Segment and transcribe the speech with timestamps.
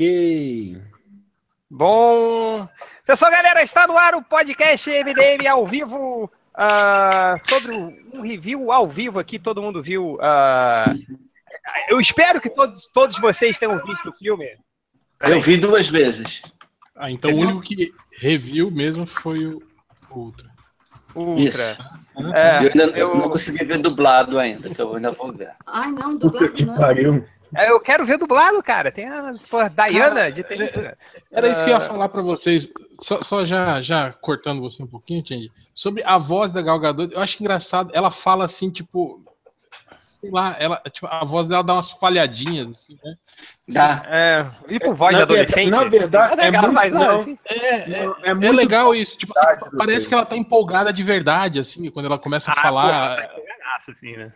[0.00, 0.80] Ok.
[1.70, 2.66] Bom.
[3.06, 6.24] Pessoal, galera, está no ar o podcast MDM ao vivo.
[6.24, 10.14] uh, sobre um review ao vivo aqui, todo mundo viu.
[10.14, 11.18] uh,
[11.90, 14.48] eu espero que todos, todos vocês tenham visto o filme.
[15.20, 16.40] Eu vi duas vezes.
[16.96, 19.62] Ah, então o único que reviu mesmo foi o
[20.10, 20.48] Ultra.
[21.14, 21.76] Ultra.
[22.16, 23.14] eu ainda eu...
[23.14, 25.50] não consegui ver dublado ainda, que eu ainda vou ver.
[25.66, 27.39] Ai, não, dublado não.
[27.56, 28.92] É, Eu quero ver dublado, cara.
[28.92, 30.70] Tem a pô, Diana de tênis.
[30.70, 30.96] cara.
[31.32, 32.68] Era isso que eu ia Ah, falar pra vocês,
[33.00, 37.12] só, só já, já cortando você um pouquinho, Change, sobre a voz da Gal Gadot,
[37.14, 39.20] eu acho engraçado, ela fala assim, tipo,
[40.20, 43.14] sei lá, ela, tipo, a voz dela dá umas falhadinhas, assim, né?
[43.68, 44.02] Dá.
[44.08, 45.70] É, e por voz Na de adolescente.
[45.70, 47.20] na verdade, é ela muito- faz, não.
[47.22, 47.38] assim.
[47.46, 51.02] É, é, é é muito legal isso, tipo, assim, parece que ela tá empolgada de
[51.02, 54.32] verdade, assim, quando ela começa a Ah, falar, pô, tá assim, né?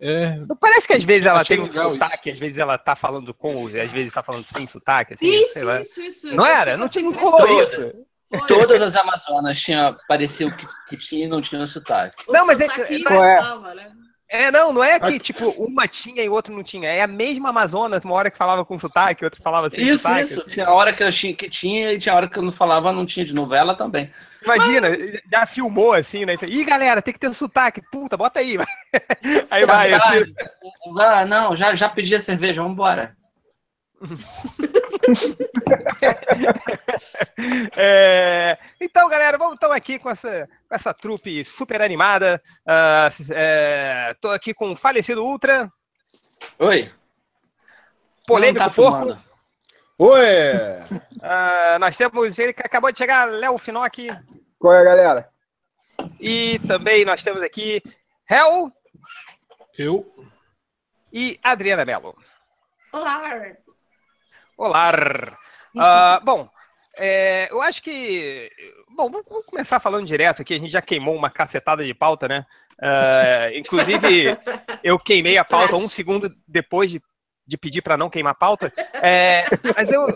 [0.00, 3.32] É, parece que às vezes ela Achei tem um sotaque, às vezes ela tá falando
[3.34, 5.80] com, às vezes tá falando sem sotaque, assim, Isso, sei lá.
[5.80, 6.34] isso, isso.
[6.34, 6.76] Não Eu era?
[6.76, 7.62] Não tinha impressão.
[7.62, 7.76] isso.
[7.76, 8.46] Foi.
[8.48, 12.24] Todas as Amazonas tinha, parecia que, que tinha e não tinha sotaque.
[12.26, 13.92] O Não, mas é- sotaque não é- né?
[14.28, 16.88] É, não, não é que, Aqui- tipo, uma tinha e outra não tinha.
[16.88, 20.24] É a mesma Amazonas, uma hora que falava com sotaque, outra falava sem Isso, sotaque.
[20.32, 20.40] isso.
[20.48, 23.06] Tinha hora que, eu tinha, que tinha e tinha hora que eu não falava, não
[23.06, 24.10] tinha de novela também.
[24.46, 24.88] Imagina,
[25.30, 26.36] já filmou assim, né?
[26.46, 27.82] Ih, galera, tem que ter sotaque.
[27.90, 28.56] Puta, bota aí.
[29.50, 30.32] Aí vai, assim.
[31.00, 33.16] ah, não, já, já pedi a cerveja, vamos embora.
[37.76, 42.40] É, Então, galera, vamos estamos aqui com essa, com essa trupe super animada.
[42.66, 45.70] Ah, é, tô aqui com o falecido Ultra,
[46.58, 46.90] Oi.
[48.26, 48.98] polêmico não tá porco.
[48.98, 49.22] filmando.
[49.98, 50.20] Oi!
[51.22, 54.08] Ah, nós temos ele que acabou de chegar, Léo Finocchi.
[54.58, 55.30] Qual é, galera?
[56.20, 57.82] E também nós temos aqui
[58.30, 58.70] Hel
[59.78, 60.06] eu,
[61.10, 62.14] e Adriana Mello.
[62.92, 63.56] Olá.
[64.58, 64.92] Olá!
[65.78, 66.46] Ah, bom,
[66.98, 68.48] é, eu acho que.
[68.94, 70.54] Bom, vamos vamos começar falando direto aqui.
[70.54, 72.44] A gente já queimou uma cacetada de pauta, né?
[72.82, 74.36] Ah, inclusive,
[74.84, 77.02] eu queimei a pauta um segundo depois de,
[77.46, 78.72] de pedir para não queimar pauta.
[78.94, 79.44] É,
[79.76, 80.08] mas eu,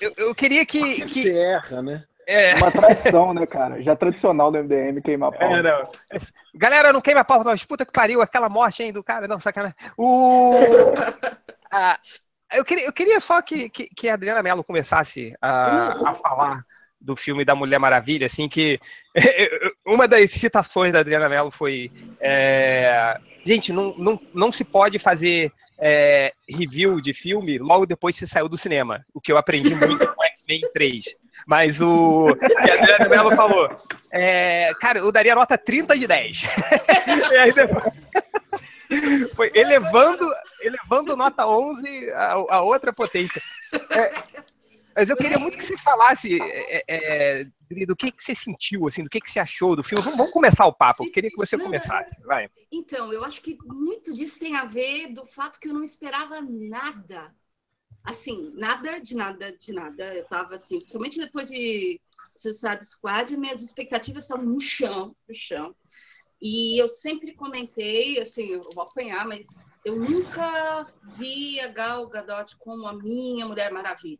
[0.00, 1.02] eu, eu queria que.
[1.02, 2.04] que Você erra, né?
[2.26, 3.82] é, Uma tradição, né, cara?
[3.82, 5.52] Já tradicional do MDM queimar pau.
[5.52, 5.90] É, não.
[6.54, 7.56] Galera, não queima pau, não.
[7.68, 9.26] Puta que pariu, aquela morte aí do cara.
[9.26, 9.76] Não, sacanagem.
[9.96, 10.54] O...
[11.72, 11.98] Ah,
[12.52, 16.64] eu, queria, eu queria só que, que, que a Adriana Mello começasse a, a falar
[17.00, 18.78] do filme da Mulher Maravilha, assim, que
[19.86, 21.90] uma das citações da Adriana Mello foi
[22.20, 28.26] é, gente, não, não, não se pode fazer é, review de filme logo depois que
[28.26, 31.04] saiu do cinema, o que eu aprendi muito com X-Men 3.
[31.46, 32.28] Mas o.
[32.30, 33.70] E a Adriana Mello falou:
[34.12, 36.42] é, Cara, eu daria nota 30 de 10.
[37.32, 37.84] e aí depois.
[39.36, 40.28] Foi elevando,
[40.60, 43.40] elevando nota 11 a, a outra potência.
[43.90, 44.12] É,
[44.94, 48.86] mas eu queria muito que você falasse é, é, Dri, do que, que você sentiu,
[48.86, 50.02] assim, do que, que você achou do filme.
[50.02, 51.04] Vamos, vamos começar o papo.
[51.04, 52.20] Eu queria que você começasse.
[52.22, 52.48] Vai.
[52.72, 56.40] Então, eu acho que muito disso tem a ver do fato que eu não esperava
[56.42, 57.34] nada.
[58.04, 60.14] Assim, nada de nada de nada.
[60.14, 62.00] Eu tava assim, principalmente depois de
[62.32, 65.74] Suicide Squad, minhas expectativas estavam no chão, no chão.
[66.40, 72.56] E eu sempre comentei, assim, eu vou apanhar, mas eu nunca vi a Gal Gadot
[72.58, 74.18] como a minha Mulher Maravilha.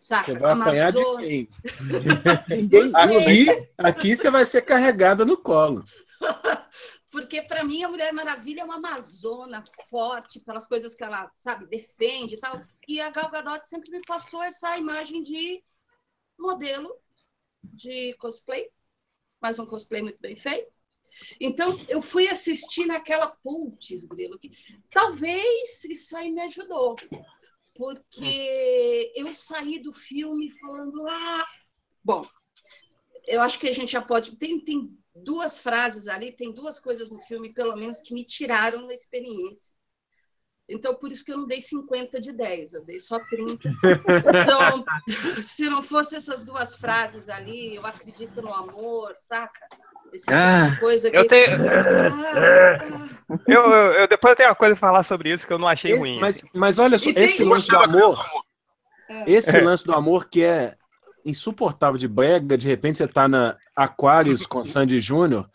[0.00, 0.32] Saca?
[0.32, 1.48] Você vai apanhar de quem?
[2.96, 5.84] Aqui, aqui você vai ser carregada no colo.
[7.10, 11.66] Porque para mim a Mulher Maravilha é uma amazona forte pelas coisas que ela, sabe,
[11.66, 12.54] defende e tal.
[12.88, 15.62] E a Gal Gadot sempre me passou essa imagem de
[16.38, 16.96] modelo
[17.62, 18.70] de cosplay,
[19.40, 20.72] mas um cosplay muito bem feito.
[21.38, 24.50] Então eu fui assistir naquela putz, grilo, que
[24.88, 26.96] talvez isso aí me ajudou.
[27.74, 31.48] Porque eu saí do filme falando, ah,
[32.04, 32.26] bom,
[33.26, 34.36] eu acho que a gente já pode.
[34.36, 38.86] Tem, tem duas frases ali, tem duas coisas no filme, pelo menos, que me tiraram
[38.86, 39.78] da experiência.
[40.68, 43.68] Então, por isso que eu não dei 50 de 10, eu dei só 30.
[43.68, 44.84] Então,
[45.42, 49.66] se não fosse essas duas frases ali, eu acredito no amor, saca?
[50.12, 51.16] Esse tipo Ah, de coisa que.
[51.16, 51.56] Eu tenho.
[51.68, 53.10] Ah, ah.
[53.46, 55.68] Eu, eu, eu- depois eu tenho uma coisa pra falar sobre isso que eu não
[55.68, 56.18] achei Esse- ruim.
[56.18, 58.26] mas, mas olha só, esse lance do amor,
[59.08, 59.30] É.
[59.30, 60.74] esse lance do amor que é
[61.24, 65.48] insuportável de brega, de repente você tá na Aquarius com Sandy Júnior.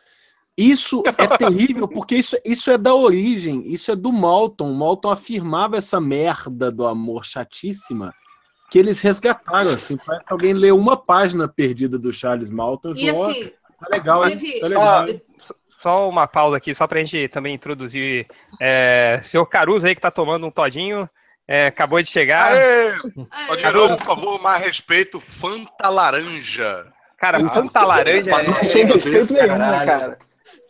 [0.58, 4.72] Isso é terrível, porque isso, isso é da origem, isso é do Malton.
[4.72, 8.14] O Malton afirmava essa merda do amor chatíssima
[8.72, 9.98] que eles resgataram, assim.
[9.98, 13.52] Parece que alguém leu uma página perdida do Charles Malton e falou: "Ó, assim,
[13.90, 15.08] tá legal, teve- Tá legal.
[15.08, 15.22] hein?"
[15.68, 18.26] Só uma pausa aqui, só pra gente também introduzir.
[18.60, 21.08] É, senhor Caruso aí que tá tomando um todinho.
[21.48, 22.54] É, acabou de chegar.
[22.54, 22.90] Aê!
[22.90, 23.72] Aê.
[23.72, 25.20] Novo, por favor, mais respeito.
[25.20, 26.88] Fanta Laranja.
[27.20, 28.44] Cara, Ah, Fanta Laranja é.
[28.48, 30.18] Não tem respeito nenhum, né, cara?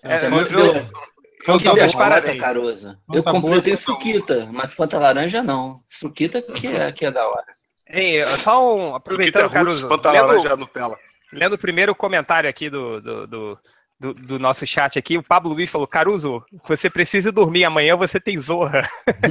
[0.04, 2.42] é, eu- que parabéns.
[2.42, 2.98] Caruso.
[3.14, 5.80] Eu comprei, boa, eu tenho Fanta suquita, mas Fanta laranja não.
[5.88, 7.46] Suquita que é, que é da hora.
[7.90, 9.88] Hein, só um, aproveitando, Roots, Caruso.
[9.88, 10.98] Fanta lendo- Laranja Nutella.
[11.36, 13.60] Lendo o primeiro comentário aqui do, do, do,
[14.00, 18.20] do- do nosso chat aqui, o Pablo Luiz falou, Caruso, você precisa dormir, amanhã você
[18.20, 18.82] tem zorra.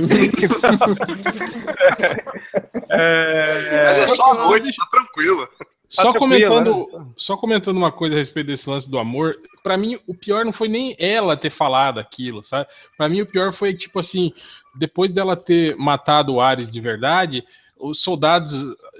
[2.90, 5.48] é, Mas é só a noite, tá tranquilo.
[5.88, 10.14] Só comentando, só comentando uma coisa a respeito desse lance do amor, Pra mim o
[10.14, 12.68] pior não foi nem ela ter falado aquilo, sabe?
[12.98, 14.32] Pra mim o pior foi tipo assim,
[14.74, 17.44] depois dela ter matado o Ares de verdade,
[17.78, 18.52] os soldados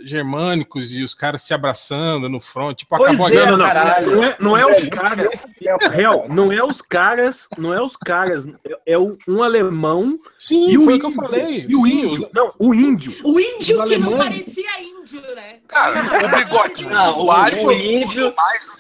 [0.05, 3.51] germânicos e os caras se abraçando no front, tipo, Pois acabou a é, guerra.
[3.51, 4.11] Não, não, caralho.
[4.17, 5.29] não é, não é os Velho, caras.
[5.59, 5.89] tempo.
[5.91, 10.79] Real, não é os caras, não é os caras, é- é um alemão Sim, e
[10.79, 11.01] o foi o índio.
[11.11, 11.67] que eu falei.
[11.69, 12.31] E o Sim, índio.
[12.35, 13.15] Não, o índio.
[13.25, 15.59] O índio que não parecia índio, né?
[15.69, 18.35] Cara, o bigodinho Não, o- o índio-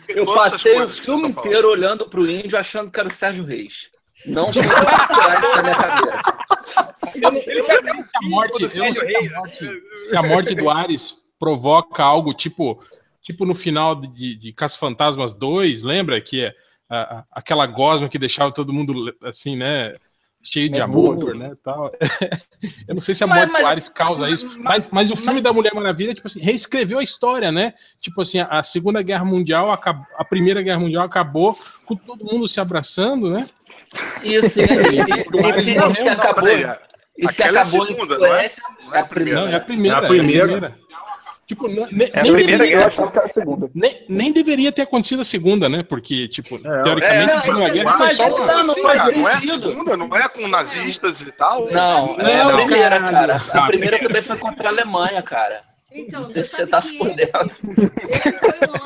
[0.09, 3.91] Eu passei o filme inteiro olhando pro índio achando que era o Sérgio Reis.
[4.27, 6.39] Não consegui tirar isso da minha cabeça.
[7.15, 8.91] Eu se a morte, se a
[9.33, 12.83] morte, se a morte do Ares provoca algo tipo,
[13.23, 16.55] tipo no final de, de Caça Fantasmas 2, lembra que é
[16.89, 19.95] a- a- aquela gosma que deixava todo mundo assim, né,
[20.43, 21.35] cheio de É amor, burro.
[21.35, 21.91] né, tal.
[22.89, 25.35] Eu não sei se a morte mas- do Ares causa isso, mas, mas o filme
[25.35, 27.75] mas- da Mulher Maravilha, tipo assim, reescreveu a história, né?
[28.01, 31.57] Tipo assim, a, a Segunda Guerra Mundial acabou, a Primeira Guerra Mundial acabou
[31.87, 33.47] com todo mundo se abraçando, né?
[34.23, 36.79] Isso, e, e, se- Não, e se não, acabou, é-
[37.19, 38.47] e se é a acabou segunda, não é?
[38.87, 39.41] Não é a primeira.
[39.41, 39.97] Não, é a primeira.
[39.97, 40.39] É a primeira.
[40.39, 40.85] é a primeira.
[41.47, 42.87] Tipo, não- ne- É nem, deveria, Eu guerra.
[42.87, 43.71] achava que era a segunda.
[43.75, 45.83] nem, nem deveria ter acontecido a segunda, né?
[45.83, 48.47] Porque, tipo, É, teoricamente, é, a Segunda mas- Guerra foi só então uma...
[48.47, 51.71] tá, não faz não é a segunda, não é com nazistas e tal.
[51.71, 53.43] Não, é Não, a primeira, cara.
[53.53, 55.61] A primeira também foi contra a Alemanha, cara.
[55.93, 57.41] Então, Não sei você se você tá se por dentro.
[57.63, 57.75] um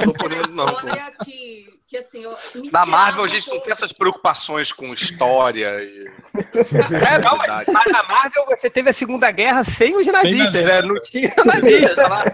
[0.05, 2.23] Tô por dentro, não, história que, que, assim...
[2.23, 2.37] eu-
[2.71, 6.07] Na Marvel a gente não tem essas preocupações com história e.
[7.03, 10.65] É, não, mas, mas na Marvel você teve a Segunda Guerra sem os nazistas, nazistas.
[10.65, 10.83] né?
[10.83, 12.25] Não tinha nazista lá.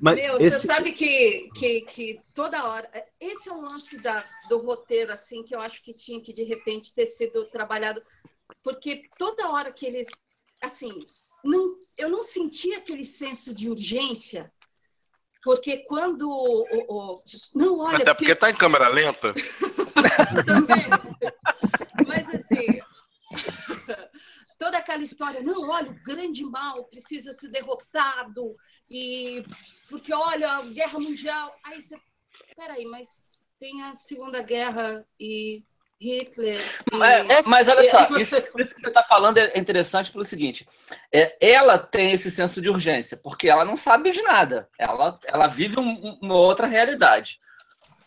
[0.00, 2.88] Mas Meu, esse, você sabe que, que, que toda hora.
[3.18, 6.42] Esse é um lance da, do roteiro, assim, que eu acho que tinha que, de
[6.44, 8.02] repente, ter sido trabalhado.
[8.62, 10.06] Porque toda hora que eles.
[10.62, 10.92] Assim,
[11.42, 14.52] não, eu não sentia aquele senso de urgência.
[15.44, 16.28] Porque quando.
[16.28, 17.22] O,
[17.54, 17.98] não, olha.
[17.98, 19.34] Até porque tá em câmera lenta.
[20.46, 20.86] também.
[22.06, 22.80] Mas assim,
[24.58, 28.56] toda aquela história, não, olha, o grande mal precisa ser derrotado,
[28.88, 29.44] e
[29.90, 31.54] porque olha, guerra mundial.
[31.64, 31.96] Aí você,
[32.56, 35.62] peraí, mas tem a Segunda Guerra e
[36.00, 36.60] Hitler.
[36.92, 37.02] E...
[37.32, 40.24] É, mas olha só, aí você- isso, isso que você está falando é interessante pelo
[40.24, 40.66] seguinte:
[41.12, 44.68] é, ela tem esse senso de urgência, porque ela não sabe de nada.
[44.78, 47.38] Ela, ela vive um- uma outra realidade.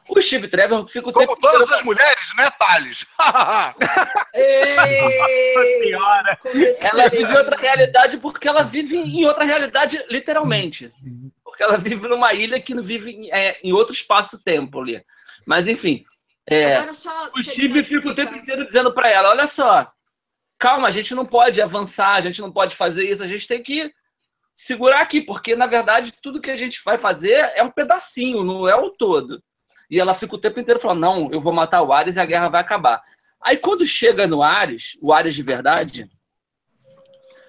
[0.10, 3.06] O Steve Trevor fica o tempo Como todas inteiro- as mulheres, né, Thales?
[4.34, 4.76] Ei.
[6.82, 10.92] Ela vive outra realidade porque ela vive em outra realidade, literalmente.
[11.44, 15.04] Porque ela vive numa ilha que não vive em, é, em outro espaço-tempo ali.
[15.46, 16.06] Mas, enfim,
[16.50, 16.80] é,
[17.36, 19.92] o Steve fica o tempo inteiro dizendo pra ela: olha só,
[20.58, 23.62] calma, a gente não pode avançar, a gente não pode fazer isso, a gente tem
[23.62, 23.94] que
[24.56, 28.68] segurar aqui, porque na verdade tudo que a gente vai fazer é um pedacinho, não
[28.68, 29.44] é o todo.
[29.90, 32.26] E ela fica o tempo inteiro falando: não, eu vou matar o Ares e a
[32.26, 33.04] guerra vai acabar.
[33.42, 36.10] Aí quando chega no Ares, o Ares de verdade,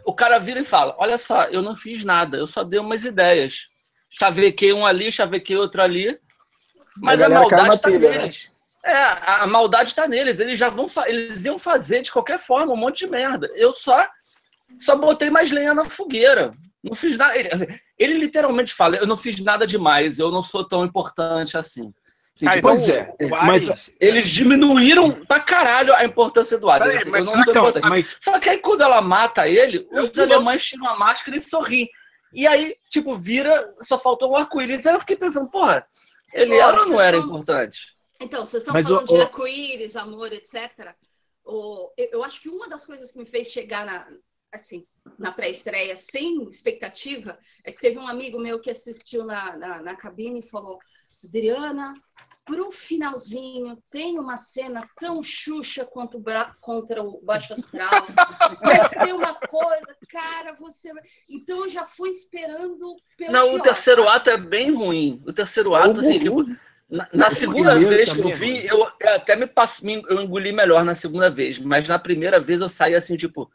[0.04, 3.04] o cara vira e fala: olha só, eu não fiz nada, eu só dei umas
[3.04, 3.68] ideias.
[4.10, 6.18] Chavequei um ali, chavequei outro ali.
[6.96, 8.30] Mas A a, maldade na está pilha, né?
[8.84, 10.38] É, a maldade está neles.
[10.38, 13.50] Eles já vão, eles iam fazer de qualquer forma um monte de merda.
[13.54, 14.06] Eu só,
[14.78, 16.52] só botei mais lenha na fogueira.
[16.82, 17.36] Não fiz nada.
[17.36, 17.66] Ele, assim,
[17.98, 20.18] ele literalmente fala: eu não fiz nada demais.
[20.18, 21.92] Eu não sou tão importante assim.
[22.36, 26.68] Assim, Ah, tipo, Pois então, é, o mas- eles diminuíram pra caralho a importância do.
[26.68, 27.88] Peraí, Assim, mas eu não será sou que é um- importante.
[27.90, 31.42] mas Só que aí quando ela mata ele, os Eu- alemães tiram a máscara e
[31.42, 31.88] sorriem.
[32.32, 34.86] E aí, tipo, vira, só faltou o arco-íris.
[34.86, 35.84] Aí eu fiquei pensando, porra,
[36.32, 37.78] ele Pô, era ou não era estão- importante?
[38.20, 40.94] Então, vocês estão Mas falando o- de o- arco-íris, amor, etc.
[41.44, 44.08] O, eu, eu acho que uma das coisas que me fez chegar na,
[44.52, 44.86] assim,
[45.18, 49.96] na pré-estreia sem expectativa é que teve um amigo meu que assistiu na, na, na
[49.96, 50.78] cabine e falou:
[51.24, 51.94] Adriana,
[52.44, 58.06] pro finalzinho tem uma cena tão xuxa quanto o bra- contra o Baixo Astral,
[58.62, 60.92] mas tem uma coisa, cara, você.
[60.92, 63.32] vai-" Então eu já fui esperando pelo.
[63.32, 64.16] Não, o pior, terceiro sabe?
[64.16, 65.22] ato é bem ruim.
[65.26, 66.44] O terceiro ato, assim, tipo,
[66.90, 70.02] na, na segunda primeiro vez que eu é vi, eu, eu até me passo, me-
[70.08, 73.50] eu engoli melhor na segunda vez, mas na primeira vez eu saí assim, tipo,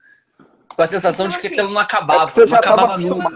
[0.75, 3.01] Com a sensação de que Então, aquilo não acabava, é que você não já acabava
[3.01, 3.29] Eu nunca.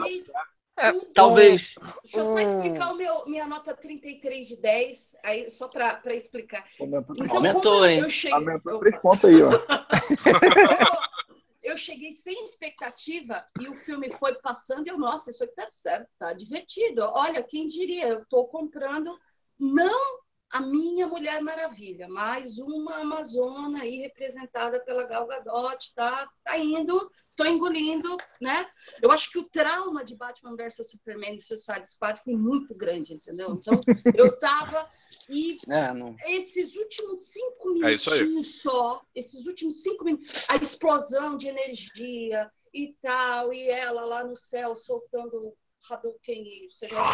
[0.79, 1.05] É, tudo.
[1.11, 1.73] talvez.
[2.03, 6.63] Deixa eu só explicar o meu, minha nota 33 de 10, aí só para explicar.
[6.79, 7.99] Aumentou, Então, Aumentou, hein?
[8.01, 9.49] Eu cheguei, aumentou três pontos aí, ó.
[11.63, 15.67] eu cheguei sem expectativa e o filme foi passando e eu, nossa, isso aqui tá,
[15.83, 17.01] tá, tá divertido.
[17.13, 19.15] Olha, quem diria, eu tô comprando
[19.59, 20.17] não
[20.49, 27.09] a minha Mulher Maravilha, mais uma Amazona aí representada pela Gal Gadot, tá, tá indo,
[27.35, 28.65] tô engolindo, né?
[29.01, 33.13] Eu acho que o trauma de Batman vs Superman e Suicide Squad foi muito grande,
[33.13, 33.49] entendeu?
[33.51, 33.77] Então,
[34.15, 34.87] eu tava
[35.29, 36.15] e É, não.
[36.27, 42.95] esses últimos cinco É minutinhos só, esses últimos cinco minutos, a explosão de energia e
[43.01, 45.53] tal, e ela lá no céu soltando
[45.89, 47.09] Hadouken, e seja lá,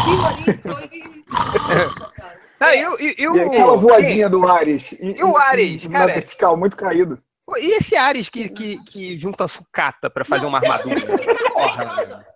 [0.00, 1.24] aquilo ali foi.
[1.28, 2.38] Nossa, cara.
[2.60, 4.92] Ah, e, o- e, e o- E aquela voadinha do Ares.
[4.92, 6.12] E, E o Ares, na cara?
[6.14, 7.18] vertical, muito caído.
[7.56, 10.96] E esse Ares que, que, que junta sucata pra fazer Não, uma eu armadura?
[10.98, 12.26] explicar Porra.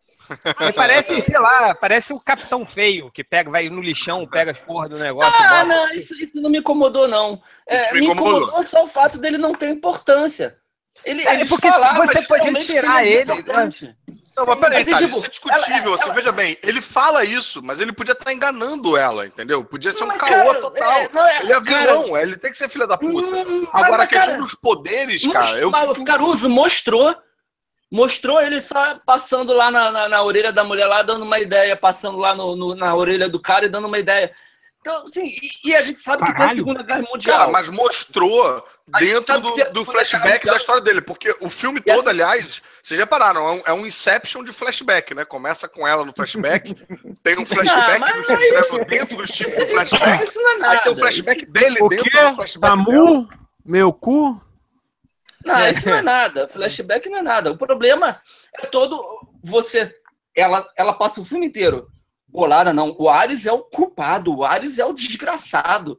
[0.61, 4.59] Ele parece, sei lá, parece o Capitão Feio, que pega, vai no lixão, pega as
[4.59, 5.65] porra do negócio e Ah, bota.
[5.67, 7.39] não, isso, isso não me incomodou, não.
[7.67, 8.37] É, me incomodou.
[8.39, 10.57] incomodou só o fato dele não ter importância.
[11.05, 13.97] Ele, É, porque você retirar é ele, importante.
[14.35, 15.77] Não, mas peraí, Mas, cara, tipo, isso é discutível.
[15.85, 19.63] ela- Assim, ela- veja bem, ele fala isso, mas ele podia estar enganando ela, entendeu?
[19.63, 20.93] Podia ser um caô cara, total.
[20.93, 23.27] é, não é- ele é cara, vilão, ele tem que ser filha da puta.
[23.27, 25.71] Hum, Agora, mas, a questão cara, dos poderes, cara, eu
[26.05, 27.15] Caruso mostrou.
[27.95, 31.77] Mostrou ele só passando lá na, na, na orelha da mulher lá, dando uma ideia,
[31.77, 34.33] passando lá no, no- na orelha do cara e dando uma ideia.
[34.83, 36.57] Então, assim, e, e a gente sabe que tem a Caralho.
[36.57, 37.39] Segunda Guerra Mundial.
[37.39, 38.67] Cara, mas mostrou
[38.99, 42.99] dentro do, do flashback da história dele, porque o filme E todo, assim- aliás, vocês
[42.99, 45.25] repararam, é um, é um Inception de flashback, né?
[45.25, 46.75] Começa com ela no flashback,
[47.23, 50.73] tem um flashback mas do Trevor dentro do Steve do flashback, Isso não é nada.
[50.75, 52.11] aí tem um flashback dele O dentro quê?
[52.11, 52.77] do flashback dela.
[52.77, 53.29] Samu?
[53.65, 54.43] Meu cu?
[55.45, 56.49] Não, isso não é nada.
[56.49, 57.53] Flashback não é nada.
[57.53, 58.21] O problema
[58.59, 59.01] é todo.
[59.43, 59.93] Você.
[60.37, 61.89] Ela, ela passa o filme inteiro.
[62.33, 62.97] Bolada, não.
[62.99, 64.35] O Ares é o culpado.
[64.35, 65.99] O Ares é o desgraçado.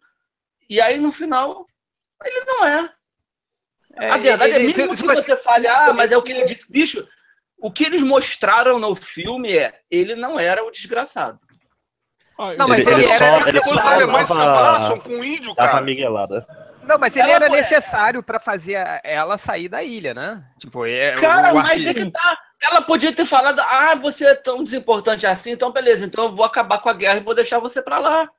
[0.70, 1.68] E aí, no final,
[2.24, 2.90] ele não é.
[4.12, 6.46] a verdade é ele- mesmo se- que você fale, ah, mas é o que ele
[6.46, 6.72] disse.
[6.72, 7.08] Bicho,
[7.60, 11.40] o que eles mostraram no filme é ele não era o desgraçado.
[12.58, 15.54] Não, mas ele, ele ele era- só, ele só alemães se abraçam com o índio,
[15.54, 15.82] dava cara.
[15.84, 16.48] miguelada.
[16.82, 20.44] Não, mas ele Ela era necessário pra fazer ela sair da ilha, né?
[20.60, 22.38] Tipo, é, Cara, mas é que tá.
[22.64, 26.46] Ela podia ter falado, ah, você é tão desimportante assim, então beleza, então eu vou
[26.46, 28.30] acabar com a guerra e vou deixar você pra lá.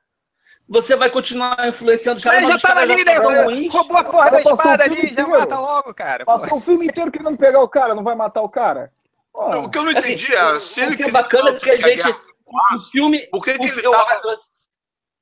[0.67, 3.67] Você vai continuar influenciando os caras, mas já tava ali, já né?
[3.67, 5.29] Roubou a porra da espada ali, já inteiro.
[5.29, 6.25] mata logo, cara.
[6.25, 8.91] Passou o filme inteiro querendo pegar o cara, não vai matar o cara?
[9.31, 11.69] O que eu não Assim, entendi é, se o ele que é bacana é que
[11.69, 12.09] a gente.
[12.09, 13.27] O filme.
[13.27, 14.21] Por que, que o ele tava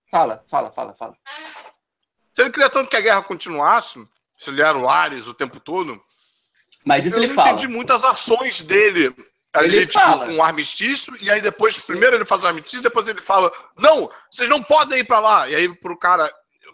[0.09, 1.17] Fala, fala, fala, fala.
[2.33, 3.99] Se ele queria tanto que a guerra continuasse,
[4.37, 5.99] se ele era o Ares o tempo todo,
[6.85, 7.49] Mas isso eu ele não fala.
[7.51, 9.15] entendi muitas ações dele
[9.53, 10.25] ali, Ele tipo, fala.
[10.25, 14.09] com o armistício, e aí depois, primeiro ele faz o armistício, depois ele fala, não,
[14.31, 15.47] vocês não podem ir pra lá.
[15.49, 16.31] E aí pro cara,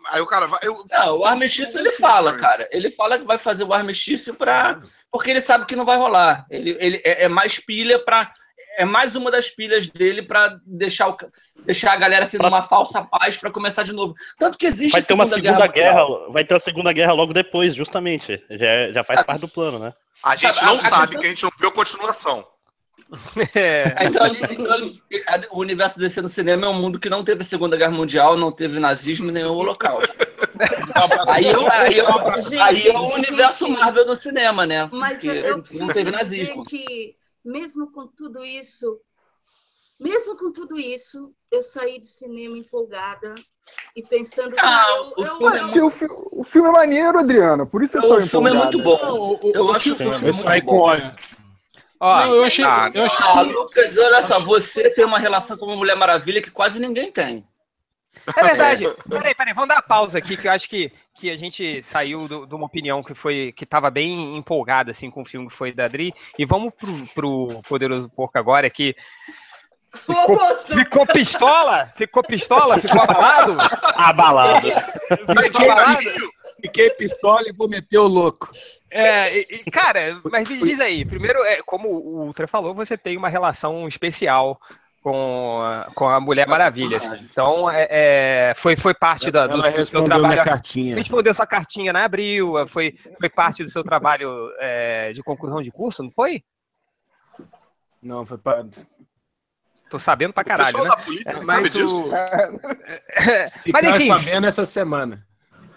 [0.07, 0.59] aí o cara vai...
[0.63, 2.67] Eu, Não, o armistício ele fala, cara.
[2.71, 4.79] Ele fala que vai fazer o armistício pra.
[5.11, 6.45] Porque ele sabe que não vai rolar.
[6.49, 8.31] Ele, ele é, é mais pilha pra.
[8.77, 11.17] É mais uma das pilhas dele pra deixar, o,
[11.65, 14.13] deixar a galera assim numa falsa paz pra começar de novo.
[14.38, 16.31] Tanto que existe Vai ter uma segunda guerra, Mundial.
[16.31, 18.41] vai ter uma segunda guerra logo depois, justamente.
[18.49, 19.93] Já, é- já faz parte do plano, né?
[20.23, 22.45] A gente não a- a sabe questão- que a gente não viu a continuação.
[23.55, 24.05] É.
[24.05, 24.93] Então, então,
[25.51, 28.51] o universo DC no cinema é um mundo que não teve Segunda Guerra Mundial, não
[28.51, 30.13] teve nazismo nem o Holocausto.
[31.27, 34.89] Aí, é- aí, é- Gente, aí é o universo gente, Marvel do cinema, né?
[34.91, 36.63] Mas Porque eu, eu não preciso teve dizer nazismo.
[36.65, 39.00] que, mesmo com tudo isso,
[40.00, 43.36] mesmo com tudo isso, eu saí do cinema empolgada
[43.96, 46.72] e pensando, Ah, eu, o eu- filme é eu- Porque o, fi- o filme é
[46.72, 49.39] maneiro, Adriano, por isso eu sou O filme é muito bom.
[49.53, 51.15] Eu o acho o filme- filme Eu muito saí com olha.
[52.01, 52.63] Ó, eu achei.
[52.63, 56.41] Ah, eu achei Ah, Lucas, olha só, você tem uma relação com uma Mulher Maravilha
[56.41, 57.46] que quase ninguém tem.
[58.35, 58.83] É verdade.
[59.09, 62.27] Peraí, peraí, vamos dar uma pausa aqui, que eu acho que, que a gente saiu
[62.27, 65.55] do- de uma opinião que foi que tava bem empolgada assim, com o filme que
[65.55, 66.13] foi da Adri.
[66.37, 68.95] E vamos pro, pro Poderoso Porco agora, que
[70.07, 70.75] oposto.
[70.75, 73.57] ficou pistola, ficou pistola, ficou abalado.
[73.95, 74.67] Abalado.
[75.43, 75.99] Ficou abalado.
[76.61, 78.51] Fiquei pistola e vou meter o louco.
[78.91, 82.97] É, e- e, cara, mas me diz aí, primeiro, é, como o Ultra falou, você
[82.97, 84.59] tem uma relação especial
[85.01, 86.98] com, a- com a Mulher Maravilha.
[86.98, 87.15] assim.
[87.32, 90.44] Então, é, é, foi, foi parte da, do, do seu trabalho.
[90.44, 90.96] cartinha.
[90.96, 95.72] Respondeu sua cartinha na Abril, foi, foi parte do seu trabalho é, de conclusão de
[95.72, 96.44] curso, não foi?
[98.01, 98.65] Não, foi para.
[99.89, 100.89] Tô sabendo pra caralho, né?
[100.89, 102.06] da política É, mas disso.
[102.06, 102.12] o.
[103.63, 104.06] Ficar enfim.
[104.08, 105.25] sabendo essa semana.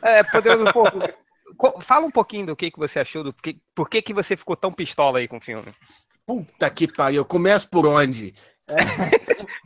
[0.03, 0.99] É, Poderoso Porco,
[1.57, 4.37] co- fala um pouquinho do que, que você achou, do que, por que, que você
[4.37, 5.73] ficou tão pistola aí com o filme.
[6.27, 7.25] Puta que pariu.
[7.25, 8.35] Começa por onde?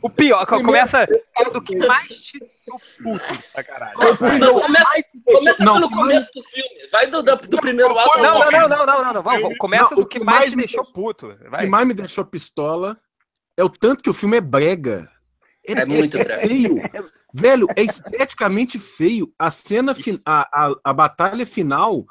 [0.01, 1.07] O pior, Primeiro- começa
[1.53, 3.97] do que mais te deu puto pra caralho.
[4.39, 6.89] Não, começa, começa Não, pelo começo do filme.
[6.91, 8.17] Vai do, do, do primeiro Não, ato.
[8.19, 10.63] Não, não, não, não, não, não, começa Não, do o que que mais mais me
[10.63, 11.27] deixou puto.
[11.27, 11.61] O Vai.
[11.65, 12.97] que mais me deixou pistola
[13.55, 15.09] é o tanto que o filme é brega.
[15.65, 16.39] É muito brega.
[16.39, 16.75] feio.
[17.33, 19.31] Velho, é esteticamente feio.
[19.37, 22.05] A cena, a, a, a batalha final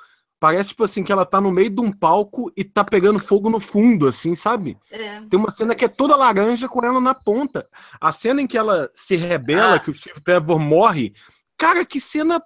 [0.47, 3.50] parece tipo assim que ela tá no meio de um palco e tá pegando fogo
[3.50, 4.79] no fundo, assim, sabe?
[4.93, 5.21] É.
[5.29, 7.67] Tem uma cena que é toda laranja com ela na ponta.
[8.00, 9.79] A cena em que ela se rebela, Ah.
[9.81, 11.12] que o Steve Trevor morre.
[11.59, 12.41] Cara, que cena.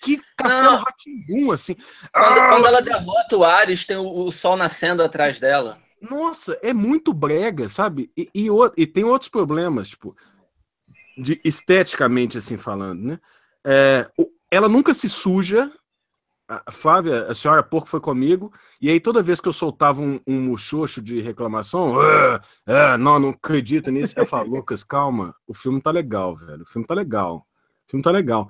[0.00, 0.78] Que castelo Não.
[0.78, 1.74] ratimbum, assim.
[1.74, 5.78] Quando, Ah, quando ela derrota o Ares, tem o, o sol nascendo atrás dela.
[6.00, 8.10] Nossa, é muito brega, sabe?
[8.16, 10.16] E, e, e tem outros problemas, tipo,
[11.18, 13.20] de esteticamente, assim, falando, né?
[13.62, 14.08] É,
[14.50, 15.70] ela nunca se suja.
[16.48, 20.20] A Flávia, a senhora porco foi comigo, e aí toda vez que eu soltava um,
[20.24, 25.52] um muxoxo de reclamação, "Ah, ah, não, não acredito nisso, eu falo, Lucas, calma, o
[25.52, 27.44] filme tá legal, velho, o filme tá legal,
[27.86, 28.48] o filme tá legal.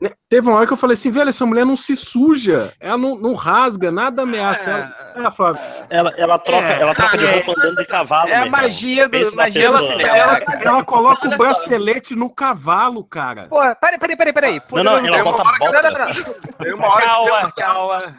[0.00, 2.98] Né, Teve uma hora que eu falei assim, velho, essa mulher não se suja, ela
[2.98, 5.26] não, não rasga, nada ameaça ela.
[5.28, 7.30] É, Flávia, Ela, ela troca, É, ela troca de é.
[7.36, 8.28] roupa andando de cavalo.
[8.28, 9.34] É a magia do.
[9.34, 10.02] Magia cinema.
[10.02, 13.46] Ela, ela coloca o bracelete no cavalo, cara.
[13.48, 14.62] Pô, peraí, peraí, peraí, peraí.
[14.72, 15.90] Não, não, ela Tem uma bota hora que- Não, bota.
[15.90, 16.52] não, não.
[16.58, 18.16] Tem uma hora Calma, que tem uma- calma.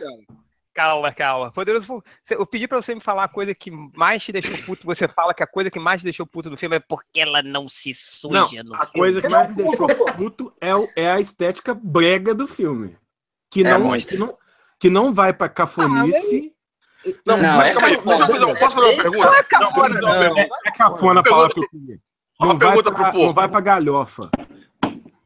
[0.77, 1.51] Calma, calma.
[1.51, 4.85] Poderoso, eu pedi pra você me falar a coisa que mais te deixou puto.
[4.85, 7.41] Você fala que a coisa que mais te deixou puto do filme é porque ela
[7.41, 7.89] não se
[8.29, 8.93] Não, suja no a filme.
[8.93, 12.95] coisa que mais me deixou puto é, é a estética brega do filme.
[13.49, 14.37] Que É não, que não,
[14.79, 16.53] que não vai pra cafonice.
[17.25, 19.25] Não, Não, mas é calma aí, deixa eu fazer, posso fazer uma pergunta?
[19.25, 20.19] Não é cafona, Não, não.
[20.19, 20.41] pergunta.
[20.41, 21.99] É, é cafona a palavra que eu queria.
[22.39, 23.25] Uma Não pergunta pra, pro povo.
[23.25, 24.29] não vai pra galhofa.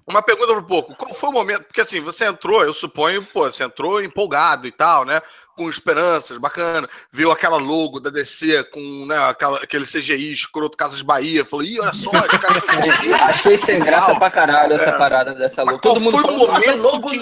[0.07, 0.95] Uma pergunta pro pouco.
[0.95, 1.63] Qual foi o momento?
[1.63, 5.21] Porque assim, você entrou, eu suponho, pô, você entrou empolgado e tal, né?
[5.55, 6.89] Com esperanças, bacana.
[7.11, 11.43] Viu aquela logo da DC com né, aquela, aquele CGI escroto Casas Bahia.
[11.45, 12.63] Falou, ih, olha só, os caras
[13.29, 14.97] Achei sem graça pra caralho essa É.
[14.97, 15.79] parada dessa logo.
[15.79, 17.17] Todo mundo foi nossa, momento logo que-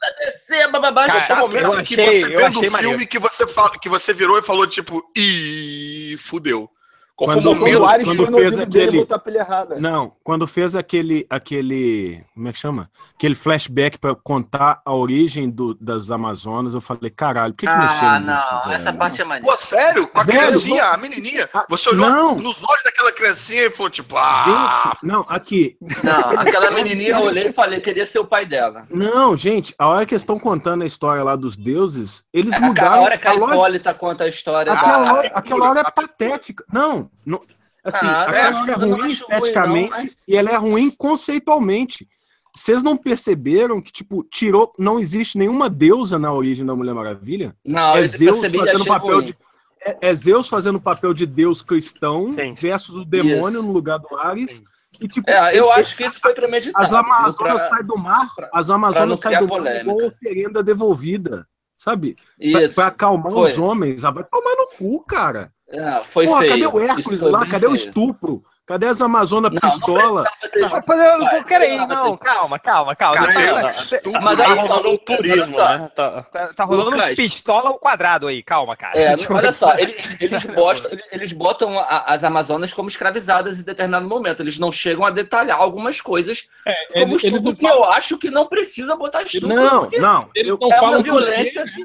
[0.00, 2.40] da DC, bababá, Cara, já Foi o tá momento eu que achei- você eu vendo
[2.42, 3.06] o achei filme maneiro.
[3.06, 6.70] que você, fala, que você virou e falou, tipo, ih, fudeu.
[7.20, 7.84] Qual Quando- foi o momento?
[7.84, 9.78] Ares quando foi no fez dele aquele- botar a pilha errada.
[9.78, 12.90] Não, quando fez aquele, aquele, como é que chama?
[13.14, 17.76] Aquele flashback pra contar a origem do, das Amazonas, eu falei, caralho, por que, que
[17.76, 18.72] mexeu Ah, nisso, não, velho?
[18.72, 19.50] essa parte é maneira.
[19.50, 20.06] Pô, sério?
[20.08, 21.46] Com a Velho, criancinha, a menininha.
[21.68, 22.34] Você olhou não.
[22.36, 27.20] nos olhos daquela criancinha e falou, tipo, ah, Gente, não, aqui, Não, aquela menininha eu
[27.24, 28.86] olhei e falei, queria ser o pai dela.
[28.90, 32.58] não, gente, a hora que eles estão contando a história lá dos deuses, eles É
[32.60, 35.12] mudaram aquela hora que a a Hipólita conta a história Aquela, da...
[35.14, 36.64] hora, aquela hora é patética.
[36.72, 37.40] Não, não
[37.84, 42.08] assim, Ah, aquela não, hora é ruim esteticamente ruim, não, e ela é ruim conceitualmente.
[42.54, 44.72] Vocês não perceberam que, tipo, tirou.
[44.78, 47.54] Não existe nenhuma deusa na origem da Mulher Maravilha?
[47.64, 49.24] Não, é eu Zeus percebi fazendo papel ruim.
[49.26, 49.38] de.
[49.82, 52.52] É, é Zeus fazendo o papel de Deus cristão Sim.
[52.54, 53.62] versus o demônio Isso.
[53.66, 54.62] no lugar do Ares.
[55.00, 56.84] E, tipo, É, eu ele- acho que isso foi premeditado.
[56.84, 61.46] as Amazonas saem do mar, pra- as Amazonas saem do mar igual oferenda devolvida,
[61.76, 62.16] sabe?
[62.50, 62.74] Pra, Isso.
[62.74, 63.52] pra acalmar Foi.
[63.52, 64.04] os homens.
[64.04, 65.52] Ah, vai tomar no cu, cara.
[65.72, 66.50] É, foi Porra, feio.
[66.50, 67.46] cadê o Hércules lá?
[67.46, 67.74] Cadê o feio.
[67.74, 68.42] estupro?
[68.66, 70.24] Cadê as Amazonas Não, não pistola?
[70.86, 73.26] Poderoso, Vai, peraí, vai, não, calma, calma, calma.
[73.26, 73.54] Tá- eu-
[74.12, 75.90] tá- Mas Tá aí, rolando um turismo, né?
[75.94, 77.14] Tá- Tá, tá rolando Lucas.
[77.16, 78.96] pistola ao quadrado aí, calma, cara.
[78.96, 84.06] É, olha só, ele- eles, botam, eles botam a- as Amazonas como escravizadas em determinado
[84.08, 84.40] momento.
[84.40, 87.84] Eles não chegam a detalhar algumas coisas É, como eles, eles estupro, não que eu
[87.84, 89.48] acho que não precisa botar estupro.
[89.48, 90.28] Não, não.
[90.34, 91.84] eles Eu, não é falam uma violência que,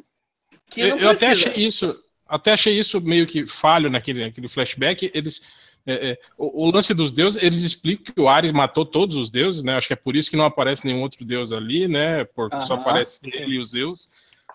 [0.69, 4.47] que Eu, não eu até achei isso, até achei isso meio que falho naquele, naquele
[4.47, 5.11] flashback.
[5.13, 5.41] Eles,
[5.85, 9.29] é, é, o, o lance dos deuses, eles explicam que o Ares matou todos os
[9.29, 9.77] deuses, né?
[9.77, 12.23] Acho que é por isso que não aparece nenhum outro deus ali, né?
[12.25, 14.09] Porque só aparece ele e os Zeus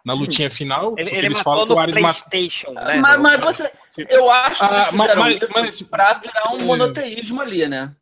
[0.04, 0.94] na lutinha final.
[0.96, 2.30] Ele, ele eles matou falam que no o Ares matou.
[2.30, 2.96] Playstation, né?
[2.98, 3.70] Mas, mas você,
[4.08, 7.94] eu acho que eles Ah, mas- mas- isso mas- pra virar um monoteísmo ali, né?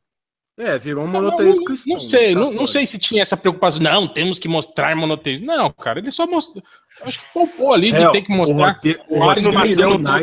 [0.58, 1.94] É, virou um Não, monoteísmo não, cristão.
[1.94, 2.72] não sei, não, não católico.
[2.72, 3.80] sei se tinha essa preocupação.
[3.80, 5.46] Não, temos que mostrar monoteísmo.
[5.46, 6.62] Não, cara, ele só mostrou.
[7.02, 8.56] Acho que poupou ali de É, ter que mostrar.
[9.08, 9.46] o roteiro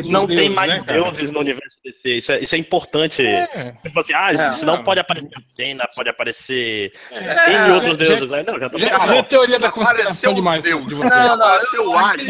[0.04, 1.02] os Não tem mais né, cara?
[1.04, 2.10] deuses no universo DC.
[2.18, 3.26] Isso é, isso é importante.
[3.26, 3.72] É.
[3.82, 4.52] Tipo assim, ah, É.
[4.52, 8.30] senão pode aparecer Atena, pode aparecer É, N outros já- deuses.
[8.30, 8.44] né?
[8.46, 10.62] Não, já tá Já, já é teoria da conspiração o demais.
[10.64, 11.00] De vocês.
[11.00, 12.28] Não, não, Apareceu eu o Ares.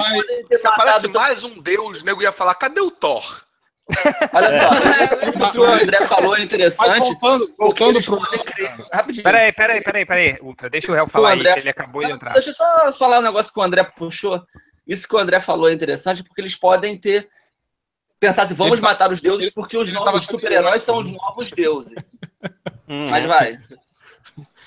[0.62, 3.45] se aparece mais um deus, o nego ia falar, cadê o Thor?
[4.34, 6.88] Olha só, isso que o André falou é interessante.
[7.58, 8.20] voltando, pro.
[8.92, 9.24] Rapidinho.
[9.24, 10.38] Peraí, peraí, peraí, peraí.
[10.42, 12.34] Ultra, deixa o réu falar o aí, André- que ele acabou de entrar.
[12.34, 14.42] Deixa eu só falar um negócio que o André puxou.
[14.88, 17.30] Isso que o André falou é interessante, porque eles podem ter.
[18.20, 21.52] Pensar assim, vamos Ele- matar os deuses porque os ele novos super-heróis são os novos
[21.52, 21.94] deuses.
[22.88, 23.60] Hum, Mas vai.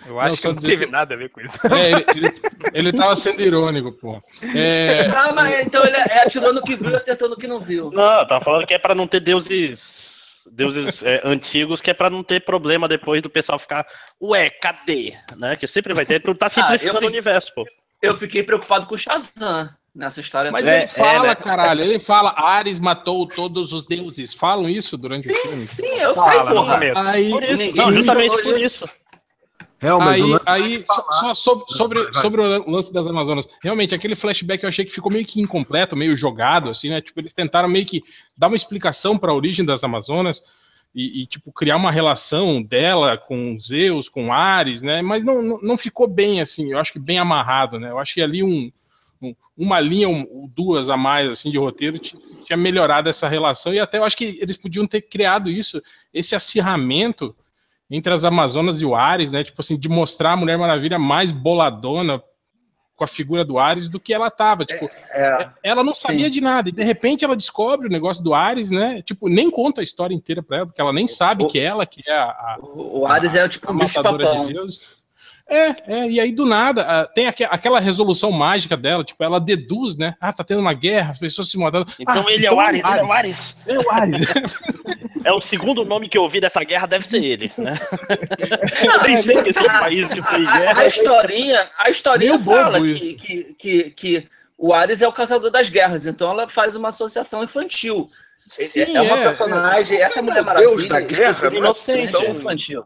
[0.07, 1.59] Eu acho Não, que não teve que- nada a ver com isso.
[1.75, 2.41] É, ele, ele,
[2.73, 4.23] ele tava sendo irônico, pô.
[4.55, 7.61] É, Ah, mas então ele é atirou no que viu e acertou no que não
[7.61, 7.91] viu.
[7.91, 10.17] Não, tava falando que é pra não ter deuses
[10.51, 13.87] deuses é, antigos, que é pra não ter problema depois do pessoal ficar,
[14.23, 15.13] ué, cadê?
[15.37, 15.57] Né?
[15.57, 17.67] Que sempre vai ter, tu tá simplificando eu o fico- universo, pô.
[18.01, 20.51] Eu fiquei preocupado com o Shazam nessa história.
[20.51, 21.35] mas ele é, fala, né?
[21.35, 24.33] caralho, ele fala, Ares matou todos os deuses.
[24.33, 25.67] Falam isso durante o filme?
[25.67, 26.81] Sim, eu Fala, sei, porra.
[27.11, 28.89] Aí, Por isso, não, justamente por isso.
[29.81, 32.23] Real, mas aí, aí só, só sobre, sobre, Vai, vai.
[32.23, 33.47] sobre o lance das Amazonas.
[33.62, 37.01] Realmente, aquele flashback eu achei que ficou meio que incompleto, meio jogado, assim, né?
[37.01, 38.03] Tipo, eles tentaram meio que
[38.37, 40.43] dar uma explicação para a origem das Amazonas
[40.93, 45.01] e, e, tipo, criar uma relação dela com Zeus, com Ares, né?
[45.01, 47.91] Mas não, não, não ficou bem, assim, eu acho que bem amarrado, né?
[47.91, 48.73] Eu achei ali um,
[49.23, 53.73] um- uma linha ou duas a mais, assim, de roteiro ti- tinha melhorado essa relação
[53.73, 55.81] e até eu acho que eles podiam ter criado isso,
[56.12, 57.33] esse acirramento
[57.90, 59.42] entre as Amazonas e o Ares, né?
[59.44, 62.22] Tipo assim, de mostrar a Mulher Maravilha mais boladona
[62.96, 64.64] com a figura do Ares do que ela tava.
[64.64, 65.48] Tipo, É.
[65.62, 66.33] ela não sabia Sim.
[66.33, 66.68] de nada.
[66.68, 69.01] E de repente ela descobre o negócio do Ares, né?
[69.03, 71.64] Tipo, nem conta a história inteira pra ela, porque ela nem sabe O- que é
[71.64, 74.98] ela que é a, a, O o Ares é tipo a um matadora de Deus.
[75.51, 79.96] É, é, e aí do nada, tem aque- aquela resolução mágica dela, tipo, ela deduz,
[79.96, 80.14] né?
[80.20, 81.90] Ah, tá tendo uma guerra, as pessoas se matando.
[81.98, 83.64] Então Ah, ele é o Ares, ele é o Ares.
[83.66, 84.27] É o Ares.
[85.25, 87.75] É o segundo nome que eu ouvi dessa guerra, deve ser ele, né?
[88.85, 90.87] eu nem sei que esse é o país que tem A, a guerra.
[90.87, 96.07] historinha, a historinha fala que, que, que, que o Ares é o caçador das guerras,
[96.07, 98.11] então ela faz uma associação infantil.
[98.41, 101.57] Sim, é uma é, personagem, essa Mulher Deus Maravilha, da guerra, é né?
[101.57, 102.85] inocente, Então- infantil.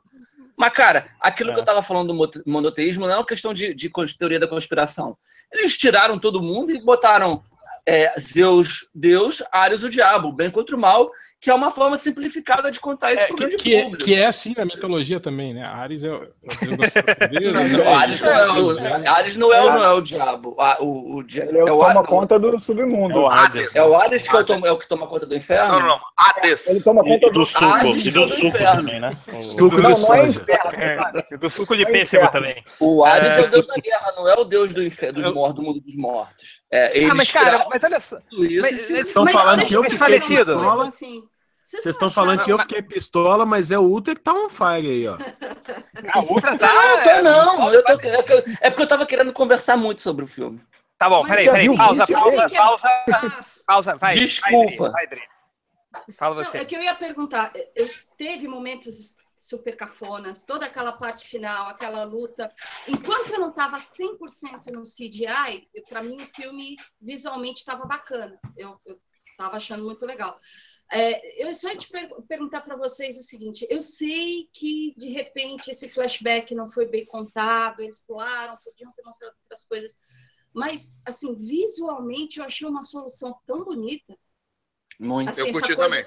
[0.57, 1.55] Mas, cara, aquilo É.
[1.55, 5.16] que eu tava falando do monoteísmo não é uma questão de, de teoria da conspiração.
[5.51, 7.42] Eles tiraram todo mundo e botaram
[7.87, 11.11] é, Zeus, Deus, Ares, o diabo, bem contra o mal,
[11.42, 14.05] que é uma forma simplificada de contar isso É, pro que, grande que é, público.
[14.05, 15.64] que é assim na mitologia também, né?
[15.64, 17.85] Ares é o, é o deus da fortaleza, né?
[17.90, 20.55] O Ares não é o, É, Ares não é, o- não é o diabo.
[20.57, 23.14] A- O, o, Ele é o é que o toma Ares- conta do submundo.
[23.18, 23.74] É o Hades.
[23.76, 25.72] É o Ares que é o, é o que toma conta do inferno?
[25.72, 26.00] Não, não, não.
[26.16, 26.68] Hades.
[26.68, 27.38] Ele toma E, conta e do.
[27.40, 28.76] do suco, Hades e do do suco inferno.
[28.76, 29.18] também, né?
[29.40, 30.44] Suco Não, de não é soja.
[30.78, 32.64] É, do suco de pêssego também.
[32.78, 33.44] O Ares é, É.
[33.46, 35.96] o deus da guerra, não é o deus do inferno, dos mortos, do mundo dos
[35.96, 36.62] mortos.
[36.70, 38.16] É, eles Ah, mas cara, mas olha só.
[38.31, 40.55] tudo isso mas- e se- mas- Estão Mas falando que eu fiquei falecido.
[40.55, 40.85] pistola.
[40.88, 41.22] Assim,
[41.80, 44.87] Vocês estão falando que eu fiquei pistola, mas é o Ultra que tá on fire
[44.88, 45.16] aí, ó.
[46.12, 46.68] A outra tá.
[46.72, 47.72] Não, tô não.
[47.72, 50.61] Eu tô- é, que eu- é porque eu tava querendo conversar muito sobre o filme.
[50.98, 51.62] Tá bom, Mas peraí, peraí.
[51.68, 53.96] viu Pausa, pausa, é- pausa, Ah, pausa.
[53.96, 54.14] Vai.
[54.18, 54.90] Desculpa.
[54.90, 55.22] Vai, Dri.
[56.16, 56.58] Fala Não, você.
[56.58, 57.52] é que eu ia perguntar.
[57.74, 62.48] Eu teve momentos super cafonas, toda aquela parte final, aquela luta.
[62.88, 68.38] Enquanto eu não estava 100% no CGI, para mim o filme visualmente estava bacana.
[68.56, 68.78] Eu
[69.32, 70.38] estava achando muito legal.
[70.94, 75.09] É, eu só ia te per- perguntar para vocês o seguinte: eu sei que de
[75.09, 79.98] repente esse flashback não foi bem contado, eles pularam, podiam ter mostrado outras coisas,
[80.52, 84.14] mas assim visualmente eu achei uma solução tão bonita.
[85.00, 85.31] Muito.
[85.31, 86.07] Assim, Eu curti coisa- também.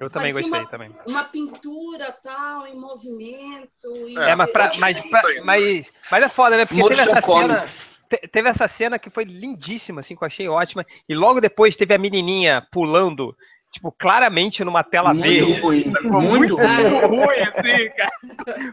[0.00, 0.94] Eu também parecia gostei uma- também.
[1.06, 4.08] uma pintura tal em movimento.
[4.08, 6.66] E É, É, mas, pra, mas, pra- mas, mas é foda, né?
[6.66, 7.64] Porque teve essa cena.
[8.08, 10.84] Te- Teve essa cena que foi lindíssima, assim, que eu achei ótima.
[11.08, 13.36] E logo depois teve a menininha pulando,
[13.72, 15.60] tipo, claramente numa tela Muito verde.
[15.60, 15.84] ruim.
[16.02, 16.68] Muito ruim.
[16.68, 18.10] muito ruim, assim, cara.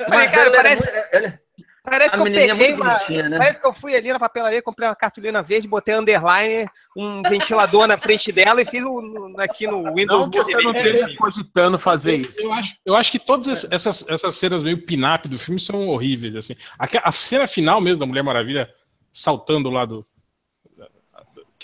[0.10, 1.40] Falei, cara, parece, era- ela-
[1.84, 3.38] parece a que eu é peguei muito uma, né?
[3.38, 7.86] Parece que eu fui ali na papelaria, comprei uma cartolina verde, botei underline, um ventilador
[7.88, 11.78] na frente dela e fiz no- aqui no Windows Não que você não esteja cogitando
[11.78, 12.42] fazer isso.
[12.42, 16.36] Eu acho, eu acho que todas essas, essas cenas meio pin-up do filme são horríveis,
[16.36, 16.56] assim.
[16.80, 18.70] A, a cena final mesmo da Mulher Maravilha
[19.14, 20.06] saltando lá do...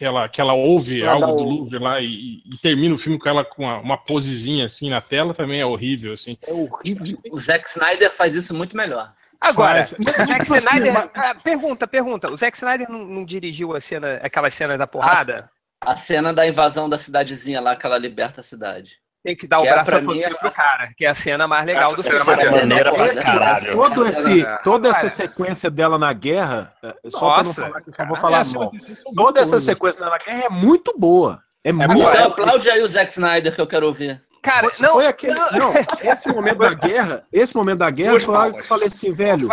[0.02, 2.98] Que ela, que ela ouve Lá algo da do Louvre lá e, e termina o
[2.98, 6.36] filme com ela com uma, uma posezinha assim na tela também é horrível, assim.
[6.42, 7.20] É horrível.
[7.30, 9.14] O Zack Snyder faz isso muito melhor.
[9.40, 11.10] Agora, o Zack Snyder.
[11.14, 12.32] ah, pergunta, pergunta.
[12.32, 15.48] O Zack Snyder não, não dirigiu a cena, aquelas cenas da porrada?
[15.80, 18.94] A cena da invasão da cidadezinha lá, que ela liberta a cidade.
[19.24, 21.14] Tem que dar o Que é, braço pra a torcer pro cara, que é a
[21.16, 23.22] cena mais legal Essa do cena é filme.
[23.24, 23.74] caralho.
[23.76, 24.58] todo esse, É.
[24.64, 28.16] toda essa sequência dela na guerra, é, só para não falar que eu só vou
[28.16, 28.72] cara, falar essa- mal.
[29.16, 31.40] Toda essa sequência dela na guerra é muito boa.
[31.64, 32.26] É muito Então boa.
[32.28, 34.20] aplaude aí o Zack Snyder que eu quero ouvir.
[34.42, 35.36] Cara, Foi, não, foi aquele.
[35.36, 38.58] Não, esse momento da guerra, esse momento da guerra palmas.
[38.58, 39.48] eu falei assim, velho,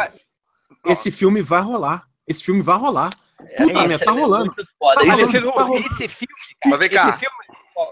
[0.87, 2.05] esse filme vai rolar.
[2.27, 3.11] Esse filme vai rolar.
[3.57, 4.55] Puta tá é rolando.
[4.81, 5.77] Mas Isso- Isso- esse, tá rolando.
[5.77, 7.09] esse filme, Mas cara, vem cá.
[7.11, 7.37] esse filme,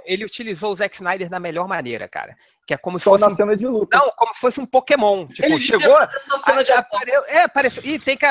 [0.05, 2.37] ele utilizou o Zack Snyder da melhor maneira, cara.
[2.66, 3.96] Que é como se Só fosse na um, cena de luta.
[3.96, 5.27] não, como se fosse um Pokémon.
[5.27, 6.99] Tipo, Ele chegou, essa cena de ação.
[7.29, 8.27] é, apareceu, e tem que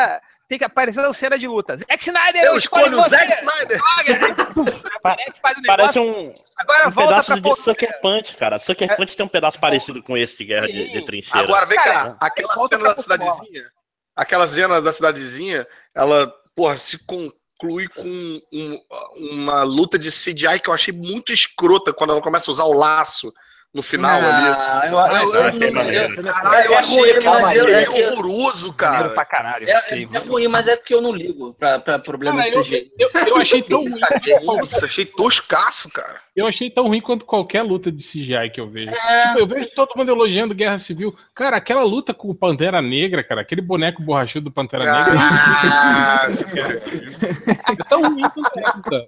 [0.47, 1.75] tem que aparecer a cena de luta.
[1.77, 3.09] Zack Snyder, Eu escolho escolho o.
[3.09, 3.81] Zack Snyder.
[4.95, 8.59] Aparece, faz o Parece um, agora um volta pedaço pra de pô- Sucker Punch, cara.
[8.59, 8.95] Sucker É.
[8.95, 11.43] Punch tem um pedaço parecido com esse de Guerra de, de Trincheiras.
[11.49, 12.17] Agora vem Cara, cá.
[12.19, 13.63] Aquela volta cena da cidadezinha.
[14.15, 17.03] aquela cena da cidadezinha, ela, porra, se
[17.57, 18.01] conclui com
[18.51, 18.81] um-
[19.31, 22.73] uma luta de CGI que eu achei muito escrota quando ela começa a usar o
[22.73, 23.33] laço
[23.75, 24.47] no final ali.
[24.47, 26.13] Ah, eu, eu, eu, eu achei eu- maneiro.
[26.15, 29.09] eu- Caralho, eu é achei ruim, aquilo mas ali eu- é que- horroroso, Maneiro cara.
[29.09, 29.69] pra caralho.
[29.69, 32.55] É, é muito- ruim, mas é porque eu não ligo pra, pra problema Cara, de
[32.55, 32.91] eu, CGI.
[32.97, 33.99] eu, eu achei tão ruim.
[34.43, 36.23] Nossa, achei toscaço, cara.
[36.35, 38.91] Eu achei tão ruim quanto qualquer luta de CGI que eu vejo.
[38.93, 39.27] É.
[39.27, 41.15] Tipo, eu vejo todo mundo elogiando Guerra Civil.
[41.33, 45.13] Cara, aquela luta com o Pantera Negra, cara, aquele boneco borrachudo do Pantera Negra.
[45.19, 46.27] Ah,
[47.71, 49.01] É tão ruim quanto essa da,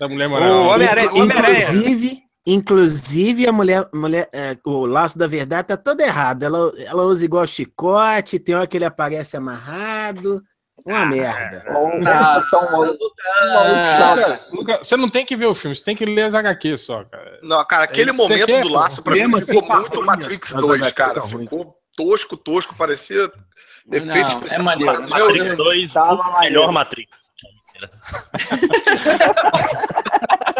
[0.00, 0.54] da Mulher O Maravilha.
[0.56, 1.08] Homem-Aranha.
[1.14, 6.42] Inclusive, inclusive a mulher, mulher é, o laço da verdade tá todo errado.
[6.42, 10.42] Ela, ela usa igual chicote, tem hora que ele aparece amarrado.
[10.86, 11.64] Uma merda.
[12.06, 12.98] Ah, Tão chato.
[13.98, 16.78] Cara, Luca, você não tem que ver o filme, você tem que ler as HQ
[16.78, 17.38] só, cara.
[17.42, 20.80] Não, cara, aquele Você momento quer, do laço pra mim ficou muito Matrix as 2,
[20.82, 21.14] HQ cara.
[21.14, 21.44] tá ruim.
[21.44, 23.30] Ficou tosco, tosco, parecia
[23.92, 24.60] efeito Não, especial.
[24.60, 25.08] é maneiro.
[25.10, 26.54] Matrix 2, Tava o maneiro.
[26.54, 27.10] melhor Matrix.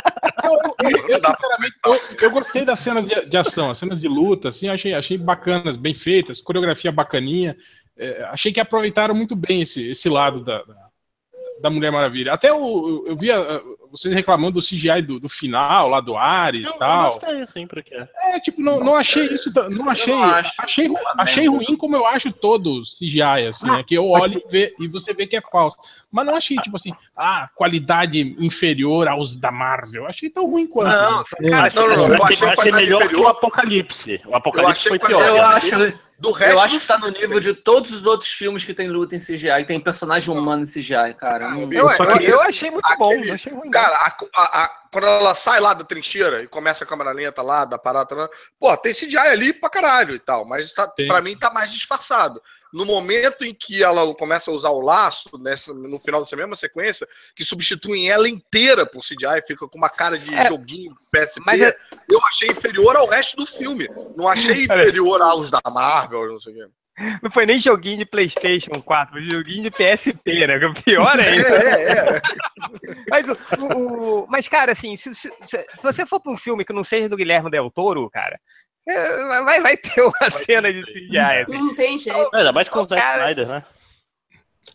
[0.79, 4.09] Eu, eu, eu, sinceramente, eu, eu gostei das cenas de, de ação, as cenas de
[4.09, 7.57] luta, assim, achei, achei bacanas, bem feitas, coreografia bacaninha.
[7.97, 10.89] É, achei que aproveitaram muito bem esse, esse lado da, da,
[11.63, 12.33] da Mulher Maravilha.
[12.33, 13.37] Até o, eu via
[13.91, 17.13] vocês reclamando do CGI do, do final, lá do Ares Eu, e eu tal.
[17.13, 17.95] gostei, assim, porque...
[17.95, 20.53] É, tipo, não, não achei isso, não achei, não acho.
[20.59, 24.75] achei, achei ruim como eu acho todo CGI, assim, né, que eu olho e, vê,
[24.79, 25.77] e você vê que é falso.
[26.11, 30.07] Mas não achei, tipo assim, ah, qualidade inferior aos da Marvel.
[30.07, 30.91] Achei tão ruim quanto.
[30.91, 34.21] Não, cara, Não, não, não, Eu eu achei, eu melhor que o Apocalipse.
[34.27, 35.23] O Apocalipse achei foi pior.
[35.27, 35.41] Eu né?
[35.41, 35.77] acho,
[36.19, 38.89] Do resto, eu acho que tá no nível de todos os outros filmes que tem
[38.89, 41.51] luta em CGI, que tem personagem humano em CGI, cara.
[41.51, 43.71] Não- eu, só eu, que eu achei muito bom, aquele- não achei ruim.
[43.71, 47.41] Cara, a- a- a- quando ela sai lá da trincheira e começa a câmera lenta
[47.41, 48.29] lá, da parada, né?
[48.59, 52.43] pô, tem CGI ali pra caralho e tal, mas tá, pra mim tá mais disfarçado.
[52.73, 56.55] No momento em que ela começa a usar o laço, nessa, no final dessa mesma
[56.57, 61.41] sequência, que substituem ela inteira por CGI, fica com uma cara de É, joguinho PSP,
[61.47, 61.77] mas é-
[62.11, 63.89] eu achei inferior ao resto do filme.
[64.15, 64.65] Não achei
[64.97, 66.73] inferior aos da Marvel, não sei o quê.
[67.23, 70.57] Não foi nem joguinho de PlayStation 4, foi joguinho de PSP, né?
[70.67, 71.55] O pior é isso.
[71.55, 72.23] É, é, é.
[73.09, 73.37] Mas, o,
[73.77, 77.09] o- mas cara, assim, se, se- se você for pra um filme que não seja
[77.09, 78.39] do Guilherme Del Toro, cara,
[78.93, 81.59] você vai, vai ter uma cena de CGI, assim.
[81.59, 82.31] Não tem jeito.
[82.35, 83.65] Ainda mais com o Zack Cara, Snyder, né?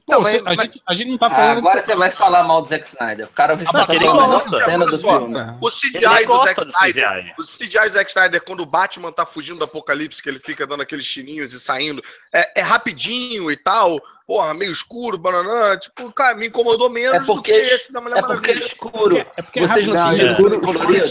[0.05, 1.57] Pô, Não, você- mas- a, gente, a gente não tá Ah, falando.
[1.59, 3.25] agora você vai falar mal do Zack Snyder.
[3.25, 4.65] O cara vai Ah, melhor gosta.
[4.65, 5.39] cena do filme.
[5.61, 7.09] O CGI do Zack gosta do Snyder.
[7.09, 7.33] CGI.
[7.37, 10.65] O CGI do Zack Snyder, quando o Batman tá fugindo do apocalipse, que ele fica
[10.67, 16.11] dando aqueles tirinhos e saindo, é, é rapidinho e tal, porra, meio escuro, bananã, tipo,
[16.11, 18.65] cara, me incomodou menos É porque, do que esse da Mulher é porque é Maravilha.
[18.65, 19.17] escuro.
[19.37, 20.31] É porque Vocês não Não, tinham é.
[20.33, 21.05] escuro- colorido.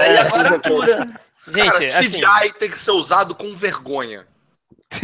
[0.00, 1.20] é, agora tudo pura.
[1.52, 4.26] Gente, Cara, assim, CGI tem que ser usado com vergonha.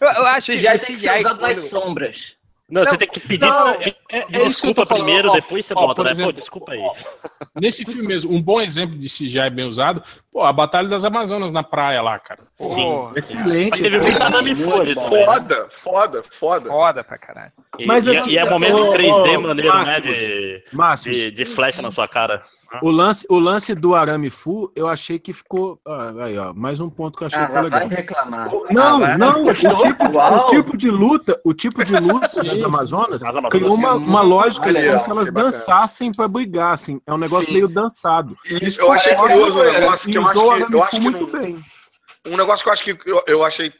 [0.00, 2.36] eu, eu acho que CGI o tem que ser usado nas sombras.
[2.68, 5.72] Não, Não, você tem que pedir, não, é- é que desculpa primeiro, Ó, depois você
[5.76, 6.08] ó, bota, né?
[6.10, 6.80] Pô, exemplo, desculpa aí.
[7.54, 11.52] Nesse filme mesmo, um bom exemplo de CGI bem usado, pô, a Batalha das Amazonas
[11.52, 12.40] na praia lá, cara.
[12.58, 13.70] Pô, Excelente.
[13.70, 14.10] Mas teve excelente.
[14.18, 14.94] muita Nami também.
[14.96, 15.24] né?
[15.24, 16.68] Foda, foda, foda.
[16.68, 17.52] foda pra caralho.
[17.78, 19.84] E, Mas e- aqui- e é momento Ô, 3D ô, maneiro, né?
[19.84, 20.18] Máximos.
[20.18, 22.42] De, Márcio, de, de flecha na sua cara.
[22.82, 25.80] O lance, o lance do arame full, eu achei que ficou.
[25.86, 27.98] ah, aí, ó, mais um ponto que eu achei Ah, que ficou lá vai legal.
[27.98, 28.50] reclamar.
[28.70, 29.18] Não, Ah, vai.
[29.18, 33.28] não, o tipo, de, o tipo de luta, o tipo de luta das Amazonas As
[33.36, 37.00] Amazonas criou uma, uma lógica aí, como ó, se elas dançassem pra brigar, assim.
[37.06, 37.54] É um negócio Sim.
[37.54, 38.36] meio dançado.
[38.44, 41.00] E Isso eu achei curioso um negócio que eu acho o que, eu acho que
[41.00, 41.58] muito não, bem.
[42.28, 43.72] Um negócio que eu acho que eu, eu achei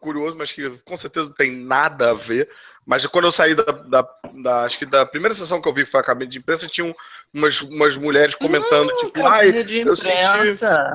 [0.00, 2.48] curioso, mas que com certeza não tem nada a ver.
[2.86, 4.04] Mas quando eu saí da, da,
[4.42, 6.66] da- acho que da primeira sessão que eu vi, que foi a cabine de imprensa,
[6.66, 6.92] tinham
[7.32, 10.10] umas, umas mulheres comentando, tipo, ai, eu senti.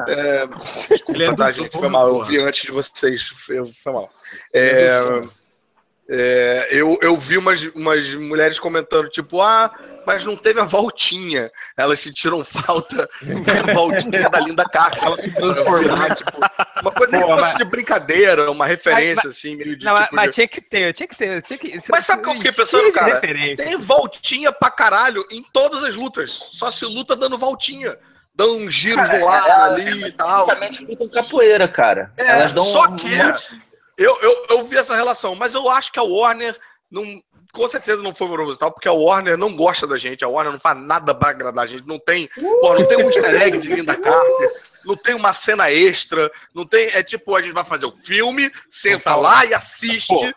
[0.07, 0.47] É,
[0.89, 1.77] desculpa, tá, gente?
[1.77, 3.23] Foi mal, eu vi antes de vocês.
[3.29, 4.11] Foi, foi mal.
[4.53, 5.21] É
[6.09, 9.69] É, é, eu, eu vi umas, umas mulheres comentando, tipo, ah,
[10.05, 11.49] mas não teve a voltinha.
[11.75, 15.03] Elas sentiram falta da voltinha da Linda Carter.
[15.03, 16.15] Ela se transformar.
[16.15, 16.31] Tipo,
[16.81, 19.85] uma coisa nem que Pô, fosse mas- de brincadeira, uma referência, assim, meio de.
[19.85, 21.41] Não, mas, tipo, mas de- tinha que ter, tinha que ter.
[21.41, 23.15] Tinha que, Mas sabe o que eu fiquei pensando, cara?
[23.15, 23.65] referência.
[23.65, 26.31] Tem voltinha pra caralho em todas as lutas.
[26.53, 27.97] Só se luta dando voltinha.
[28.33, 30.45] Dando uns giros Cara, no ar elas ali e tal.
[30.45, 32.13] Praticamente lutam capoeira, cara.
[32.15, 33.59] É, Elas dão só um que- monte-
[33.97, 36.57] Eu, eu, eu vi essa relação, mas eu acho que a Warner
[36.89, 37.21] não.
[37.53, 40.59] Com certeza não foi proposital, porque a Warner não gosta da gente, a Warner não
[40.59, 41.87] faz nada pra agradar a gente.
[41.87, 42.29] Não tem,
[42.61, 44.49] pô, não tem um easter egg de Linda Carter,
[44.85, 46.87] não tem uma cena extra, não tem.
[46.93, 50.13] É tipo, a gente vai fazer o filme, senta lá e assiste.
[50.13, 50.31] Pô.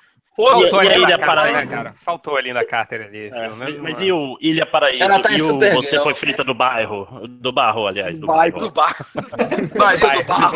[0.46, 1.58] Faltou ali Carter, Paraíba.
[1.58, 1.94] né, cara?
[2.04, 3.30] Faltou ali na Carter ali.
[3.32, 5.02] É, mas, mas e o Ilha Paraíso?
[5.02, 5.58] Ela tá e o.
[5.58, 7.06] Você Foi Feita do Bairro?
[7.28, 8.18] Do Barro, aliás.
[8.18, 8.58] Do bairro.
[8.58, 8.94] Do bar.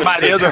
[0.03, 0.45] Maria do.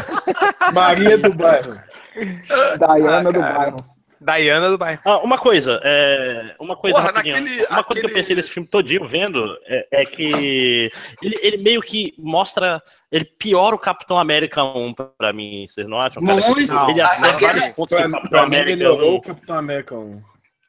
[0.73, 1.33] Maria do...
[1.33, 1.73] Bairro.
[2.15, 3.75] Diana Ah, do bairro.
[4.25, 4.99] Diana do bairro.
[5.05, 7.41] Ah, uma coisa, é, uma coisa Porra, rapidinho.
[7.41, 11.35] naquele- uma coisa que eu aquele- pensei nesse filme todinho vendo é, é que ele,
[11.41, 12.81] ele meio que mostra,
[13.11, 16.23] ele piora o Capitão América 1 pra mim, vocês não acham?
[16.25, 16.39] cara?
[16.49, 16.73] Muito.
[16.89, 19.15] Ele acerta aquele- vários pontos Pra, o Capitão América melhorou 1.
[19.15, 20.21] o Capitão América 1.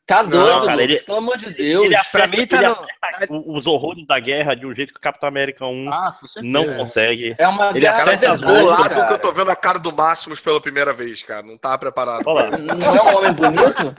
[0.07, 1.87] Tá doido, cara, ele- pelo amor de Deus.
[1.87, 4.93] Ele acerta, mim tá ele no- acerta o- os horrores da guerra de um jeito
[4.93, 7.35] que o Capitão América 1 Ah, não consegue.
[7.39, 9.07] É uma Ele guerra acerta as tá bolado cara.
[9.07, 11.43] que eu tô vendo a cara do Máximos pela primeira vez, cara.
[11.43, 12.23] Não tava preparado.
[12.27, 12.57] Olha lá.
[12.59, 13.97] Não é um homem bonito?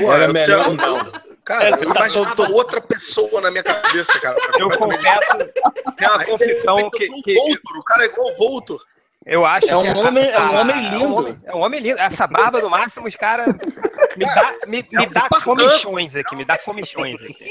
[0.00, 1.12] Pô, Era eu melhor tinha- não.
[1.44, 4.36] Cara, É, eu tá imaginava todo- outra pessoa na minha cabeça, cara.
[4.58, 5.36] Eu confesso,
[5.96, 8.80] tem uma confissão que, o que Voltor, o cara é igual o Voltor.
[9.26, 11.14] Eu acho É um que a- homem- é um a- homem É um lindo.
[11.14, 11.98] homem, é um homem lindo.
[11.98, 13.46] Essa barba do Máximos, cara,
[14.16, 17.46] me dá, me, me dá comichões aqui, me dá comichões aqui.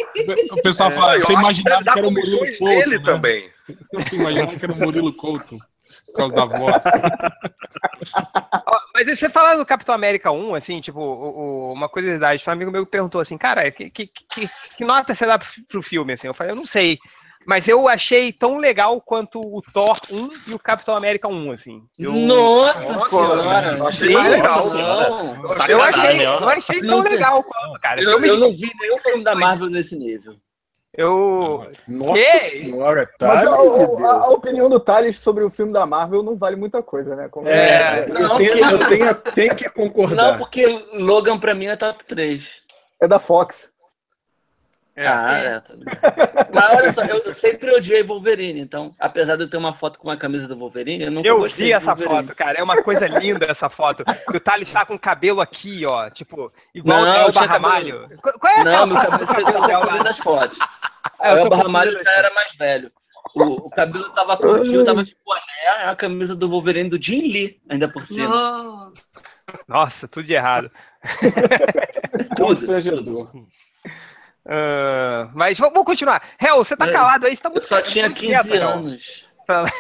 [0.52, 2.66] O pessoal fala, Eu você acho imaginava que era o Murilo Couto.
[2.66, 3.04] dele né?
[3.04, 3.50] também.
[3.94, 5.58] Você imaginava que era o Murilo Couto.
[6.08, 6.84] Por causa da voz.
[8.94, 12.72] Mas você falar do Capitão América 1, assim, tipo, o- o- uma curiosidade, um amigo
[12.72, 16.28] meu perguntou assim, cara, que, que, que, que nota você dá pro, pro filme, assim?
[16.28, 17.00] Eu falei, eu não sei.
[17.46, 21.84] Mas eu achei tão legal quanto o Thor 1 e o Capitão América 1, assim.
[22.00, 23.78] Eu, Nossa Nossa, senhora.
[23.78, 25.44] eu achei mais legal, não.
[25.44, 28.02] eu achei, eu achei tão legal quanto, cara.
[28.02, 30.36] Eu, eu de- não vi nenhum filme da Marvel nesse nível.
[30.96, 32.40] eu, Nossa Que?
[32.40, 33.28] senhora, tá?
[33.28, 36.84] Mas a, a- a- opinião do Thales sobre o filme da Marvel não vale muita
[36.84, 37.28] coisa, né?
[37.30, 40.32] Como- É, eu, Não, tenho, que- eu tenho, tenho que concordar.
[40.34, 42.62] Não, porque Logan pra mim é top 3.
[43.02, 43.70] É da Fox.
[44.96, 45.08] É.
[45.08, 45.60] Ah, é.
[45.60, 45.74] Tá.
[46.54, 50.08] Mas olha só, eu sempre odiei Wolverine, então, apesar de eu ter uma foto com
[50.08, 52.60] uma camisa do Wolverine, eu nunca Eu gostei vi essa foto, cara.
[52.60, 54.04] É uma coisa linda essa foto.
[54.34, 56.10] O Thales tá com o cabelo aqui, ó.
[56.10, 58.10] Tipo, igual Não, o eu Elba tinha Ramalho.
[58.22, 60.58] Qual qual é Não, meu cabelo, do você tá cabelo confundindo as fotos.
[61.20, 62.92] É, eu o tô Elba Ramalho confundindo já as era mais velho.
[63.36, 67.22] O, o cabelo tava curtinho, tava de boné, é a camisa do Wolverine do Jim
[67.22, 68.28] Lee, ainda por cima.
[68.28, 68.94] Nossa.
[69.68, 70.72] Nossa, tudo de errado.
[72.36, 73.32] Tudo, Constrangedor.
[74.48, 76.22] Ah, mas vamos continuar.
[76.42, 76.92] Hel, você tá É.
[76.92, 79.24] calado aí, você tá Eu muito só tinha muito 15 quieto, anos.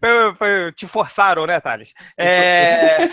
[0.00, 1.94] Foi- foi- te forçaram, né, Thales?
[2.16, 3.04] É...
[3.04, 3.10] A Hel,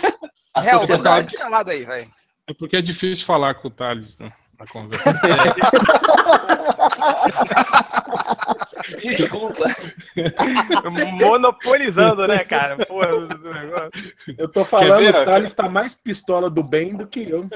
[0.62, 1.36] você tá sociedade.
[1.36, 2.10] calado aí, velho.
[2.48, 5.10] É porque é difícil falar com o Thales né, na conversa.
[9.02, 9.64] Desculpa.
[11.12, 12.76] Monopolizando, né, cara?
[12.84, 13.08] Porra.
[14.38, 17.48] Eu tô falando, o Thales tá mais pistola do bem do que eu.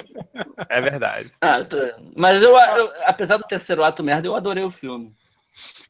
[0.68, 1.30] É verdade.
[1.40, 1.76] Ah, tô-
[2.16, 5.12] Mas eu, eu- apesar do terceiro ato merda, eu adorei o filme.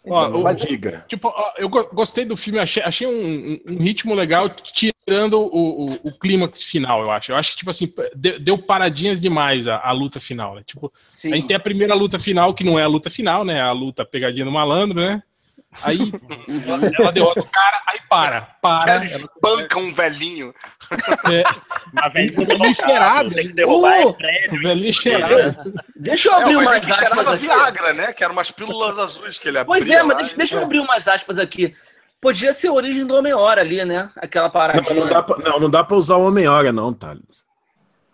[0.07, 1.05] Ó, o- Mas diga.
[1.09, 5.87] Tipo, ó, eu go- gostei do filme, achei, achei um, um- ritmo legal, tirando o,
[5.87, 7.33] o, o clímax final, eu acho.
[7.33, 10.62] Eu acho que, tipo assim, de- deu paradinhas demais a, a luta final, né?
[10.66, 11.33] Tipo, Sim.
[11.33, 13.61] a gente tem a primeira luta final, que não é a luta final, né?
[13.61, 15.22] A luta pegadinha do malandro, né?
[15.83, 15.98] Aí
[16.48, 16.90] Uhum.
[16.98, 18.92] ela derrota o cara, aí para, para.
[18.94, 20.52] Ela espanca um velhinho.
[21.31, 21.44] É,
[21.92, 23.31] Mas, velhinho cheirado.
[23.35, 24.09] tem que derrubar Uh!
[24.09, 24.62] é prédio.
[24.62, 25.74] velhinho cheirado.
[25.94, 27.46] Deixa eu É, abrir o umas aspas aqui.
[27.46, 28.12] Viagra, né?
[28.12, 29.66] Que eram umas pílulas azuis que ele abria.
[29.78, 31.76] Pois é, mas lá deixa, deixa eu abrir umas aspas aqui.
[32.20, 34.11] Podia ser a origem do Homem-Hora ali, né?
[34.16, 34.94] Aquela Não, paradinha.
[35.00, 37.46] não, dá pra, não, não dá pra usar o Homem-Hora, não, Thales.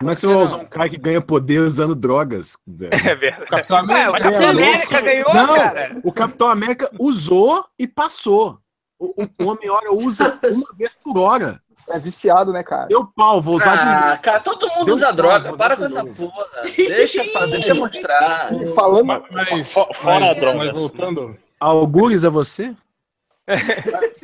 [0.05, 2.93] Como é que você vai usar um cara que ganha poder usando drogas, velho?
[2.93, 3.47] É verdade.
[3.51, 6.01] Capitão É, o América, Capitão América ganhou, Não, cara.
[6.05, 8.59] o Capitão América usou e passou.
[8.99, 11.61] O, o- o Homem-Hora usa uma vez por hora.
[11.89, 12.87] É viciado, né, cara?
[12.87, 14.23] Deu pau, vou usar de Ah, novo.
[14.23, 15.53] cara, todo mundo Deu usa pau, droga.
[15.55, 16.15] Para com essa novo.
[16.33, 16.47] porra.
[16.77, 18.51] Deixa, deixa eu mostrar.
[18.75, 20.59] Falando, mas, mas- Fo- fora mas- a droga.
[20.59, 21.37] mas voltando.
[21.61, 22.75] Algures é você?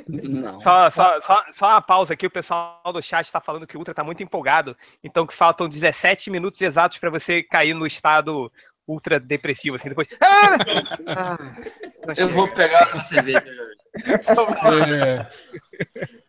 [0.08, 0.60] Não.
[0.62, 3.78] Só, só, só, só uma pausa aqui, o pessoal do chat está falando que o
[3.78, 8.50] Ultra tá muito empolgado, então que faltam 17 minutos exatos para você cair no estado
[8.88, 10.08] ultra depressivo, assim, depois...
[10.20, 11.36] Ah!
[11.36, 13.44] Ah, Eu vou pegar uma cerveja.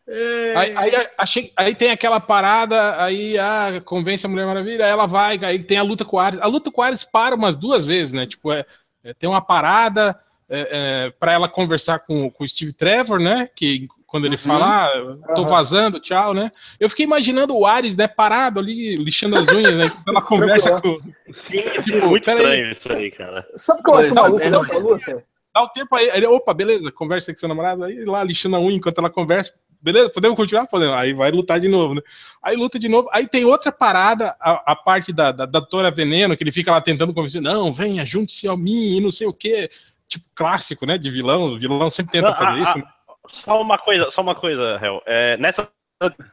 [0.07, 0.55] É.
[0.55, 5.05] Aí, aí, achei, aí tem aquela parada, aí ah, convence a Mulher Maravilha, aí ela
[5.05, 6.41] vai, aí tem a luta com o Ares.
[6.41, 8.27] A luta com o Ares para umas duas vezes, né?
[8.27, 8.65] Tipo, é,
[9.03, 10.19] é, tem uma parada
[10.53, 13.49] é, é, para ela conversar com, com o Steve Trevor, né?
[13.55, 16.49] Que quando ele fala, ah, tô vazando, tchau, né?
[16.77, 19.89] Eu fiquei imaginando o Ares, né, parado ali, lixando as unhas, né?
[19.89, 20.97] Quando ela conversa com.
[21.31, 23.47] Sim, sim, Tipo, muito estranho isso aí, cara.
[23.55, 24.79] sabe o que eu acho maluco dessa não.
[24.79, 25.23] luta?
[25.53, 28.59] Dá o tempo aí, ele, opa, beleza, conversa com seu namorado, aí lá lixando a
[28.59, 30.67] unha enquanto ela conversa, beleza, podemos continuar?
[30.67, 30.95] Podemos.
[30.95, 32.01] Aí vai lutar de novo, né?
[32.43, 35.89] Aí luta de novo, aí tem outra parada, a, a parte da, da, da Doutora
[35.89, 39.27] Veneno, que ele fica lá tentando convencer, não, venha, junte-se a mim, e não sei
[39.27, 39.69] o quê.
[40.11, 42.83] Tipo, clássico, né, de vilão, o vilão sempre tenta Não, fazer a- isso, a- né?
[43.29, 45.01] Só uma coisa, só uma coisa, Hel.
[45.05, 45.69] É, nessa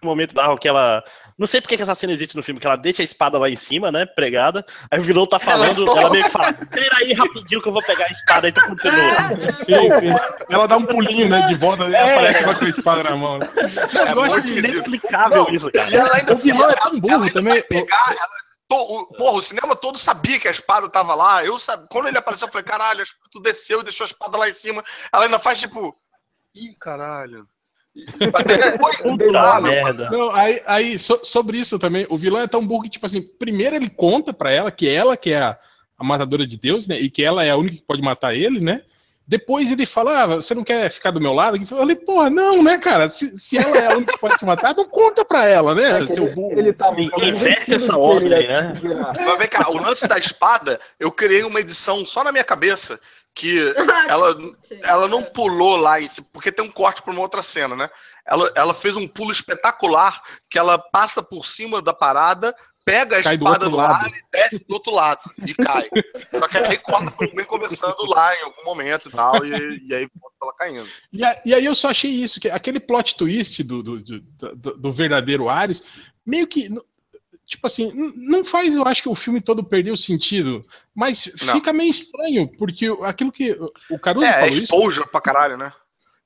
[0.02, 1.04] momento da que ela.
[1.38, 3.50] Não sei porque que essa cena existe no filme, que ela deixa a espada lá
[3.50, 4.06] em cima, né?
[4.06, 4.64] Pregada.
[4.90, 7.82] Aí o vilão tá falando, Ela ela, meio que fala: Peraí, rapidinho que eu vou
[7.82, 9.52] pegar a espada e tu continua.
[9.52, 10.44] Sim, sim.
[10.48, 13.38] Ela dá um pulinho, né, de volta, e aparece lá com a espada na mão.
[13.42, 14.58] É esquisito.
[14.88, 15.90] Inexplicável Não, isso, cara.
[15.90, 17.62] E ela ainda O vilão é tão ela burro ainda também.
[17.64, 18.28] pegar, ela,
[18.68, 21.44] to- o- porra, o cinema todo sabia que a espada tava lá.
[21.44, 24.48] Eu sabia, quando ele apareceu, eu falei, caralho, tu desceu e deixou a espada lá
[24.48, 24.84] em cima.
[25.12, 25.96] Ela ainda faz tipo.
[26.54, 27.46] Ih, caralho.
[28.34, 30.10] Até depois, Puta merda.
[30.10, 33.22] Não, aí, aí so- sobre isso também, o vilão é tão burro que, tipo assim,
[33.22, 35.58] primeiro ele conta pra ela que ela que é a,
[35.98, 36.98] a matadora de Deus, né?
[37.00, 38.82] E que ela é a única que pode matar ele, né?
[39.28, 41.58] Depois ele fala, ah, você não quer ficar do meu lado?
[41.58, 43.10] Eu falei, porra, não, né, cara?
[43.10, 46.06] Se, se ela é a única que pode te matar, não conta pra ela, né,
[46.06, 46.58] seu Ele, burro.
[46.58, 48.80] ele tava inverte essa ordem, né?
[49.14, 52.98] Mas vem cá, o lance da espada, eu criei uma edição só na minha cabeça
[53.34, 53.72] que
[54.08, 54.34] ela,
[54.82, 57.90] ela não pulou lá em porque tem um corte para uma outra cena, né?
[58.26, 62.54] Ela, ela fez um pulo espetacular que ela passa por cima da parada,
[62.90, 63.92] pega a Cai do espada do, lado.
[64.06, 65.88] ar e desce do outro lado e cai.
[66.30, 69.50] Só que aí corta pro bem conversando lá em algum momento e tal, e,
[69.86, 70.88] e aí volta ela caindo.
[71.12, 74.20] E, a- e aí eu só achei isso, que aquele plot twist do, do, do,
[74.56, 75.82] do- do verdadeiro Ares,
[76.26, 76.68] meio que.
[77.46, 80.62] Tipo assim, não faz, eu acho que o filme todo perdeu sentido,
[80.94, 81.54] mas Não.
[81.54, 83.56] fica meio estranho, porque aquilo que
[83.90, 84.62] o- Caruso É, é falou isso.
[84.64, 85.72] exposure pra caralho, né?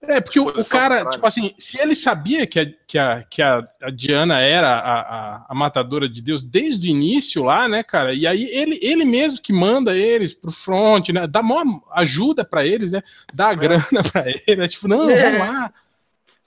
[0.05, 3.41] É, porque o, o cara, tipo assim, se ele sabia que a, que a, que
[3.41, 7.85] a, a Diana era a, a, a matadora de Deus desde o início lá, né,
[7.85, 8.13] cara?
[8.13, 11.29] E aí ele, ele mesmo que manda eles pro front, né?
[11.29, 13.01] Dá maior ajuda pra eles, né?
[13.33, 14.67] Dá a grana pra eles, né?
[14.67, 15.73] Tipo, não, vamos lá.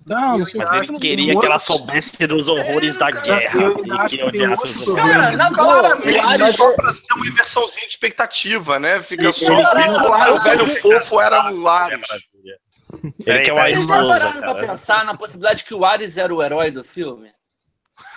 [0.05, 3.83] Não, não sei o Mas ele queria que ela soubesse dos horrores da guerra eu
[3.83, 5.15] e que odiasse os horrores.
[5.15, 5.97] Cara, na boa,
[6.27, 9.01] Ares só pra ser uma inversãozinha de expectativa, né?
[9.01, 9.47] Fica só.
[9.47, 12.01] Claro, o velho fofo era o É Lares.
[13.25, 16.33] Ele quer uma Vocês já esposa, pararam pra pensar na possibilidade que o Ares era
[16.33, 17.31] o herói do filme?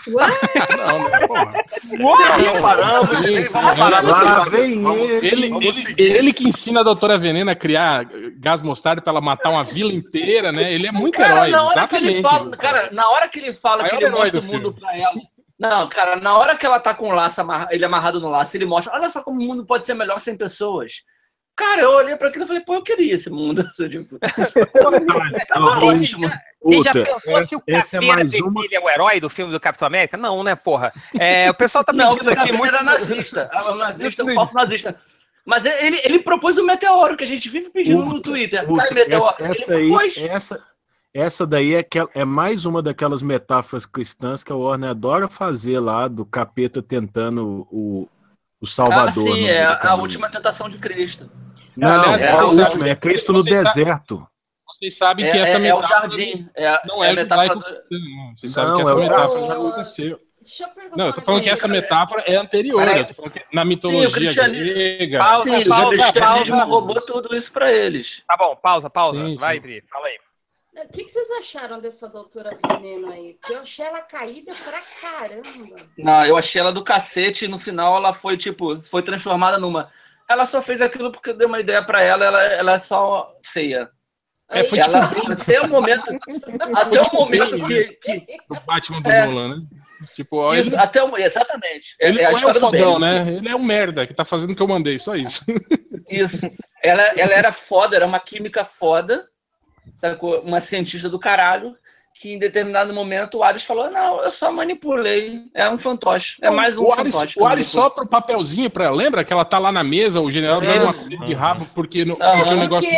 [0.06, 1.64] Não, né, porra.
[1.84, 5.26] Não paramos, nem vamos parar Lá vem ele.
[5.26, 8.04] Ele, ele, ele que ensina a doutora Venena a criar
[8.38, 10.72] gás mostarda pra ela matar uma vila inteira, né?
[10.72, 11.50] Ele é muito Cara, herói.
[11.50, 14.38] na hora que ele fala, cara, na hora que ele fala que Maior ele mostra
[14.38, 15.14] o do mundo pra ela.
[15.58, 17.40] Não, cara, na hora que ela tá com o laço,
[17.70, 20.36] ele amarrado no laço, ele mostra, olha só como o mundo pode ser melhor sem
[20.36, 21.02] pessoas.
[21.58, 23.68] Cara, eu olhei pra aquilo e falei, pô, eu queria esse mundo.
[23.90, 24.18] Tipo,
[25.48, 26.30] tava ótimo.
[26.68, 28.52] Quem já pensou se o essa é Caveira mais uma.
[28.52, 30.16] Vermelha é o herói do filme do Capitão América?
[30.16, 30.92] Não, né, porra?
[31.18, 32.74] É, o pessoal tá Não, pedindo porque aqui ele muito.
[32.74, 33.50] era nazista.
[33.52, 34.96] Ah, o nazista, o falso nazista.
[35.44, 38.60] Mas ele, ele propôs o meteoro, que a gente vive pedindo no Twitter.
[38.70, 39.10] meteoro.
[39.10, 40.62] essa, essa ele aí, essa,
[41.14, 45.80] essa daí é, aquela- é mais uma daquelas metáforas cristãs que a Warner adora fazer
[45.80, 48.02] lá do capeta tentando o,
[48.60, 49.12] o Ah, Salvador.
[49.36, 51.30] sim, no é a última tentação de Cristo.
[51.78, 54.26] Não, Aliás, é a vocês última, é Cristo no deserto.
[54.66, 56.48] Vocês sabem É, que essa é- é o metáfora jardim.
[56.54, 57.60] É, não é é, a metáfora do...
[57.90, 60.20] Não, Vocês sabem que é essa metáfora já aconteceu.
[60.40, 60.96] Deixa eu perguntar.
[60.96, 62.78] Não, eu tô falando que essa metáfora é anterior.
[62.84, 62.98] Peraí.
[63.00, 65.18] Eu tô falando que na mitologia cristianismo- grega.
[65.18, 66.64] Pausa, Sim, pausa, cristianismo pausa.
[66.64, 68.22] roubou tudo isso pra eles.
[68.26, 69.20] Tá bom, pausa, pausa.
[69.20, 69.62] Sim, Vai, sim.
[69.62, 70.18] Dri, fala aí.
[70.84, 73.36] O que, que vocês acharam dessa doutora Veneno aí?
[73.40, 75.76] Porque eu achei ela caída pra caramba.
[75.98, 79.90] Não, eu achei ela do cacete e no final ela foi, tipo, foi transformada numa.
[80.28, 83.90] Ela só fez aquilo porque deu uma ideia pra ela, ela, ela é só feia.
[84.50, 86.04] É, foi Ela, até o momento,
[86.74, 87.84] até o momento que.
[88.02, 89.26] que do Batman do É.
[89.26, 89.66] Nolan, né?
[90.14, 91.96] Tipo, ó, ele, isso, até o, exatamente.
[92.00, 93.34] É- ele é é o história do fodão, né?
[93.36, 95.44] Ele é um merda que tá fazendo o que eu mandei, só isso.
[96.08, 96.50] Isso.
[96.82, 99.28] Ela, ela era foda, era uma química foda,
[99.98, 100.40] sacou?
[100.40, 101.76] Uma cientista do caralho,
[102.20, 105.42] que em determinado momento o Ares falou: Não, eu só manipulei.
[105.54, 106.38] É um fantoche.
[106.42, 107.40] É mais um o Ares, fantoche.
[107.40, 108.96] o Ares sopra o papelzinho pra ela.
[108.96, 112.02] Lembra que ela tá lá na mesa, o general dando uma coisa de rabo porque,
[112.02, 112.16] Aham.
[112.38, 112.88] porque o negócio.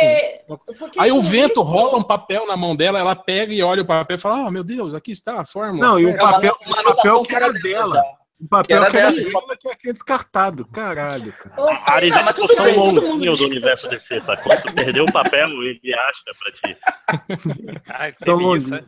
[0.47, 3.61] Porque, porque Aí o vento isso- rola um papel na mão dela, ela pega e
[3.61, 5.87] olha o papel e fala: Oh, meu Deus, aqui está a fórmula.
[5.87, 8.03] Não, e o certa." É uma- papel, uma o papel que era dela, dela.
[8.41, 9.31] O papel Que que era era dela.
[9.31, 10.65] dela que é descartado.
[10.65, 11.61] Caralho, cara.
[11.61, 14.55] Ou seja, Ares Não, é tipo um louquinho mundo- do universo DC, sacou?
[14.57, 16.77] Tu perdeu o papel, ele acha pra ti.
[17.89, 18.83] Ah, São né?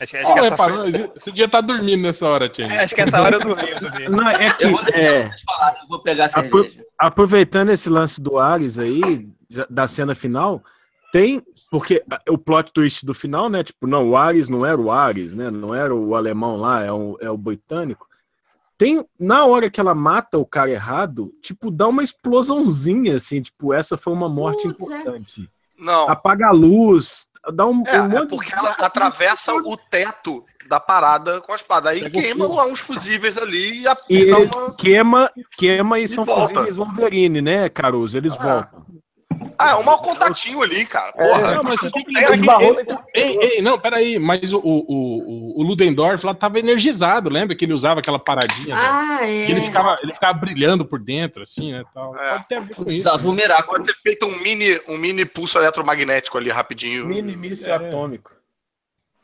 [0.00, 0.78] Acho, que- acho que essa reparou?
[0.78, 2.66] foi- Você devia estar dormindo nessa hora, Tia.
[2.66, 3.68] É, acho que essa hora eu dormi.
[3.70, 4.08] eu dormi.
[4.08, 6.84] Não, é que, Eu vou é, eu vou pegar a Apro- cerveja.
[6.96, 9.28] aproveitando esse lance do Ares aí,
[9.68, 10.62] da cena final,
[11.12, 11.42] tem.
[11.68, 13.64] Porque a- o plot twist do final, né?
[13.64, 15.50] Tipo, não, o Ares não era o Ares, né?
[15.50, 18.06] Não era o alemão lá, é o, é o britânico.
[18.78, 23.72] Tem, na hora que ela mata o cara errado, tipo, dá uma explosãozinha, assim, tipo,
[23.72, 24.98] essa foi uma morte Putz, é.
[25.00, 25.50] importante.
[25.78, 30.44] Não, Apaga a luz, dá um, é, um é porque de- ela atravessa o teto
[30.68, 31.90] da parada com a espada.
[31.90, 36.24] Aí Pega queima lá uns fusíveis ali e a E uma- queima, queima e, são
[36.24, 36.48] volta.
[36.54, 38.16] fusíveis Wolverine, né, Caruso?
[38.16, 38.36] Eles Ah.
[38.42, 38.86] voltam.
[39.58, 41.12] Ah, é um mau contatinho ali, cara.
[41.12, 41.54] Porra.
[41.54, 44.58] Não, mas você tem que É, lembrar que no- ei, ei, não, peraí, mas o,
[44.58, 48.76] o, o, o Ludendorff lá tava energizado, lembra que ele usava aquela paradinha?
[48.76, 48.88] velho?
[48.88, 49.48] Ah, é.
[49.48, 51.84] E ele ficava, ele ficava brilhando por dentro, assim, né?
[51.94, 52.14] Tal.
[52.18, 52.32] É.
[52.32, 53.08] Pode ter a ver com isso.
[53.08, 53.66] Usava Miracle.
[53.66, 57.06] Pode ter feito um mini, um mini pulso eletromagnético ali rapidinho.
[57.06, 57.76] Mini míssil É.
[57.76, 58.32] atômico.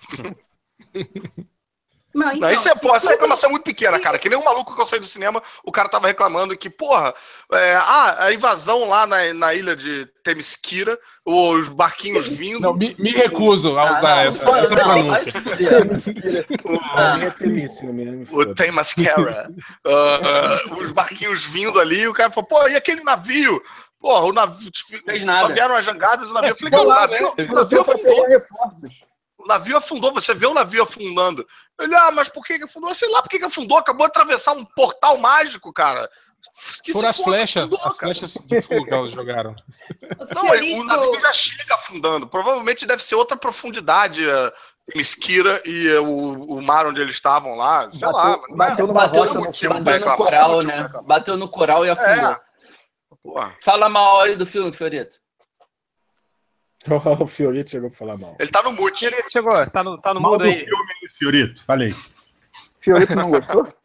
[2.15, 4.19] Não, Não, então, isso é, se pô, essa reclamação é muito pequena, se- cara.
[4.19, 7.15] Que nem um maluco que eu saí do cinema, o cara tava reclamando que, porra,
[7.53, 12.61] é, ah, a invasão lá na, na ilha de Temesquira, os barquinhos vindo.
[12.61, 15.31] Não, me, me recuso a Ah, usar não, essa, não, essa não, pronúncia.
[15.33, 16.47] se fuder.
[16.93, 17.19] Ah.
[17.23, 18.23] É temíssimo mesmo.
[18.23, 18.55] O foda-se.
[18.57, 19.51] Temescara.
[19.85, 20.21] Ah,
[20.71, 23.63] ah, os barquinhos vindo ali, o cara falou, pô, e aquele navio?
[24.01, 24.71] Porra, o navio.
[25.05, 25.47] Fez nada.
[25.47, 26.49] Só vieram as jangadas, o navio.
[26.49, 27.49] É, eu falei, cara, o lá, navio, né?
[27.51, 28.27] o navio afundou.
[28.27, 29.05] reforços.
[29.43, 31.47] O navio afundou, você vê o navio afundando.
[31.81, 32.95] Ele, ah, mas por que que afundou?
[32.95, 36.09] Sei lá por que que afundou, acabou de atravessar um portal mágico, cara.
[36.83, 38.15] Que Foram as foda, flechas, afundou, as cara.
[38.15, 39.55] flechas de fogo que elas jogaram.
[40.35, 42.27] Não, o navio já chega afundando.
[42.27, 44.53] Provavelmente deve ser outra profundidade, uh,
[44.95, 47.89] Mesquira e eh, o, o mar onde eles estavam lá.
[47.93, 48.37] Sei lá.
[48.37, 50.91] Bateu, mas- bateu numa Bateu rocha no, motivo bateu no coral, pra né?
[51.07, 52.37] Bateu no coral e afundou.
[53.39, 53.53] É.
[53.63, 55.22] Fala mal aí do filme, Fiorito.
[57.21, 58.37] o Fiorito chegou pra falar mal.
[58.39, 59.01] Ele tá no mute.
[59.09, 60.55] Fiorito chegou, tá no, tá no Mal do aí.
[60.55, 61.91] filme, Fiorito, falei.
[62.81, 63.67] Fiorito não gostou?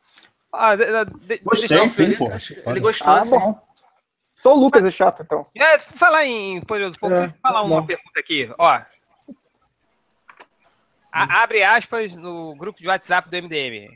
[0.59, 2.31] Ah, de, de, de, Gostei, deixa eu- sim, Ele, pô.
[2.71, 3.07] ele gostou.
[3.13, 3.29] Ah, sim.
[3.29, 3.61] bom.
[4.35, 5.45] Só o Lucas é chato, então.
[5.55, 7.85] É, falar em Poderoso Porco, É, deixa eu falar uma não.
[7.85, 8.81] pergunta aqui, ó.
[11.11, 13.87] A- abre aspas no grupo de WhatsApp do MDM.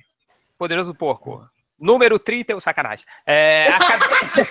[0.58, 1.48] Poderoso Porco.
[1.82, 3.04] Número 30, sacanagem.
[3.26, 4.48] É, acabei...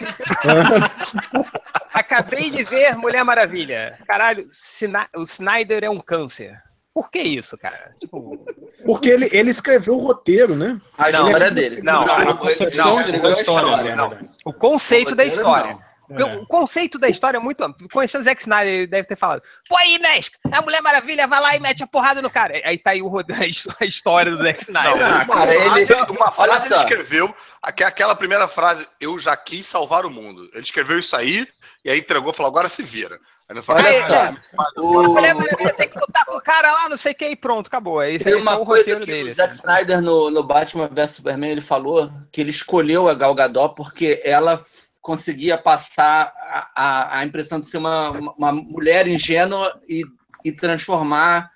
[1.95, 3.97] acabei de ver Mulher Maravilha.
[4.07, 6.61] Caralho, Sina- o Snyder é um câncer.
[6.93, 7.95] Por que isso, cara?
[8.01, 8.45] Tipo,
[8.85, 10.81] Porque ele, ele escreveu o roteiro, né?
[10.99, 11.83] A Não, história dele.
[11.83, 14.11] não, a a concepção da história, não.
[14.11, 14.20] né?
[14.45, 15.78] o conceito da roteiro, história.
[16.11, 16.16] Não.
[16.18, 16.42] Porque É.
[16.42, 17.88] O conceito da história é muito amplo.
[17.92, 21.40] Conhecendo o Zack Snyder, ele deve ter falado: Pô, aí, Nesk, a Mulher Maravilha vai
[21.40, 22.61] lá e mete a porrada no cara.
[22.64, 25.06] Aí tá aí o, a his- a história do Zack Não, Snyder.
[25.06, 29.18] Ah, uma cara, frase, ele- uma frase olha ele escreveu, aque- aquela primeira frase, eu
[29.18, 30.50] já quis salvar o mundo.
[30.52, 31.46] Ele escreveu isso aí,
[31.84, 33.18] e aí entregou e falou, agora se vira.
[33.48, 34.14] Aí ele falou, Olha Aí, só.
[34.14, 37.14] é, a O, Mulher Maravilha tem que lutar com o cara lá, não sei o
[37.16, 38.00] que, e pronto, acabou.
[38.00, 39.30] Esse, tem é uma o coisa roteiro que dele.
[39.32, 43.34] o Zack Snyder no, no Batman vs Superman ele falou que ele escolheu a Gal
[43.34, 44.64] Gadot porque ela
[45.11, 50.04] conseguia passar a, a, a impressão de ser uma, uma mulher ingênua e,
[50.44, 51.50] e transformar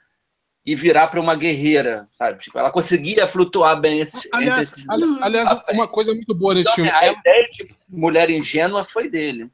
[0.66, 2.40] e virar para uma guerreira, sabe?
[2.42, 6.52] Tipo, ela conseguia flutuar bem esses, entre Aliás, esses ali- aliás, uma coisa muito boa
[6.52, 7.14] nesse Então, assim, filme.
[7.16, 9.48] a ideia de mulher ingênua foi dele.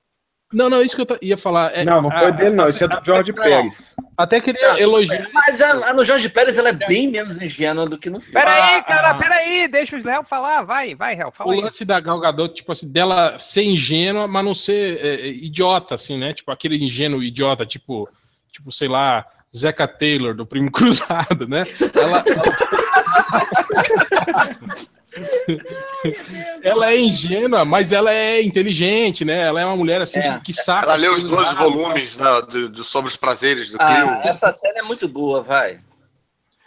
[0.53, 1.73] Não, não, isso que eu ia falar.
[1.77, 2.69] é- Não, não foi a- dele, não.
[2.69, 3.43] Isso é do George Não.
[3.43, 3.95] Pérez.
[4.19, 5.29] Até queria elogiar.
[5.33, 8.35] Mas a, a no Jorge Pérez ela é bem menos ingênua do que no filme.
[8.35, 9.15] Peraí, Ah, cara, ah.
[9.15, 10.63] peraí, deixa o Léo falar.
[10.63, 11.61] Vai, vai, Léo, fala O aí.
[11.61, 15.95] lance da Gal Gadot, tipo assim, dela ser ingênua, mas não ser é, é, idiota,
[15.95, 16.35] assim, né?
[16.35, 18.09] Tipo, aquele ingênuo idiota, tipo,
[18.53, 19.25] tipo, sei lá,
[19.57, 21.63] Zeca Taylor, do Primo Cruzado, né?
[21.95, 22.57] Ela, ela
[26.87, 29.43] é ingênua, mas ela é inteligente, né?
[29.43, 30.35] Ela é uma mulher, assim, É.
[30.39, 30.85] que, que sabe...
[30.85, 31.73] Ela leu os as coisas 12 rápido.
[31.83, 34.11] volumes né, do, do- sobre os prazeres do Ah, Clio.
[34.31, 35.81] essa cena é muito boa, vai.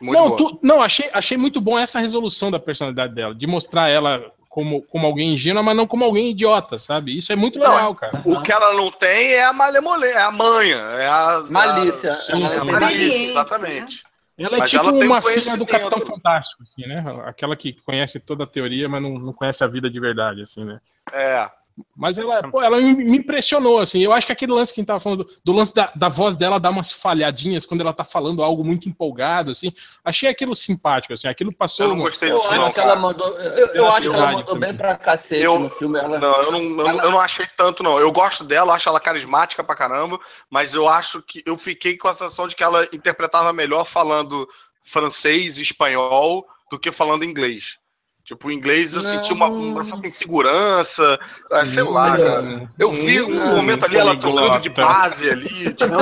[0.01, 0.37] Muito não, boa.
[0.37, 4.81] tu- não achei, achei muito bom essa resolução da personalidade dela, de mostrar ela como,
[4.83, 7.17] como alguém ingênua, mas não como alguém idiota, sabe?
[7.17, 8.21] Isso é muito Não, legal, cara.
[8.25, 11.43] O que ela não tem é a malemolência, é a manha, é a...
[11.49, 12.11] Malícia.
[12.11, 12.71] A, Sim, é a sim.
[12.71, 14.03] malícia, Experiência, exatamente.
[14.43, 15.65] Ela é Mas tipo uma um filha do.
[15.65, 17.03] Capitão Fantástico, assim, né?
[17.25, 20.65] Aquela que conhece toda a teoria, mas não, não conhece a vida de verdade, assim,
[20.65, 20.81] né?
[21.11, 21.49] É.
[21.95, 23.99] Mas ela, pô, ela me, impressionou, assim.
[23.99, 26.07] Eu acho que aquele lance que a gente tava falando, do, do lance da, da
[26.09, 29.73] voz dela dar umas falhadinhas quando ela tá falando algo muito empolgado, assim.
[30.05, 31.27] Achei aquilo simpático, assim.
[31.27, 31.85] Aquilo passou.
[31.85, 33.27] Eu não no- gostei Eu disso, acho não, que ela mandou.
[33.39, 34.69] Eu, eu acho que ela mandou também.
[34.69, 35.97] bem pra cacete Eu- no filme.
[35.97, 37.99] Ela, Não, eu não, eu, não- eu não achei tanto, não.
[37.99, 40.19] Eu gosto dela, acho ela carismática pra caramba,
[40.49, 44.47] mas eu acho que eu fiquei com a sensação de que ela interpretava melhor falando
[44.83, 47.77] francês e espanhol do que falando inglês.
[48.25, 49.09] Tipo, o inglês eu Não.
[49.09, 51.19] senti uma, uma certa insegurança,
[51.51, 52.23] ah, sei lá, Não.
[52.23, 52.69] cara.
[52.79, 55.93] Eu vi um momento ali ela trocando de base ali, tipo,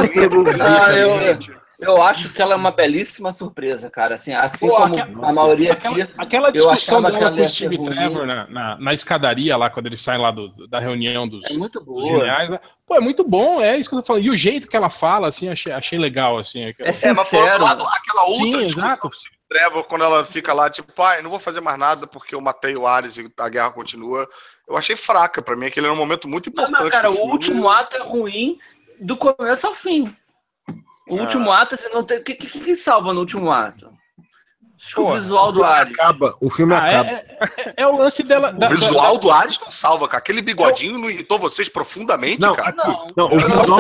[0.62, 1.20] Ah, eu,
[1.80, 4.14] eu acho que ela é uma belíssima surpresa, cara.
[4.14, 6.14] Assim, assim Pô, como aquela- a maioria Aquela, aqui.
[6.16, 7.84] aquela eu discussão achava que dela ela com o Steve.
[7.84, 11.54] Trevor na, na, na escadaria lá, quando eles saem lá do, da reunião dos, É
[11.54, 12.06] muito dos boa.
[12.20, 12.52] geniais.
[12.52, 12.60] né?
[12.86, 14.24] Pô, é muito bom, é isso que eu tô falando.
[14.26, 16.66] E o jeito que ela fala, assim, achei, achei legal, assim.
[16.66, 17.64] É É, mas por outro sincero.
[17.64, 19.12] lado, aquela outra Sim, discussão exato.
[19.16, 22.40] Steve Trevor, quando ela fica lá, tipo, pai, não vou fazer mais nada porque eu
[22.40, 24.26] matei o Ares e a guerra continua.
[24.66, 26.82] Eu achei fraca, pra mim aquele era um momento muito importante.
[26.84, 28.58] mas, cara, o último ato é ruim
[29.00, 30.16] do começo ao fim.
[31.06, 31.22] O Ah.
[31.24, 32.20] último ato, você não tem.
[32.20, 33.92] O que, que, que salva no último ato?
[34.84, 35.94] Acho que o Pô, visual do Ares.
[35.94, 37.10] Acaba, o filme Ah, acaba.
[37.10, 37.26] é,
[37.58, 38.54] é, é o lance dela.
[38.54, 40.20] da- O visual do Ares não salva, cara.
[40.20, 42.74] Aquele bigodinho não irritou vocês profundamente, Não, cara?
[42.78, 43.80] Não, Não, o eu não visual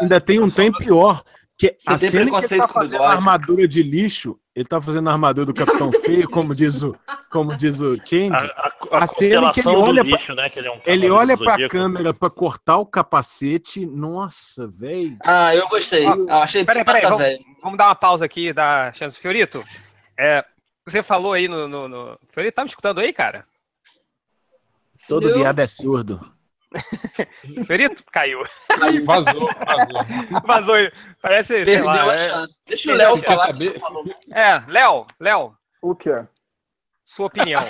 [0.00, 1.22] ainda tem um tem pior,
[1.58, 5.08] que Você a cena que ele tá fazendo a armadura de lixo, ele tá fazendo
[5.08, 6.96] a armadura do Capitão Feio, como diz o,
[7.30, 8.32] como diz o Change.
[8.34, 10.50] A, a, a A cena que ele olha pra- lixo, né?
[10.50, 13.86] Que ele é um Ele olha pra câmera pra cortar o capacete.
[13.86, 15.16] Nossa, velho.
[15.24, 16.04] Ah, eu gostei.
[16.06, 17.44] Ó, Eu achei Peraí, peraí, massa, vamos, velho.
[17.62, 19.16] vamos dar uma pausa aqui, dar chance.
[19.18, 19.62] Fiorito,
[20.18, 20.44] é,
[20.84, 21.68] você falou aí no.
[21.68, 22.18] no, no...
[22.36, 23.44] Ele tá me escutando aí, cara?
[25.06, 26.20] Todo viado é surdo.
[27.66, 28.42] Fiorito caiu.
[28.82, 30.42] Aí vazou, vazou.
[30.44, 30.74] Vazou.
[31.22, 32.10] Parece, sei Perdeu lá.
[32.10, 32.46] a é-.
[32.66, 33.46] Deixa o Léo Quer falar.
[33.46, 33.72] saber?
[33.80, 34.34] que.
[34.34, 36.24] É, Léo, Léo, O quê?
[37.02, 37.62] sua opinião.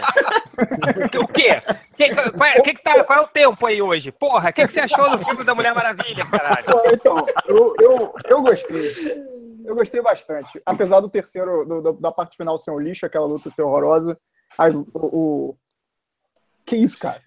[1.22, 1.60] o quê?
[1.96, 4.10] Que, qual, é, que que tá, qual é o tempo aí hoje?
[4.10, 6.66] Porra, o que, que você achou do filme da Mulher Maravilha, caralho?
[6.92, 9.28] Então, eu, eu, eu gostei.
[9.64, 10.60] Eu gostei bastante.
[10.66, 14.16] Apesar do terceiro, do- do- da parte final ser um lixo, aquela luta ser horrorosa.
[14.56, 15.56] Aí, o, o-
[16.66, 17.22] Que isso, cara?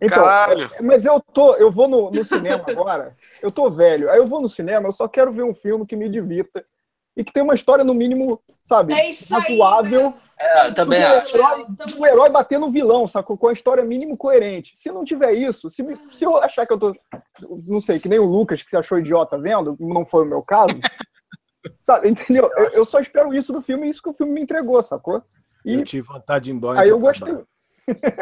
[0.00, 0.70] Então, Caralho.
[0.80, 4.40] mas eu tô, eu vou no, no cinema agora, eu tô velho, aí eu vou
[4.40, 6.64] no cinema, eu só quero ver um filme que me divirta
[7.16, 10.14] e que tem uma história, no mínimo, sabe, É isso aí, razoável.
[10.38, 11.34] É, também acho.
[11.34, 11.66] o herói,
[11.98, 13.36] o herói bater no vilão, sacou?
[13.36, 14.70] Com a história mínimo coerente.
[14.76, 16.94] Se não tiver isso, se, me- se eu achar que eu tô.
[17.66, 20.40] Não sei, que nem o Lucas, que se achou idiota vendo, não foi o meu
[20.42, 20.78] caso.
[21.82, 22.48] sabe, entendeu?
[22.56, 25.20] Eu, eu só espero isso do filme e isso que o filme me entregou, sacou?
[25.64, 26.80] E Eu tive vontade de ir embora.
[26.80, 27.36] aí eu gostei.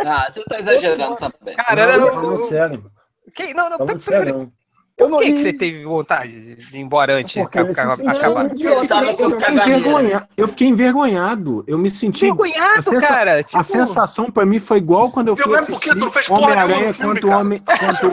[0.05, 1.55] Ah, você tá exagerando também.
[1.57, 2.91] Cara, Não, eu- falando eu- sério.
[3.35, 4.53] que, não, não, Falando por, sério.
[4.99, 8.47] Eu não que, que e- você teve vontade de ir embora antes Porque de acabar?
[8.47, 10.29] Eu fiquei, envergonha...
[10.37, 11.65] eu fiquei envergonhado.
[11.67, 12.25] Eu me senti.
[12.25, 13.43] Envergonhado, a sensa- cara.
[13.43, 15.97] Tipo, A sensação pra mim foi igual quando eu fui Não é assistir porque tu
[15.99, 17.41] não fez Homem-Aranha quanto o cara.
[17.43, 18.07] Homem, quanto,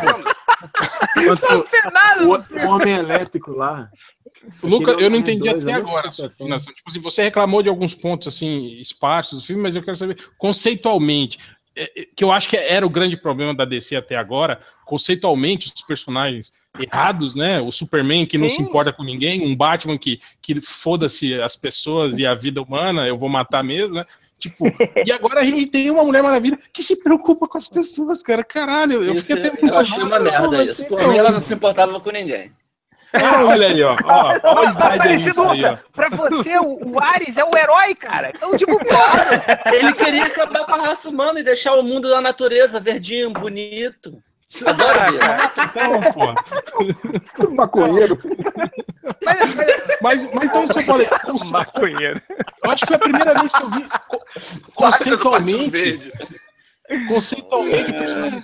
[2.19, 3.87] não quanto o Homem Elétrico lá.
[4.61, 6.11] Luca, eu não entendi dois, até agora.
[6.11, 6.73] se é explanação.
[6.73, 10.17] Tipo assim, você reclamou de alguns pontos assim esparsos do filme, mas eu quero saber
[10.37, 11.37] conceitualmente,
[11.75, 15.71] é, é, que eu acho que era o grande problema da DC até agora, conceitualmente
[15.73, 17.61] os personagens errados, né?
[17.61, 18.63] O Superman que não se Sim.
[18.63, 23.17] importa com ninguém, um Batman que que foda-se as pessoas e a vida humana, eu
[23.17, 24.05] vou matar mesmo, né?
[24.39, 24.65] Tipo,
[25.05, 28.43] e agora a gente tem uma Mulher Maravilha que se preocupa com as pessoas, cara.
[28.43, 30.83] Caralho, eu Isso, fiquei até eu achei uma merda isso.
[30.83, 32.51] então- Por mim, ela não se importava com ninguém.
[33.13, 33.95] Ah, olha aí, ó.
[34.03, 35.77] ó, ó o slide aí, ó.
[35.93, 38.31] Pra você, o, o Ares é o herói, cara.
[38.35, 39.45] Então, tipo, porra.
[39.71, 44.17] Ele queria acabar com a raça humana e deixar o mundo da natureza verdinho, bonito.
[44.65, 45.21] Adoro ver.
[45.63, 46.35] Então, porra.
[47.55, 48.19] Maconheiro.
[49.25, 49.67] Mas, mas,
[50.01, 51.07] Mas, mas então eu falei.
[51.49, 52.21] maconheiro.
[52.63, 53.83] Eu acho que foi a primeira vez que eu vi
[54.75, 56.11] conceitualmente.
[57.07, 57.91] Conceitualmente,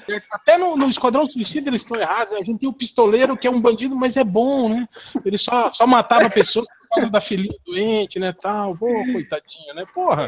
[0.05, 0.25] certo.
[0.31, 2.33] Até no, no Esquadrão Suicida eles estão errados.
[2.33, 2.39] né?
[2.41, 4.87] A gente tem o pistoleiro que é um bandido, mas é bom, né?
[5.25, 8.33] Ele só, só matava pessoas por causa da filhinha doente, né?
[8.33, 8.75] Tal.
[8.77, 9.85] Pô, coitadinha, né?
[9.93, 10.27] Porra.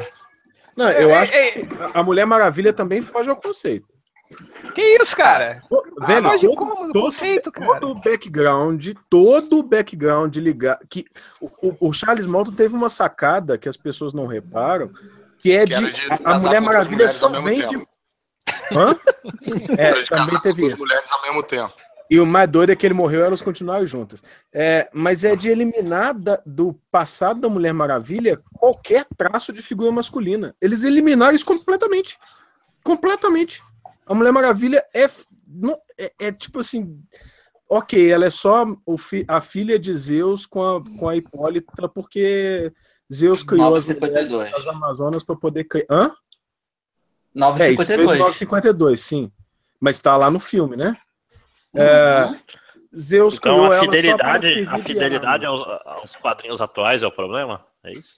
[0.77, 3.87] Não, eu acho Ei, que a Mulher Maravilha também foge ao conceito.
[4.73, 5.61] Que isso, cara?
[6.07, 7.79] Velho, Foge todo, como todo- conceito, cara?
[7.81, 10.79] todo o background, todo o background ligar.
[10.89, 11.05] Que,
[11.41, 14.89] o, o- Charles Malton teve uma sacada que as pessoas não reparam,
[15.37, 15.91] que é Que de.
[15.91, 17.69] de a- a Mulher Maravilha só vem tempo.
[17.79, 17.90] de.
[18.71, 18.95] Hã?
[19.77, 20.83] É, também teve duas isso.
[20.83, 21.73] mulheres ao mesmo tempo.
[22.09, 24.21] E o mais doido é que ele morreu e elas continuaram juntas.
[24.53, 29.91] É, mas é de eliminar da- do passado da Mulher Maravilha qualquer traço de figura
[29.93, 30.53] masculina.
[30.61, 32.17] Eles eliminaram isso completamente.
[32.83, 33.63] Completamente.
[34.05, 36.99] A Mulher Maravilha é, f- não- é, é tipo assim.
[37.69, 41.87] Ok, ela é só o fi- a filha de Zeus com a, com a Hipólita,
[41.87, 42.69] porque
[43.13, 44.51] Zeus criou as, mulheres 952.
[44.51, 45.85] das Amazonas para poder criar.
[45.89, 46.11] Hã?
[47.35, 48.19] É, isso fez 952.
[48.19, 49.31] 952, sim.
[49.79, 50.95] Mas tá lá no filme, né?
[51.75, 52.35] É, Uhum.
[52.93, 55.81] Zeus Então criou a ela só para fidelidade, a de fidelidade arma.
[55.85, 57.65] aos, aos quadrinhos atuais é o problema?
[57.85, 58.15] É isso?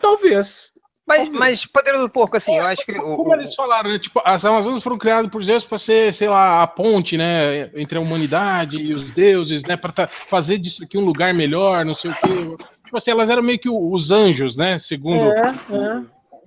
[0.00, 0.72] Talvez.
[1.06, 2.92] Mas, mas Poderoso do Porco, assim, eu acho que.
[2.94, 3.98] Como o- eles falaram, né?
[3.98, 7.70] Tipo, as Amazonas foram criadas por Zeus para ser, sei lá, a ponte, né?
[7.74, 9.76] Entre a humanidade e os deuses, né?
[9.76, 12.64] Para fazer disso aqui um lugar melhor, não sei o quê.
[12.84, 14.78] Tipo assim, elas eram meio que os anjos, né?
[14.78, 15.22] Segundo.
[15.32, 15.42] É,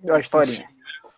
[0.10, 0.14] é.
[0.14, 0.64] A historinha.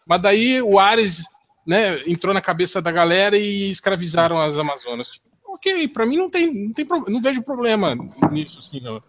[0.07, 1.23] Mas daí o Ares,
[1.65, 5.09] né, entrou na cabeça da galera e escravizaram as Amazonas.
[5.47, 7.95] Ok, pra mim não tem, não tem não vejo problema
[8.31, 9.01] nisso, assim, no,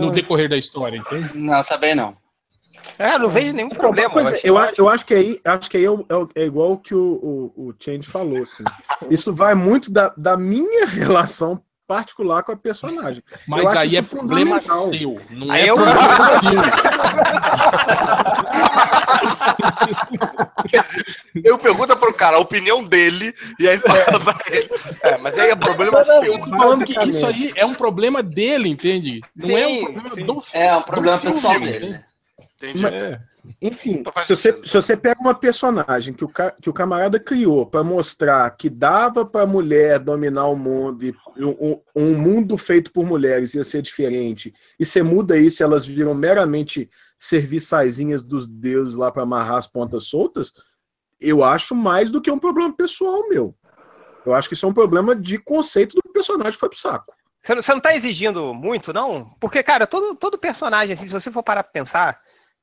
[0.00, 1.30] no decorrer da história, entende?
[1.36, 2.14] Não, também não.
[2.98, 4.10] É, não vejo nenhum problema.
[4.12, 6.46] Pois é, acho- eu, acho, eu acho que aí, acho que aí é, é é
[6.46, 8.42] igual o que o, o, o Change falou.
[8.42, 8.64] Assim.
[9.10, 13.22] Isso vai muito da, da minha relação particular com a personagem.
[13.46, 14.88] Mas Eu acho aí é problema fundamental.
[14.90, 16.00] seu, não Aí é eu- problema.
[21.42, 24.68] Eu pergunto pro cara a opinião dele e aí fala pra ele.
[25.02, 26.24] É, mas aí é problema seu.
[26.34, 29.20] Eu tô falando que isso aí é um problema dele, entende?
[29.36, 30.26] Não é um Sim, problema sim.
[30.26, 30.66] do filme.
[30.66, 31.88] É um problema do filme, pessoal dele.
[31.90, 32.04] né?
[32.56, 32.86] Entendi.
[32.86, 33.20] É.
[33.60, 37.20] Enfim, Não se você, se você pega uma personagem que o, ca- que o camarada
[37.20, 42.90] criou para mostrar que dava para mulher dominar o mundo e um, um mundo feito
[42.90, 46.88] por mulheres ia ser diferente, e você muda isso e elas viram meramente
[47.18, 50.52] serviçaizinhas dos deuses lá para amarrar as pontas soltas,
[51.20, 53.54] eu acho mais do que um problema pessoal meu.
[54.26, 57.14] Eu acho que isso é um problema de conceito do personagem que foi pro saco.
[57.42, 59.30] Você não, você não tá exigindo muito, não?
[59.38, 62.16] Porque, cara, todo, todo personagem, assim, se você for parar pra pensar,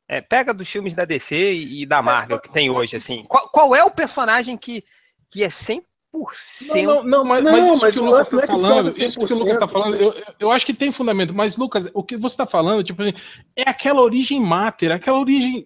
[0.07, 3.23] É, pega dos filmes da DC e, e da Marvel que tem hoje, assim.
[3.29, 4.83] Qual, qual é o personagem que,
[5.29, 5.85] que é 100%?
[6.13, 8.53] Não, não, não, mas, Não, mas isso mas o Lucas lance não tá é que
[8.61, 9.39] falando, isso que o 100%.
[9.39, 12.35] Lucas tá falando, eu, eu- eu acho que tem fundamento, mas Lucas, o que você
[12.37, 13.13] tá falando, tipo assim,
[13.55, 15.65] é aquela origem máter, aquela origem,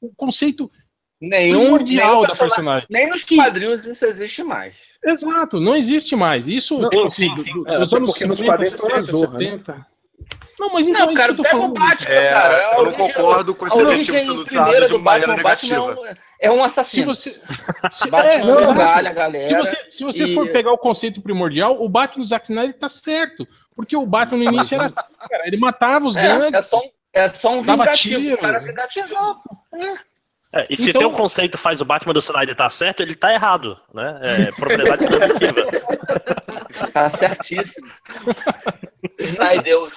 [0.00, 0.70] o conceito
[1.20, 2.86] Nenhum, primordial nenhum da personagem-.
[2.88, 4.76] Nem nos Que- quadrinhos isso existe mais.
[5.04, 6.46] Exato, não existe mais.
[6.46, 7.52] Isso, Não, tipo sim, assim, sim.
[7.52, 9.44] do- do- É, dos anos porque nos 50, quadrinhos tem uma 60, zorra, né?
[9.50, 9.86] 70.
[10.58, 11.74] Não, mas então, Não, é isso cara, que eu tô falando.
[11.74, 12.74] Batman, É, cara.
[12.78, 15.96] Eu não concordo com esse adjetivo origem sendo usado de do maneira o Batman
[16.44, 17.14] é um, é um Se assassino.
[17.14, 17.40] você,
[17.92, 19.58] se, Batman é, não, mas metralha a se galera.
[19.64, 22.88] você, se você e- for pegar o conceito primordial, o Batman do Zack Snyder tá
[22.88, 23.46] certo.
[23.76, 24.94] Porque o Batman no início era assim,
[25.28, 28.20] cara, ele matava os É, gangues, é só um, é só um vingativo.
[28.20, 28.34] tiro.
[28.36, 29.14] O cara é vingativo.
[30.54, 33.16] É, e se Então- tem um conceito faz o Batman do Snyder tá certo, ele
[33.16, 34.20] tá errado, né?
[34.22, 35.64] É propriedade positiva.
[36.92, 37.86] Tá certíssimo.
[39.38, 39.92] Ai, Deus.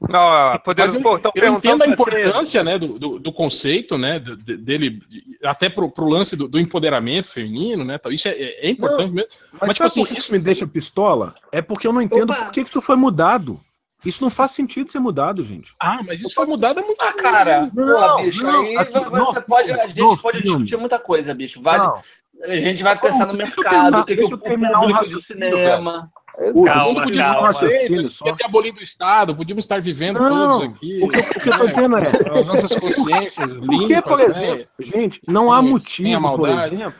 [0.00, 0.10] Não,
[0.52, 4.36] Mas podendo, eu, pô, eu entendo a importância né, do, do, do conceito, né, do-
[4.36, 8.12] de- dele, de- até pro, pro lance do, do empoderamento feminino, né, tal.
[8.12, 9.28] isso é, é importante mesmo.
[9.54, 11.34] Mas, Mas, tipo sabe assim, por que isso me deixa pistola?
[11.50, 12.44] É porque eu não entendo Opa.
[12.44, 13.60] por que isso foi mudado.
[14.04, 15.74] Isso não faz sentido ser mudado, gente.
[15.80, 17.70] Ah, mas isso foi mudado há muito Ah, cara, Não,
[18.00, 19.00] porra, bicho, não, aí aqui, você
[19.40, 20.58] no pode, a gente pode filme.
[20.64, 21.60] discutir muita coisa, bicho.
[21.60, 22.00] Vale, Não.
[22.44, 25.10] a gente vai pensar no mercado, o que, que o eu terminar o público de
[25.10, 26.08] raciocínio, cinema.
[26.54, 27.40] O, Calma, podia calma.
[27.40, 28.24] um raciocínio só.
[28.24, 31.00] Podia ter abolido o Estado, podíamos estar vivendo Não, todos aqui.
[31.02, 34.18] O que, o que eu tô né, dizendo é, As nossas consciências Porque, limpas, por
[34.18, 34.24] né?
[34.24, 36.94] exemplo, gente, não há a motivo, por exemplo,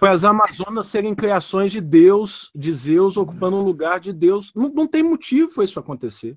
[0.00, 4.52] para as Amazonas serem criações de Deus, de Zeus, ocupando um lugar de Deus.
[4.56, 6.36] Não, não tem motivo para isso acontecer.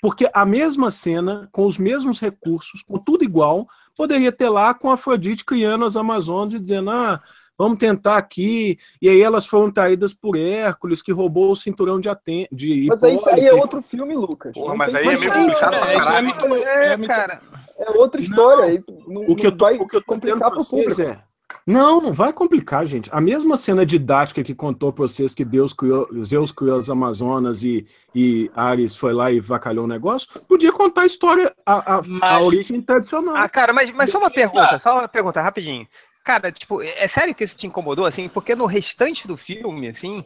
[0.00, 3.66] Porque a mesma cena, com os mesmos recursos, com tudo igual,
[3.96, 7.20] poderia ter lá com Afrodite criando as Amazonas e dizendo: ah,
[7.58, 8.78] vamos tentar aqui.
[9.02, 13.02] E aí elas foram traídas por Hércules, que roubou o cinturão de Aten de Mas
[13.04, 14.52] aí, isso aí é outro filme, Lucas.
[14.54, 16.54] Porra, Não mas aí é meio complicado é, pra é caralho.
[16.54, 17.40] É, é cara.
[17.78, 18.64] É outra história.
[18.64, 21.02] aí não, O que, eu tô, vai o que eu tô complicar pro vocês público.
[21.02, 21.28] é.
[21.66, 23.08] Não, não vai complicar, gente.
[23.12, 27.62] A mesma cena didática que contou pra vocês que Deus criou, Zeus criou as Amazonas
[27.62, 31.98] e, e Ares foi lá e vacalhou o negócio, podia contar a história, a, a,
[31.98, 33.34] a Mas- origem tradicional.
[33.36, 35.86] Ah, cara, mas, mas só uma pergunta, só uma pergunta, rapidinho.
[36.24, 38.28] Cara, tipo, é é sério que isso te incomodou, assim?
[38.28, 40.24] Porque no restante do filme, assim,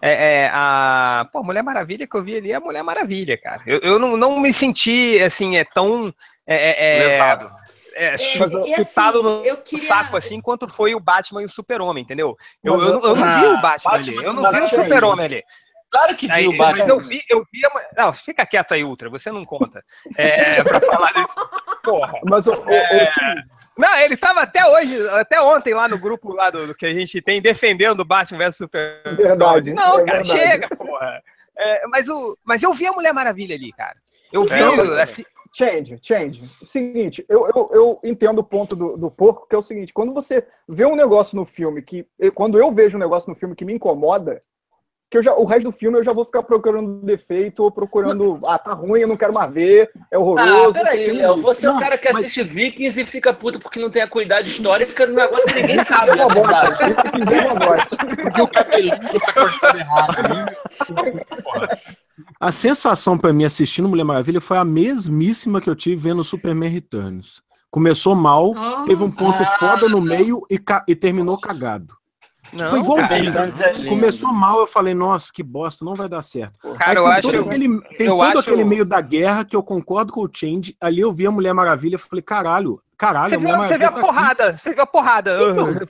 [0.00, 3.62] é, é, a pô, Mulher Maravilha que eu vi ali é a Mulher Maravilha, cara.
[3.66, 6.12] Eu, eu não, não me senti, assim, é tão...
[6.46, 7.50] É, é, é, Lesado.
[7.94, 12.02] é, assim, chutado no eu queria- saco, assim, quanto foi o Batman e o Super-Homem,
[12.02, 12.36] entendeu?
[12.64, 14.66] Eu, eu, não- eu não vi o Batman, Batman ali, eu não não vi o
[14.66, 15.42] Super-Homem ali.
[15.90, 16.94] Claro que Aí, viu o mas Batman.
[16.94, 17.70] eu vi, eu vi a...
[18.04, 19.84] Não, fica quieto aí, Ultra, você não conta.
[20.16, 21.34] É, pra falar disso.
[21.84, 22.18] Porra.
[22.24, 23.12] Mas o, o- É.
[23.76, 26.92] Não, ele tava até hoje, até ontem lá no grupo lá do, do que a
[26.92, 29.00] gente tem, defendendo o Batman vs Super.
[29.16, 30.28] Verdade, Não, é cara, verdade.
[30.28, 31.22] chega, porra.
[31.56, 33.96] É, mas, o, mas eu vi a Mulher Maravilha ali, cara.
[34.32, 36.42] Eu vi, Então, assim, Change, change.
[36.62, 39.92] O seguinte, eu, eu, eu entendo o ponto do, do porco, que é o seguinte,
[39.92, 42.06] quando você vê um negócio no filme que.
[42.34, 44.42] Quando eu vejo um negócio no filme que me incomoda,
[45.12, 48.38] que eu já, o resto do filme eu já vou ficar procurando defeito ou procurando.
[48.48, 50.70] Ah, tá ruim, eu não quero mais ver, é horroroso.
[50.70, 51.32] Ah, peraí, Léo.
[51.34, 51.42] lixo.
[51.42, 54.00] Você é o Não, cara que mas- assiste Vikings e fica puto porque não tem
[54.00, 56.86] a cuidade histórica do negócio que ninguém sabe, É uma bosta.
[56.86, 58.22] é.
[58.22, 60.22] Porque o cabelinho tá cortado errado.
[60.34, 60.46] né?
[62.40, 66.70] A sensação pra mim assistindo Mulher Maravilha foi a mesmíssima que eu tive vendo Superman
[66.70, 67.42] Returns.
[67.70, 68.84] Começou mal, Nossa.
[68.86, 70.58] teve um ponto foda no meio e,
[70.88, 71.94] e terminou cagado.
[72.52, 73.84] Não, foi igual cara, é.
[73.88, 76.58] Começou mal, eu falei, nossa, que bosta, não vai dar certo.
[76.76, 77.22] cara, Aí eu tem acho.
[77.22, 80.30] todo aquele, tem eu todo acho- aquele meio da guerra que eu concordo com o
[80.32, 80.76] Change.
[80.80, 83.86] Ali eu vi a Mulher Maravilha e falei, caralho, caralho, Você viu, Mulher você viu
[83.86, 84.06] a tá aqui.
[84.06, 85.38] porrada, você viu a porrada.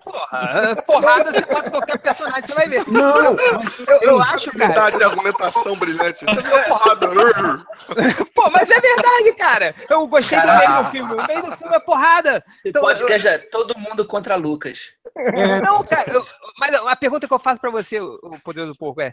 [0.03, 2.85] Porra, porrada, você bota qualquer personagem, você vai ver.
[2.89, 4.67] Não, Eu, eu acho, cara.
[4.67, 6.25] Verdade de argumentação brilhante.
[6.25, 7.09] Você viu a porrada.
[8.35, 9.75] Pô, mas é verdade, cara.
[9.91, 10.69] Eu gostei do Caraca.
[10.69, 11.15] meio do filme.
[11.15, 12.45] O meio do filme é porrada.
[12.65, 14.95] Então, podcast é todo mundo contra Lucas.
[15.17, 16.25] é, Não, cara, eu-
[16.59, 19.13] mas a pergunta que eu faço pra você, o o poderoso porco, é: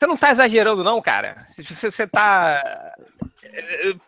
[0.00, 1.44] você não tá exagerando, não, cara?
[1.46, 2.62] Você, você tá.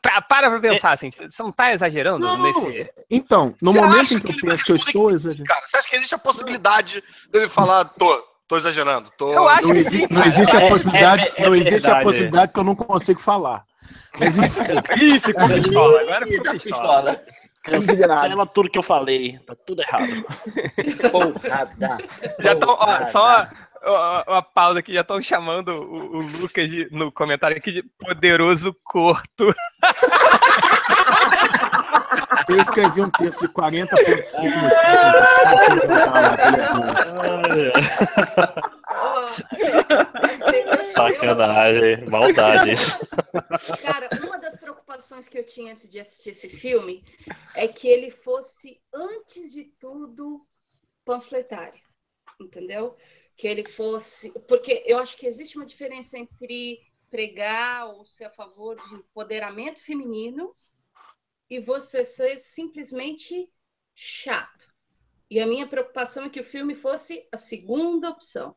[0.01, 2.91] pra- Para pra pensar assim, você não tá exagerando Não, nesse.
[3.11, 5.45] então, no Você momento em que que eu penso que eu estou exagerando.
[5.49, 9.35] Cara, você acha que existe a possibilidade dele falar, tô, tô exagerando, tô.
[9.35, 11.81] Eu acho Não, que sim, não existe a É- possibilidade, é- é não existe a
[11.81, 12.05] verdade.
[12.05, 13.65] possibilidade que eu não consigo falar.
[14.19, 16.01] Mas enfim, Ih, ficou pistola.
[16.01, 17.13] Agora ficou Tá pistola.
[17.13, 17.25] pistola.
[17.65, 19.39] Cancela tudo que eu falei.
[19.47, 20.25] Tá tudo errado.
[21.13, 21.99] Porrada.
[22.41, 23.47] Já estão, ó, só
[23.85, 28.75] uma pausa aqui, já estão chamando o, o Lucas de- no comentário aqui de poderoso
[28.85, 29.55] corto.
[32.49, 35.43] eu escrevi um texto de 40.5 minutos.
[40.21, 42.99] Vai ser- eu- Sacanagem, maldades.
[43.83, 47.05] Cara, uma das preocupações que eu tinha antes de assistir esse filme
[47.55, 50.47] é que ele fosse, antes de tudo,
[51.05, 51.81] panfletário,
[52.41, 52.97] entendeu?
[53.37, 54.31] Que ele fosse.
[54.47, 56.81] Porque eu acho que existe uma diferença entre
[57.11, 60.55] pregar ou ser a favor de empoderamento feminino
[61.51, 63.53] e você ser simplesmente
[63.95, 64.73] chato.
[65.31, 68.57] E a minha preocupação é que o filme fosse a segunda opção.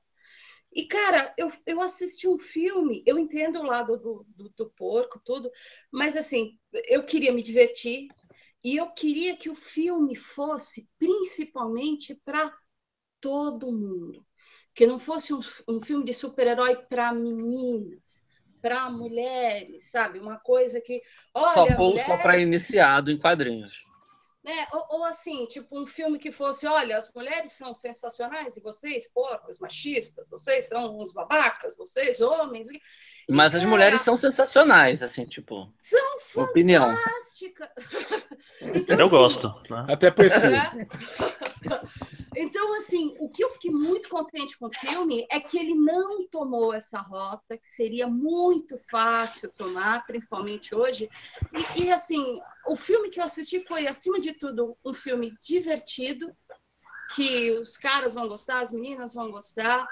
[0.73, 5.21] E, cara, eu, eu assisti um filme, eu entendo o lado do, do, do porco,
[5.23, 5.49] tudo,
[5.89, 6.59] mas, assim,
[6.89, 8.09] eu queria me divertir
[8.61, 12.53] e eu queria que o filme fosse principalmente para
[13.21, 14.21] todo mundo.
[14.75, 18.23] Que não fosse um, um filme de super-herói para meninas,
[18.61, 20.19] para mulheres, sabe?
[20.19, 21.01] Uma coisa que.
[21.33, 23.85] Olha, Só, ou mulher- só para iniciado em quadrinhos.
[24.43, 24.67] né?
[24.73, 29.07] Ou, ou assim, tipo um filme que fosse, olha, as mulheres são sensacionais e vocês,
[29.11, 32.69] porcos, machistas, vocês são uns babacas, vocês, homens.
[32.69, 32.79] e-
[33.29, 36.95] Mas as cara, mulheres são sensacionais, assim, tipo, São opinião.
[36.95, 37.69] fantásticas.
[38.61, 39.47] Então, Eu assim, gosto.
[39.69, 39.85] né?
[39.89, 40.51] Até prefiro.
[40.51, 40.87] né?
[42.35, 46.27] Então, assim, o que eu fiquei muito contente com o filme é que ele não
[46.27, 51.09] tomou essa rota, que seria muito fácil tomar, principalmente hoje.
[51.77, 56.35] E, e, assim, o filme que eu assisti foi, acima de tudo, um filme divertido,
[57.15, 59.87] que os caras vão gostar, as meninas vão gostar.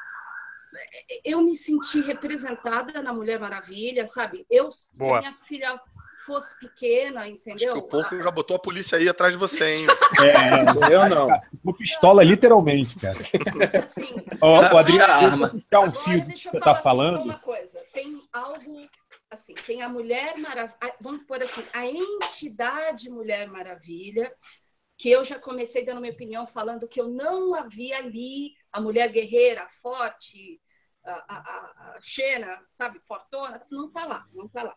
[1.24, 4.46] Eu me senti representada na Mulher Maravilha, sabe?
[4.50, 5.20] Eu, se Boa.
[5.20, 5.80] minha filha
[6.26, 7.76] fosse pequena, Acho que entendeu?
[7.78, 9.88] o porco já botou a polícia aí atrás de você, hein?
[10.22, 11.28] É, Eu não.
[11.64, 13.18] uma pistola, literalmente, cara.
[13.80, 17.22] Assim, o Puxa Adriano, deixa um fio que deixa eu você falar tá falando.
[17.24, 17.80] uma coisa.
[17.94, 18.88] Tem algo
[19.30, 24.32] assim, tem a Mulher Maravilha, vamos pôr assim, a entidade Mulher Maravilha,
[24.98, 29.10] que eu já comecei dando minha opinião falando que eu não havia ali a mulher
[29.12, 30.62] guerreira, forte,
[31.04, 34.76] a, a, a, a Xena, sabe, fortona, não tá lá, não tá lá.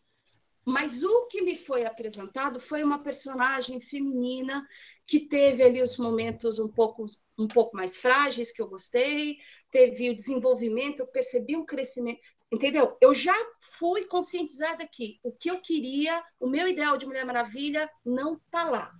[0.66, 4.66] Mas o que me foi apresentado foi uma personagem feminina
[5.06, 7.06] que teve ali os momentos um pouco,
[7.38, 9.38] um pouco mais frágeis, que eu gostei,
[9.70, 12.20] teve o desenvolvimento, eu percebi um crescimento.
[12.52, 12.96] Entendeu?
[13.00, 15.20] Eu já fui conscientizada aqui.
[15.22, 18.92] O que eu queria, o meu ideal de Mulher Maravilha não está lá.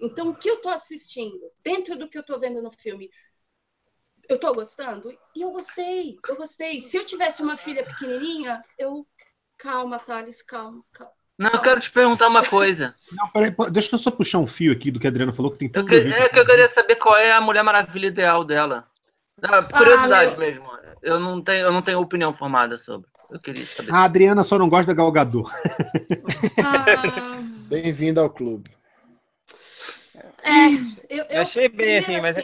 [0.00, 3.10] Então, o que eu estou assistindo, dentro do que eu estou vendo no filme,
[4.28, 5.10] eu estou gostando?
[5.34, 6.80] E eu gostei, eu gostei.
[6.80, 9.06] Se eu tivesse uma filha pequenininha, eu.
[9.62, 11.12] Calma, Thales, calma, calma.
[11.38, 12.94] Não, eu quero te perguntar uma coisa.
[13.12, 15.58] Não, peraí, deixa eu só puxar um fio aqui do que a Adriana falou, que
[15.58, 17.62] tem Eu tudo que- a ver é que eu queria saber qual é a Mulher
[17.62, 18.86] Maravilha ideal dela.
[19.42, 20.70] Ah, curiosidade meu- mesmo.
[21.02, 23.08] Eu não, tenho, eu não tenho opinião formada sobre.
[23.30, 23.90] Eu queria saber.
[23.90, 25.50] A Adriana só não gosta da Galgador.
[26.62, 27.38] Ah,
[27.68, 28.70] Bem-vindo ao clube.
[30.42, 30.66] é,
[31.08, 32.42] eu, Eu achei bem, assim, mas é-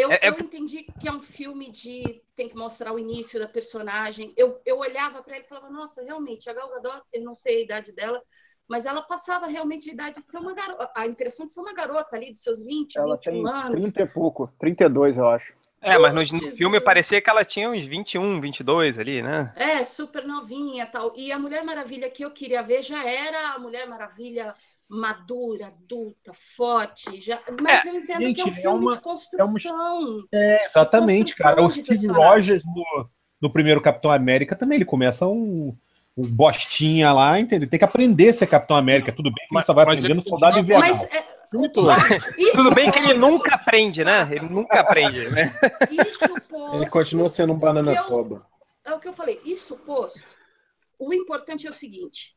[0.00, 3.38] eu, é- é- eu entendi que é um filme de tem que mostrar o início
[3.40, 4.32] da personagem.
[4.36, 7.56] Eu, eu olhava para ele e falava, nossa, realmente, a Gal Gadot, eu não sei
[7.58, 8.22] a idade dela,
[8.68, 11.72] mas ela passava realmente a idade de ser uma garota, a impressão de ser uma
[11.72, 13.92] garota ali, de seus 20, Ela 21 tem anos.
[13.92, 15.52] 30 e pouco, 32, eu acho.
[15.80, 19.52] É, mas no, Putz, filme eu- parecia que ela tinha uns 21, 22 ali, né?
[19.56, 21.12] É, super novinha tal.
[21.16, 24.54] E a Mulher Maravilha que eu queria ver já era a Mulher Maravilha
[24.88, 27.20] madura, adulta, forte.
[27.20, 27.38] Já...
[27.60, 30.24] Mas eu entendo gente, que é um é filme uma- de construção.
[30.32, 31.56] É, exatamente, cara.
[31.60, 32.36] O Construção de Steve personagem.
[32.36, 33.10] Rogers no,
[33.42, 35.76] no primeiro Capitão América também, ele começa um,
[36.16, 37.68] um bostinha lá, entendeu?
[37.68, 39.12] Tem que aprender a ser Capitão América.
[39.12, 40.88] Tudo bem Mas- só vai aprendendo soldado invernal.
[40.88, 41.38] Mas é,
[42.38, 44.28] isso Tudo bem que ele nunca aprende, né?
[44.30, 45.54] Ele nunca aprende, né?
[45.90, 48.46] Isso posto, Ele continua sendo um banana toba.
[48.84, 49.38] É o que eu falei.
[49.44, 50.24] Isso posto,
[50.98, 52.34] o importante é o seguinte: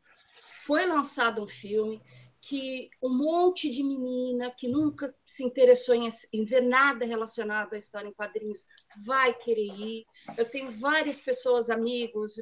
[0.65, 2.01] foi lançado um filme
[2.41, 7.77] que um monte de menina que nunca se interessou em, em ver nada relacionado à
[7.77, 8.65] história em quadrinhos
[9.05, 10.05] vai querer ir.
[10.35, 12.35] Eu tenho várias pessoas, amigos,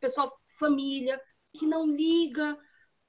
[0.00, 1.20] pessoal, família,
[1.52, 2.58] que não liga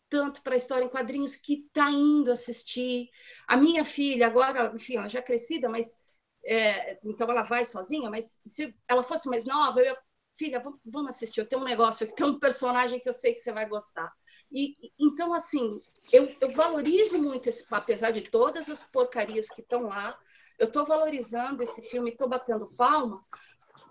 [0.09, 3.09] tanto para a história em quadrinhos, que está indo assistir.
[3.47, 6.01] A minha filha, agora, enfim, ela já é crescida, mas
[6.45, 9.97] é, então ela vai sozinha, mas se ela fosse mais nova, eu ia,
[10.37, 13.39] filha, vamos, assistir, eu tenho um negócio aqui, tem um personagem que eu sei que
[13.39, 14.11] você vai gostar.
[14.51, 15.71] E, então, assim,
[16.11, 20.17] eu, eu valorizo muito esse, apesar de todas as porcarias que estão lá,
[20.57, 23.21] eu estou valorizando esse filme, estou batendo palma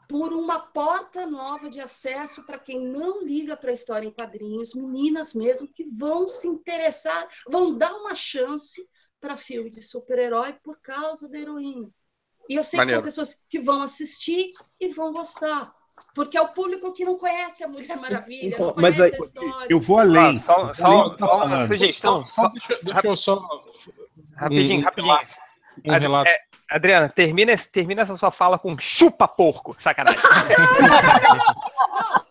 [0.08, 4.74] por uma porta nova de acesso para quem não liga para a história em quadrinhos,
[4.74, 8.86] meninas mesmo, que vão se interessar, vão dar uma chance
[9.20, 11.90] para filme de super-herói por causa da heroína.
[12.48, 13.00] E eu sei que Maneiro.
[13.00, 15.74] são pessoas que vão assistir e vão gostar.
[16.14, 19.16] Porque é o público que não conhece a Mulher Maravilha, Então, não mas aí- a
[19.16, 19.66] história.
[19.68, 20.36] Eu vou além.
[20.36, 22.26] Ah, só Além só, que tá só uma sugestão.
[22.26, 23.42] Só deixa, deixa eu só.
[24.36, 25.14] Rapidinho, um rapidinho.
[25.86, 26.38] Um Ad- é,
[26.70, 29.74] Adriana, termina, esse- termina essa sua fala com chupa porco.
[29.78, 30.20] Sacanagem.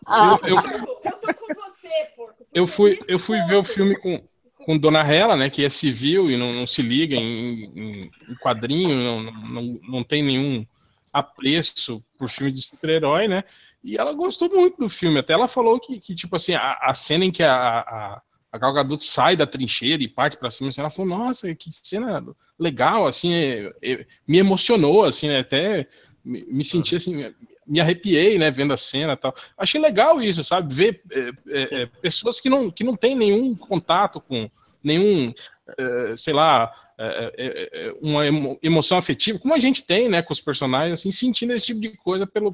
[0.06, 0.56] Eu- eu-
[1.04, 2.46] eu tô com você, porco.
[2.52, 4.20] Eu fui, eu fui ver o filme com.
[4.64, 8.34] com Dona Hela, né, que é civil e não, não se liga em, em- em
[8.42, 10.66] quadrinho, não, não, não tem nenhum
[11.14, 13.44] apreço por filme de super-herói, né?
[13.84, 15.20] E ela gostou muito do filme.
[15.20, 18.58] Até ela falou que, que tipo assim, a, a cena em que a, a, a
[18.58, 22.24] Gal Gadot sai da trincheira e parte pra cima, assim, ela falou, nossa, que cena
[22.58, 25.38] legal, assim, é- é- me emocionou, assim, né?
[25.38, 25.86] Até
[26.24, 27.32] me, me senti assim,
[27.64, 29.34] me arrepiei, né, vendo a cena e tal.
[29.56, 30.74] Achei legal isso, sabe?
[30.74, 34.48] Ver é, é, é, pessoas que não, que não têm nenhum contato com
[34.82, 35.32] nenhum,
[35.78, 40.22] é, sei lá, é, é, é, uma emo- emoção afetiva, como a gente tem, né,
[40.22, 42.52] com os personagens, assim, sentindo esse tipo de coisa pelo,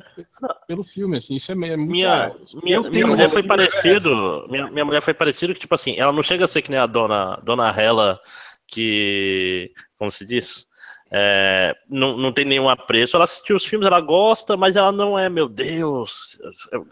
[0.66, 2.40] pelo filme, assim, isso é, muito Minha, legal.
[2.62, 4.46] minha, minha mulher foi parecido.
[4.48, 6.80] Minha, minha mulher foi parecido que, tipo assim, ela não chega a ser que nem
[6.80, 8.18] a dona, dona Hela,
[8.66, 9.72] que.
[9.98, 10.66] Como se diz?
[11.12, 13.16] É, não, não tem nenhum apreço.
[13.16, 16.38] Ela assistiu os filmes, ela gosta, mas ela não é, meu Deus.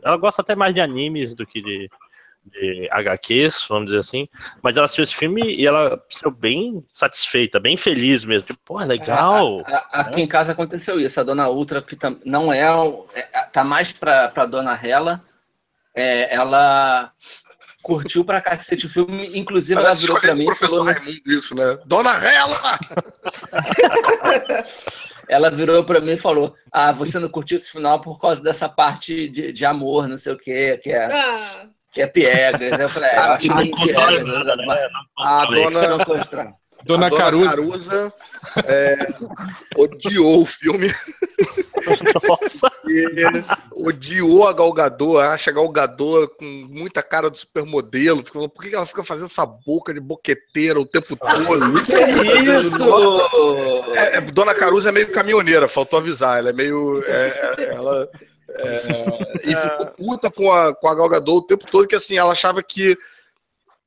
[0.02, 1.88] Ela gosta até mais de animes do que de,
[2.48, 4.28] de HQs, vamos dizer assim.
[4.62, 8.46] Mas ela assistiu esse filme e ela saiu bem satisfeita, bem feliz mesmo.
[8.48, 9.60] Tipo, pô, é legal.
[9.66, 11.20] A- a- Aqui em casa aconteceu isso.
[11.20, 12.60] A dona Ultra, que tam- não é,
[13.14, 15.20] é- tá mais pra, pra dona Hela,
[15.94, 17.10] é, ela
[17.82, 21.02] curtiu pra cacete o filme, inclusive ela Parece virou pra mim o e falou, professor
[21.04, 21.78] Raimundo isso, né?
[21.86, 22.78] Dona Hela!
[25.28, 28.68] ela virou pra mim e falou, ah, você não curtiu esse final por causa dessa
[28.68, 32.78] parte de, de amor, não sei o quê, que é, Ah, que é piegas.
[32.78, 34.88] Eu falei, é, eu acho que Não constrói nada, né?
[35.18, 35.64] A Falei.
[35.64, 36.46] dona, Não constrói.
[36.84, 37.50] Dona a Caruso.
[37.50, 38.12] Carusa
[38.66, 39.08] é,
[39.76, 40.94] odiou o filme.
[42.28, 42.70] Nossa.
[43.72, 48.24] Odiou a Galgador, acha a Galgador com muita cara de supermodelo.
[48.24, 51.84] Falou, por que ela fica fazendo essa boca de boqueteira o tempo todo?
[51.84, 51.94] Que
[52.58, 53.94] isso?
[53.94, 56.38] É, é, Dona Caruza é meio caminhoneira, faltou avisar.
[56.38, 57.02] Ela é meio.
[57.06, 58.08] é, é, ela,
[58.50, 62.16] é, e ficou puta com a, com a Gal Gadot o tempo todo, que assim,
[62.16, 62.96] ela achava que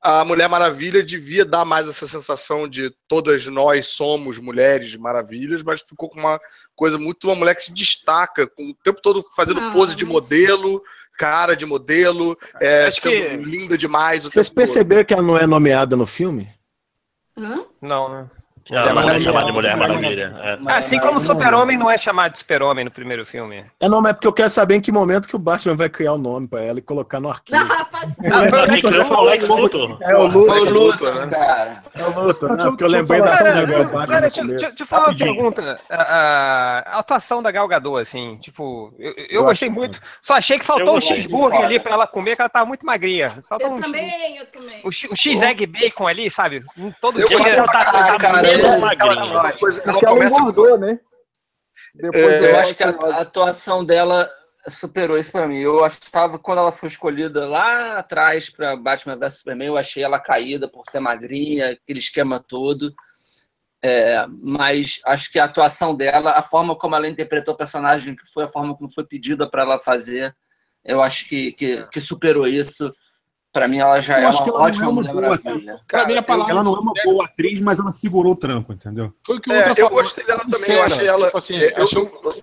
[0.00, 5.80] a Mulher Maravilha devia dar mais essa sensação de todas nós somos mulheres maravilhas, mas
[5.82, 6.40] ficou com uma
[6.74, 10.04] coisa muito uma mulher que se destaca, com o tempo todo fazendo Ah, pose de
[10.04, 10.82] mas- modelo,
[11.18, 13.12] cara de modelo, é, Acho sendo
[13.44, 14.24] que- linda demais.
[14.24, 14.64] O Vocês tempo todo.
[14.66, 16.48] perceberam que ela não é nomeada no filme?
[17.36, 17.64] hã?
[17.80, 18.30] Não, né?
[18.70, 19.52] Ela não é Mulher chamada de.
[19.52, 20.36] Mulher Maravilha.
[20.42, 20.56] é.
[20.60, 23.64] Mas- Assim como o Super-Homem não é chamado de Super-Homem no primeiro filme.
[23.80, 25.88] É, não, mas é porque eu quero saber em que momento que o Batman vai
[25.88, 27.58] criar o nome pra ela e colocar no arquivo.
[27.58, 29.98] Não, passa- Ah, Quem criou foi o Lex Luthor.
[30.00, 31.36] É o Foi o Luthor, Luthor, né?
[31.36, 31.82] cara.
[31.94, 32.54] é o Luthor, né?
[32.56, 35.08] Deixa eu- Porque eu eu lembrei assim, negócio do Cara, Batman no deixa, eu falar
[35.08, 35.78] uma pergunta.
[35.90, 40.00] A, atuação da Gal Gadot, assim, tipo, eu, eu Eu gostei muito.
[40.20, 42.84] Só achei que faltou Eu um cheeseburger ali pra ela comer, que ela tava muito
[42.86, 43.32] magrinha.
[43.48, 44.80] Faltou Eu um, também, eu também.
[44.84, 46.62] um, X- um X-Egg bacon ali, sabe?
[46.78, 47.38] Um Todo Eu dia.
[47.38, 47.56] gosto
[48.52, 50.98] ela ela coisa, ela ela começa engordou, né?
[51.94, 54.30] Depois É, do Eu acho que a, a atuação dela
[54.68, 55.58] superou isso pra mim.
[55.58, 60.20] Eu achava quando ela foi escolhida lá atrás pra Batman vs Superman, eu achei ela
[60.20, 62.94] caída por ser magrinha, aquele esquema todo.
[63.84, 68.24] É, mas acho que a atuação dela, a forma como ela interpretou o personagem, que
[68.32, 70.34] foi a forma como foi pedida para ela fazer,
[70.84, 72.90] eu acho que, que, que superou isso.
[73.52, 75.80] Pra mim, ela já Eu é acho uma ótima é uma Mulher boa Maravilha.
[75.86, 78.72] Pra mim, a palavra Ela não é uma boa atriz, mas ela segurou o tranco,
[78.72, 79.12] entendeu?
[79.26, 81.26] foi o que o É, eu gostei dela também, eu sincera, achei ela.
[81.26, 82.42] tipo assim, é, eu- achei, eu-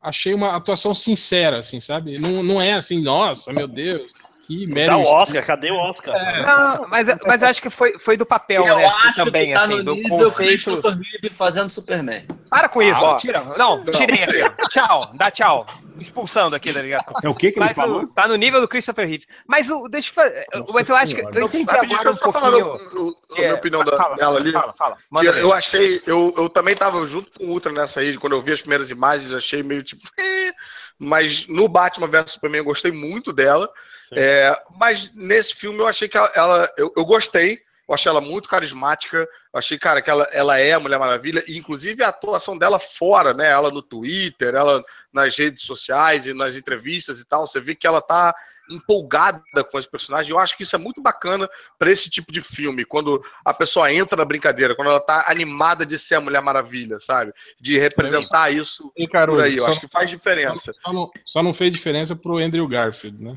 [0.00, 2.18] achei uma atuação sincera, assim, sabe?
[2.18, 4.10] Não, não é assim, nossa, meu Deus,
[4.46, 5.04] que Dá Meryl o.
[5.06, 6.14] Oscar, cadê o Oscar?
[6.42, 8.86] Não, mas, mas eu acho que foi, foi do papel, Eu né?
[8.86, 10.34] assim, acho também, que tá assim, no do nível conceito.
[10.36, 12.26] Christopher Reeve fazendo Superman.
[12.50, 13.16] Para com isso, ó.
[13.16, 13.40] tira.
[13.56, 14.68] Não, tirei aqui.
[14.68, 15.66] Tchau, dá tchau.
[15.98, 17.14] Expulsando aqui da ligação.
[17.22, 18.02] É o que que ele Mas falou?
[18.02, 19.24] o- tá no nível do Christopher Reeve.
[19.46, 20.46] Mas o, deixa eu fazer.
[20.72, 21.20] Mas eu acho que.
[21.22, 23.02] Eu entendi Rapidinho, agora um deixa eu só falar pouquinho.
[23.02, 24.52] o- o- a É, minha opinião da- fala, dela ali.
[24.52, 24.96] Fala, fala.
[25.10, 25.40] Manda ver.
[25.42, 28.52] eu achei, eu, eu também tava junto com o Ultra nessa aí, quando eu vi
[28.52, 30.02] as primeiras imagens, achei meio tipo.
[30.98, 33.68] Mas no Batman vs Superman eu gostei muito dela.
[34.12, 36.30] É, mas nesse filme eu achei que ela.
[36.34, 39.18] ela- eu, eu gostei, eu achei ela muito carismática.
[39.18, 42.78] Eu achei, cara, que ela, ela é a Mulher Maravilha, e inclusive a atuação dela
[42.78, 43.50] fora, né?
[43.50, 44.82] Ela no Twitter, ela
[45.12, 47.46] nas redes sociais e nas entrevistas e tal.
[47.46, 48.34] Você vê que ela tá
[48.70, 50.30] empolgada com os personagens.
[50.30, 51.48] Eu acho que isso é muito bacana
[51.78, 55.84] para esse tipo de filme, quando a pessoa entra na brincadeira, quando ela tá animada
[55.84, 57.32] de ser a Mulher Maravilha, sabe?
[57.60, 59.56] De representar isso E, Caruso, por aí.
[59.56, 60.72] Eu acho que faz diferença.
[60.82, 63.36] só não, só não fez diferença pro Andrew Garfield, né?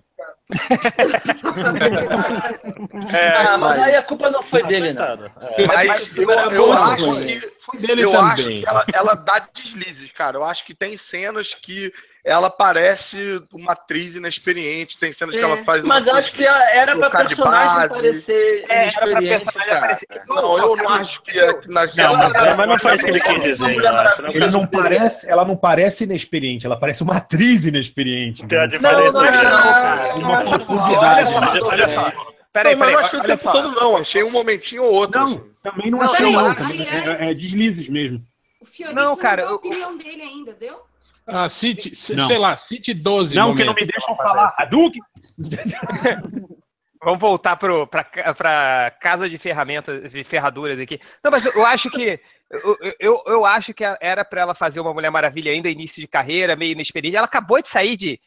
[3.37, 5.03] Ah, mas mas- aí a culpa não foi dele, não.
[5.03, 5.67] É.
[5.67, 8.31] Mas Mas eu, eu acho que Foi dele eu também.
[8.31, 10.37] acho que ela, ela dá deslizes, cara.
[10.37, 11.91] Eu acho que tem cenas que
[12.23, 15.43] ela parece uma atriz inexperiente, tem cenas que É.
[15.43, 15.83] ela faz.
[15.83, 19.77] Mas eu acho que era pra personagem parecer É, era pra inexperiente, personagem cara.
[19.77, 20.07] aparecer.
[20.27, 23.11] Não, eu não acho que, é- que nas Não, mas, mas não foi isso que
[23.11, 23.75] ele quis dizer.
[23.75, 23.81] eu.
[24.23, 28.45] Não Ele não parece, ela não parece inexperiente, ela parece uma atriz inexperiente.
[28.45, 29.11] Tem a entendeu?
[29.11, 29.11] diferença.
[29.13, 31.33] Não, não, não, não, Uma não, profundidade.
[31.33, 32.11] não, não, Olha só.
[32.53, 33.51] Peraí, não, mas peraí, não achei o tempo só.
[33.51, 33.97] todo, não.
[33.97, 35.19] Achei um momentinho ou outro.
[35.19, 35.43] Não, assim.
[35.63, 36.39] também não Não, achei, não.
[36.39, 38.21] aliás- Também é, é deslizes mesmo.
[38.59, 40.81] O Fiorito Não, não, cara, deu a eu- opinião dele ainda, deu?
[41.27, 42.27] Ah, cite, Não.
[42.27, 44.53] sei lá, cite 12 Não, que não me deixam falar.
[44.57, 45.01] Hadouken!
[47.03, 50.99] Vamos voltar pra casa de ferramentas e ferraduras aqui.
[51.23, 52.19] Não, mas eu, acho que.
[52.49, 56.07] Eu, eu, eu acho que era pra ela fazer uma Mulher Maravilha ainda, início de
[56.07, 57.15] carreira, meio inexperiente.
[57.15, 58.19] Ela acabou de sair de,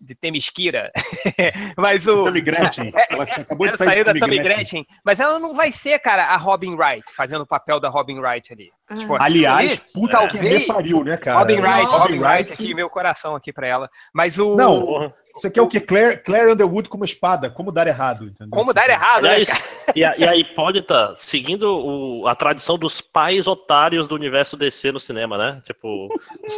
[0.00, 0.90] de Temesquira.
[1.76, 2.24] mas o.
[2.24, 2.92] Tammy Gretchen.
[3.10, 4.42] Ela acabou Ela de sair saiu da Tammy Gretchen.
[4.42, 8.18] Gretchen, mas ela não vai ser, cara, a Robin Wright, fazendo o papel da Robin
[8.20, 8.70] Wright ali.
[8.98, 11.38] Tipo, Aliás, ali, puta que talvez- me pariu, né, cara?
[11.40, 11.98] Robin Wright, Nossa.
[11.98, 13.88] Robin Wright aqui, meu coração aqui pra ela.
[14.14, 14.56] Mas o.
[14.56, 15.78] Não, Você quer o quê?
[15.80, 17.50] Claire, Claire Underwood como espada.
[17.50, 18.50] Como dar errado, entendeu?
[18.50, 19.30] Como dar errado, né?
[19.34, 19.48] Aliás,
[19.94, 24.90] e a, e a Hipólita, seguindo o- a tradição dos pais otários do universo DC
[24.90, 25.62] no cinema, né?
[25.66, 26.08] Tipo,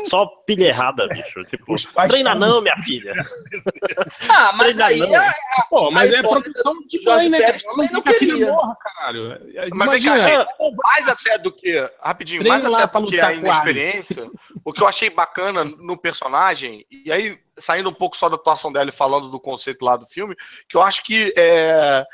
[0.09, 1.41] só pilha errada, bicho.
[1.51, 3.13] Tipo, Os pais treina não, minha filha.
[4.29, 5.15] Ah, mas aí não.
[5.15, 5.35] é,
[5.69, 7.57] Pô, mas é proteção de Jorge mãe, né?
[7.93, 8.53] Não quer que a filha queria.
[8.53, 9.41] morra, caralho.
[9.75, 10.49] Mas vem cá, Imagina,
[10.83, 11.91] mais até do que.
[12.01, 14.31] Rapidinho, Treino mais até do que lutar a inexperiência,
[14.65, 18.73] o que eu achei bacana no personagem, e aí, saindo um pouco só da atuação
[18.73, 20.37] dela e falando do conceito lá do filme,
[20.69, 22.05] que eu acho que é,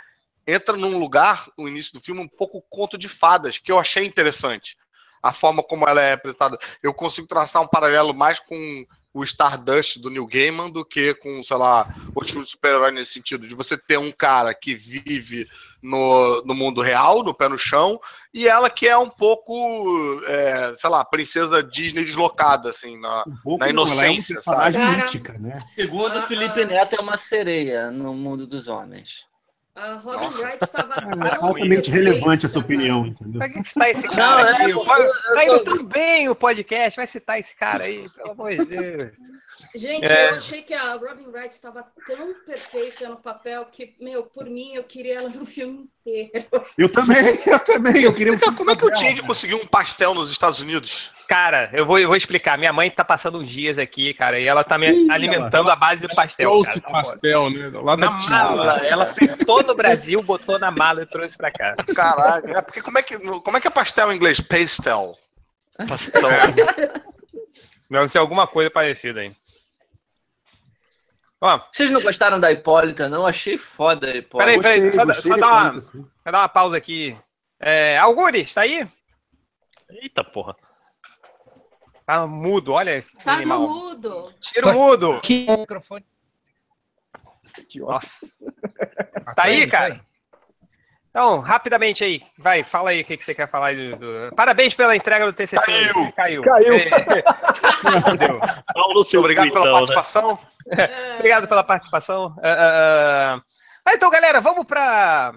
[0.47, 4.05] entra num lugar, no início do filme, um pouco conto de fadas, que eu achei
[4.05, 4.77] interessante.
[5.23, 6.57] A forma como ela é apresentada.
[6.81, 8.87] Eu consigo traçar um paralelo mais com
[9.17, 13.15] o Stardust do Neil Gaiman do que com, sei lá, outros filmes de super-herói nesse
[13.15, 15.49] sentido, de você ter um cara que vive
[15.83, 17.99] no, no mundo real, no pé no chão,
[18.35, 23.37] e ela que é um pouco, é, sei lá, princesa Disney deslocada, assim, na, Um
[23.43, 24.97] pouco, na não, ela é uma inocência, personagem sabe?
[24.99, 25.65] mítica, né?
[25.75, 29.25] segundo o Felipe Neto, é uma sereia no mundo dos homens.
[29.77, 30.95] A Robin Wright estava.
[31.27, 33.39] É altamente relevante essa opinião, entendeu?
[33.39, 34.71] Pra que citar esse cara Não, é, aqui?
[34.71, 38.31] eu- Vai- eu tá indo tudo bem o podcast, vai citar esse cara aí, pelo
[38.33, 39.13] amor de Deus.
[39.75, 40.31] Gente, É.
[40.31, 44.75] eu achei que a Robin Wright estava tão perfeita no papel que, meu, por mim,
[44.75, 46.45] eu queria ela no filme inteiro.
[46.77, 48.03] Eu também, eu também.
[48.03, 50.61] Eu queria um Então, filme como é que o Change conseguiu um pastel nos Estados
[50.61, 51.11] Unidos?
[51.29, 52.57] Cara, eu vou, eu vou explicar.
[52.57, 55.77] Minha mãe tá passando uns dias aqui, cara, e ela tá me Ih, alimentando a
[55.77, 56.51] base de pastel.
[56.51, 57.71] trouxe Cara, tá pastel, né?
[57.75, 58.31] Lá na tia.
[58.31, 58.87] mala.
[58.87, 61.75] Ela fritou no Brasil, botou na mala e trouxe pra cá.
[61.95, 64.41] Caraca, é porque como é que, como é, que é pastel em inglês?
[64.41, 65.19] Pastel.
[65.89, 66.23] Pastel.
[67.91, 69.33] Deve ser alguma coisa parecida aí.
[71.41, 73.27] Ó, Vocês não gostaram da Hipólita, não?
[73.27, 74.61] Achei foda a Hipólita.
[74.61, 76.07] Peraí, peraí, Gostei, só, gostei só dá, uma, Hipólita, sim.
[76.25, 77.17] só dá uma pausa aqui.
[77.61, 78.87] É, Algures, tá aí?
[79.91, 80.57] Eita porra.
[82.07, 83.03] Tá mudo, olha.
[83.03, 83.61] que Tá no animal.
[83.69, 84.35] mudo.
[84.41, 85.11] Tira o mudo.
[85.21, 86.05] O microfone.
[87.77, 88.27] Nossa.
[89.35, 90.01] Tá aí, cara?
[91.17, 93.75] Então, rapidamente aí, vai, fala aí o que, que você quer falar.
[93.75, 95.57] Do, do- Parabéns pela entrega do TCC.
[95.65, 96.13] Caiu.
[96.13, 96.43] Caiu.
[96.43, 96.75] Caiu.
[96.75, 98.39] É, fudeu.
[98.75, 99.73] Paulo seu Obrigado pela né?
[99.73, 100.39] participação.
[101.17, 102.37] Obrigado pela participação.
[102.43, 102.53] Ah,
[103.39, 103.41] ah,
[103.87, 105.33] ah, então, galera, vamos para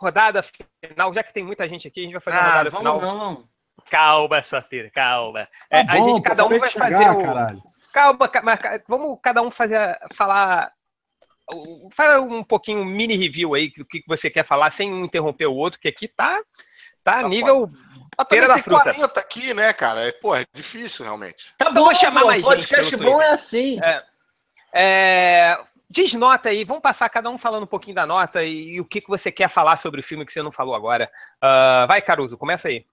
[0.00, 0.42] rodada
[0.82, 1.12] final.
[1.12, 3.00] Já que tem muita gente aqui, a gente vai fazer uma Ah, rodada vamos final.
[3.18, 3.44] não.
[3.90, 5.46] Calma, Safira, calma.
[5.68, 7.22] É, Tá a bom, gente, pô, cada um vai de fazer chegar, o...
[7.22, 7.62] caralho.
[7.92, 8.58] Calma, ca- mas
[8.88, 10.72] vamos cada um fazer, falar.
[11.92, 15.46] Fala um pouquinho, um mini review aí, do que você quer falar, sem um interromper
[15.46, 16.40] o outro, que aqui tá,
[17.02, 17.68] tá, Tá nível.
[17.68, 18.94] Mas Feira também da tem fruta.
[18.94, 20.02] 40 aqui, né, cara?
[20.02, 21.54] É, Pô, é difícil, realmente.
[21.56, 23.78] Tá Eu bom, vou chamar pô, mais gente podcast pelo bom é assim.
[23.82, 24.02] É,
[24.74, 28.80] é, diz nota aí, vamos passar cada um falando um pouquinho da nota e, e
[28.80, 31.10] o que, que você quer falar sobre o filme que você não falou agora.
[31.40, 32.84] Ah, vai, Caruso, começa aí.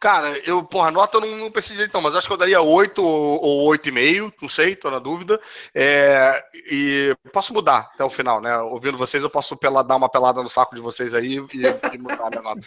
[0.00, 2.60] Cara, eu, porra, nota eu não, não pensei direito, não, mas acho que eu daria
[2.60, 5.40] 8 ou, ou 8,5, não sei, tô na dúvida.
[5.74, 8.56] É, e posso mudar até o final, né?
[8.58, 11.98] Ouvindo vocês, eu posso pela, dar uma pelada no saco de vocês aí e, e
[11.98, 12.60] mudar a minha nota.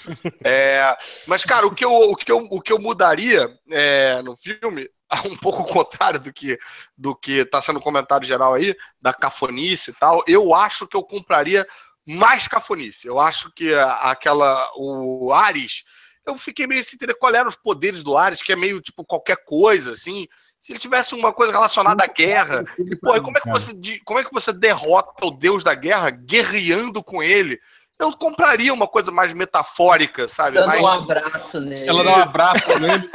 [0.44, 0.96] É,
[1.28, 4.90] mas, cara, o que eu, o que eu, o que eu mudaria é, no filme,
[5.26, 6.58] um pouco contrário do que
[6.98, 11.04] do que tá sendo comentado geral aí, da cafonice e tal, eu acho que eu
[11.04, 11.68] compraria
[12.06, 13.08] mais cafonice.
[13.08, 14.70] Eu acho que aquela.
[14.76, 15.84] O Ares
[16.26, 19.04] eu fiquei meio sem entender qual eram os poderes do Ares, que é meio tipo
[19.04, 20.28] qualquer coisa, assim.
[20.60, 24.20] Se ele tivesse uma coisa relacionada à guerra, e, pô, como, é que você, como
[24.20, 27.60] é que você derrota o deus da guerra guerreando com ele?
[27.98, 30.56] Eu compraria uma coisa mais metafórica, sabe?
[30.56, 30.82] Dando mais...
[30.82, 31.88] um abraço nele.
[31.88, 33.10] Ela dá um abraço nele.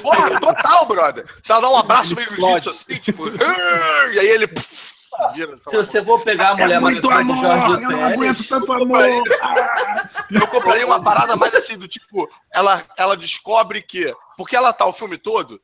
[0.00, 1.26] Porra, total, brother.
[1.42, 4.92] Se ela dá um abraço meio jiu-jitsu assim, tipo, e aí ele pff,
[5.68, 8.48] Se você for pegar a É mulher muito maravilha do amor, Jorge eu não aguento
[8.48, 9.04] tanto amor.
[10.30, 14.14] Eu compraria uma parada mais assim, do tipo, ela, ela descobre que.
[14.36, 15.60] Porque ela tá o filme todo,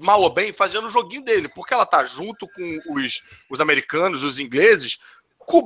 [0.00, 1.48] mal ou bem, fazendo o joguinho dele.
[1.48, 4.98] Porque ela tá junto com os, os americanos, os ingleses,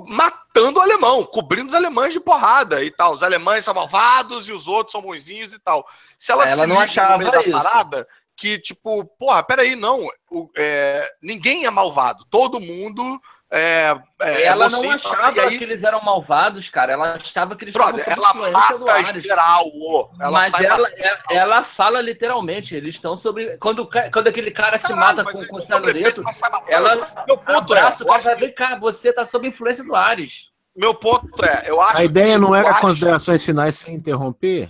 [0.09, 3.15] matando o alemão, cobrindo os alemães de porrada e tal.
[3.15, 5.87] Os alemães são malvados e os outros são bonzinhos e tal.
[6.19, 7.51] Se ela, Ela se não achava no meio da isso.
[7.51, 8.07] parada,
[8.37, 10.07] que tipo, porra, peraí, não.
[10.31, 12.25] o- é, ninguém é malvado.
[12.31, 13.21] Todo mundo
[13.51, 16.93] é, é, ela não achava aí, que eles eram malvados, cara.
[16.93, 19.23] Ela achava que eles estavam brother, sob ela influência do mata Ares.
[19.23, 19.65] geral.
[19.69, 20.11] ô.
[20.21, 21.19] Ela mas sai ela, matando.
[21.31, 23.57] ela, fala literalmente, eles estão sobre.
[23.59, 27.25] Quando, quando aquele cara se Caralho, mata mas com, com o o sobrefeito, cianureto, ela
[27.29, 30.51] Meu ponto é, abraça o eu cara vem cá, você tá sob influência do Ares.
[30.75, 34.69] meu ponto é, eu acho A ideia que não era Ares- considerações finais sem interromper?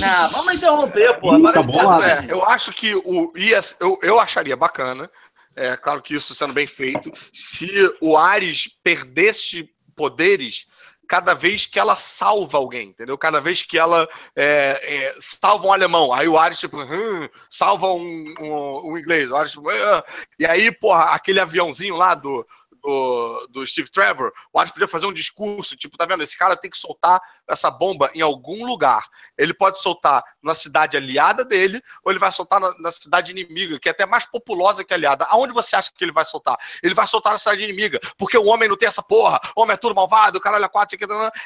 [0.00, 1.32] Não, vamos interromper, pô.
[1.32, 2.02] Ih, Agora tá bolado.
[2.02, 5.10] tá- É, eu acho que o ia, eu, eu acharia bacana,
[5.56, 7.70] é claro que isso sendo bem feito, se
[8.00, 10.66] o Ares perdesse poderes
[11.06, 13.16] cada vez que ela salva alguém, entendeu?
[13.18, 17.88] Cada vez que ela é, é, salva um alemão, aí o Ares tipo, "Hum", salva
[17.92, 20.02] um, um, um inglês, o Ares, tipo, "Ah".
[20.38, 22.44] e aí, porra, aquele aviãozinho lá do,
[22.84, 26.22] do, do Steve Trevor, o Ares podia fazer um discurso, tipo, tá vendo?
[26.22, 29.08] Esse cara tem que soltar essa bomba em algum lugar.
[29.38, 33.80] Ele pode soltar na cidade aliada dele, ou ele vai soltar na, na cidade inimiga,
[33.80, 35.24] que é até mais populosa que aliada.
[35.30, 36.58] Aonde você acha que ele vai soltar?
[36.82, 39.74] Ele vai soltar na cidade inimiga, porque o homem não tem essa porra, o homem
[39.74, 40.98] é tudo malvado, caralho, é quatro,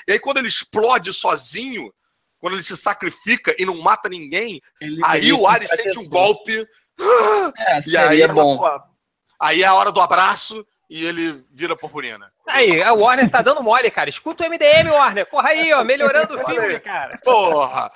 [0.08, 1.94] e aí quando ele explode sozinho,
[2.40, 6.08] quando ele se sacrifica e não mata ninguém, Ele- aí ele o Ares sente um
[6.08, 6.66] golpe,
[7.56, 8.58] É, e aí, seria bom.
[9.38, 12.30] aí é a hora do abraço e ele vira purpurina.
[12.46, 14.08] Aí, a Warner tá dando mole, cara.
[14.08, 15.26] Escuta o MDM, Warner.
[15.28, 17.18] Porra aí, ó, melhorando o filme, cara.
[17.22, 17.90] Porra!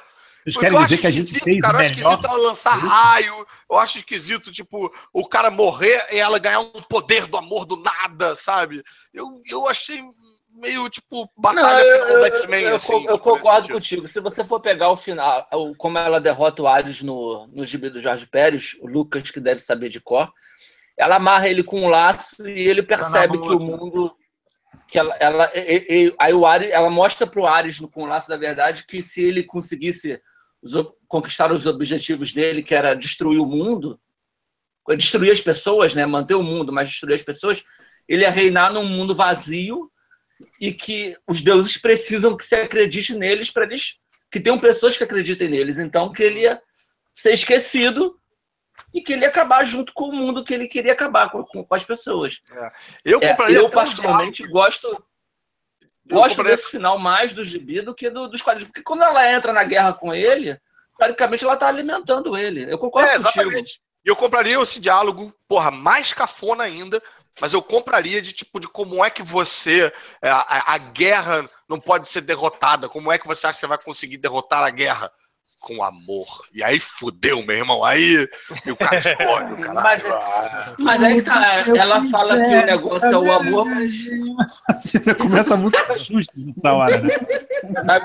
[0.44, 2.14] Vocês Eu querem acho dizer que a gente esquisito, fez cara, eu acho melhor?
[2.14, 3.46] esquisito ela lançar raio.
[3.70, 7.76] Eu acho esquisito, tipo, o cara morrer e ela ganhar um poder do amor do
[7.76, 8.82] nada, sabe?
[9.14, 10.02] Eu, eu achei
[10.52, 13.06] meio, tipo, Não, batalha eu, final eu- do X-Men, eu- assim.
[13.06, 14.08] eu concordo contigo.
[14.08, 17.88] Se você for pegar o final, o- como ela derrota o Ares no, no gibi
[17.88, 20.28] do Jorge Pérez, o Lucas, que deve saber de cor,
[20.98, 24.14] ela amarra ele com um laço e ele percebe que o mundo.
[24.88, 28.06] Que ela, ela, e- e- aí o Ares, ela mostra pro Ares no, com o
[28.06, 30.20] laço da verdade que se ele conseguisse
[30.62, 30.72] os
[31.08, 34.00] conquistar os objetivos dele, que era destruir o mundo,
[34.96, 36.06] destruir as pessoas, né?
[36.06, 37.62] manter o mundo, mas destruir as pessoas,
[38.08, 39.90] ele ia reinar num mundo vazio
[40.60, 43.98] e que os deuses precisam que se acredite neles para eles
[44.30, 45.78] que tenham pessoas que acreditem neles.
[45.78, 46.60] Então que ele ia
[47.14, 48.18] ser esquecido
[48.92, 51.66] e que ele ia acabar junto com o mundo que ele queria acabar com, com-
[51.74, 52.40] as pessoas.
[53.04, 54.86] Eu É, eu até um particularmente gosto
[56.08, 59.02] Eu gosto compraria- desse final mais do gibi do que do- dos quadrinhos, porque quando
[59.02, 60.58] ela entra na guerra com ele,
[60.98, 62.70] teoricamente ela está alimentando ele.
[62.70, 63.80] Eu concordo É, exatamente.
[64.04, 67.00] E eu compraria esse diálogo, porra, mais cafona ainda,
[67.40, 69.92] mas eu compraria de tipo de como é que você.
[70.20, 72.88] é, A, a guerra não pode ser derrotada.
[72.88, 75.10] Como é que você acha que você vai conseguir derrotar a guerra?
[75.62, 76.26] Com amor.
[76.52, 77.84] E aí fudeu, meu irmão.
[77.84, 78.28] Aí
[78.66, 79.80] e o cara escolhe, o cara.
[79.80, 80.02] Mas,
[80.78, 83.92] mas aí que tá, ela fala que o negócio é o amor, mas
[85.06, 87.10] Já começa a música da Xuxa nessa hora, né?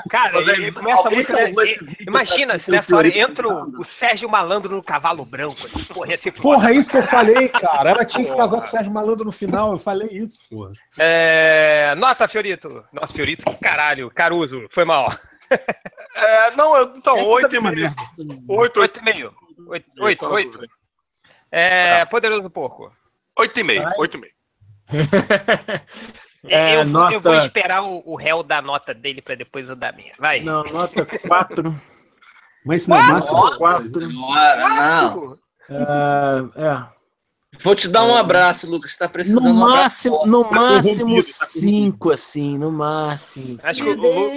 [0.09, 1.33] Cara, Mas, ele começa a música.
[1.33, 1.53] né?
[2.01, 5.57] Imagina se nessa hora entra o, Sérgio Malandro no cavalo branco.
[5.65, 6.43] Assim, porra, ia ser foda.
[6.43, 7.89] Porra, é isso que eu falei, cara.
[7.89, 9.71] Ela tinha que casar com o Sérgio Malandro no final.
[9.71, 10.71] Eu falei isso, porra.
[10.99, 12.83] É, Nota, Fiorito.
[12.93, 14.11] Nossa, Fiorito, que caralho.
[14.13, 15.11] Caruso, foi mal.
[16.15, 17.95] É, não, eu- então, É tudo oito e meio.
[18.49, 18.79] Oito, oito.
[18.79, 19.35] Oito e meio.
[19.99, 20.59] Oito, oito.
[21.51, 22.91] É, Poderoso Porco.
[23.39, 24.33] Oito e meio, oito e meio.
[26.47, 29.35] É, eu, vou, eu vou nota- esperar o, o réu dar a nota dele pra
[29.35, 30.13] depois eu dar a minha.
[30.17, 30.39] Vai.
[30.39, 31.75] Não, nota 4.
[32.65, 33.57] Mas não é máximo.
[33.57, 34.07] Quatro.
[34.09, 35.37] não.
[35.69, 36.85] É, é.
[37.59, 38.95] Vou te dar um abraço, Lucas.
[38.95, 43.57] Tá precisando No de um máximo, no Tá máximo tá 5, assim, no máximo.
[43.63, 44.31] Acho que o, Deus.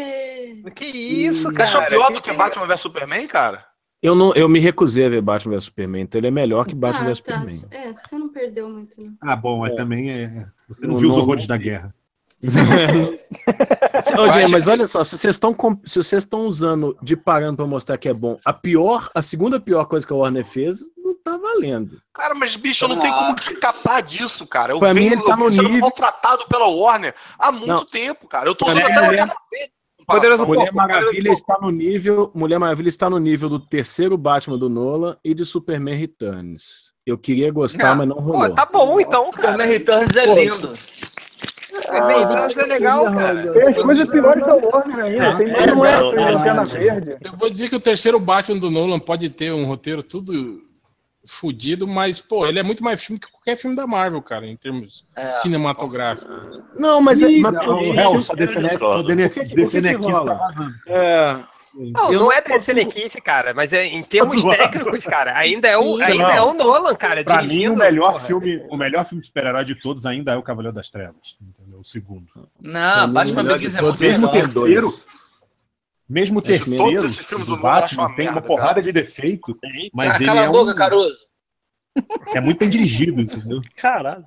[0.75, 1.65] Que isso, Você cara?
[1.65, 3.65] achou pior Que- do que Batman vs Superman, cara?
[4.03, 6.75] Eu, não, eu me recusei a ver Batman vs Superman, então ele é melhor que
[6.75, 7.35] Batman Ah, vs tá.
[7.41, 7.61] Superman.
[7.71, 9.13] É, você não perdeu muito, não.
[9.23, 10.47] Ah, bom, mas também é.
[10.69, 11.95] Você não Eu viu os não- horrores da guerra.
[14.19, 15.55] Ô, gente, mas olha só, se vocês estão
[15.85, 19.61] se vocês estão usando de parando pra mostrar que é bom, a pior, a segunda
[19.61, 22.01] pior coisa que a Warner fez não tá valendo.
[22.15, 24.73] Cara, mas bicho, eu não tenho como escapar disso, cara.
[24.73, 27.67] Eu Pra mim, venho, ele tá eu no sendo nível- maltratado pela Warner há muito
[27.67, 27.85] Não.
[27.85, 28.49] tempo, cara.
[28.49, 29.31] Eu tô usando mim, até mulher-.
[30.15, 34.59] Poderoso Mulher Maravilha Poderoso está no nível, Mulher Maravilha está no nível do terceiro Batman
[34.59, 36.91] do Nolan e de Superman Returns.
[37.07, 37.97] Eu queria gostar, Não.
[37.97, 38.55] mas não Pô, rolou.
[38.55, 39.49] tá bom então, cara.
[39.53, 40.71] Superman Returns é Pô, lindo.
[41.83, 43.51] Superman Returns é legal, cara.
[43.53, 45.37] Tem as coisas piores da Warner ainda.
[45.37, 46.65] Tem É, não, Lanterna não.
[46.67, 47.17] Verde.
[47.23, 50.63] Eu vou dizer que o terceiro Batman do Nolan pode ter um roteiro tudo
[51.27, 54.57] fudido, mas, pô, ele é muito mais filme que qualquer filme da Marvel, cara, em
[54.57, 55.31] termos É.
[55.33, 56.63] cinematográficos.
[56.79, 59.15] Não, mas, é- mas Não, pô, o gente, réu, só DCNet, só discordo.
[59.55, 60.27] DCNet, O rola?
[60.27, 60.75] tá vazando.
[60.87, 61.37] é,
[61.73, 64.59] Não, Eu não não é Telequice, cara, mas é, em termos zoando.
[64.59, 66.31] técnicos, cara, ainda é o, ainda não.
[66.31, 67.23] é o Nolan, cara.
[67.23, 68.25] Pra mim, o melhor porra.
[68.25, 71.79] filme, o melhor filme de super-herói de todos ainda é o Cavaleiro das Trevas, entendeu?
[71.79, 72.27] O segundo.
[72.61, 74.93] Não, mim, Batman o melhor Begins é muito Mesmo o Não, terceiro.
[76.11, 76.91] Mesmo o Esse mesmo.
[76.91, 78.83] terceiro filmes do Batman tem uma merda, porrada cara.
[78.83, 79.57] de defeito,
[79.93, 81.19] mas Ah, ele cala é, a boca, um, Caruso.
[82.35, 83.61] é muito bem dirigido, entendeu?
[83.77, 84.27] Caralho.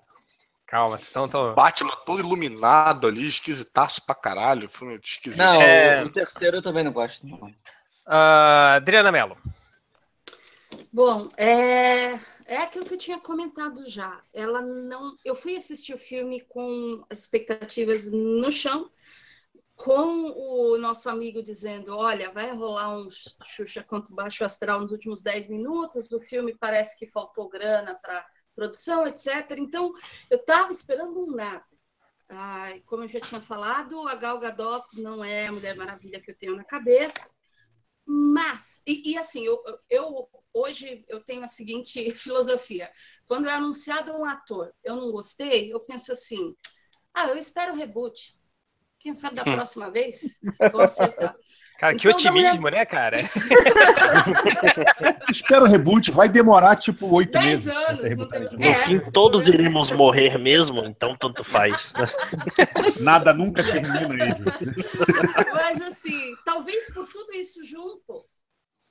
[0.66, 0.98] calma.
[1.10, 1.54] Então, tô...
[1.54, 4.68] Batman todo iluminado ali, esquisitaço pra caralho.
[4.70, 5.40] Filme esquisito.
[5.40, 6.04] Não, É.
[6.04, 7.28] o terceiro eu também não gosto.
[7.28, 7.54] Não.
[8.06, 9.38] Ah, Adriana Mello.
[10.92, 12.14] Bom, é,
[12.46, 14.20] é aquilo que eu tinha comentado já.
[14.34, 15.16] Ela não.
[15.24, 18.90] Eu fui assistir o filme com expectativas no chão,
[19.84, 24.92] com o nosso amigo dizendo: olha, vai rolar um Xuxa contra o Baixo Astral nos
[24.92, 29.28] últimos 10 minutos, o filme parece que faltou grana para produção, etc.
[29.58, 29.94] Então,
[30.30, 31.66] eu estava esperando um nada.
[32.30, 36.32] Ai, como eu já tinha falado, a Gal Gadot não é a Mulher Maravilha que
[36.32, 37.30] eu tenho na cabeça.
[38.06, 42.90] Mas, e, e assim, eu, eu hoje eu tenho a seguinte filosofia:
[43.28, 46.56] quando é anunciado um ator, eu não gostei, eu penso assim,
[47.14, 48.34] ah, eu espero o reboot.
[49.04, 50.40] Quem sabe da próxima vez
[50.72, 51.36] vou acertar.
[51.78, 53.18] Cara, que Então, otimismo, né, cara?
[55.30, 57.76] Espera o reboot, vai demorar tipo oito Dez meses.
[57.76, 58.74] anos, não tem- No É.
[58.86, 61.92] fim, todos iremos morrer mesmo, então tanto faz.
[63.02, 64.46] Nada nunca termina, Edwin.
[65.54, 68.26] Mas assim, talvez por tudo isso junto,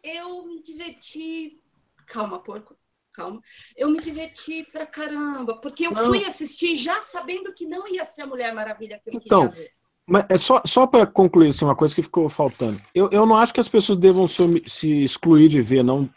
[0.02, 1.58] eu me diverti.
[2.06, 2.76] Calma, porco.
[3.14, 3.40] Calma.
[3.76, 6.06] Eu me diverti pra caramba, porque eu Não.
[6.06, 9.62] fui assistir já sabendo que não ia ser a Mulher Maravilha que eu Então, queria
[9.64, 9.70] ver.
[10.06, 12.80] Mas é só, só para concluir assim, uma coisa que ficou faltando.
[12.94, 16.08] Eu, eu não acho que as pessoas devam se, se excluir de ver, não.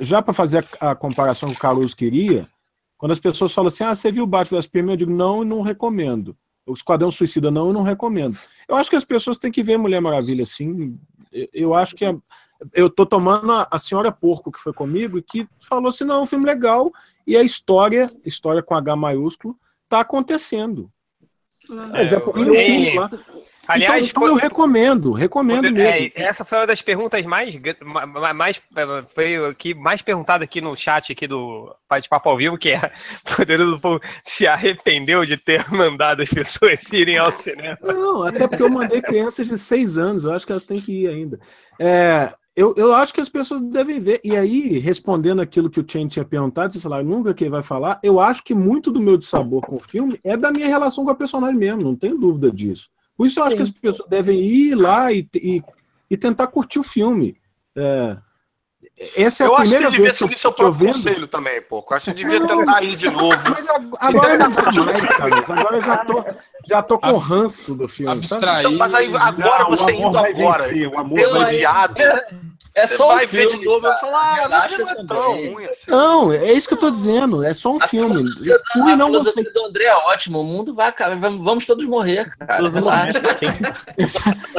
[0.00, 2.48] Já para fazer a, a comparação que o Caruso queria,
[2.96, 4.92] quando as pessoas falam assim, ah, você viu o Batman das Prêmio?
[4.92, 6.36] Eu digo, não, e não recomendo.
[6.66, 8.38] O Esquadrão Suicida, não, e não recomendo.
[8.66, 10.98] Eu acho que as pessoas têm que ver Mulher Maravilha, sim.
[11.30, 12.04] Eu, eu acho que.
[12.04, 12.16] a-
[12.72, 16.14] eu tô tomando a, a senhora Porco, que foi comigo, e que falou assim: não,
[16.14, 16.90] é um filme legal,
[17.26, 19.54] e a história, história com H maiúsculo,
[19.88, 20.90] tá acontecendo.
[21.68, 23.10] Mas é porque Tem um o filme lá.
[23.66, 25.80] Aliás, então, então eu recomendo, recomendo mesmo.
[25.80, 27.54] é, essa foi uma das perguntas mais,
[28.34, 28.62] mais
[29.14, 32.72] foi o que mais perguntada aqui no chat aqui do Bate Papo ao Vivo, que
[32.72, 32.92] é
[33.36, 37.78] Poderoso Povo se arrependeu de ter mandado as pessoas irem ao cinema.
[37.82, 41.04] Não, até porque eu mandei crianças de seis anos, eu acho que elas têm que
[41.04, 41.40] ir ainda.
[41.78, 44.20] É, eu, eu acho que as pessoas devem ver.
[44.22, 47.62] E aí, respondendo aquilo que o Chen tinha perguntado, você falar, nunca que ele vai
[47.62, 51.04] falar, eu acho que muito do meu dissabor com o filme é da minha relação
[51.04, 52.88] com a personagem mesmo, não tenho dúvida disso.
[53.16, 55.62] Por isso eu acho que as pessoas devem ir lá e, e,
[56.10, 57.36] e tentar curtir o filme.
[57.76, 58.16] É,
[59.16, 60.54] essa é a eu acho que primeira você devia vez que eu, seguir seu eu
[60.54, 60.94] próprio vendo.
[60.94, 61.78] conselho também, pô.
[61.90, 63.36] Eu acho que você devia tentar ir de novo.
[63.50, 65.50] Mas ag- agora não dá mais, Carlos.
[65.50, 66.24] Agora eu já tô,
[66.66, 68.12] já tô com ranço do filme.
[68.12, 68.60] Abstrair.
[68.66, 71.94] Então, mas aí agora Não, você indo vai agora, vencer, o amor vai odiado,
[72.76, 73.58] É você só vai um ver filme.
[73.58, 74.00] de novo e vai cara.
[74.00, 75.90] falar, ah, não Relaxa é tão ruim assim.
[75.90, 77.42] Não, é isso que eu tô dizendo.
[77.44, 78.22] É só um A filme.
[78.44, 79.52] Eu e a não filosofia gostei.
[79.52, 80.40] do André é ótimo.
[80.40, 81.16] O mundo vai acabar.
[81.16, 82.62] Vamos, todos morrer, cara.
[83.96, 84.06] Eu,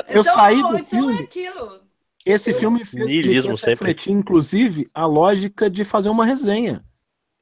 [0.09, 1.19] eu saí do então é filme.
[1.23, 1.85] aquilo.
[2.25, 6.83] Esse filme fez, refletir, inclusive, a lógica de fazer uma resenha.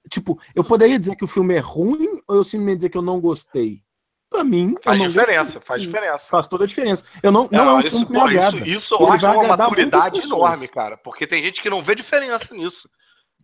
[0.10, 3.02] Tipo, eu poderia dizer que o filme é ruim ou eu simplesmente dizer que eu
[3.02, 3.82] não gostei?
[4.30, 5.62] Pra mim, Faz eu não diferença, gostei.
[5.62, 6.28] faz diferença.
[6.30, 7.06] Faz toda a diferença.
[7.22, 8.58] Eu não, não, é um isso, filme que me agrada.
[8.58, 10.98] isso, isso eu acho uma maturidade enorme, cara.
[10.98, 12.90] Porque tem gente que não vê diferença nisso.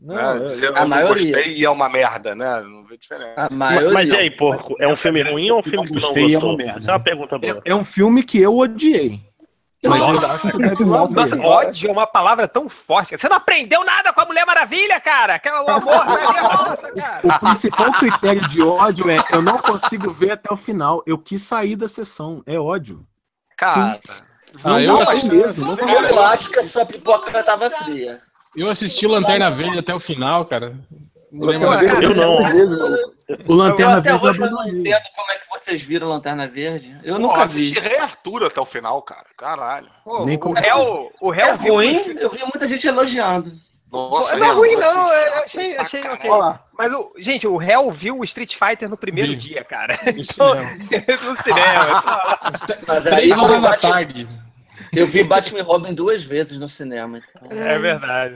[0.02, 0.48] Não, né?
[0.52, 1.34] é- eu a não maioria.
[1.36, 2.62] gostei e é uma merda, né?
[2.64, 3.34] Não vê diferença.
[3.38, 3.92] A Mas, maioria.
[3.94, 4.76] mas e aí, porco?
[4.80, 6.58] É um filme ruim ou um filme que tu não Gostei, é uma gostou?
[6.58, 6.80] merda.
[6.80, 7.62] Essa é uma pergunta boa.
[7.66, 9.29] é, é um filme que eu odiei.
[9.88, 10.38] Mas eu Nossa.
[10.58, 10.86] ver.
[10.86, 13.18] Nossa, ódio é uma palavra tão forte.
[13.18, 15.40] Você não aprendeu nada com a Mulher Maravilha, cara!
[15.40, 17.22] Que é o amor vai ver a moça, cara!
[17.24, 21.02] O principal critério de ódio é eu não consigo ver até o final.
[21.08, 22.44] Eu quis sair da sessão.
[22.46, 23.06] É ódio.
[23.56, 24.00] Cara,
[24.64, 25.76] Ah, Não eu dá pra assisti- mesmo.
[25.76, 25.90] Não.
[26.02, 28.20] Eu acho que a sua pipoca tava fria.
[28.56, 30.76] Eu assisti Lanterna Verde até o final, cara.
[31.32, 31.60] Nada.
[31.88, 32.42] cara, Eu não.
[32.42, 33.20] Maluco.
[33.48, 36.48] O Lanterna eu até Verde hoje eu não entendo como é que vocês viram Lanterna
[36.48, 36.98] Verde.
[37.04, 37.80] Eu pô, nunca assisti vi.
[37.80, 39.26] Rei Arthur até o final, cara.
[39.38, 39.88] Caralho.
[40.04, 43.52] Pô, Nem o réu, o réu É viu- ruim, eu vi muita gente elogiando.
[43.92, 45.12] Nossa, Não é ruim, não.
[45.14, 46.30] Eu achei, achei ok.
[46.30, 46.64] Lá.
[46.78, 49.38] Mas, o, gente, o réu viu o Street Fighter no primeiro Vi.
[49.38, 49.96] dia, cara.
[50.16, 51.18] No Então, cinema.
[51.30, 52.04] no cinema.
[52.88, 54.30] Mas aí eu vi, Batman, tarde.
[54.94, 57.18] eu vi Batman e Robin duas vezes no cinema.
[57.20, 57.48] então.
[57.58, 58.36] É verdade.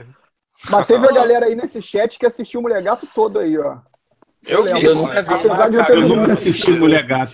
[0.70, 3.78] Mas teve a galera aí nesse chat que assistiu o Mulher Gato todo aí, ó.
[4.46, 4.84] Eu vi.
[4.84, 5.34] Eu nunca vi.
[5.34, 7.32] Apesar de eu ter Eu nunca assisti Mulher Gato.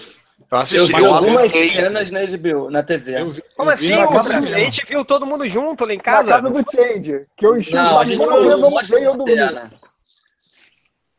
[0.51, 0.87] Eu Eu assisti.
[0.93, 1.71] vi eu algumas adorei.
[1.71, 3.21] cenas na HBO, na TV.
[3.21, 5.97] Eu vi- Como eu vi assim, casa A gente viu todo mundo junto lá em
[5.97, 6.29] Na casa?
[6.29, 8.17] casa do Change, que eu enchi o Não, a saco.
[8.17, 9.71] vamos monte ver, eu dormi.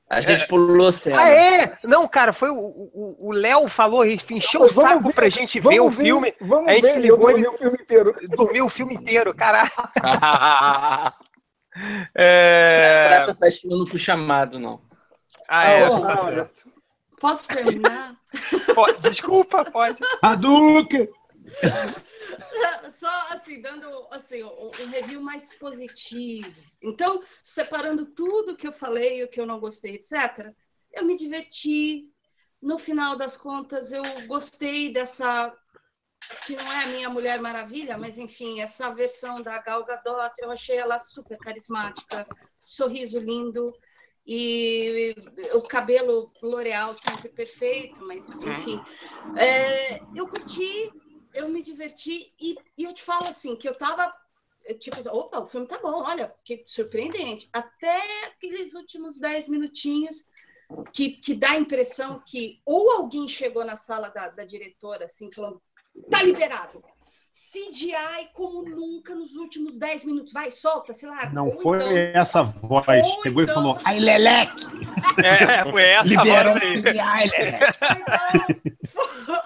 [0.10, 1.22] A gente pulou cena.
[1.22, 1.78] Ah, é?
[1.86, 5.57] Não, cara, foi o- o o Léo falou, ele encheu o saco ver, pra gente
[5.61, 8.15] ver o filme, Vamos a gente ver, e eu ligou dormi o filme inteiro.
[8.30, 9.72] dormiu o filme inteiro, caralho.
[11.73, 13.18] Por É...
[13.22, 14.81] essa festa eu não fui chamado, não.
[15.48, 15.85] Ah, é.
[15.85, 16.72] Ah, tá certo.
[17.19, 18.15] Posso terminar?
[18.76, 19.99] Pode- Desculpa, pode.
[20.22, 21.07] Hadouken!
[22.89, 26.52] Só assim, dando assim, um, um review mais positivo.
[26.81, 30.52] Então, separando tudo que eu falei, o que eu não gostei, etc.,
[30.93, 32.11] eu me diverti.
[32.61, 35.56] no final das contas, eu gostei dessa
[36.45, 40.52] que não é a minha Mulher Maravilha, mas enfim, essa versão da Gal Gadot, eu
[40.52, 42.27] achei ela super carismática,
[42.64, 43.73] sorriso lindo
[44.26, 45.15] e
[45.53, 48.80] o cabelo L'Oreal sempre perfeito, mas enfim,
[49.35, 50.91] é, eu curti,
[51.34, 54.14] eu me diverti e, e eu te falo assim que eu tava
[54.80, 57.49] tipo, opa, o filme tá bom, olha, que surpreendente.
[57.52, 60.30] Até aqueles últimos 10 minutinhos
[60.93, 65.31] que, que dá a impressão que ou alguém chegou na sala da, da diretora, assim,
[65.31, 65.61] falando,
[66.09, 66.84] tá liberado.
[67.34, 70.34] CGI como nunca nos últimos 10 minutos.
[70.34, 71.30] Vai, solta, sei lá.
[71.31, 72.85] Não Ou foi então- essa voz.
[73.05, 74.65] ou Chegou e então- falou, ai, Leleque!
[75.23, 76.81] É, foi essa Liberou o voz aí.
[76.81, 78.73] CGI, Leleque!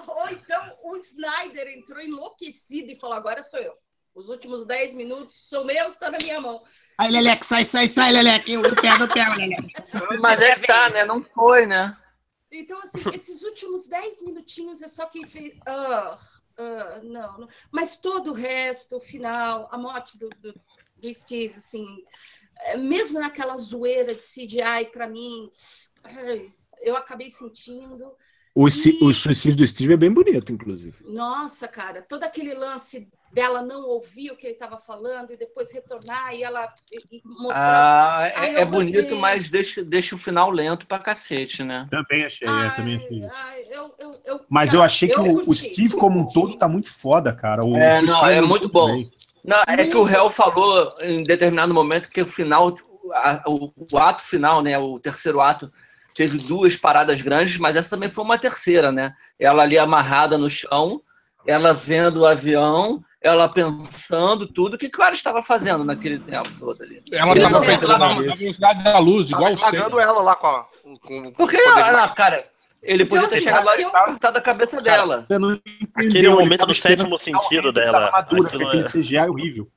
[0.08, 3.74] Ou então o Snyder entrou enlouquecido e falou: agora sou eu.
[4.14, 6.62] Os últimos 10 minutos são meus, está na minha mão.
[6.98, 8.56] Ai, Leleque, sai, sai, sai, Leleque!
[8.56, 9.74] Não pega, não pega, Leleque!
[10.22, 11.04] Mas é que tá, né?
[11.06, 11.96] Não foi, né?
[12.52, 15.54] Então, assim, esses últimos 10 minutinhos é só quem fez.
[15.68, 16.18] Ah,
[16.58, 17.48] ah, não, não.
[17.72, 20.54] Mas todo o resto, o final, a morte do, do,
[20.98, 21.86] do Steve, assim,
[22.60, 25.50] é, mesmo naquela zoeira de CGI, para mim,
[26.82, 28.12] eu acabei sentindo.
[28.54, 31.04] O, ci- o suicídio do Steve é bem bonito, inclusive.
[31.10, 35.70] Nossa, cara, todo aquele lance dela não ouvir o que ele estava falando e depois
[35.72, 38.22] retornar e ela e- mostrar.
[38.22, 38.94] Ah, é, é gostei.
[38.94, 41.86] bonito, mas deixa, deixa o final lento pra cacete, né?
[41.92, 43.24] Também achei, Ai, é, também achei.
[43.30, 46.26] ai, eu, eu, eu, Mas cara, eu achei que o, o curti, Steve como um
[46.28, 47.64] todo tá muito foda, cara.
[47.66, 48.94] O, É, o não, é muito bom.
[48.94, 49.12] bem.
[49.44, 52.76] Não, é que o réu falou em determinado momento que o final,
[53.14, 54.78] a- o, o ato final, né?
[54.80, 55.72] O terceiro ato,
[56.16, 59.14] teve duas paradas grandes, mas essa também foi uma terceira, né?
[59.38, 61.02] Ela ali amarrada no chão,
[61.46, 64.76] ela vendo o avião, ela pensando tudo.
[64.76, 67.02] O que, que o cara estava fazendo naquele tempo todo ali?
[67.12, 70.36] Ela Ele tava não feita tava- na, velocidade da luz, igual o esmagando ela lá
[70.36, 70.68] com, a,
[71.02, 72.48] com, Porque, o poder de ah, cara,
[72.84, 75.26] ele podia ter chegado lá se e cortado a cabeça dela.
[75.28, 75.60] Você não
[75.96, 77.98] Aquele momento do sétimo sentido dela.
[77.98, 79.68] a armadura, Aquilo porque aquele é- CGI é horrível.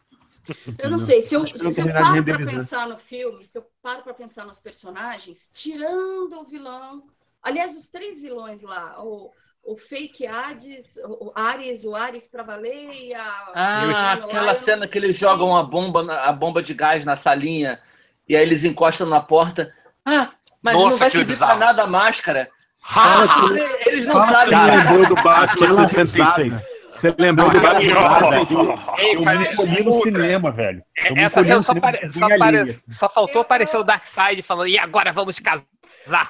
[0.78, 3.66] Eu não sei, se eu, não se eu paro para pensar no filme, se eu
[3.82, 7.04] paro para pensar nos personagens, tirando o vilão,
[7.42, 9.30] aliás, os três vilões lá, o,
[9.72, 13.22] o fake Hades, o Ares, o Ares para valer e a.
[13.54, 17.78] Ah, aquela cena que eles jogam a bomba, a bomba de gás na salinha
[18.28, 19.72] e aí eles encostam na porta.
[20.04, 20.30] Ah,
[20.62, 21.58] mas Nossa, não vai servir pra bizarro.
[21.60, 22.48] nada a máscara.
[22.94, 23.26] Ah,
[23.86, 24.46] eles não Fala sabem.
[24.46, 24.76] você cara.
[24.76, 26.38] lembrou do Batman Aquela 66.
[26.44, 26.66] risada.
[26.90, 28.98] Você lembrou do Batman risada, 66.
[28.98, 30.82] Ei, Eu me encolhi no cinema, velho.
[30.96, 32.78] Eu Essa cena só, pare- só, pare- alheia.
[32.88, 35.64] só faltou aparecer o Darkseid falando, e agora vamos casar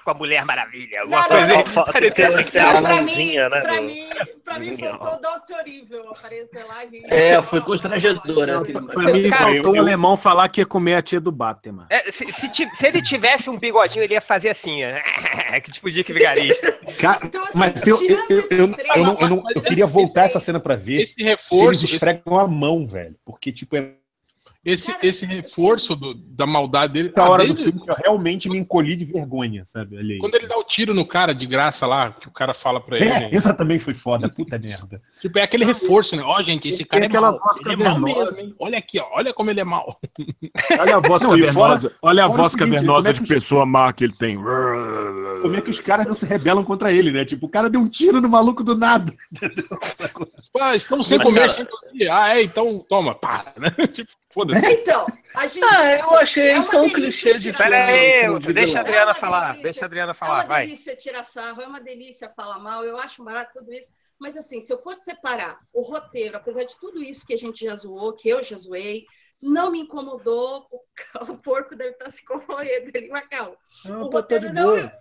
[0.04, 1.00] com a Mulher Maravilha.
[1.02, 1.84] Alguma Não, coisa não, não, não.
[1.84, 4.08] Tem que ter- tem que ter Não, a pra mim, mãozinha, né, pra mim,
[4.44, 5.68] pra mim faltou o Dr.
[5.68, 6.84] Evil aparecer lá.
[6.84, 8.58] e- É, foi constrangedora.
[8.60, 11.86] aquele- Pra mim, faltou o alemão falar que ia comer a tia do Batman.
[11.90, 14.80] É, se, se se ele tivesse um bigodinho, ele ia fazer assim,
[15.64, 16.72] que tipo Dick Vigarista.
[16.98, 18.58] Cara, Então, assim, mas eu, eu, eu, eu,
[18.96, 21.84] eu, não, eu, não- eu queria voltar essa cena pra ver Esse se eles reforço,
[21.84, 23.14] esse, esfregam a mão, velho.
[23.24, 23.90] Porque, tipo, é
[24.70, 27.12] esse, Cara, esse reforço do- da maldade dele.
[27.16, 29.96] a ah, hora do desde- filme que eu realmente me encolhi de vergonha, sabe?
[29.98, 30.18] Aí.
[30.18, 32.96] Quando ele dá o tiro no cara de graça lá, que o cara fala pra
[32.98, 33.08] ele.
[33.08, 35.00] É, essa também foi foda, puta merda.
[35.20, 36.22] Tipo, é aquele reforço, né?
[36.24, 37.40] Ó, gente, esse cara é aquela mal.
[37.40, 38.54] voz Ele é mal mesmo, hein?
[38.58, 39.06] Olha aqui, ó.
[39.12, 39.98] Olha como ele é mal.
[40.78, 41.96] Olha a voz Não, e cavernosa.
[42.02, 44.36] Olha a fora voz seguinte, cavernosa é de que os- pessoa má que ele tem.
[44.36, 47.24] Como é que os caras não se rebelam contra ele, né?
[47.24, 49.12] Tipo, o cara deu um tiro no maluco do nada.
[49.32, 49.66] Entendeu?
[50.60, 52.08] Ah, estamos sem Mas, comer, cara- sem.
[52.10, 53.70] Ah, é, então toma, para, né?
[53.92, 54.57] Tipo, foda-se.
[54.66, 55.64] Então, a gente.
[55.64, 57.52] Ah, eu achei é é um clichê de.
[57.52, 58.80] Pera aí, deixa a.
[58.80, 59.46] Adriana É falar.
[59.48, 59.62] delícia.
[59.62, 60.66] Deixa a Adriana É falar, uma vai.
[60.66, 63.92] delícia tirar sarro, é uma delícia falar mal, eu acho barato tudo isso.
[64.18, 67.64] Mas assim, se eu fosse separar o roteiro, apesar de tudo isso que a gente
[67.64, 69.04] já zoou, que eu já zoei,
[69.40, 70.80] não me incomodou, o,
[71.32, 73.56] o porco deve estar se corroendo ali, Macau.
[73.84, 74.64] Não, O tô- tô roteiro de não.
[74.70, 74.92] boa.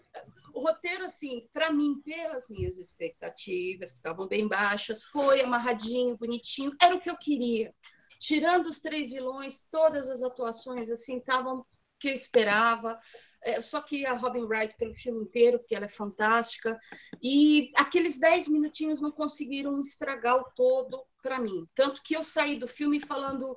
[0.53, 6.71] O roteiro, assim, para mim, pelas minhas expectativas, que estavam bem baixas, foi amarradinho, bonitinho,
[6.81, 7.71] era o que eu queria.
[8.19, 11.65] Tirando os três vilões, todas as atuações, assim, estavam
[11.99, 12.99] que eu esperava.
[13.43, 16.77] É, só queria a Robin Wright pelo filme inteiro, porque ela é fantástica.
[17.21, 21.67] E aqueles dez minutinhos não conseguiram estragar o todo para mim.
[21.75, 23.55] Tanto que eu saí do filme falando: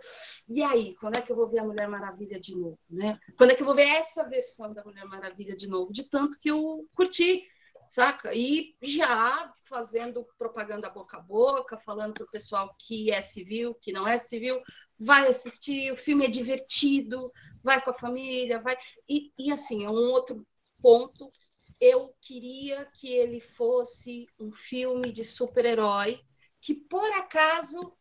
[0.49, 2.79] e aí, quando é que eu vou ver a Mulher Maravilha de novo?
[2.89, 3.19] Né?
[3.37, 5.93] Quando é que eu vou ver essa versão da Mulher Maravilha de novo?
[5.93, 7.43] De tanto que eu curti,
[7.91, 8.33] saca?
[8.33, 13.93] E já fazendo propaganda boca a boca, falando para o pessoal que é civil, que
[13.93, 14.63] não é civil,
[14.97, 18.77] vai assistir, o filme é divertido, vai com a família, vai.
[19.09, 20.47] E, e assim, é um outro
[20.81, 21.33] ponto.
[21.81, 26.21] Eu queria que ele fosse um filme de super-herói
[26.61, 27.93] que, por acaso,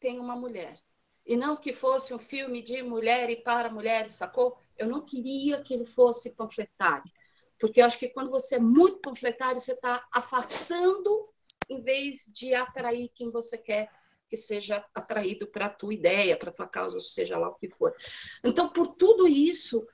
[0.00, 0.80] tem uma mulher.
[1.24, 4.58] E não que fosse um filme de mulher e para mulheres, sacou?
[4.76, 7.12] Eu não queria que ele fosse panfletário.
[7.58, 11.28] Porque eu acho que quando você é muito panfletário, você está afastando
[11.68, 13.90] em vez de atrair quem você quer
[14.28, 17.68] que seja atraído para a tua ideia, para a tua causa, seja lá o que
[17.70, 17.94] for.
[18.44, 19.86] Então, por tudo isso,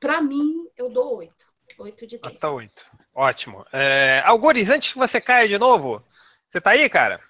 [0.00, 1.46] para mim, eu dou oito.
[1.78, 2.32] Oito de dez.
[2.34, 2.86] Nota 8.
[3.14, 3.64] Ótimo.
[3.72, 6.02] É, Algures, antes que você caia de novo,
[6.48, 7.20] você tá aí, cara?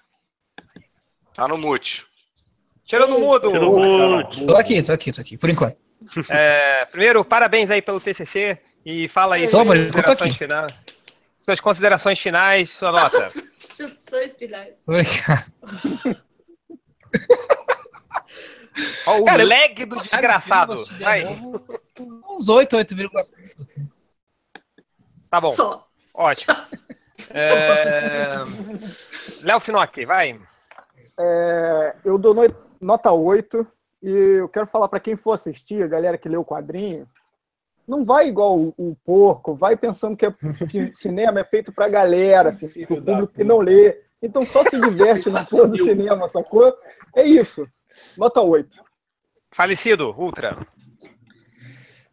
[1.33, 2.07] Tá no mute.
[2.85, 3.51] Tira no mudo.
[3.51, 4.47] Tira o mute.
[4.47, 5.77] Tô aqui, tô aqui, tô aqui, por enquanto.
[6.29, 8.59] É, primeiro, parabéns aí pelo TCC
[8.89, 10.37] e fala aí Tô, suas considerações aqui.
[10.37, 10.73] finais.
[11.39, 13.27] Suas considerações finais, sua nota.
[13.37, 14.83] Instruções finais.
[14.87, 15.51] Obrigado.
[19.07, 20.77] Ó, o Cara, lag do desgraçado.
[20.77, 21.25] filme, Vai.
[22.29, 23.89] Uns 8, 8,5.
[25.29, 25.87] Tá bom, Só.
[26.13, 26.55] ótimo.
[27.31, 28.33] É...
[29.43, 30.39] Léo Finocchi, vai.
[31.19, 32.47] É, eu dou no-
[32.79, 33.67] nota 8
[34.01, 34.09] e
[34.39, 37.07] eu quero falar para quem for assistir, a galera que lê o quadrinho,
[37.89, 40.33] não vai igual o, o porco, vai pensando que é,
[40.93, 43.97] cinema é feito pra galera, assim, pro público que não lê.
[44.21, 46.73] Então só se diverte na porra do cinema, sacou?
[47.15, 47.67] É isso.
[48.15, 48.77] Nota 8.
[49.51, 50.57] Falecido, Ultra.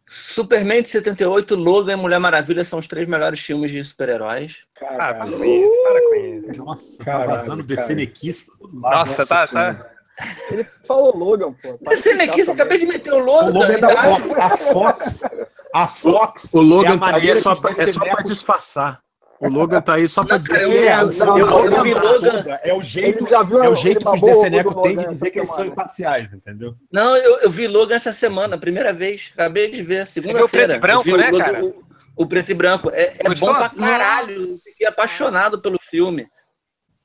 [0.09, 4.63] Superman de 78, Logan e Mulher Maravilha são os três melhores filmes de super-heróis.
[4.81, 6.63] Ah, para com isso, para com isso.
[6.65, 7.63] Nossa, Caralho, tá vazando
[7.93, 8.47] Nequis.
[8.73, 8.95] lado.
[8.95, 9.73] Nossa, tá, Senhora.
[9.75, 9.91] tá.
[10.49, 11.77] Ele falou Logan, pô.
[11.77, 13.51] Tá aqui, você acabei de meter o O Logan.
[13.51, 14.31] Logan é da ainda Fox.
[14.31, 15.21] A Fox.
[15.83, 16.49] A Fox.
[16.53, 19.01] O é a Logan tá aí maneira só pra, é só pra disfarçar.
[19.39, 20.87] O Logan tá aí só pra dizer cara, eu- que é.
[20.87, 24.09] É, eu- eu- eu vi Logan- É o jeito, já viu é o jeito que
[24.09, 26.73] os babou o DC Neco ovo do têm de dizer que eles são imparciais, entendeu?
[26.91, 29.29] Não, eu, eu vi Logan essa semana, primeira vez.
[29.35, 30.79] Acabei de ver, segunda-feira.
[30.79, 31.63] preto e branco, o né, Logan- cara?
[31.65, 31.83] O,
[32.15, 32.89] o preto e branco.
[32.91, 34.31] É, é bom pra caralho.
[34.33, 36.27] Eu Fiquei apaixonado pelo filme.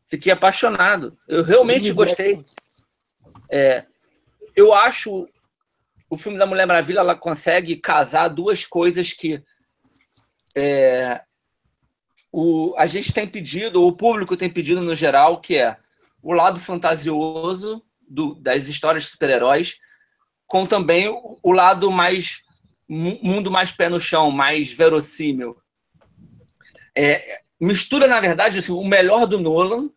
[0.08, 1.14] Fiquei apaixonado.
[1.28, 2.42] Eu realmente gostei.
[3.50, 3.84] É,
[4.56, 5.28] eu acho
[6.12, 9.42] o filme da Mulher Maravilha ela consegue casar duas coisas que
[10.54, 11.22] é,
[12.30, 15.74] o, a gente tem pedido, ou o público tem pedido no geral, que é
[16.22, 19.78] o lado fantasioso do- das histórias de super-heróis,
[20.46, 22.42] com também o, o lado mais
[22.86, 25.56] mu- mundo mais pé no chão, mais verossímil.
[26.94, 29.88] É, mistura, na verdade, assim, o melhor do Nolan.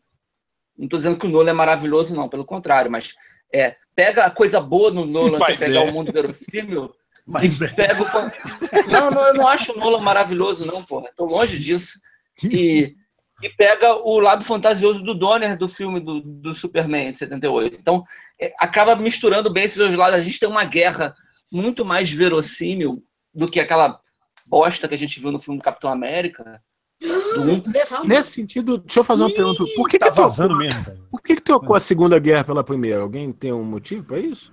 [0.78, 3.14] Não estou dizendo que o Nolan é maravilhoso, não, pelo contrário, mas
[3.54, 5.90] é, pega a coisa boa no Nolan, que é pegar é.
[5.90, 6.94] o mundo verossímil,
[7.26, 7.68] Mas é.
[7.70, 8.04] pego.
[8.04, 11.10] o Não, não, eu não acho o Nolan maravilhoso, não, porra.
[11.16, 12.00] Tô longe disso.
[12.44, 12.96] E,
[13.42, 17.78] e pega o lado fantasioso do Donner do filme do, do Superman de 78.
[17.80, 18.04] Então,
[18.40, 20.20] é, acaba misturando bem esses dois lados.
[20.20, 21.16] A gente tem uma guerra
[21.52, 23.04] muito mais verossímil
[23.34, 24.00] do que aquela
[24.46, 26.62] bosta que a gente viu no filme do Capitão América.
[27.68, 29.64] Nesse, nesse sentido, deixa eu fazer uma pergunta.
[29.76, 31.00] Por que, Tá que, vazando mesmo, velho.
[31.12, 33.02] por que, que trocou a Segunda Guerra pela Primeira?
[33.02, 34.52] Alguém tem um motivo pra isso?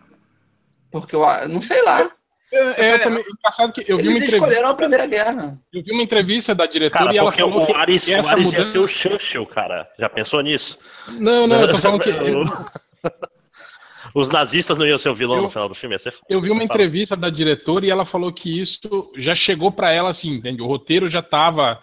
[0.90, 2.10] Porque eu não sei lá.
[2.52, 5.58] É, é, eu também, engraçado que eu vi uma Eles entrevista, escolheram a Primeira Guerra.
[5.72, 8.12] eu vi uma entrevista da diretora Cara, e ela porque falou que o Ares, o
[8.12, 8.72] essa Ares ia mudança...
[8.72, 9.88] ser o Churchill, cara.
[9.98, 10.78] Já pensou nisso?
[11.18, 12.10] Não, não, eu tô falando que
[14.14, 16.12] Os nazistas não iam ser o vilão Eu- no final do filme, ia.
[16.28, 20.10] Eu vi uma entrevista da diretora e ela falou que isso já chegou pra ela
[20.10, 20.60] assim, entende?
[20.60, 21.80] O roteiro já estava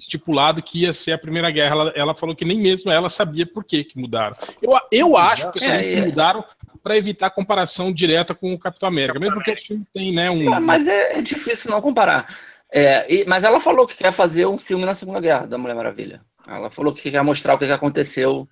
[0.00, 1.74] estipulado que ia ser a Primeira Guerra.
[1.74, 4.34] Ela, ela falou que nem mesmo ela sabia por que, que mudaram.
[4.62, 6.06] Eu, eu acho pessoalmente, É, que é.
[6.06, 6.44] mudaram
[6.82, 10.52] para evitar comparação direta com o Capitão América, mesmo porque o filme tem, né, um...
[10.52, 12.34] Ah, mas é, é difícil não comparar.
[12.72, 15.74] É, e- mas ela falou que quer fazer um filme na Segunda Guerra da Mulher
[15.74, 16.22] Maravilha.
[16.46, 18.48] Ela falou que quer mostrar o que que aconteceu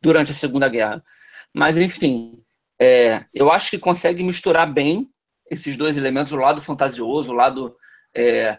[0.00, 1.02] durante a Segunda Guerra.
[1.52, 2.38] Mas, enfim,
[2.80, 5.08] é, eu acho que consegue misturar bem
[5.50, 7.76] esses dois elementos, o lado fantasioso, o lado
[8.14, 8.58] é,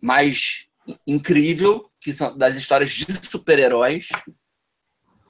[0.00, 0.66] mais
[1.06, 4.08] incrível, que são das histórias de super-heróis,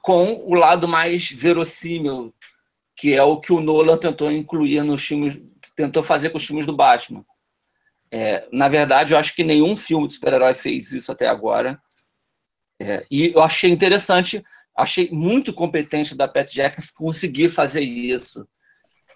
[0.01, 2.33] com o lado mais verossímil,
[2.95, 5.39] que é o que o Nolan tentou incluir nos filmes,
[5.75, 7.25] tentou fazer com os filmes do Batman.
[8.11, 11.81] É, na verdade, eu acho que nenhum filme de super-herói fez isso até agora.
[12.79, 14.43] É, e eu achei interessante,
[14.75, 18.47] achei muito competente da Pat Jackson conseguir fazer isso,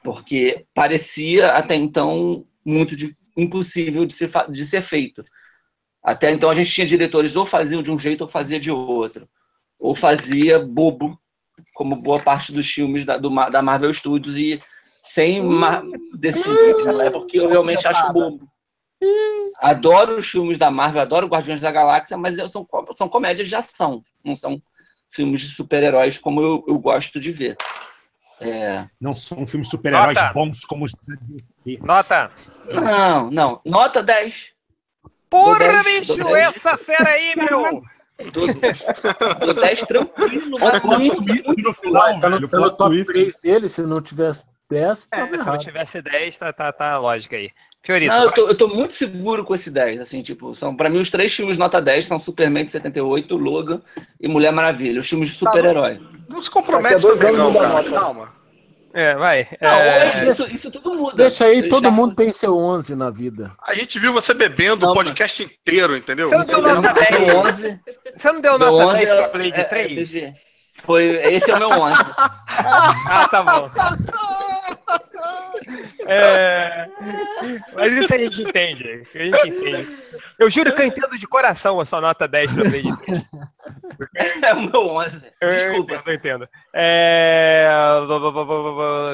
[0.04, 5.24] porque parecia até então muito di- impossível de ser, de ser feito.
[6.06, 9.28] Até então a gente tinha diretores ou faziam de um jeito ou fazia de outro,
[9.80, 11.20] ou fazia bobo,
[11.74, 14.62] como boa parte dos filmes da, do da Marvel Studios e
[15.04, 15.82] sem ma-
[16.14, 18.48] decidir, não é porque eu realmente acho bobo.
[19.60, 24.04] Adoro os filmes da Marvel, adoro Guardiões da Galáxia, mas são, são comédias de ação,
[24.24, 24.62] não são
[25.10, 27.56] filmes de super-heróis como eu, eu gosto de ver.
[28.40, 30.92] É, Não são filmes de super-heróis bons como os.
[31.82, 32.32] Nota.
[32.68, 33.62] não, não.
[33.64, 34.55] Nota 10.
[35.44, 36.56] Porra, dez, bicho, dez.
[36.56, 37.84] essa fera aí, meu!
[38.32, 38.48] Dou,
[39.46, 40.58] dou 10 tranquilo.
[40.62, 42.46] Olha mas o plot muito, no final, Tá no, velho.
[42.46, 43.12] O tá no plot top twist.
[43.12, 46.98] 3 dele, se não tivesse 10, É, se não tivesse 10, tá, tá, tá a
[46.98, 47.52] lógica aí.
[47.84, 48.14] Fiorito.
[48.14, 51.00] Não, eu tô, eu tô muito seguro com esse 10, assim, tipo, são, pra mim
[51.00, 53.82] os três filmes nota 10 são Superman de 78, Logan
[54.20, 56.00] e Mulher Maravilha, os filmes de super-herói.
[56.28, 57.84] Não se compromete também, anos não, cara.
[57.84, 58.35] Calma.
[58.98, 59.46] É, vai.
[59.62, 61.18] Não, É, isso, isso tudo muda.
[61.18, 63.52] Deixa aí, Já todo foi- mundo tem seu 11 na vida.
[63.68, 66.30] A gente viu você bebendo Não, o podcast inteiro, entendeu?
[66.30, 67.20] Você não deu nota 10?
[67.20, 67.80] Meu 11,
[68.16, 70.10] Você não deu meu nota 11 10 pra é- Blade é- é 3?
[70.10, 70.34] BG.
[70.82, 71.04] Foi,
[71.34, 72.04] esse é o meu 11.
[72.48, 73.70] Ah, tá bom.
[76.08, 76.88] É,
[77.74, 79.04] Mas isso a gente entende.
[79.14, 79.98] A gente entende.
[80.38, 83.26] Eu juro que eu entendo de coração a sua nota 10 pra Blade 3.
[84.44, 85.22] É o meu 11.
[85.42, 85.94] Eu Desculpa.
[85.94, 86.50] entendo, eu entendo.
[86.74, 87.68] É,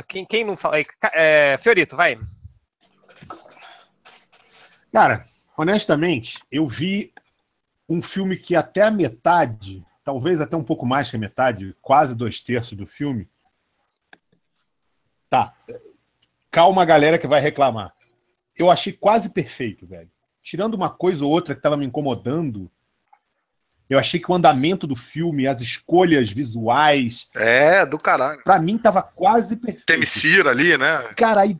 [0.07, 0.77] Quem, quem não fala?
[1.13, 2.18] É, Fiorito, vai.
[4.91, 5.22] Cara,
[5.57, 7.13] honestamente, eu vi
[7.88, 12.15] um filme que até a metade, talvez até um pouco mais que a metade, quase
[12.15, 13.30] dois terços do filme.
[15.30, 15.53] Tá.
[16.52, 17.94] Calma, galera que vai reclamar.
[18.57, 20.10] Eu achei quase perfeito, velho.
[20.44, 22.69] Tirando uma coisa ou outra que tava me incomodando,
[23.90, 28.44] eu achei que o andamento do filme, as escolhas visuais, É, do caralho.
[28.44, 29.86] pra mim tava quase perfeito.
[29.86, 31.14] Temicira ali, né?
[31.15, 31.57] Cara, aí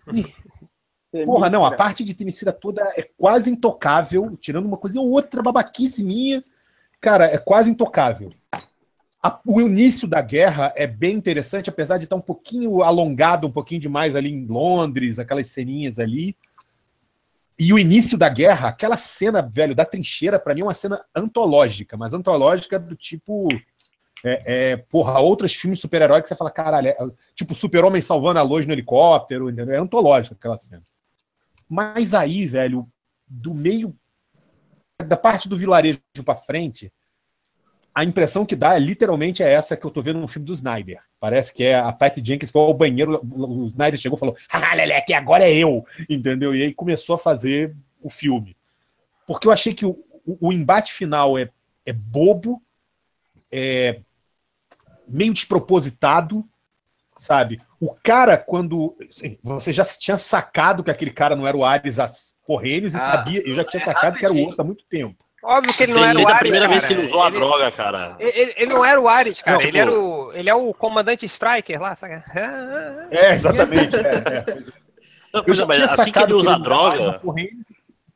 [1.26, 5.41] Porra, não, a parte de Temicira toda é quase intocável, tirando uma coisa ou outra
[5.43, 6.41] babaquice minha,
[7.01, 8.30] cara, é quase intocável.
[9.23, 13.52] A- o início da guerra é bem interessante, apesar de estar um pouquinho alongado, um
[13.52, 16.35] pouquinho demais ali em Londres, aquelas ceninhas ali.
[17.60, 21.03] E o início da guerra, aquela cena, velho, da trincheira, pra mim é uma cena
[21.15, 23.48] antológica, mas antológica do tipo.
[24.23, 26.95] É, é, porra, outros filmes de super-herói que você fala, caralho, é,
[27.35, 29.73] tipo Super-Homem salvando a luz no helicóptero, entendeu?
[29.76, 30.84] É antológica aquela cena.
[31.68, 32.88] Mas aí, velho,
[33.27, 33.95] do meio
[35.07, 36.91] da parte do vilarejo pra frente,
[37.93, 40.53] a impressão que dá é literalmente é essa que eu tô vendo no filme do
[40.53, 40.99] Snyder.
[41.19, 44.73] Parece que é a Patty Jenkins foi ao banheiro, o Snyder chegou e falou: "Ah,
[44.76, 46.55] Leleque, agora é eu", entendeu?
[46.55, 48.55] E aí começou a fazer o filme.
[49.27, 49.91] Porque eu achei que o,
[50.26, 51.49] o- o embate final é,
[51.85, 52.61] é bobo,
[53.51, 53.99] é
[55.07, 56.47] meio despropositado,
[57.19, 57.61] sabe?
[57.80, 58.95] O cara, quando.
[59.09, 61.97] assim, você já tinha sacado que aquele cara não era o Ares
[62.43, 64.85] Correios e Ah, sabia, eu já tinha é sacado que era o outro há muito
[64.85, 65.23] tempo.
[65.43, 66.93] Óbvio que ele Sim, não era o a Ares, primeira vez cara.
[66.93, 68.15] que ele usou a Ele- droga, cara.
[68.19, 69.57] Ele, ele não era o Ares, cara.
[69.57, 72.23] Não, ele, tipo- era o, ele é o comandante Striker lá, sabe?
[73.09, 73.95] É, exatamente.
[73.95, 74.63] é, é.
[75.34, 77.22] Não, Eu já tinha assim sacado que ele usa a era droga,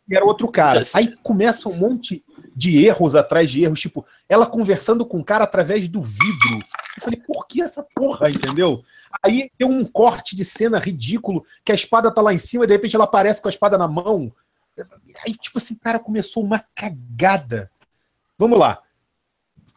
[0.07, 0.83] e era outro cara.
[0.93, 2.23] Aí começa um monte
[2.55, 6.59] de erros atrás de erros, tipo, ela conversando com o cara através do vidro.
[6.97, 8.81] Eu falei, por que essa porra, entendeu?
[9.23, 12.67] Aí tem um corte de cena ridículo, que a espada tá lá em cima e
[12.67, 14.31] de repente ela aparece com a espada na mão.
[15.25, 17.71] Aí, tipo assim, cara, começou uma cagada.
[18.37, 18.81] Vamos lá.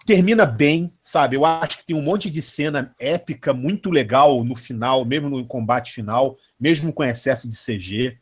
[0.07, 1.37] Termina bem, sabe?
[1.37, 5.47] Eu acho que tem um monte de cena épica, muito legal no final, mesmo no
[5.47, 8.17] combate final, mesmo com excesso de CG.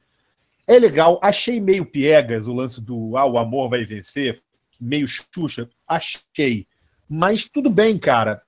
[0.66, 4.42] É legal, achei meio piegas o lance do ah, o amor vai vencer,
[4.80, 6.66] meio xuxa, achei.
[7.08, 8.42] Mas tudo bem, cara.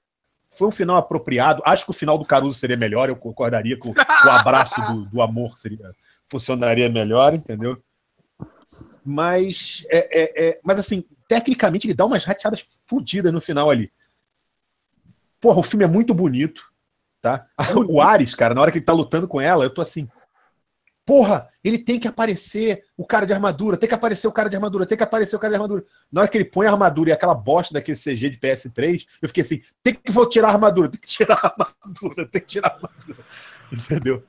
[0.51, 1.63] Foi um final apropriado.
[1.65, 5.23] Acho que o final do Caruso seria melhor, eu concordaria com o abraço do, do
[5.23, 5.95] amor seria
[6.31, 7.83] funcionaria melhor, entendeu?
[9.11, 13.91] Mas, é, é, é- mas assim, tecnicamente ele dá umas rateadas fodidas no final ali.
[15.41, 16.71] Porra, o filme é muito bonito,
[17.23, 17.47] tá?
[17.89, 20.07] O Ares, cara, na hora que ele tá lutando com ela, eu tô assim,
[21.07, 24.57] porra, ele tem que aparecer o cara de armadura, tem que aparecer o cara de
[24.57, 25.83] armadura, tem que aparecer o cara de armadura.
[26.13, 29.29] Na hora que ele põe a armadura e aquela bosta daquele CG de PS3, eu
[29.29, 32.47] fiquei assim, tem que vou tirar a armadura, tem que tirar a armadura, tem que
[32.47, 33.25] tirar a armadura.
[33.73, 34.23] Entendeu?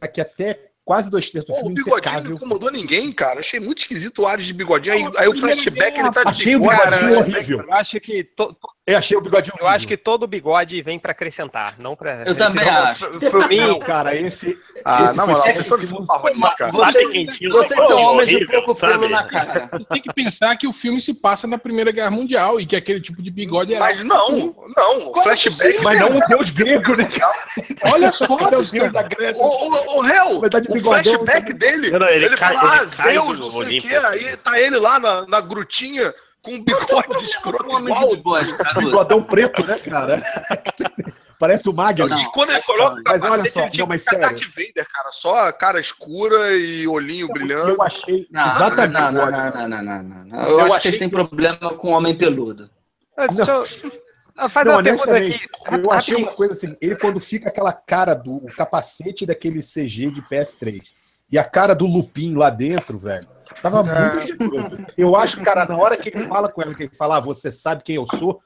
[0.00, 2.36] Aqui até quase dois terços do Pô, o filme bigodinho não impecável.
[2.36, 3.40] incomodou ninguém, cara.
[3.40, 4.94] Achei muito esquisito o Ares de bigodinho.
[4.94, 7.18] Aí, aí o flashback ele tá de Achei o bigode, bigodinho né?
[7.18, 7.60] horrível.
[7.62, 8.56] Eu acho que to-
[8.86, 12.22] Eu achei o bigodinho eu acho que todo bigode vem pra acrescentar, não pra.
[12.26, 13.06] Eu também acho.
[13.08, 14.58] Pro, pro mim, Não, cara, esse.
[14.84, 17.86] Ah, esse moral, sério, vocês Vocês, vocês né?
[17.86, 19.70] são homens de Horrível, pouco pelo na cara.
[19.90, 23.00] Tem que pensar que o filme se passa na Primeira Guerra Mundial e que aquele
[23.00, 23.82] tipo de bigode era.
[23.84, 25.08] Mas não, não.
[25.08, 25.82] O que flashback.
[25.82, 27.08] Mas não o deus grego, né?
[27.90, 29.02] Olha Cara, o fotos, deus da.
[29.02, 29.42] Grécia.
[29.42, 32.36] O, o, o réu, Mas de o bigodão, flashback tá- dele, Não, não, ele ele,
[32.36, 35.26] cai- fala, ele ah, cai Zeus, não sei o quê, aí tá ele lá na,
[35.26, 38.10] na grutinha com um bigode escroto Um igual.
[38.10, 38.54] bigode.
[38.78, 40.22] Bigodão preto, né, cara?
[41.38, 42.06] Parece o Magno.
[42.06, 42.18] Não.
[42.18, 44.20] E quando ele coloca o Mas olha capacete, só, ele tinha não, mas sério.
[44.20, 45.08] Darth Vader, cara.
[45.10, 47.70] Só a cara escura e olhinho brilhando.
[47.70, 48.26] Eu achei.
[48.30, 48.92] Não, exatamente.
[48.92, 50.42] não, não, não, não, não, não, não, não.
[50.44, 52.70] Eu, Eu acho que achei vocês têm problema com homem peludo.
[53.16, 53.26] Ah,
[54.48, 55.40] fazer Não, uma pergunta aqui.
[55.84, 60.10] eu achei uma coisa assim, ele quando fica aquela cara do o capacete daquele CG
[60.10, 60.82] de PS3
[61.30, 63.26] e a cara do Lupin lá dentro, velho,
[63.62, 64.86] tava muito escroto.
[64.96, 67.50] Eu acho, cara, na hora que ele fala com ela, que ele fala, ah, você
[67.52, 68.40] sabe quem eu sou,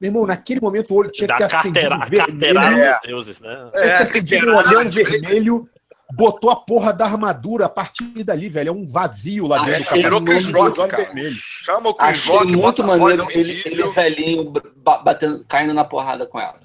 [0.00, 3.00] meu irmão, naquele momento o olho tinha que Da ter acendido carteira, vermelho, É.
[3.04, 3.54] deuses, né?
[3.54, 5.68] tinha que ter É, acendido um carteirada olhão de vermelho,
[6.12, 8.68] botou a porra da armadura a partir dali, velho.
[8.68, 9.84] É um vazio lá Ah, dentro.
[9.84, 11.04] capacete Virou Chris com Rock, cara.
[11.04, 11.40] vermelhos.
[11.64, 16.26] Chama o Chris Achei Rock, muito maneiro ele, ele velhinho ba- batendo, caindo na porrada
[16.26, 16.60] com ela.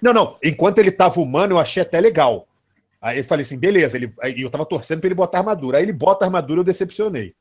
[0.00, 0.36] Não, não.
[0.42, 2.46] Enquanto ele tava humano, eu achei até legal.
[3.00, 3.96] Aí eu falei assim, beleza.
[3.96, 5.78] Ele, aí eu tava torcendo pra ele botar a armadura.
[5.78, 7.34] Aí ele bota a armadura, eu decepcionei.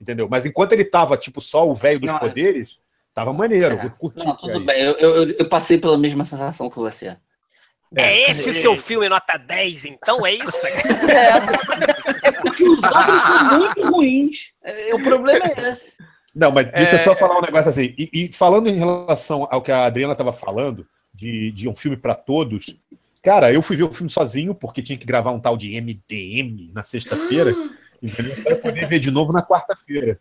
[0.00, 0.28] Entendeu?
[0.30, 2.78] Mas enquanto ele tava, tipo, só o velho dos Não, é- poderes,
[3.12, 3.74] tava maneiro.
[3.76, 3.84] É.
[3.86, 4.24] Eu curti.
[4.24, 4.64] Não, tudo aí.
[4.64, 7.16] bem, eu, eu, eu passei pela mesma sensação que você.
[7.96, 10.24] É esse o seu filme nota 10, então?
[10.24, 10.50] É isso?
[12.22, 14.52] É, é porque os outros são muito ruins.
[14.62, 15.96] É, o problema é esse.
[16.34, 17.02] Não, mas deixa eu É.
[17.02, 17.94] só falar um negócio assim.
[17.98, 21.96] E, e falando em relação ao que a Adriana estava falando, de, de um filme
[21.96, 22.76] para todos,
[23.22, 26.70] cara, eu fui ver o filme sozinho, porque tinha que gravar um tal de MDM
[26.72, 27.52] na sexta-feira,
[28.00, 28.36] entendeu?
[28.42, 30.20] Pra eu poder ver de novo na quarta-feira.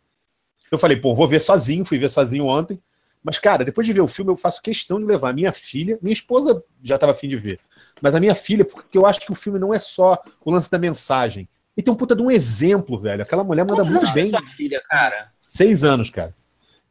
[0.72, 2.80] Eu falei, pô, vou ver sozinho, fui ver sozinho ontem.
[3.24, 5.98] Mas, cara, depois de ver o filme, eu faço questão de levar a minha filha.
[6.02, 7.60] Minha esposa já estava afim de ver.
[8.02, 10.72] Mas a minha filha, porque eu acho que o filme não é só o lance
[10.72, 11.48] da mensagem.
[11.76, 13.22] E tem um puta de um exemplo, velho.
[13.22, 14.30] Aquela mulher manda Quantos muito anos bem.
[14.32, 15.32] sua filha, cara?
[15.40, 16.34] Seis anos, cara.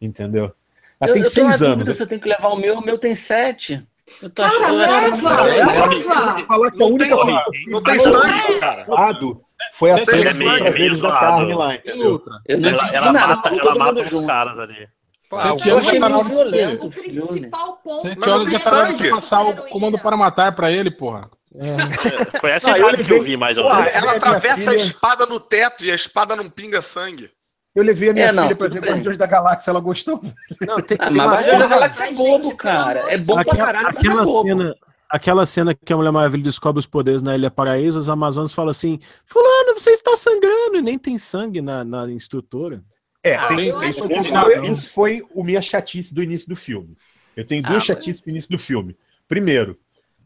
[0.01, 0.53] Entendeu?
[1.01, 1.97] Ela eu, tem eu seis dúvida anos.
[1.97, 3.87] se eu tenho que levar o meu, o meu tem sete.
[4.23, 6.35] Eu tô Cara, achando, eu leva, não leva.
[6.37, 8.85] te falar que a única tem- coisa Não tem sangue, cara.
[8.89, 9.43] lado
[9.73, 12.23] foi a cena é dos meio- prazeres da carne lá, entendeu?
[12.47, 14.89] Eu não Ela, nada, mata, falou ela mata os caras ali.
[15.31, 18.03] Sete Eu anos achei de violento O principal ponto.
[18.09, 21.29] Sete não horas de passar o comando para matar pra ele, porra.
[22.41, 23.87] Foi essa Ah, eu idade que eu vi, mais ou menos.
[23.87, 27.31] é- Ela minha atravessa a filha- espada no teto e a espada não pinga sangue.
[27.75, 28.81] Eu levei a minha É, não, filha pra ver.
[28.81, 30.21] Guardiões da Galáxia, ela gostou.
[30.67, 33.01] Não, tem, Ah, tem mas Guardiões cena- da Galáxia é bobo, gente, cara.
[33.13, 34.49] É bom pra aquela, caralho, mas é aquela bobo.
[34.49, 34.75] cena,
[35.11, 38.71] aquela cena que a Mulher Maravilha descobre os poderes na Ilha Paraíso, os Amazonas falam
[38.71, 42.83] assim: Fulano, você está sangrando, e nem tem sangue na, na instrutora.
[43.29, 44.01] É, Ah, tem- tem- isso,
[44.43, 46.97] foi, isso foi o minha chatice do início do filme.
[47.37, 48.97] Eu tenho duas Ah, mas- chatices no início do filme.
[49.27, 49.79] Primeiro,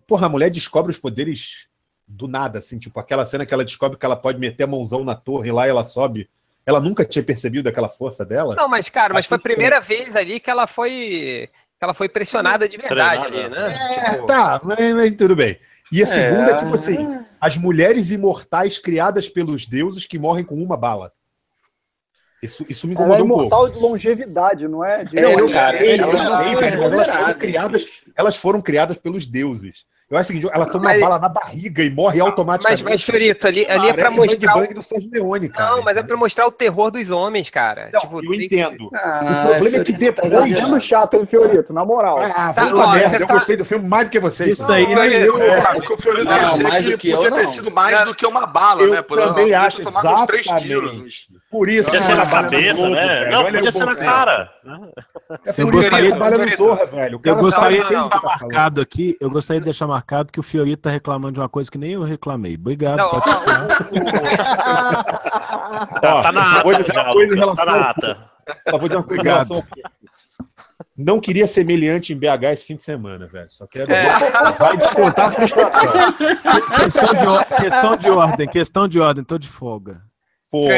[0.07, 1.67] porra, a mulher descobre os poderes
[2.07, 5.05] do nada, assim, tipo, aquela cena que ela descobre que ela pode meter a mãozão
[5.05, 6.29] na torre lá e ela sobe.
[6.65, 8.55] Ela nunca tinha percebido aquela força dela.
[8.55, 11.49] Não, mas, cara, mas foi a que- primeira vez ali que ela foi.
[11.79, 13.69] Que ela foi pressionada de verdade ali, Treinada.
[13.69, 13.75] né?
[13.97, 15.59] É, Tipo, tá, mas, mas tudo bem.
[15.91, 16.57] E a segunda é É.
[16.57, 21.13] tipo assim: as mulheres imortais criadas pelos deuses que morrem com uma bala.
[22.43, 23.73] Isso, isso me Ela é incomodou um pouco.
[23.73, 25.05] de longevidade, não é?
[25.05, 25.17] De...
[25.17, 27.87] É, Não, eu cara, eu não sei, é mas elas foram criadas,
[28.17, 29.87] elas foram criadas pelos deuses.
[30.13, 32.85] Eu acho o seguinte, ela toma Mas- uma bala na barriga e morre Mas, automaticamente.
[32.85, 34.53] mas Fiorito, ali, ali é pra mostrar.
[34.55, 35.71] Bang o- do Sérgio Leone, cara.
[35.71, 37.89] Não, mas é pra mostrar o terror dos homens, cara.
[37.95, 38.91] Não, Tipo, eu tem que- entendo.
[38.95, 41.73] Ah, O problema é que Fiorito, depois- tá Tá sendo chato, hein, Fiorito?
[41.73, 42.21] Na moral.
[42.23, 43.17] Ah, Tá, ó, nessa.
[43.17, 44.51] você Eu tá- gostei do filme mais do que vocês.
[44.51, 45.39] Isso aí, nem mas- eu.
[45.43, 47.33] É, o que o Fiorito Não, quer dizer mais é que do que eu, podia
[47.33, 47.53] ter não.
[47.55, 49.01] sido mais do que uma bala, Eu né?
[49.01, 51.29] Podia- também acho, ter exatamente.
[51.51, 53.31] Por isso Podia que ser na cabeça, né?
[53.31, 54.51] Não, podia ser na cara.
[54.63, 57.19] É Eu por isso que gostaria- ele trabalha no Zorra, velho.
[57.19, 58.87] O Eu gostaria de que deixar tá marcado
[60.03, 62.57] marcado que o Fiorito tá reclamando de uma coisa que nem eu reclamei.
[62.57, 62.99] Obrigado.
[62.99, 63.31] Não, pode.
[66.05, 67.91] Ó, Tá na só vou ata, dizer uma coisa em Lucas, tá relação na ao
[67.91, 68.31] ata.
[68.69, 69.35] Só vou dizer uma coisa em Obrigado.
[69.35, 69.91] relação ao público.
[70.97, 73.49] Não queria ser meliante em BH esse fim de semana, velho.
[73.49, 73.91] Só quero.
[73.93, 74.09] É.
[74.59, 75.93] Vai descontar a frustração.
[76.77, 80.03] questão, de, questão de ordem, questão de ordem, tô de folga.
[80.53, 80.75] Porra.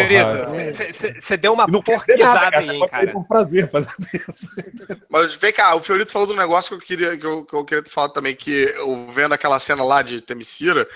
[1.18, 2.58] Você deu uma porquizada cara.
[2.60, 3.10] aí, hein, cara.
[3.10, 4.32] por prazer fazer isso.
[5.10, 7.64] Mas vem cá, o Fiorito falou do negócio que eu queria que eu, que eu
[7.64, 10.88] queria te falar também, que eu vendo aquela cena lá de Temicira,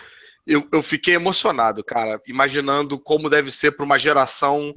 [0.46, 4.72] eu, eu fiquei emocionado, cara, imaginando como deve ser para uma geração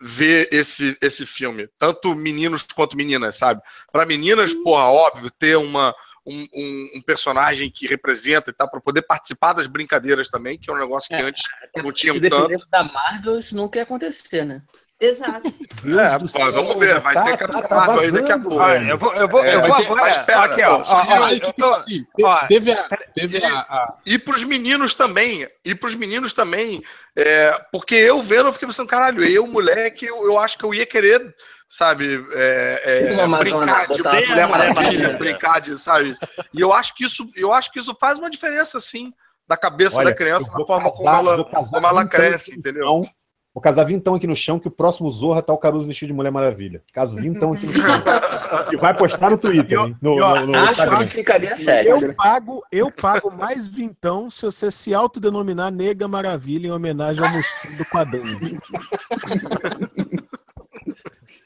[0.00, 3.60] ver esse, esse filme, tanto meninos quanto meninas, sabe?
[3.90, 5.92] Para meninas, porra, óbvio, ter uma,
[6.26, 10.68] um, um- um personagem que representa e tal, para poder participar das brincadeiras também, que
[10.70, 12.36] é um negócio que É, antes Até não tinha Se tanto.
[12.36, 14.62] dependesse da Marvel, isso nunca ia acontecer, né?
[14.98, 15.42] Exato.
[15.86, 18.64] É, pô, vamos ver, vai tá- ter tá- tá Marvel aí daqui a vazando, pouco.
[18.64, 18.90] Olha, velho.
[18.90, 20.02] eu vou, eu vou, É, eu vai vou ter- agora.
[20.02, 20.76] mas espera, aqui, ó.
[20.76, 24.42] ó, ó, ó, Aí, eu tô, te- ó, teve a, teve a, a- E pros
[24.42, 25.46] meninos também.
[25.64, 26.82] E pros meninos também.
[27.14, 30.72] é, porque eu vendo, eu fiquei pensando, caralho, eu, moleque, eu, eu acho que eu
[30.74, 31.34] ia querer,
[31.76, 33.86] sabe, é, é, Sim, uma Amazônia, brincar
[34.22, 36.16] de Mulher Maravilha, brincar de, sabe?
[36.54, 39.12] E eu acho que isso, eu acho que isso faz uma diferença, sim,
[39.46, 41.86] da cabeça Olha, da criança, eu da vou forma casar- como ela, vou casar como
[41.86, 42.84] ela cresce, entendeu?
[42.84, 43.08] chão.
[43.54, 46.12] Vou casar vintão aqui no chão, que o próximo Zorra tá o Caruso vestido de
[46.12, 46.82] Mulher Maravilha.
[46.92, 47.82] Caso vintão aqui no chão.
[48.70, 49.96] E vai postar no Twitter, hein?
[50.00, 50.98] No, no, no Acho Instagram.
[50.98, 51.92] que ficaria sério.
[51.92, 57.32] Eu pago, eu pago mais vintão se você se autodenominar Nega Maravilha em homenagem ao
[57.32, 58.60] mosquito do quadrinho.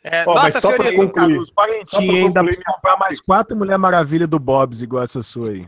[0.03, 1.39] é, Ó, mas só pra Fiorito, concluir.
[1.39, 5.67] Os parentinhos ainda pra comprar mais quatro Mulher Maravilha do Bob's igual essa sua aí.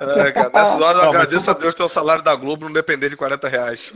[0.00, 2.34] É, cara, nessas horas eu Não, mas agradeço só- a Deus ter o salário da
[2.36, 3.92] Globo não depender de 40 reais.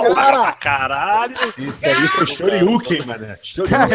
[0.00, 1.34] Cara, Caralho.
[1.58, 3.36] Isso aí foi Shoryuken, mané.
[3.42, 3.88] Shoryuken.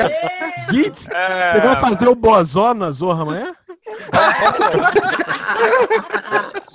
[0.71, 3.55] Gente, É, você vai fazer o Bozona Zorra amanhã?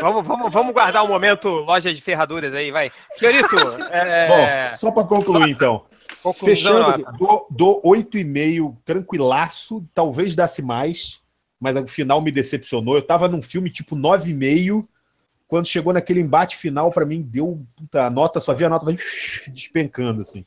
[0.00, 2.92] Vamos, vamos, vamos guardar um momento loja de ferraduras aí, vai.
[3.16, 3.56] Fiorito,
[3.90, 4.28] é...
[4.28, 5.86] Bom, só para concluir então.
[6.22, 11.20] conclusão, Fechando, dou, dou 8,5, tranquilaço, talvez desse mais,
[11.58, 12.94] mas o final me decepcionou.
[12.94, 14.86] Eu tava num filme tipo 9,5,
[15.48, 18.86] quando chegou naquele embate final, pra mim deu puta, a nota, só vi a nota
[19.48, 20.46] despencando assim.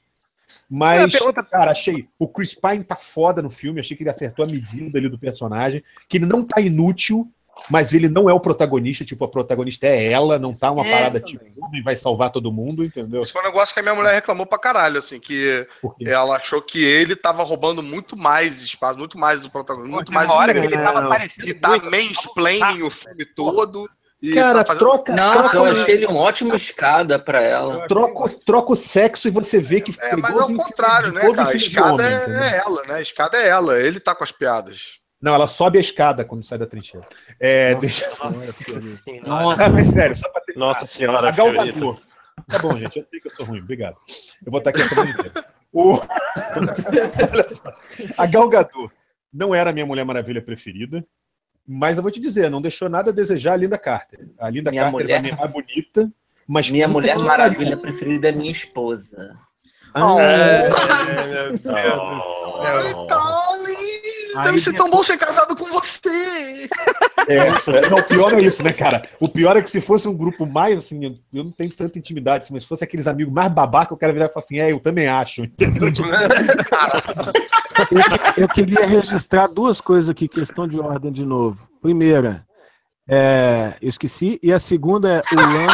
[0.69, 2.07] Mas, pergunta- cara, achei.
[2.19, 5.19] O Chris Pine tá foda no filme, achei que ele acertou a medida ali do
[5.19, 7.30] personagem, que ele não tá inútil,
[7.69, 10.90] mas ele não é o protagonista, tipo, a protagonista é ela, não tá uma É,
[10.91, 11.38] parada também.
[11.38, 13.22] tipo, homem vai salvar todo mundo, entendeu?
[13.22, 16.38] Esse foi um negócio que a minha mulher reclamou pra caralho, assim, que Porque ela
[16.38, 20.53] achou que ele tava roubando muito mais espaço, muito mais o protagonista, muito mais hora
[20.53, 23.88] que ele tava aparecendo que tá mansplaining o filme todo.
[24.22, 27.88] E Cara, tá troca, Nossa, troca, eu achei ele um ótimo escada pra ela.
[27.88, 31.22] troca, o- troca o sexo e você vê que É, mas é o contrário, né,
[31.34, 31.49] cara?
[31.49, 32.93] A escada homem, é, é ela, né?
[32.95, 34.99] A escada é ela, ele tá com as piadas.
[35.19, 37.06] Não, ela sobe a escada quando sai da trincheira.
[37.39, 38.06] É, deixa...
[39.23, 40.56] Nossa, Ah, mas sério, só pra ter...
[40.57, 41.80] Nossa senhora, A Gal Fiorito.
[41.80, 42.02] Gadot.
[42.48, 43.98] Tá bom, gente, eu sei que eu sou ruim, obrigado.
[44.45, 45.45] Eu vou estar aqui a semana inteira.
[45.72, 45.93] O...
[47.31, 47.73] Olha só.
[48.18, 48.89] A Gal Gadot
[49.34, 51.06] não era a minha Mulher Maravilha preferida,
[51.68, 54.28] mas eu vou te dizer, não deixou nada a desejar a Linda Carter.
[54.40, 56.12] A Linda Minha Carter mulher- pra mim é mais bonita,
[56.48, 59.36] mas minha Mulher Maravilha preferida é minha esposa.
[59.94, 60.04] Ah,
[64.44, 66.70] Deve ser tão bom ser casado com você.
[67.28, 69.03] É, é, não, o pior é isso, né, cara?
[69.20, 71.99] O pior é que se fosse um grupo mais assim, eu, eu não tenho tanta
[71.99, 74.72] intimidade, mas se fosse aqueles amigos mais babaca, eu quero virar e falar assim, é,
[74.72, 75.91] eu também acho, entendeu?
[75.91, 76.10] Tipo,
[78.38, 81.68] Eu queria registrar duas coisas aqui, questão de ordem de novo.
[81.82, 82.45] Primeira,
[83.14, 85.68] é, eu esqueci, e a segunda é o Lan,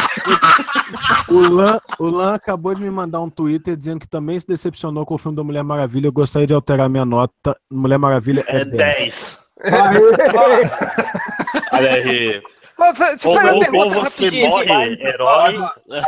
[1.28, 5.06] o, Lan, o Lan acabou de me mandar um Twitter dizendo que também se decepcionou
[5.06, 6.08] com o filme da Mulher Maravilha.
[6.08, 7.56] Eu gostaria de alterar minha nota.
[7.70, 8.74] Mulher Maravilha é, É 10.
[8.74, 9.38] 10.
[11.72, 12.42] Olha aí.
[13.24, 15.02] Ou, ou, você morre assim.
[15.02, 15.54] herói.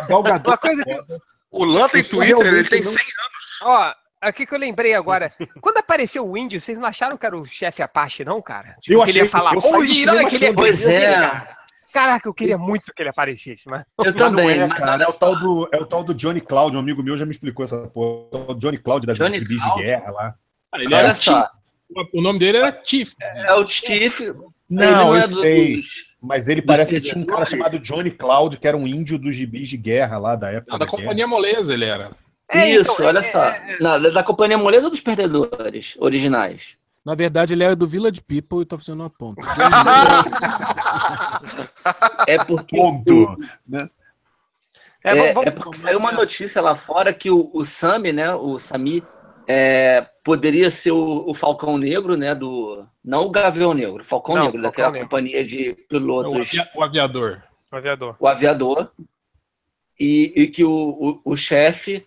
[0.09, 1.21] Uma coisa foda.
[1.53, 3.01] O Lan tem Isso Twitter, ele tem não- 100
[3.63, 5.33] Ó, aqui que eu lembrei agora.
[5.61, 8.75] Quando apareceu o índio, vocês não acharam que era o chefe Apache, não, cara?
[8.81, 10.87] Tipo, Eu que ele ia achei- falar, do "Oi, cinema olha que ele é Pois
[10.87, 11.15] é.
[11.15, 11.57] cara."
[11.93, 13.85] Caraca, eu queria muito que ele aparecesse, mas.
[14.05, 14.59] Eu também.
[14.59, 15.19] não é, cara, é o, só.
[15.19, 17.79] tal do, é o tal do Johnny Cloud, um amigo meu já me explicou essa
[17.89, 18.29] porra.
[18.49, 19.83] É O Johnny Cloud das Johnny Gibis de Cloud?
[19.83, 20.35] guerra lá.
[20.71, 22.11] Ah, ele Olha era só, Tiff.
[22.15, 23.13] O nome dele era Tiff.
[23.21, 24.33] é o Tiff.
[24.69, 25.83] Não, é eu do- sei.
[26.23, 29.35] Mas ele parece que tinha um cara chamado Johnny Cloud, que era um índio dos
[29.35, 30.71] gibis de guerra lá da época.
[30.71, 31.03] Não, da da guerra.
[31.03, 32.11] Companhia Moleza ele era.
[32.53, 33.53] É, Isso, então, olha é- só.
[33.81, 36.77] Na- da Companhia Moleza ou dos Perdedores originais?
[37.05, 39.41] Na verdade, ele era do Village People e tá fazendo uma ponta.
[42.27, 42.77] É porque.
[42.77, 43.37] Ponto.
[45.03, 48.13] É, É, vamos- vamos- é porque saiu uma notícia lá fora que o, o Sami,
[48.13, 48.35] né?
[48.35, 49.03] O Sami
[49.49, 52.35] é, poderia ser o, o Falcão Negro, né?
[52.35, 52.87] Do.
[53.03, 55.09] Não o Gavião Negro, o Falcão Não, Negro, Falcão daquela Negro.
[55.09, 57.43] companhia de pilotos, o aviador.
[57.73, 58.17] O aviador.
[58.21, 58.91] o aviador,
[59.99, 62.05] e, e que o, o, o chefe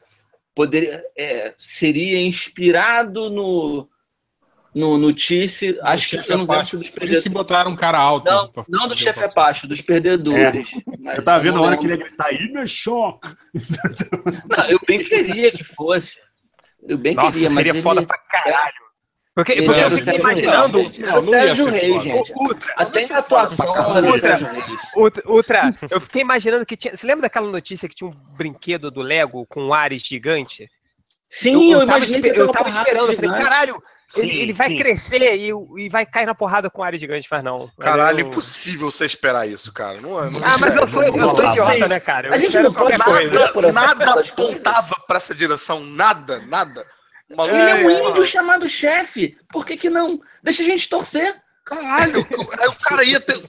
[0.55, 3.89] poderia é, seria inspirado no.
[4.75, 7.31] No, no Tiff, acho que eu não se dos Por isso que perdedores.
[7.31, 8.25] botaram um cara alto.
[8.25, 9.23] Não, pra não do chefe.
[9.23, 10.71] Apache, dos perdedores.
[10.99, 13.35] Mas Eu tava vendo a hora que ele ia gritar, aí meu choque.
[14.49, 16.19] Não, eu bem queria que fosse.
[16.87, 17.81] Eu bem Nossa, queria, mas seria ele...
[17.83, 18.82] foda pra caralho.
[19.35, 20.79] Porque, porque era eu fiquei imaginando.
[20.79, 22.33] Era o Não, não ia Sérgio Reis, gente.
[22.35, 23.73] Ultra, Até a atuação.
[24.95, 26.95] Ultra, Ultra, eu fiquei imaginando que tinha.
[26.95, 30.69] Você lembra daquela notícia que tinha um brinquedo do Lego com um Ares gigante?
[31.29, 33.83] Sim, eu, tava, imaginei espe- que eu tava esperando, eu falei, caralho,
[34.15, 34.77] ele, Sim, ele vai sim.
[34.77, 35.49] crescer e,
[35.79, 37.71] e vai cair na porrada com o Ares gigante, mas não.
[37.79, 39.99] Caralho, Eu- impossível você esperar isso, cara.
[39.99, 42.27] Não, é- não Ah, mas eu sou, eu sou Assim, idiota, né, cara?
[42.27, 45.79] Eu a gente não pode nada nada apontava pra essa direção.
[45.79, 46.85] Nada, nada.
[47.35, 49.37] Maluco Ele é um É, índio chamado chefe.
[49.49, 50.19] Por que que não?
[50.41, 51.35] Deixa a gente torcer.
[51.65, 52.25] Caralho,
[52.59, 53.41] aí o cara ia ter.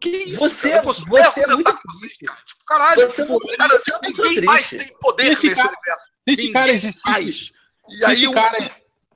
[0.00, 0.38] Que isso?
[0.38, 0.82] Você- cara?
[0.82, 2.38] Você, você é argumentar muito cara.
[2.44, 4.86] Tipo, caralho, Você tipo, não- cara, você é uma ninguém pessoa mais triste.
[4.88, 6.04] tem poder Esse nesse cara- universo.
[6.04, 7.08] Se esse Ninguém cara existisse.
[7.10, 7.52] mais.
[7.88, 8.70] E aí esse o, cara.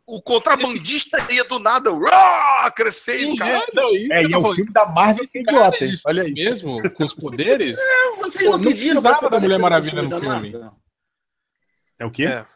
[0.06, 3.58] o contrabandista ia do nada uá, crescer e o cara.
[3.58, 6.32] É, não, isso É, e é o filme da Marvel que é idiota, Olha aí.
[6.32, 7.76] Mesmo, com os poderes.
[8.18, 10.70] Vocês Pô, não não pediram pra precisava da Mulher Maravilha no filme.
[11.98, 12.24] É o quê?
[12.26, 12.46] É.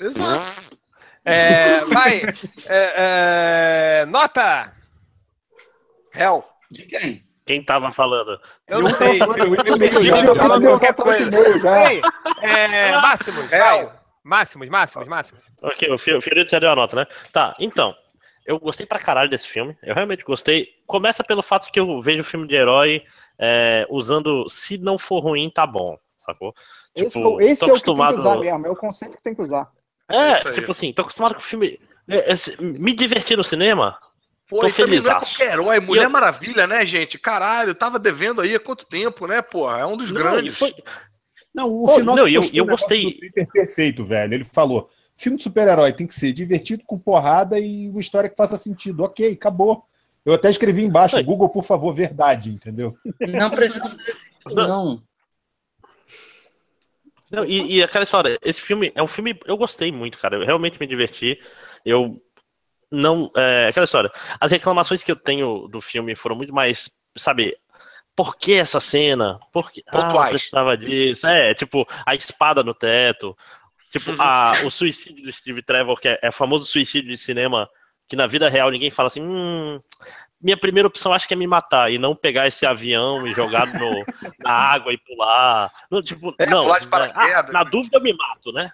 [0.00, 0.78] Exato.
[1.24, 2.22] É, vai.
[2.66, 4.72] é, é, nota!
[6.14, 6.44] Hell.
[6.70, 7.24] De quem?
[7.44, 8.40] Quem tava falando?
[8.66, 9.20] Eu não sei.
[9.20, 9.32] Eu,
[10.60, 11.30] deu qualquer coisa.
[11.30, 11.92] 8,5 já.
[11.92, 12.00] Ei,
[12.42, 13.58] é, máximos, É.
[13.58, 13.92] vai.
[14.22, 15.42] Máximos, máximos, máximos.
[15.62, 17.06] Ok, o Fi- o Fiorito já deu a nota, né?
[17.32, 17.94] Tá, então.
[18.46, 19.76] Eu gostei pra caralho desse filme.
[19.82, 20.68] Eu realmente gostei.
[20.86, 23.02] Começa pelo fato que eu vejo filme de herói
[23.38, 25.96] é, usando se não for ruim, tá bom.
[26.18, 26.54] Sacou?
[26.94, 29.22] Esse, Tipo, esse tô é o que tem que usar mesmo, é o conceito que
[29.22, 29.68] tem que usar.
[30.10, 30.54] É, Isso aí.
[30.54, 31.78] tipo assim, tô acostumado com filme.
[32.08, 33.96] é, é, me divertir no cinema
[34.48, 35.78] Pô, Tô também não é qualquer herói.
[35.78, 37.16] Mulher eu- Maravilha, né, gente?
[37.16, 39.78] Caralho, tava devendo aí há quanto tempo, né, porra?
[39.78, 40.58] É um dos Não, grandes.
[40.58, 40.74] foi-
[41.54, 43.16] Não, o Pô, final não, e eu- eu gostei.
[43.52, 44.34] perfeito, velho.
[44.34, 48.36] Ele falou: filme de super-herói tem que ser divertido, com porrada e uma história que
[48.36, 49.04] faça sentido.
[49.04, 49.84] Ok, acabou.
[50.26, 51.22] Eu até escrevi embaixo.
[51.22, 52.92] Google, por favor, verdade, entendeu?
[53.20, 53.96] Não precisa
[54.46, 55.00] não.
[57.30, 59.38] Não, e, e aquela história, esse filme é um filme.
[59.46, 60.36] Eu gostei muito, cara.
[60.36, 61.38] Eu realmente me diverti.
[61.84, 62.20] Eu
[62.90, 63.30] não.
[63.36, 64.10] É, aquela história.
[64.40, 67.56] As reclamações que eu tenho do filme foram muito mais, sabe?
[68.16, 69.38] Por que essa cena?
[69.52, 69.82] Por que.
[69.86, 71.26] Ah, precisava disso.
[71.26, 73.36] É, tipo, a espada no teto.
[73.92, 77.68] Tipo, a, o suicídio do Steve Trevor, que é, é o famoso suicídio de cinema,
[78.08, 79.22] que na vida real ninguém fala assim.
[79.22, 79.80] Hum,
[80.42, 83.66] minha primeira opção acho que é me matar e não pegar esse avião e jogar
[83.66, 83.90] no,
[84.40, 85.70] na água e pular.
[85.90, 86.62] Não, tipo, É, não.
[86.64, 86.90] pular de né?
[86.90, 87.50] paraquedas.
[87.50, 88.72] Ah, na dúvida eu me mato, né?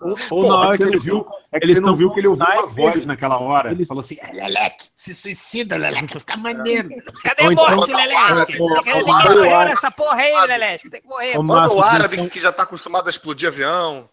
[0.00, 2.20] Ou Pô, na hora você que não eles viu, é que você não viu que
[2.20, 3.70] ele ouviu uma voz naquela hora.
[3.70, 6.88] Eles- Falou assim: Leleque, se suicida, Leleque, vai ficar maneiro.
[7.22, 8.60] Cadê Ou a então- morte, Lelete?
[8.60, 10.90] Ô, ô, Tem que morrer nessa porra aí, Lelete.
[10.90, 11.38] Tem que morrer.
[11.38, 14.08] O eles árabe que já tá acostumado a explodir avião.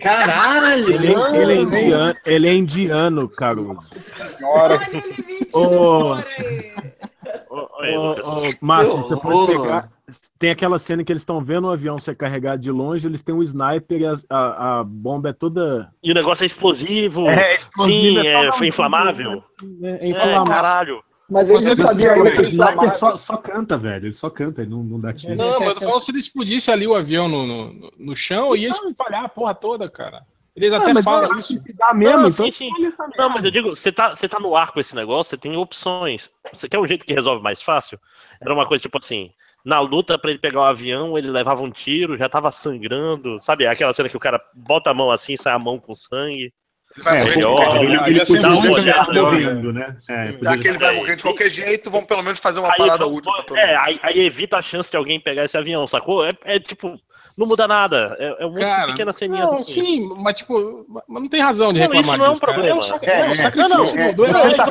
[0.00, 0.90] Caralho!
[0.92, 1.36] Ele, mano.
[1.36, 3.78] ele é indiano, ele é indiano, Caruso.
[4.14, 4.80] Senhora.
[5.52, 6.14] Ô,
[8.60, 9.62] Márcio, você pode horror.
[9.62, 9.90] pegar.
[10.38, 13.34] Tem aquela cena que eles estão vendo o avião ser carregado de longe, eles têm
[13.34, 15.90] um sniper e as- a, a bomba é toda.
[16.02, 17.28] E o negócio é explosivo.
[17.28, 19.44] É, explosiva, Sim, é é, inflamável.
[19.82, 20.44] É, é É, inflamável.
[20.46, 21.02] caralho.
[21.30, 24.06] Mas ele não sabia ainda que O sniper só, só canta, velho.
[24.06, 25.36] Ele só canta, ele não, não dá tiro.
[25.36, 28.56] Não, mas eu tô falando se ele explodisse ali o avião no, no, no chão,
[28.56, 30.22] ia espalhar a porra toda, cara.
[30.56, 31.48] Eles Ah, até mas falam isso.
[31.48, 32.50] suicidar mesmo, Não, então.
[32.50, 32.90] sim, sim.
[33.16, 35.56] Não, mas eu digo, você tá, você tá no ar com esse negócio, você tem
[35.56, 36.30] opções.
[36.52, 38.00] Você quer um jeito que resolve mais fácil?
[38.40, 39.30] Era uma coisa tipo assim,
[39.64, 43.66] na luta pra ele pegar o avião, ele levava um tiro, já tava sangrando, sabe?
[43.66, 46.52] Aquela cena que o cara bota a mão assim, sai a mão com sangue.
[46.98, 48.36] Ele vai É, morrer de melhor, qualquer ele, jeito.
[48.36, 49.20] Ele podia né?
[49.22, 49.96] morrendo, né?
[50.08, 52.68] É, Já podia que ele vai morrer de qualquer jeito, vamos pelo menos fazer uma
[52.70, 53.78] Aí, parada útil pra todo é, mundo.
[53.82, 56.26] aí, aí evita a chance de alguém pegar esse avião, sacou?
[56.26, 56.98] É, é tipo,
[57.36, 58.16] não muda nada.
[58.18, 59.74] É, é um monte de pequenas ceninhas Não, assim.
[59.74, 62.68] sim, mas tipo, mas não tem razão de Não, reclamar isso não é um problema.
[62.68, 64.66] É um sac- É, é sacrifício não, do herói, você tá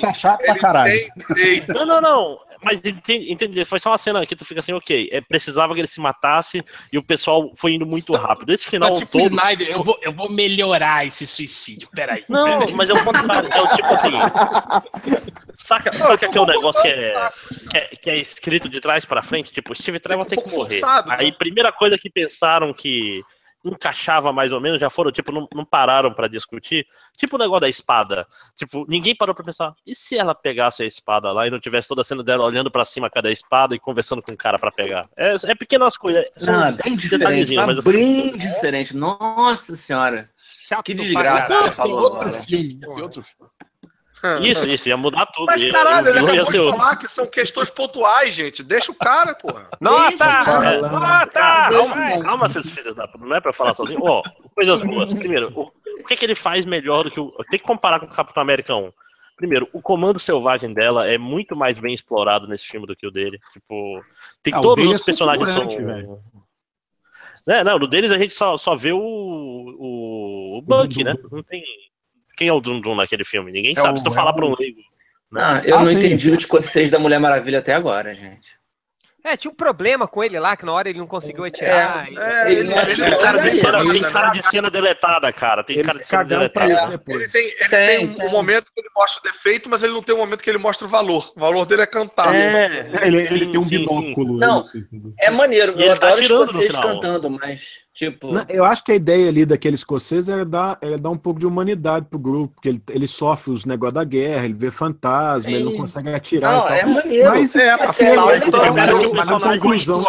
[0.00, 0.94] tá chato pra caralho.
[1.74, 2.38] Não, não, não.
[2.64, 5.80] Mas entende, entende, foi só uma cena que tu fica assim, ok, é, precisava que
[5.80, 6.62] ele se matasse
[6.92, 8.52] e o pessoal foi indo muito rápido.
[8.52, 9.26] Esse Tá final tipo todo.
[9.26, 11.88] Snyder, eu vou, eu vou melhorar esse suicídio.
[11.94, 12.24] Peraí.
[12.28, 13.48] Não, mas é o contrário.
[13.52, 14.12] É o tipo assim.
[15.56, 17.28] Saca, saca que é um negócio que é,
[17.70, 19.52] que é, que é escrito de trás pra frente?
[19.52, 20.80] Tipo, Steve Trevor um tem que morrer.
[20.80, 21.16] forçado, né?
[21.18, 23.22] Aí, primeira coisa que pensaram que
[23.64, 26.86] encaixava mais ou menos, já foram, tipo, não, não pararam pra discutir.
[27.16, 28.26] Tipo o negócio da espada.
[28.56, 31.88] Tipo, ninguém parou pra pensar, e se ela pegasse a espada lá e não tivesse
[31.88, 34.70] toda a cena dela olhando pra cima cada espada e conversando com o cara pra
[34.70, 35.08] pegar?
[35.16, 36.24] É, é pequenas coisas.
[36.36, 38.96] são Não, é bem diferente, detalhezinhos, mas mas eu- bem diferente.
[38.96, 40.28] Nossa senhora.
[40.46, 41.72] Chato Que desgraça.
[41.72, 42.42] falou outro agora.
[42.42, 42.78] filme.
[42.86, 43.50] Ser outro filme.
[44.42, 45.46] Isso, isso, ia mudar tudo.
[45.46, 48.62] Mas caralho, ele acabou de falar que são questões pontuais, gente.
[48.62, 49.68] Deixa o cara, porra.
[49.80, 50.24] Nota!
[50.64, 50.80] É.
[50.80, 51.40] Nota!
[51.40, 52.22] Calma, Vai.
[52.22, 53.24] calma, seus filhos da puta.
[53.24, 54.00] Não é pra falar sozinho.
[54.02, 54.22] Ó,
[54.54, 55.12] coisas boas.
[55.12, 55.70] Primeiro, o,
[56.00, 57.28] o que, que ele faz melhor do que o.
[57.50, 58.90] Tem que comparar com o Capitão América 1.
[59.36, 63.10] Primeiro, o comando selvagem dela é muito mais bem explorado nesse filme do que o
[63.10, 63.38] dele.
[63.52, 64.00] Tipo,
[64.42, 65.66] tem Ah, todos os é personagens são.
[65.68, 66.18] velho.
[67.48, 68.98] É, não, no deles a gente só, só vê o.
[68.98, 71.14] O, o Buck, né?
[71.30, 71.62] Não tem.
[72.36, 73.50] Quem é o Dum Dum naquele filme?
[73.52, 73.94] Ninguém É sabe.
[73.94, 74.80] o- Se tu é falar pra um leigo.
[75.30, 75.96] Não, eu Ah, não sim.
[75.98, 78.52] entendi o escocês da Mulher Maravilha até agora, gente.
[79.26, 82.12] É, tinha um problema com ele lá, que na hora ele não conseguiu atirar.
[82.12, 84.32] e- É, Ele ele, não não Cara de é cena, tem cara né?
[84.34, 85.64] de cena deletada, cara.
[85.64, 86.74] Tem cara de cena deletada.
[86.74, 87.16] isso depois.
[87.22, 88.30] Ele tem, ele Tem, tem, um tem.
[88.30, 90.86] momento que ele mostra o defeito, mas ele não tem um momento que ele mostra
[90.86, 91.32] o valor.
[91.34, 92.34] O valor dele é cantar.
[92.34, 93.78] É, Ele, ele sim, tem um sim, sim.
[93.78, 94.36] binóculo.
[94.36, 94.60] Não.
[94.60, 95.14] isso, entendeu?
[95.18, 96.82] É maneiro, eu ele tá adoro atirando no escocês final.
[96.82, 98.32] cantando, mas, tipo...
[98.32, 101.38] Não, Eu acho que a ideia ali daquele escocês era dar, era dar um pouco
[101.40, 105.48] de humanidade pro grupo, porque ele, ele sofre os negócios da guerra, ele vê fantasma,
[105.50, 105.54] Sim.
[105.54, 106.76] ele não consegue atirar Não, e tal.
[106.76, 107.28] é maneiro.
[107.30, 110.02] Mas É, esse é é é conclusão.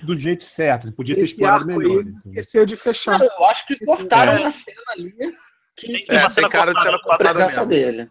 [0.00, 0.92] Do, do jeito certo.
[0.92, 1.82] Podia ter Esse explorado melhor.
[1.82, 2.14] aí entendeu?
[2.16, 3.18] esqueceu de fechar.
[3.18, 4.40] Não, eu acho que cortaram É.
[4.40, 5.12] uma cena ali
[5.76, 7.66] que, que É, tem cara de cena cortada presença mesmo.
[7.66, 8.08] dele.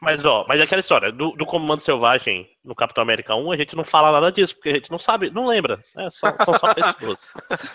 [0.00, 3.56] Mas, ó, mas é aquela história, do, do Comando Selvagem no Capitão América 1, a
[3.56, 5.82] gente não fala nada disso, porque a gente não sabe, não lembra.
[5.96, 7.26] É, só, são só pessoas.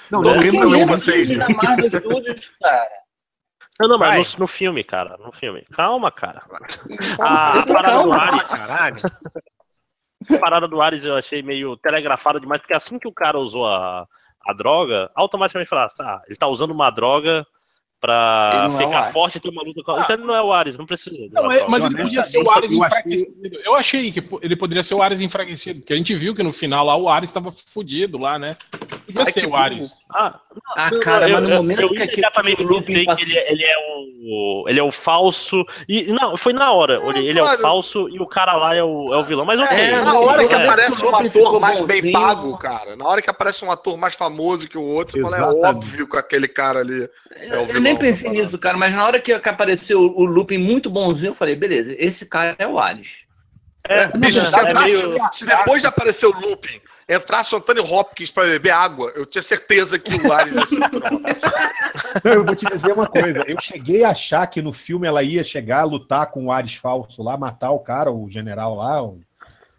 [0.10, 0.86] Não, Não não não, não.
[0.88, 2.90] mas- vocês, na Marvel Studios, cara.
[3.80, 5.66] Não, não, mas no, no filme, cara, no filme.
[5.74, 6.44] Calma, cara.
[7.20, 8.96] A parada do Ares, Caralho.
[10.30, 13.68] a parada do Ares eu achei meio telegrafada demais, porque assim que o cara usou
[13.68, 14.08] a,
[14.48, 17.46] a droga, automaticamente falasse, ah, ele tá usando uma droga
[18.04, 19.14] pra é ficar Ares.
[19.14, 19.98] forte e ter uma luta com...
[19.98, 21.16] Então ele não é o Ares, não precisa.
[21.32, 23.60] Não, é- mas ele podia ser o Ares eu achei- enfraquecido.
[23.64, 26.52] Eu achei que ele poderia ser o Ares enfraquecido, porque a gente viu que no
[26.52, 28.58] final lá o Ares estava fudido lá, né?
[29.08, 29.92] E você, o Ares?
[30.12, 30.40] Ah,
[30.76, 32.26] Ah, cara, eu, mas no eu- momento eu que aquele
[32.64, 36.38] looping pensei passa- que ele, é- ele é o ele é o falso e não
[36.38, 37.60] foi na hora olhei, ele é o claro.
[37.62, 40.48] falso e o cara lá é o, é o vilão mas ok É, Na hora
[40.48, 42.96] que É, aparece o um ator mais bem pago, cara.
[42.96, 45.66] Na hora que aparece um ator mais famoso que o outro, fala, é Exatamente.
[45.68, 47.10] óbvio que aquele cara ali.
[47.36, 50.00] É o Eu vilão nem da pensei nisso, cara, mas na hora que que apareceu
[50.02, 53.24] o looping muito bonzinho, eu falei, beleza, esse cara é o Ares.
[53.86, 57.58] É, bicho, é, se, é entrasse- meio- se depois de aparecer o looping, entrasse o
[57.58, 61.06] Anthony Hopkins pra beber água, eu tinha certeza que o Ares ia ser o Anthony
[61.06, 61.52] Hopkins.
[62.24, 63.44] Não, eu vou te dizer uma coisa.
[63.48, 66.76] Eu cheguei a achar que no filme ela ia chegar a lutar com o Ares
[66.76, 69.04] falso lá, matar o cara, o general lá.
[69.04, 69.20] o-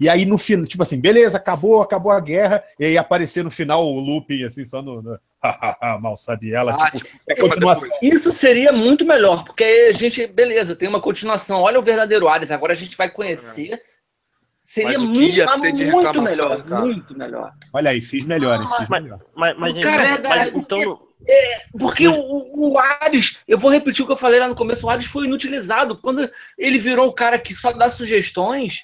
[0.01, 2.62] E aí no final, tipo assim, beleza, acabou, acabou a guerra.
[2.78, 5.01] E aí aparecer no final o looping, assim, só no.
[5.02, 5.18] no...
[6.01, 6.74] Mal sabe ela.
[6.80, 11.01] Ah, tipo, tipo, é Isso seria muito melhor, porque aí a gente, beleza, tem uma
[11.01, 11.60] continuação.
[11.60, 13.80] Olha o verdadeiro Ares, agora a gente vai conhecer.
[14.74, 16.84] Seria Mas o que muito, ia mas ter de muito melhor, cara?
[16.84, 17.52] muito melhor.
[17.72, 19.20] Olha aí, fiz melhor, hein, fiz Mas- melhor.
[19.36, 20.52] mas, mas, Cara, mas- verdade.
[20.59, 21.01] então
[21.78, 24.84] Porque o, o, o Ares, eu vou repetir o que eu falei lá no começo,
[24.84, 25.96] o Ares foi inutilizado.
[25.98, 26.28] Quando
[26.59, 28.80] ele virou o cara que só dá sugestões,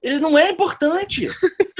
[0.00, 1.26] ele não é importante.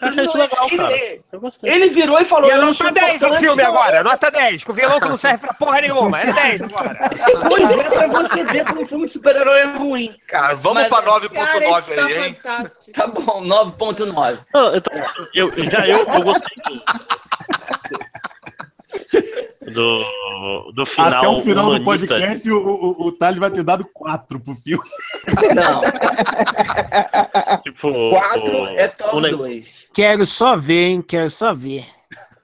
[0.00, 2.52] eu achei isso Não é- legal cara ele, eu gostei ele virou e falou: E
[2.52, 3.40] Eu não nota sou 10 do importante.
[3.40, 3.70] filme não.
[3.70, 6.20] agora, nota 10, com o vilão que não serve pra porra nenhuma.
[6.20, 7.10] É 10 agora.
[7.48, 10.16] Pois é, pra você ver como um filme de super-herói é ruim.
[10.26, 12.34] Cara, vamos Mas- pra Cara, 9.9 isso tá aí, hein?
[12.42, 12.92] fantástico.
[12.92, 14.38] Tá bom, 9.9.
[14.54, 14.92] Não, então,
[15.34, 16.82] eu, já eu, eu gostei
[19.68, 21.12] do, do, do final.
[21.14, 22.14] Até o final do humanista.
[22.14, 24.82] podcast, o, o, o Thales vai ter dado quatro pro filme.
[25.54, 25.80] Não,
[27.62, 29.88] Tipo, 4 o- é top ne- 2.
[29.94, 31.02] Quero só ver, hein?
[31.02, 31.84] Quero só ver.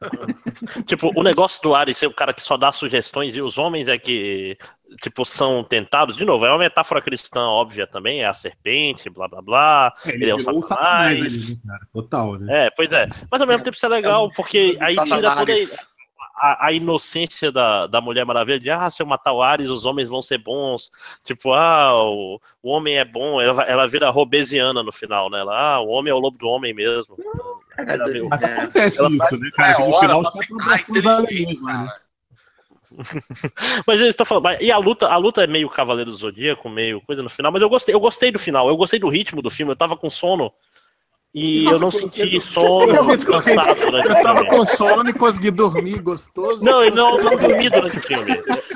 [0.87, 3.89] Tipo, o negócio do Ares ser o cara que só dá sugestões e os homens
[3.89, 4.57] é que,
[5.03, 6.17] tipo, são tentados.
[6.17, 9.95] De novo, é uma metáfora cristã óbvia também, é a serpente, blá blá blá.
[10.05, 11.21] Ele, é o virou satanás.
[11.21, 11.81] ali, né, cara?
[11.93, 12.67] Total, né?
[12.67, 13.09] É, pois é.
[13.31, 15.77] Mas ao mesmo tempo isso é legal, porque aí tira toda Satanás.
[16.37, 19.87] A, a inocência da, da Mulher Maravilha de, ah, se eu matar o Ares, os
[19.87, 20.91] homens vão ser bons.
[21.23, 23.41] Tipo, ah, o, o homem é bom.
[23.41, 25.41] Ela, ela vira robesiana no final, né?
[25.41, 27.17] Ela, ah, o homem é o lobo do homem mesmo.
[27.79, 28.29] Ela viu.
[28.29, 28.47] Mas É.
[28.47, 29.73] acontece Ela isso, né, cara?
[29.73, 31.93] É Que no final os caras estão ficar abraçando os inteligente, alemães lá, né?
[33.87, 34.61] Mas eles estão falando.
[34.61, 37.63] E a luta, a luta é meio Cavaleiro do Zodíaco, meio coisa no final, mas
[37.63, 40.11] eu gostei, eu gostei do final, eu gostei do ritmo do filme, eu tava com
[40.11, 40.53] sono.
[41.35, 46.63] E eu não senti sono, cansado durante Eu tava com sono e consegui dormir gostoso.
[46.63, 48.31] Não, eu não, não dormi durante o filme.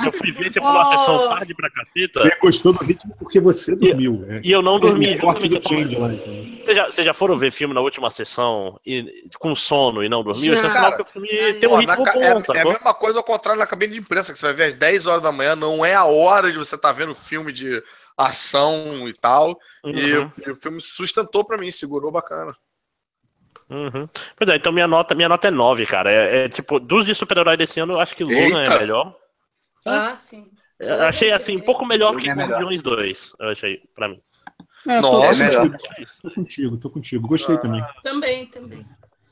[0.05, 3.77] Eu fui ver tipo, uma sessão tarde pra caceta Ele gostou do ritmo porque você
[3.77, 4.25] dormiu.
[4.29, 4.41] É.
[4.43, 5.15] e eu não dormi.
[5.15, 6.13] O corte do change lá.
[6.13, 6.59] Então.
[6.65, 9.07] Vocês já, vocês já foram ver filme na última sessão e,
[9.39, 10.53] com sono e não dormiu?
[10.53, 13.21] Isso é sinal que o filme tem um ritmo bom, é, é a mesma coisa
[13.21, 15.55] ao contrário na cabine de imprensa, que você vai ver às 10 horas da manhã,
[15.55, 17.83] não é a hora de você estar vendo filme de
[18.19, 19.59] ação e tal.
[19.85, 20.31] E, Uhum.
[20.47, 22.55] e o filme sustentou pra mim, segurou bacana.
[23.71, 24.07] Uhum.
[24.37, 26.11] Pois é, então minha nota, minha nota é 9, cara.
[26.11, 28.75] É, é, tipo, dos de super-herói desse ano, eu acho que Logan Eita!
[28.75, 29.15] é melhor.
[29.87, 30.51] Ah, sim.
[30.79, 32.51] Eu achei assim, um pouco melhor Logan que é melhor.
[32.51, 34.21] Guardiões 2, eu achei, pra mim.
[34.89, 35.79] É, tô, Nossa, tô melhor.
[35.79, 37.29] contigo, tô contigo, tô contigo.
[37.29, 37.85] Gostei também.
[38.03, 38.87] Também, também.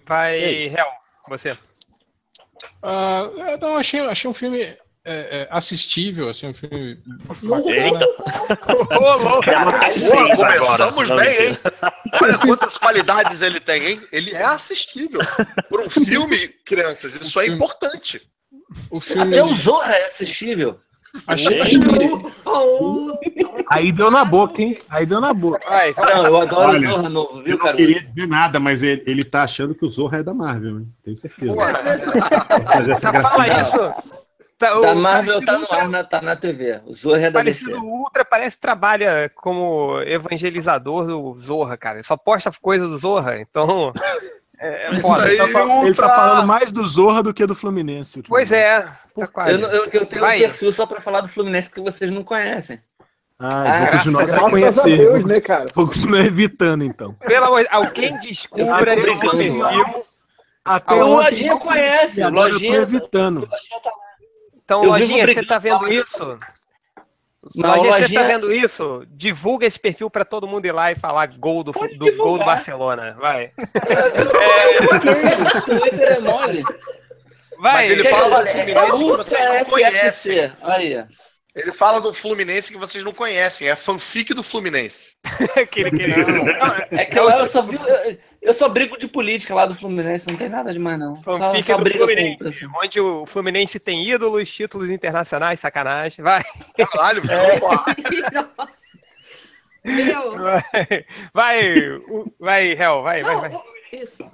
[0.04, 0.86] Vai, E Hel,
[1.28, 1.56] você.
[2.82, 4.76] Ah, é, não, achei, achei um filme
[5.06, 6.98] é, é, assistível, assim, um filme.
[7.66, 8.04] Eita.
[8.98, 9.44] Ô, louco.
[9.44, 9.78] Pô, agora.
[9.78, 11.58] começamos Não, bem, hein?
[12.20, 14.00] Olha quantas qualidades ele tem, hein?
[14.10, 15.20] Ele é assistível.
[15.68, 18.20] Por um filme, crianças, isso é importante.
[18.90, 19.22] O filme.
[19.22, 20.80] Até o Zorra é assistível.
[21.26, 21.60] Achei,
[23.70, 24.76] Aí deu na boca, hein?
[24.88, 25.60] Aí deu na boca.
[25.66, 27.76] Vai, Não, eu adoro Olha, o Zorra novo, Eu viu, não cara?
[27.76, 30.88] queria dizer nada, mas ele, ele tá achando que o Zorra é da Marvel, hein?
[31.02, 31.54] Tenho certeza.
[31.54, 31.74] Vai
[32.66, 34.25] fazer essa Já fala isso.
[34.58, 36.80] Tá, o Da Marvel tá no ar, na- tá na TV.
[36.86, 37.64] O Zorra é da DC.
[37.66, 41.96] Parecido Ultra parece que trabalha como evangelizador do Zorra, cara.
[41.96, 43.92] Ele só posta coisa do Zorra, então.
[44.58, 45.24] É, é Isso foda.
[45.24, 48.22] aí, Ele tá, fal- ele tá falando mais do Zorra do que do Fluminense.
[48.26, 49.50] Pois é, tá quase.
[49.52, 50.38] Eu, eu, eu tenho Vai.
[50.38, 52.80] um perfil só pra falar do Fluminense que vocês não conhecem.
[53.38, 54.96] Ah, vou continuar sem conhecer.
[54.96, 55.66] Deus, né, cara?
[55.74, 57.12] Vou continuar evitando, então.
[57.26, 60.04] Pelo amor de alguém descubra esse brincando, perfil.
[60.64, 63.40] Até Ah, o Lojinha conhece, Lojinha- Eu tô evitando.
[63.40, 63.96] Lojinha tá lá.
[64.66, 66.38] Então, Eu Lojinha, você brigando tá vendo isso?
[67.55, 69.06] Não, Lojinha, você Lojinha- tá vendo isso?
[69.09, 72.36] Divulga esse perfil pra todo mundo ir lá e falar gol do, Pode do gol
[72.36, 72.44] do.
[72.44, 73.16] Barcelona.
[73.20, 73.52] Vai.
[73.55, 76.64] É, o Twitter é mole.
[77.60, 78.51] Vai, Mas ele que fala do?
[78.51, 80.52] Fluminense que vocês não FFC.
[80.62, 81.05] Aí.
[81.55, 85.14] Ele fala do Fluminense que vocês não conhecem, é fanfic do Fluminense.
[85.56, 86.16] aquele, aquele...
[86.16, 87.78] Não, É que eu, eu só vi,
[88.47, 91.23] eu, só brigo de política lá do Fluminense, não tem nada demais, não.
[91.23, 92.66] Só, Fanfic só do briga Fluminense, assim.
[92.82, 96.23] onde o Fluminense tem ídolos, títulos internacionais, sacanagem.
[96.24, 96.43] Vai,
[96.77, 97.60] Caralho, É.
[98.56, 98.86] Nossa.
[99.85, 100.39] Meu.
[100.39, 103.51] vai, vai, o- vai, Hel, vai, vai, vai.
[103.51, 103.62] Não,
[103.93, 104.28] Isso.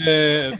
[0.00, 0.58] É,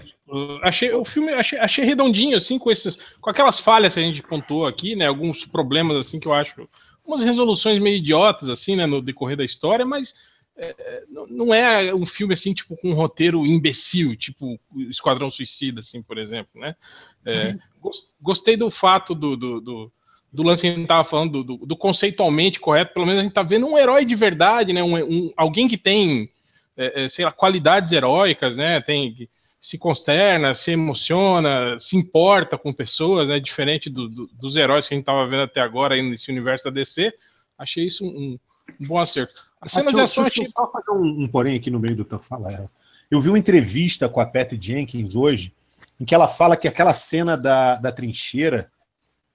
[0.63, 4.23] achei o filme achei, achei redondinho assim com esses com aquelas falhas que a gente
[4.23, 5.07] pontuou aqui, né?
[5.07, 6.69] Alguns problemas assim que eu acho
[7.07, 10.15] umas resoluções meio idiotas assim, né, no decorrer da história, mas
[10.57, 14.59] é, não- não é um filme assim tipo com um roteiro imbecil, tipo
[14.89, 16.77] Esquadrão Suicida assim, por exemplo, né?
[17.25, 19.93] É, gos- gostei do fato do, do, do,
[20.33, 23.33] do lance que a gente tava falando do, do, conceitualmente correto, pelo menos a gente
[23.33, 24.83] tá vendo um herói de verdade, né?
[24.83, 26.31] Um, um- alguém que tem
[26.77, 28.81] é, é, sei lá, qualidades heróicas, né?
[28.81, 29.29] Tem
[29.61, 33.41] se consterna, se emociona, se importa com pessoas, né?
[33.41, 36.65] Diferente do- do- dos heróis que a gente estava vendo até agora aí nesse universo
[36.67, 37.13] da DC.
[37.57, 38.39] Achei isso um,
[38.81, 39.44] um bom acerto.
[39.65, 40.53] A Ah, cena de deixa, ação deixa eu achei.
[40.57, 42.69] só fazer um, um porém aqui no meio do teu falar.
[43.11, 45.53] Eu vi uma entrevista com a Patty Jenkins hoje,
[46.01, 48.71] em que ela fala que aquela cena da, da trincheira,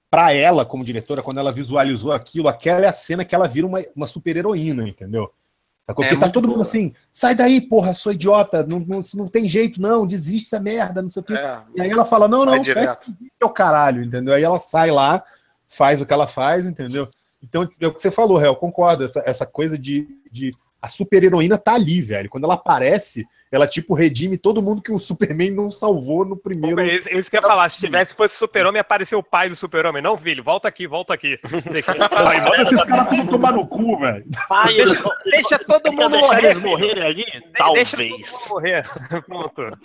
[0.10, 3.66] para ela, como diretora, quando ela visualizou aquilo, aquela é a cena que ela vira
[3.68, 5.32] uma, uma super-heroína, entendeu?
[5.88, 6.64] Porque É, tá todo mundo boa.
[6.68, 11.02] assim, sai daí, porra, sou idiota, não, não, não tem jeito, não, desiste essa merda,
[11.02, 11.34] não sei o quê.
[11.34, 14.34] É, E aí ela fala, não, não, é o caralho, entendeu?
[14.34, 15.24] Aí ela sai lá,
[15.68, 17.08] faz o que ela faz, entendeu?
[17.44, 19.04] Então, é o que você falou, Réu, concordo.
[19.06, 20.54] Essa, essa coisa de, de.
[20.82, 22.30] A super-heroína tá ali, velho.
[22.30, 26.80] Quando ela aparece, ela, tipo, redime todo mundo que o Superman não salvou no primeiro.
[26.80, 27.68] É isso isso que eu ia falar.
[27.68, 30.02] Se tivesse fosse super-homem, apareceu o pai do super-homem.
[30.02, 31.38] Não, filho, volta aqui, volta aqui.
[31.52, 34.26] Manda esses caras tudo tomar no cu, velho.
[34.48, 36.46] Pai, eles, Deixa todo mundo morrer.
[36.46, 37.26] eles morrerem ali?
[37.26, 37.94] Deixa todo Talvez.
[37.94, 38.90] mundo morrer.
[39.26, 39.80] Pronto.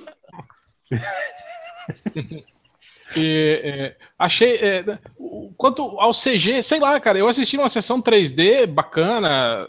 [3.17, 4.57] E, é, achei.
[4.57, 4.85] é,
[5.57, 9.69] quanto ao CG, sei lá, cara, eu assisti uma sessão 3D bacana.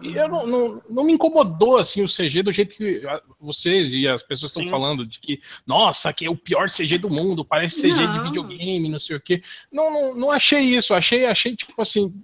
[0.00, 3.02] E eu não, não, não me incomodou assim o CG do jeito que
[3.40, 7.10] vocês e as pessoas estão falando, de que, nossa, que é o pior CG do
[7.10, 8.24] mundo, parece CG de Não.
[8.24, 9.42] videogame, não sei o quê.
[9.72, 12.14] Não, não, não achei isso, achei, achei tipo assim,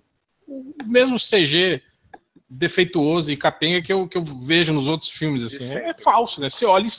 [0.47, 1.83] o mesmo CG
[2.49, 5.73] defeituoso e capenga que eu, que eu vejo nos outros filmes, assim.
[5.73, 6.49] É, é falso, né?
[6.49, 6.91] Você olha e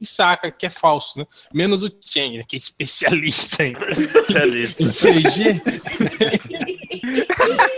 [0.00, 1.26] e saca que é falso, né?
[1.52, 2.44] Menos o Chen, né?
[2.46, 4.82] que é especialista em, Especialista.
[4.84, 5.62] em CG.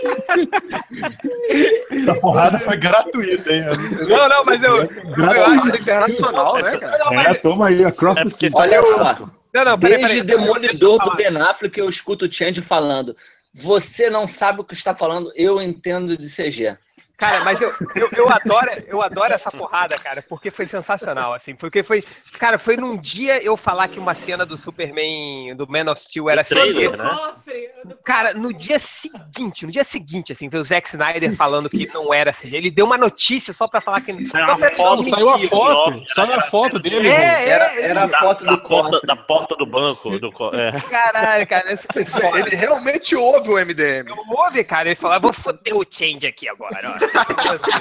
[1.91, 3.61] Essa porrada foi gratuita, hein?
[4.07, 4.77] Não, não, mas eu.
[4.77, 7.23] eu acho- Porrada internacional, né, cara?
[7.29, 8.49] É, toma aí, across É the sea.
[8.53, 10.37] Olha só, Não, não, peraí, desde peraí.
[10.39, 11.15] Demolidor do.
[11.15, 13.15] Ben Affleck eu escuto o Change falando
[13.53, 16.77] você não sabe o que está falando, eu entendo de CG.
[17.21, 21.53] Cara, mas eu, eu, eu adoro, eu adoro essa porrada, cara, porque foi sensacional, assim,
[21.53, 22.03] porque foi,
[22.39, 26.31] cara, foi num dia eu falar que uma cena do Superman, do Man of Steel
[26.31, 26.97] era trailer, CG.
[26.97, 27.09] né?
[27.09, 27.69] Cofre,
[28.03, 32.11] Cara, no dia seguinte, no dia seguinte, assim, veio o Zack Snyder falando que não
[32.11, 32.55] era CG.
[32.57, 35.03] Ele deu uma notícia só pra falar que Saiu só uma pra foto.
[35.05, 37.07] Saiu a foto, saiu a era foto dele.
[37.07, 37.13] É, mano.
[37.23, 40.19] é, Era, era a Da, foto da do porta, da porta do banco.
[40.19, 40.71] Do, é.
[40.89, 42.39] Caralho, cara, isso foi foda.
[42.39, 44.07] Ele realmente ouve o MDM.
[44.07, 47.10] Eu ouvi, cara, ele falou, vou foder o change aqui agora, ó.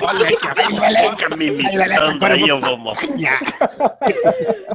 [0.03, 2.93] Olha aqui, Fica me imitando aí, eu vou.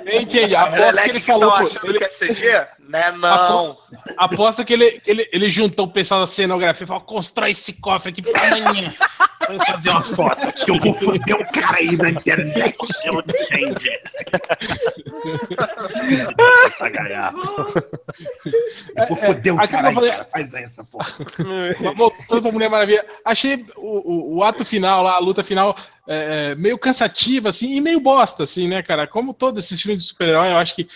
[0.06, 1.49] Hein, Change, aposto que ele falou.
[1.49, 2.68] Estão pô, achando ele- que é CG?
[2.88, 3.77] Né, não.
[4.18, 8.10] Aposta que ele, ele, ele juntou o pessoal da cenografia e falou: constrói esse cofre
[8.11, 8.94] aqui pra amanhã.
[9.47, 10.65] Vamos fazer uma foto.
[10.65, 12.76] Que eu vou foder o cara aí na internet.
[13.05, 13.89] Eu change.
[16.77, 17.38] Tá ganhado.
[18.95, 20.26] Eu vou foder o Aquilo cara aí, cara.
[20.26, 21.13] Faz essa porra.
[21.81, 25.76] Mas Voltando pra Mulher Maravilha, achei o, o, o ato final lá, a luta final,
[26.07, 29.07] é, é, meio cansativa, assim, e meio bosta, assim, né, cara?
[29.07, 30.88] Como todos esses filmes de super-herói, eu acho que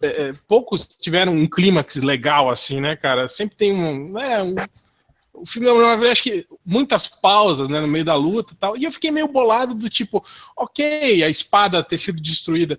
[0.00, 3.28] é, é, poucos tiveram um clímax legal, assim, né, cara?
[3.28, 4.12] Sempre tem um.
[4.12, 4.54] Né, um
[5.42, 8.76] o filme Maravilha, acho que muitas pausas, né, no meio da luta e tal.
[8.76, 10.24] E eu fiquei meio bolado do tipo,
[10.56, 12.78] ok, a espada ter sido destruída.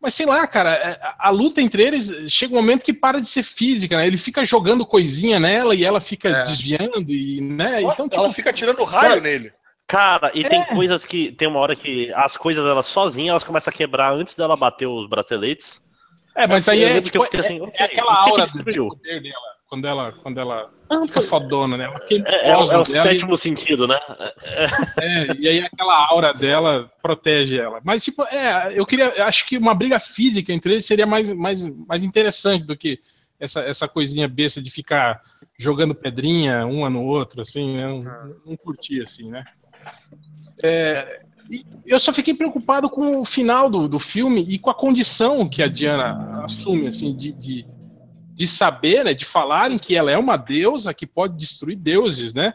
[0.00, 3.20] Mas sei lá, cara, é, a, a luta entre eles chega um momento que para
[3.20, 4.06] de ser física, né?
[4.06, 6.44] Ele fica jogando coisinha nela e ela fica É.
[6.44, 7.82] desviando e, né?
[7.82, 9.52] Então, tipo, Ela fica tirando raio nele.
[9.88, 10.64] Cara, e tem É.
[10.66, 11.32] coisas que.
[11.32, 14.86] Tem uma hora que as coisas elas sozinhas elas começam a quebrar antes dela bater
[14.86, 15.82] os braceletes.
[16.36, 18.30] é, mas aí Eu é, eu tipo, fiquei assim, é- é aquela o que que
[18.30, 18.84] aura destruiu?
[18.84, 19.34] do poder dela,
[19.68, 20.70] quando ela, quando ela
[21.04, 21.84] fica fodona, né?
[21.84, 23.98] Ela queima É, é o- cosmos é o dela e- sétimo sentido, né?
[25.00, 27.80] É, e aí aquela aura dela protege ela.
[27.84, 29.06] Mas, tipo, é, eu queria.
[29.16, 32.98] eu Acho que uma briga física entre eles seria mais, mais, mais interessante do que
[33.38, 35.20] essa, essa coisinha besta de ficar
[35.58, 37.86] jogando pedrinha uma no outro, assim, né?
[37.86, 38.02] Não,
[38.46, 39.44] não curti, assim, né?
[40.62, 41.20] É,
[41.86, 45.62] eu só fiquei preocupado com o final do, do filme e com a condição que
[45.62, 47.66] a Diana assume, assim, de, de,
[48.38, 52.54] de saber, né, de falarem que ela é uma deusa que pode destruir deuses, né?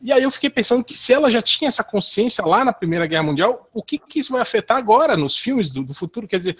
[0.00, 3.06] E aí eu fiquei pensando que se ela já tinha essa consciência lá na Primeira
[3.06, 6.26] Guerra Mundial, o que, que isso vai afetar agora nos filmes do, do futuro?
[6.26, 6.56] Quer dizer,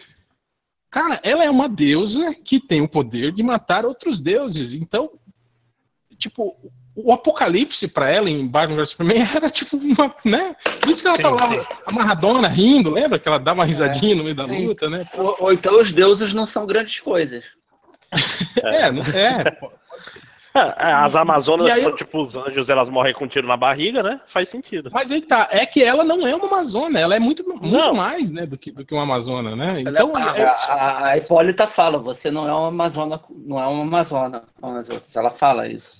[0.90, 4.74] cara, ela é uma deusa que tem o poder de matar outros deuses.
[4.74, 5.12] Então,
[6.18, 6.54] tipo,
[6.94, 10.54] o apocalipse pra ela em Batman vs Superman era tipo uma, né?
[10.82, 11.66] Por isso que ela Sim, tá lá sim.
[11.86, 13.18] amarradona, rindo, lembra?
[13.18, 14.66] Que ela dá uma risadinha no meio da sim.
[14.66, 15.06] luta, né?
[15.16, 17.56] Ou, ou então os deuses não são grandes coisas.
[18.62, 19.50] É, não é.
[19.52, 19.70] pô.
[20.54, 20.60] É,
[20.92, 24.20] As Amazonas aí são tipo os anjos, elas morrem com um tiro na barriga, né?
[24.26, 24.90] Faz sentido.
[24.92, 27.94] Mas aí tá, é que ela não é uma Amazona, ela é muito, muito Não.
[27.94, 29.76] mais, né, do que, do que uma Amazona, né?
[29.76, 33.66] É Então, é- A, a- a Hipólita fala, você não é uma Amazona, não é
[33.66, 35.14] uma Amazona como as outras.
[35.14, 35.97] Ela fala isso.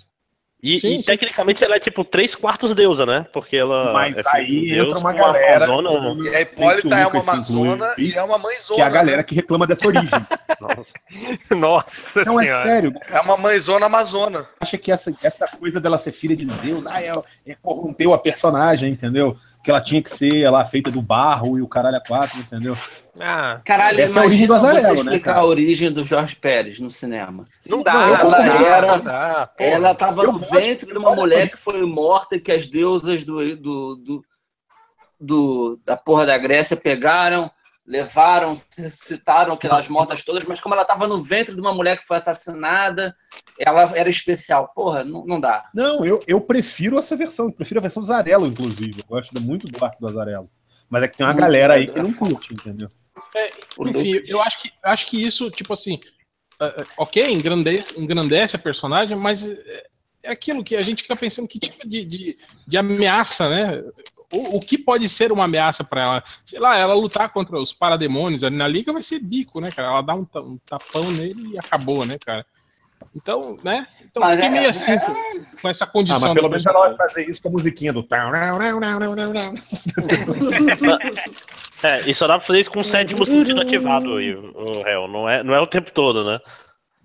[0.60, 1.02] E, Sim, e sim.
[1.02, 3.24] tecnicamente ela é tipo três quartos deusa, né?
[3.32, 3.92] Porque ela.
[3.92, 5.64] Mas é filha aí de Deus, entra uma galera.
[5.66, 6.28] Amazona.
[6.28, 8.74] E a Hipólita é uma amazona e é uma mãezona.
[8.74, 10.08] Que é a galera que reclama dessa origem.
[10.60, 11.54] Nossa.
[11.54, 12.92] Nossa Não, é sério.
[13.08, 14.48] É uma mãezona amazona.
[14.60, 17.12] Acha que essa, essa coisa dela ser filha de Deus, ah, é,
[17.46, 19.36] é corrompeu a personagem, entendeu?
[19.68, 22.74] Que ela tinha que ser lá feita do barro e o caralho a quatro, entendeu?
[23.20, 25.40] Ah, Caralho, Essa é a origem do Azarelo, né, explicar cara?
[25.40, 27.44] a origem do Jorge Pérez no cinema.
[27.68, 27.92] não dá,
[28.24, 29.50] Não, dá, Era- não dá.
[29.58, 33.24] Ela estava eu no ventre de uma mulher que foi morta e que as deusas
[33.24, 34.24] do, do, do,
[35.20, 37.50] do- da porra da Grécia pegaram,
[37.88, 42.06] levaram, ressuscitaram aquelas mortas todas, mas como ela estava no ventre de uma mulher que
[42.06, 43.16] foi assassinada,
[43.58, 44.70] ela era especial.
[44.74, 45.70] Porra, não, não dá.
[45.74, 49.00] Não, eu, eu prefiro essa versão, eu prefiro a versão do Zarello, inclusive.
[49.00, 50.50] Eu gosto muito do arco do Azarelo.
[50.90, 52.90] Mas é que tem uma galera aí que não é curte, entendeu?
[53.80, 55.98] Enfim, eu acho que, eu acho que isso, tipo assim,
[56.60, 59.86] é, é, ok, engrandece, engrandece a personagem, mas é,
[60.22, 63.82] é aquilo que a gente fica pensando que tipo de, de, de ameaça, né?
[64.32, 66.24] O, o que pode ser uma ameaça pra ela?
[66.44, 69.88] Sei lá, ela lutar contra os parademônios ali na liga vai ser bico, né, cara?
[69.88, 72.44] Ela dá um, um tapão nele e acabou, né, cara?
[73.14, 73.86] Então, né?
[74.04, 75.14] Então Mas fiquei é- meio assim com,
[75.62, 76.18] com essa condição.
[76.18, 78.02] Ah, mas pelo menos ela vai fazer isso com a musiquinha do.
[81.80, 85.06] É, e só dá pra fazer isso com o sétimo sentido ativado, e o réu.
[85.06, 86.40] Não é, não é o tempo todo, né?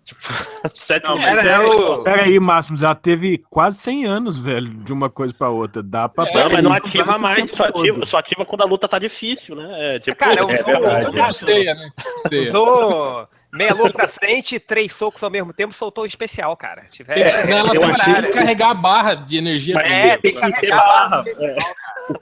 [0.04, 0.20] Tipo,
[0.74, 5.10] sétimo Era, era o- Pera aí, Máximos, ela teve quase 100 anos, velho, de uma
[5.10, 5.82] coisa pra outra.
[5.82, 6.26] Dá pra.
[6.26, 9.96] Não, mas não ativa mais, só ativa, só ativa quando a luta tá difícil, né?
[9.96, 11.18] É, tipo, Cara, eu- é eu- verdade.
[11.28, 11.90] Custeia, né?
[12.50, 16.84] Usou meia louca pra frente, três socos ao mesmo tempo, soltou o especial, cara.
[16.88, 17.18] Se tiver.
[17.20, 19.76] É, Não, ela tem que carregar a barra de energia.
[19.78, 20.78] É, tem que que carregar.
[20.78, 21.24] barra.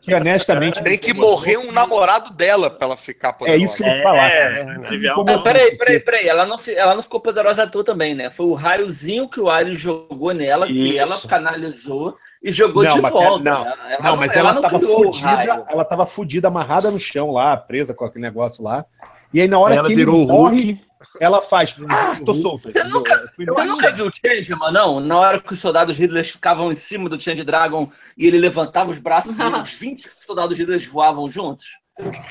[0.02, 0.84] Que honestamente.
[0.84, 3.64] Tem que morrer um namorado dela pra ela ficar É poderosa.
[3.64, 4.80] isso que eu vou falar, cara.
[4.94, 5.14] É.
[5.16, 6.28] Como- Não, peraí, peraí, peraí.
[6.28, 8.30] Ela não, ela não ficou poderosa à toa também, né?
[8.30, 10.99] Foi o raiozinho que o Ares jogou nela, que Isso.
[10.99, 13.44] ela canalizou e jogou Não, de mas- volta.
[13.44, 16.99] não, Ela- ela Não, mas ela, não tava o fudida, ela tava fudida, amarrada no
[16.99, 18.86] chão lá, presa com aquele negócio lá.
[19.34, 20.82] E aí na hora Ela que ele virou o morre, Hulk.
[21.19, 22.72] Ela faz, ah, tô solta.
[22.72, 24.99] Você nunca- Você nunca viu o Changeman, não?
[24.99, 28.91] Na hora que os soldados Hitler ficavam em cima do Change Dragon e ele levantava
[28.91, 31.65] os braços e os 20 soldados Hitler voavam juntos?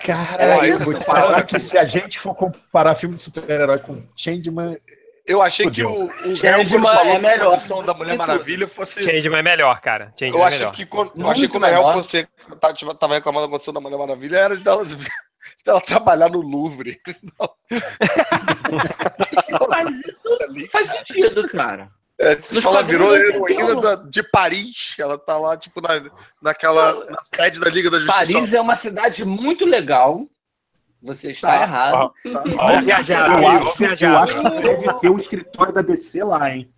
[0.05, 1.27] Cara, eu vou te parada.
[1.27, 4.77] falar que se a gente for comparar filme de super-herói com Changeman,
[5.27, 5.91] Eu achei Fudeu.
[5.91, 7.55] que o, o Changeman é melhor.
[7.55, 9.03] posição da Mulher Maravilha fosse.
[9.03, 10.13] Changeman é melhor, cara.
[10.19, 10.73] Changeman Eu é achei melhor.
[10.75, 11.95] que quando, eu achei que quando o melhor.
[11.95, 12.27] você
[12.61, 14.85] tava, tava reclamando da condição da Mulher Maravilha era de dela,
[15.65, 17.01] dela trabalhar no Louvre.
[19.69, 20.23] Mas isso
[20.71, 21.91] faz sentido, cara.
[22.19, 24.95] É, tipo, ela virou heroína da- de Paris.
[24.99, 26.11] Ela tá lá, tipo, na,
[26.43, 28.19] naquela na sede da Liga da Justiça.
[28.19, 30.27] Paris é uma cidade muito legal.
[31.03, 31.63] Você está Tá.
[31.63, 32.13] errado.
[32.25, 34.23] Vamos viajar, eu amigo, acho, vamos eu viajar.
[34.23, 36.71] acho que deve ter um escritório da DC lá, hein?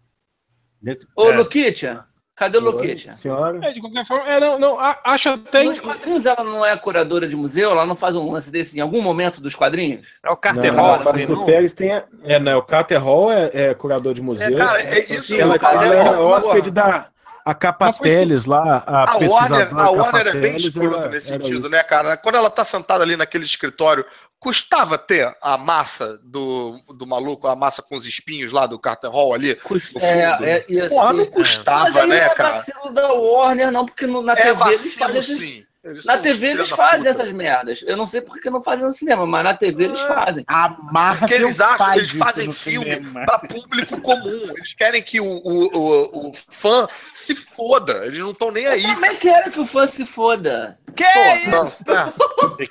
[0.80, 1.36] Dentro- Ô, É.
[1.36, 2.04] Luquitia,
[2.42, 3.14] cadê o Luquitia?
[3.14, 3.58] Senhora.
[3.62, 5.64] É, de qualquer forma, é, não, não, acho até.
[5.64, 7.70] Nos quadrinhos ela não é curadora de museu?
[7.70, 10.08] Ela não faz um lance desse em algum momento dos quadrinhos?
[10.22, 11.36] É o Não, Carter na Hall, fase não?
[11.36, 11.92] do Pérez tem.
[11.92, 14.56] A, é, não, o Carter Hall é, é curador de museu.
[14.56, 15.34] É, cara, é isso.
[15.34, 17.12] ela, o Carter ela era Hall, hóspede da
[17.44, 21.08] a Capa Mas foi Teles lá, a, A Warner, pesquisadora a Warner é bem escrota
[21.08, 21.68] nesse sentido, isso.
[21.68, 22.16] né, cara?
[22.16, 24.04] Quando ela tá sentada ali naquele escritório,
[24.42, 29.08] custava ter a massa do, do maluco, a massa com os espinhos lá do Carter
[29.08, 29.54] Hall ali?
[29.54, 30.44] Custa, No é, fundo.
[30.44, 32.50] é, ia Porra, não Mas custava, aí né, não é cara?
[32.54, 35.64] vacilo da Warner, não, porque no- na É TV eles vacilo, fazem esses- sim.
[35.84, 37.10] Eles Na TV eles fazem puta.
[37.10, 37.82] essas merdas.
[37.84, 40.14] Eu não sei por que não fazem no cinema, mas na TV eles Ah.
[40.14, 40.44] fazem.
[40.46, 44.28] A Marvel Porque eles acham faz que eles fazem filme para público comum.
[44.30, 46.86] Eles querem que o, o, o, o fã
[47.16, 48.06] se foda.
[48.06, 48.84] Eles não estão nem aí.
[48.84, 50.78] Eu também quero que o fã se foda.
[50.94, 51.36] Que Porra.
[51.36, 51.50] isso?
[51.50, 52.12] Não, tá.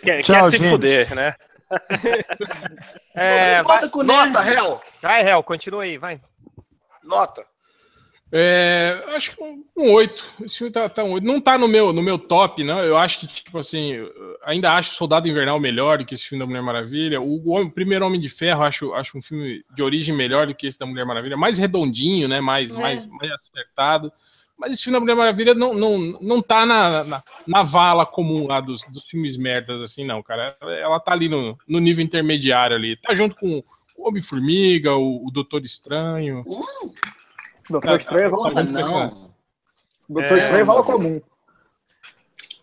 [0.01, 0.69] Quer, Tchau, quer se gente.
[0.69, 1.35] fuder, né?
[3.15, 4.81] É, vai, com Nota, réu.
[5.01, 6.19] vai, Hel, continua aí, vai.
[7.03, 7.45] Nota.
[8.33, 10.23] É, acho que um, um 8.
[10.45, 11.23] Esse filme tá, tá um 8.
[11.27, 12.79] Não tá no meu, no meu top, não.
[12.79, 13.95] Eu acho que, tipo assim,
[14.45, 17.19] ainda acho Soldado Invernal melhor do que esse filme da Mulher Maravilha.
[17.19, 20.65] O, o primeiro Homem de Ferro, acho, acho um filme de origem melhor do que
[20.65, 21.35] esse da Mulher Maravilha.
[21.35, 22.39] Mais redondinho, né?
[22.39, 22.73] Mais, É.
[22.73, 24.11] mais, mais acertado.
[24.61, 28.45] Mas esse filme da Mulher Maravilha não, não, não tá na, na, na vala comum
[28.45, 30.55] lá dos, dos filmes merdas, assim, não, cara.
[30.61, 32.95] Ela, tá ali no, no nível intermediário ali.
[32.95, 33.63] Tá junto com
[33.97, 36.43] o Homem-Formiga, o, o Doutor Estranho.
[36.45, 36.91] Hum,
[37.71, 39.33] Doutor Estranho, Tá Porra, muito não.
[40.07, 40.37] Doutor É.
[40.37, 41.21] Estranho rola comum.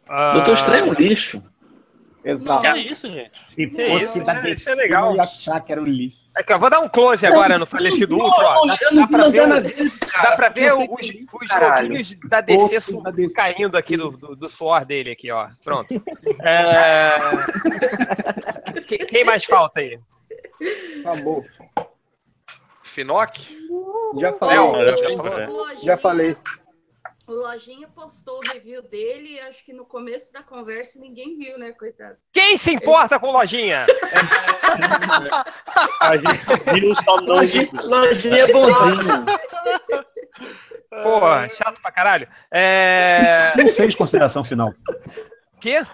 [0.09, 1.43] Ah, Doutor Estranho é um lixo.
[2.31, 2.61] Exato.
[2.61, 3.31] Que é isso, gente?
[3.31, 5.11] Se Que fosse isso, da é DC, legal.
[5.11, 6.29] eu ia achar que era o lixo.
[6.35, 8.45] Aqui, ó, vou dar um close agora no falecido Não, Ultron.
[8.45, 8.63] ó.
[8.63, 10.65] eu Dá, não dá pra não ver, nada o- a ver, dá cara, pra ver
[10.71, 13.35] eu os, que- os joguinhos da DC, su- da DC.
[13.35, 15.49] caindo aqui do, do, do suor dele aqui, ó.
[15.65, 15.89] Pronto.
[16.45, 17.11] É...
[18.83, 19.99] Que- Quem mais falta aí?
[21.05, 21.43] Acabou.
[22.85, 23.37] Finoc?
[24.21, 24.59] Já falei.
[24.59, 26.37] Léo, já Já falei.
[27.29, 31.59] O Lojinha postou o review dele e acho que no começo da conversa ninguém viu,
[31.59, 32.17] né, coitado?
[32.33, 33.85] Quem se importa com lojinha?
[36.01, 39.27] A gente viu só não Lojinha, lojinha é bonzinho.
[41.03, 42.27] Porra, chato pra caralho.
[42.51, 43.53] É.
[43.59, 44.73] Não fez consideração final.
[45.61, 45.85] Quê?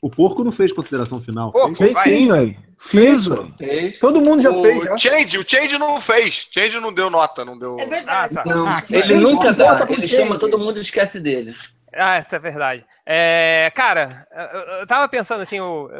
[0.00, 1.50] O porco não fez consideração final.
[1.52, 1.94] Pô, fez?
[1.98, 2.56] Fez sim, velho.
[2.78, 3.54] Fiz, velho.
[3.56, 3.98] Fez.
[3.98, 4.94] Todo mundo já fez, já.
[4.94, 6.48] O Change, o Change não fez.
[6.52, 7.76] Change não deu nota, não deu.
[7.80, 8.34] É Ah, verdade.
[8.34, 8.44] tá.
[8.44, 9.20] Não, Ah, ele legal.
[9.22, 9.86] nunca dá.
[9.88, 10.08] Ele Change.
[10.22, 11.52] chama todo mundo e esquece dele.
[11.94, 12.84] Ah, é verdade.
[13.06, 15.90] É, cara, eu, eu tava pensando assim, eu-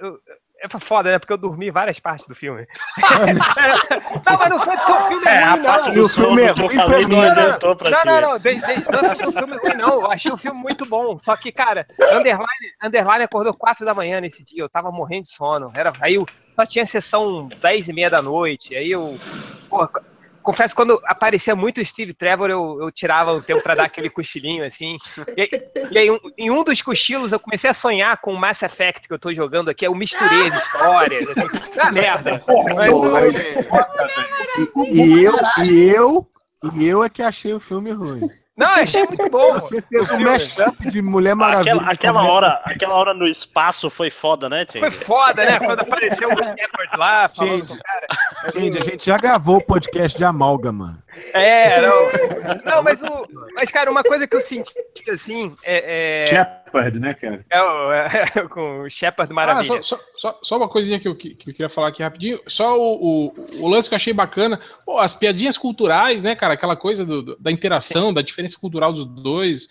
[0.00, 0.18] eu-
[0.64, 1.18] é foda, né?
[1.18, 2.66] Porque eu dormi várias partes do filme.
[4.26, 5.92] não, mas não foi porque o filme é, É, a ruim, parte não.
[5.92, 7.16] E do o filme é ruim pra não mim,
[7.90, 9.94] Não, não, não, de, de, não achei o filme ruim, não.
[10.00, 11.18] Eu achei o filme muito bom.
[11.22, 12.46] Só que, cara, Underline,
[12.82, 14.62] Underline acordou 4 da manhã nesse dia.
[14.62, 15.70] Eu tava morrendo de sono.
[15.76, 16.26] Era, aí eu
[16.56, 18.74] só tinha sessão 10 e meia da noite.
[18.74, 19.18] Aí eu.
[19.68, 19.90] Porra,
[20.44, 23.84] confesso que quando aparecia muito o Steve Trevor, eu, eu tirava o tempo pra dar
[23.84, 24.96] aquele cochilinho, assim.
[25.36, 25.50] E, aí-
[25.90, 29.08] e aí, um- em um dos cochilos, eu comecei a sonhar com o Mass Effect
[29.08, 29.86] que eu tô jogando aqui.
[29.86, 31.28] Eu misturei as histórias.
[31.36, 32.42] Assim, ah, merda.
[32.74, 32.92] Mas-
[34.92, 35.34] E eu,
[35.64, 36.26] e eu,
[36.74, 38.20] e eu é que achei o filme ruim.
[38.56, 39.54] Não, achei muito bom.
[39.54, 41.74] Você fez um mashup de Mulher Maravilha.
[41.74, 45.04] Aquela, aquela hora, aquela hora no espaço foi foda, né, Foi Tindy?
[45.04, 45.58] foda, né?
[45.58, 48.06] Quando apareceu o Shepard lá, falando Gente, com o cara.
[48.52, 51.03] Gente, a gente já gravou o podcast de Amálgama.
[51.32, 52.04] É, não.
[52.64, 54.74] Não, mas, o, mas, cara, uma coisa que eu senti,
[55.10, 57.44] assim, é, é, Shepard, né, cara?
[57.50, 58.08] é o- é
[58.48, 59.82] com o Shepard Ah, Maravilha.
[59.82, 62.40] só, só, só, só uma coisinha que eu, que que eu queria falar aqui rapidinho.
[62.46, 64.60] Só o, o, o lance que eu achei bacana.
[64.84, 66.54] Pô, as piadinhas culturais, né, cara?
[66.54, 69.68] Aquela coisa do- do- da interação, da diferença cultural dos dois.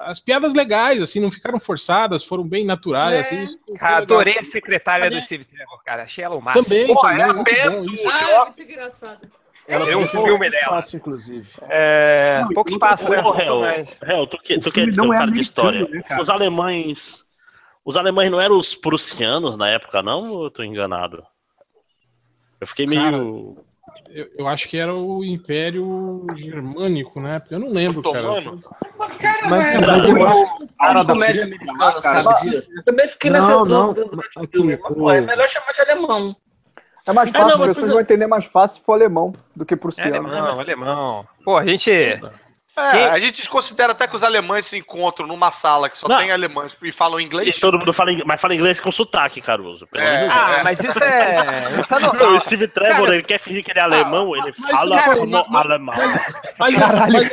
[0.00, 3.20] As piadas legais, assim, não ficaram forçadas, foram bem naturais, É.
[3.20, 3.44] assim.
[3.44, 6.04] isso foi Cara, adorei a secretária do Steve Trevor, cara.
[6.04, 6.64] Achei ela o máximo.
[6.64, 7.84] Também, Pô, também, é bom.
[8.10, 9.28] Ah, é muito engraçado.
[9.66, 10.62] Ela Deu um filme dela.
[10.64, 11.48] espaço, inclusive.
[11.68, 13.16] É, Não, pouco e- espaço, né?
[13.18, 15.88] Hel, Mas- Hel, tu que, tu que filme é não é cara de história.
[15.88, 16.22] né, cara?
[16.22, 17.24] Os alemães.
[17.84, 20.30] Os alemães não eram os prussianos na época, não?
[20.30, 21.22] Ou eu tô enganado?
[22.60, 23.56] Eu fiquei meio.
[24.10, 27.40] Eu, eu acho que era o Império Germânico, né?
[27.50, 28.32] Eu não lembro, cara.
[28.32, 28.56] Otomano?
[29.18, 31.14] Cara, Mas, mas, mas eu acho cara cara da
[32.02, 32.70] cara, disso?
[32.74, 34.72] Eu também fiquei nessa Não, não, dúvida aqui,
[35.16, 36.36] é melhor chamar de alemão.
[37.06, 39.64] É mais É, fácil, não, as pessoas vão entender mais fácil se for alemão do
[39.64, 40.16] que É prussiano.
[40.16, 41.26] alemão, alemão.
[41.44, 41.90] Pô, a gente.
[42.76, 46.16] É, a gente considera até que os alemães se encontram numa sala que só Não.
[46.18, 47.58] tem alemães e falam E inglês.
[47.60, 49.86] todo mundo fala inglês, mas fala inglês com sotaque, Caruso.
[49.86, 50.26] Pelo É.
[50.28, 51.44] Ah, mas isso é.
[51.80, 52.34] Isso é normal.
[52.34, 55.16] o Steve Trevor, Cara, ele quer fingir que ele é alemão, ele mas, fala cara,
[55.16, 55.94] como mas- alemão.
[56.58, 57.30] Mas, mas ali,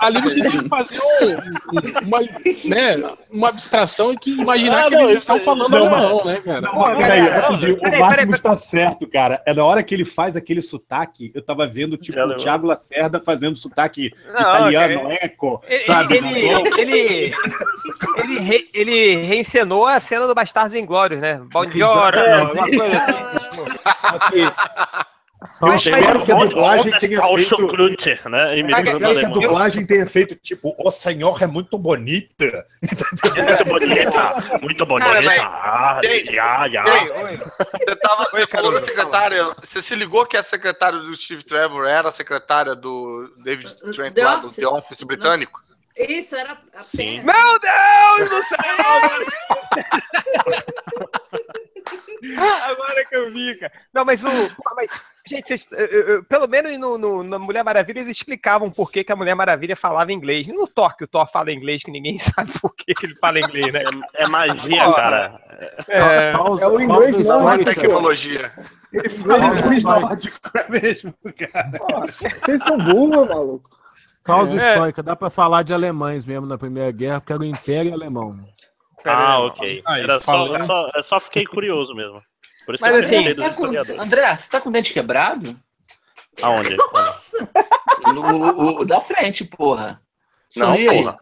[0.00, 2.20] ali você tem que fazer um- um- uma,
[2.64, 6.40] né, uma abstração e que imaginar Ah, que não, eles estão falando não, alemão, né,
[6.42, 6.60] cara?
[6.60, 9.42] Não, peraí, cara, rapidinho, peraí, o Máximo peraí, está certo, cara.
[9.46, 13.20] É na hora que ele faz aquele sotaque, eu tava vendo, tipo, o Thiago Lacerda
[13.20, 14.12] fazendo sotaque
[14.78, 16.16] Não, italiano, eco, Ele, sabe?
[16.16, 16.48] ele,
[16.78, 17.28] ele,
[18.16, 21.40] ele, re- ele reencenou a cena do Bastardos Inglórios, né?
[21.52, 22.98] Bom dia, coisa
[24.20, 24.46] assim.
[25.62, 27.56] Eu espero que a dublagem tenha feito...
[28.28, 28.60] Né?
[28.60, 32.66] Eu espero que a dublagem tenha feito, tipo, o senhor é muito bonita.
[32.88, 35.22] Muito bonita, muito bonita.
[35.22, 36.84] Cara, Ah, já, já.
[36.84, 39.44] Você tava Oi, falou da secretária.
[39.60, 44.16] Você se ligou que a secretária do Steve Trevor era a secretária do David Trent
[44.16, 44.56] lá do Office.
[44.56, 45.60] The Office britânico?
[45.96, 47.22] Isso era a Sim.
[47.22, 48.58] Meu Deus do céu!
[52.64, 53.72] Agora que eu vi, cara.
[53.92, 54.26] Não, mas o.
[54.76, 54.90] Mas,
[55.26, 58.90] gente, vocês, eu- eu- eu- pelo menos no, no- na Mulher Maravilha eles explicavam por
[58.90, 60.46] que, que a Mulher Maravilha falava inglês.
[60.48, 63.38] No Thor, que o Thor fala inglês, que ninguém sabe por que, que ele fala
[63.38, 63.82] inglês, né?
[64.14, 65.40] É, é magia, Pô, cara.
[65.88, 67.80] É, Pausa- É o inglês pausa não, mas- histórica.
[67.80, 68.52] tecnologia.
[68.92, 70.38] Ele fala inglês nórdico
[70.68, 71.14] mesmo,
[71.52, 72.02] cara.
[72.06, 73.70] Vocês são burros, maluco.
[74.24, 74.58] Causa É.
[74.58, 78.38] histórica, dá pra falar de alemães mesmo na Primeira Guerra, porque era o Império Alemão.
[79.10, 79.16] Aí.
[79.16, 79.82] Ah, ok.
[79.86, 82.22] Aí, Era só, falando- eu só, eu só fiquei curioso mesmo.
[82.66, 84.00] Por isso Mas que eu assim, Você tá com.
[84.02, 85.56] André, você tá com o dente quebrado?
[86.42, 86.76] Aonde?
[88.06, 90.00] O, o- o da frente, porra.
[90.56, 91.16] Não, Sorri porra.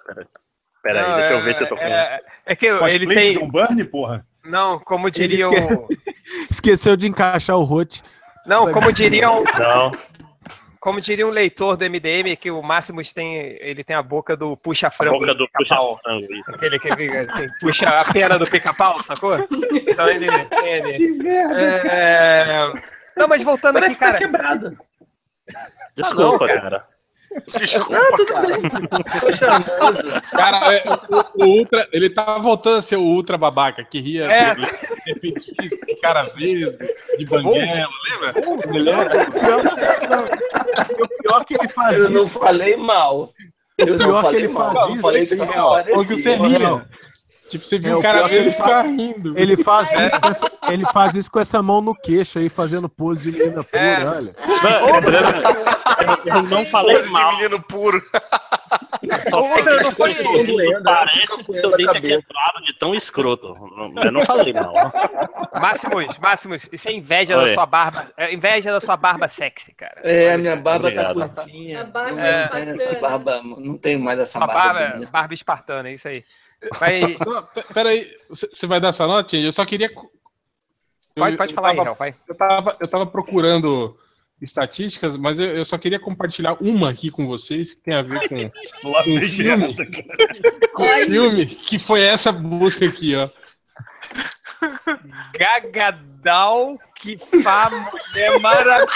[0.82, 1.82] Pera, aí, Não, deixa eu é- ver se eu tô com.
[1.82, 3.32] É, é que ele Cosplay tem.
[3.32, 4.26] John Byrne, porra.
[4.44, 5.50] Não, como diriam.
[6.50, 8.02] Esqueceu de encaixar o Rote.
[8.46, 9.42] Não, como diriam.
[9.58, 9.92] Não.
[10.86, 14.56] Como diria um leitor do MDM, que o Máximos tem, ele tem a boca do
[14.56, 15.18] puxa-frango.
[15.18, 16.00] boca do pica-pau.
[16.54, 19.36] Aquele que assim, puxa a pena do pica-pau, sacou?
[19.36, 20.28] Então ele.
[20.64, 21.60] ele Que merda.
[21.60, 22.72] é...
[23.16, 24.18] Não, mas voltando Parece aqui, tá cara.
[24.18, 24.78] quebrado.
[25.96, 26.60] Desculpa, cara.
[26.60, 26.88] cara.
[27.58, 29.20] Desculpa, cara.
[29.20, 30.20] Tô charmoso.
[30.30, 30.84] Cara, é,
[31.38, 34.54] o, o Ultra, ele tá voltando a ser o Ultra babaca, que ria É.
[34.54, 36.76] de cara vesgo,
[37.18, 38.34] de banguela, lembra?
[38.72, 39.26] Lembra?
[41.02, 42.38] O pior que ele faz Eu não isso.
[42.38, 43.30] falei mal.
[43.78, 44.72] Eu O não pior que falei ele mal.
[44.74, 45.84] faz Eu isso, falei isso que é não real.
[45.94, 46.86] Ou que você ria.
[47.50, 49.38] Tipo, você viu É, o cara pior que ele vesgo ficar rindo.
[49.38, 52.88] Ele faz, isso com essa, ele faz isso com essa mão no queixo aí, fazendo
[52.88, 54.04] pose de menina pura, É.
[54.04, 54.34] olha.
[56.26, 57.36] Eu, eu não falei Pose de mal.
[57.36, 58.02] menino puro.
[59.30, 62.94] Só Outra não foi- doendo, parece tá que seu a dente é quebrado de tão
[62.94, 63.54] escroto.
[63.76, 64.72] Não- Eu não falei mal.
[65.60, 67.48] Máximos, Máximos, isso é inveja Oi.
[67.48, 68.08] da sua barba.
[68.16, 70.00] É inveja da sua barba sexy, cara.
[70.02, 71.20] É, a minha barba Obrigado.
[71.20, 71.82] tá curtinha.
[71.82, 74.54] A barba não, é tem essa barba, não tenho mais essa barba.
[74.54, 75.10] barba, bonita.
[75.12, 76.24] barba espartana, é isso aí.
[76.80, 79.36] Mas, Só- pe- Peraí, você vai dar sua nota?
[79.36, 79.86] Eu só queria.
[79.86, 80.10] eu-
[81.14, 82.14] pode, pode eu falar aí, tava- Raul, vai.
[82.28, 83.96] Eu tava, eu tava procurando
[84.40, 88.28] estatísticas, mas eu, eu só queria compartilhar uma aqui com vocês que tem a ver
[88.28, 88.34] com
[89.10, 89.74] um filme,
[90.74, 93.28] com filme que foi essa busca aqui, ó.
[96.26, 98.86] Gagadal que fa mulher maravilhosa.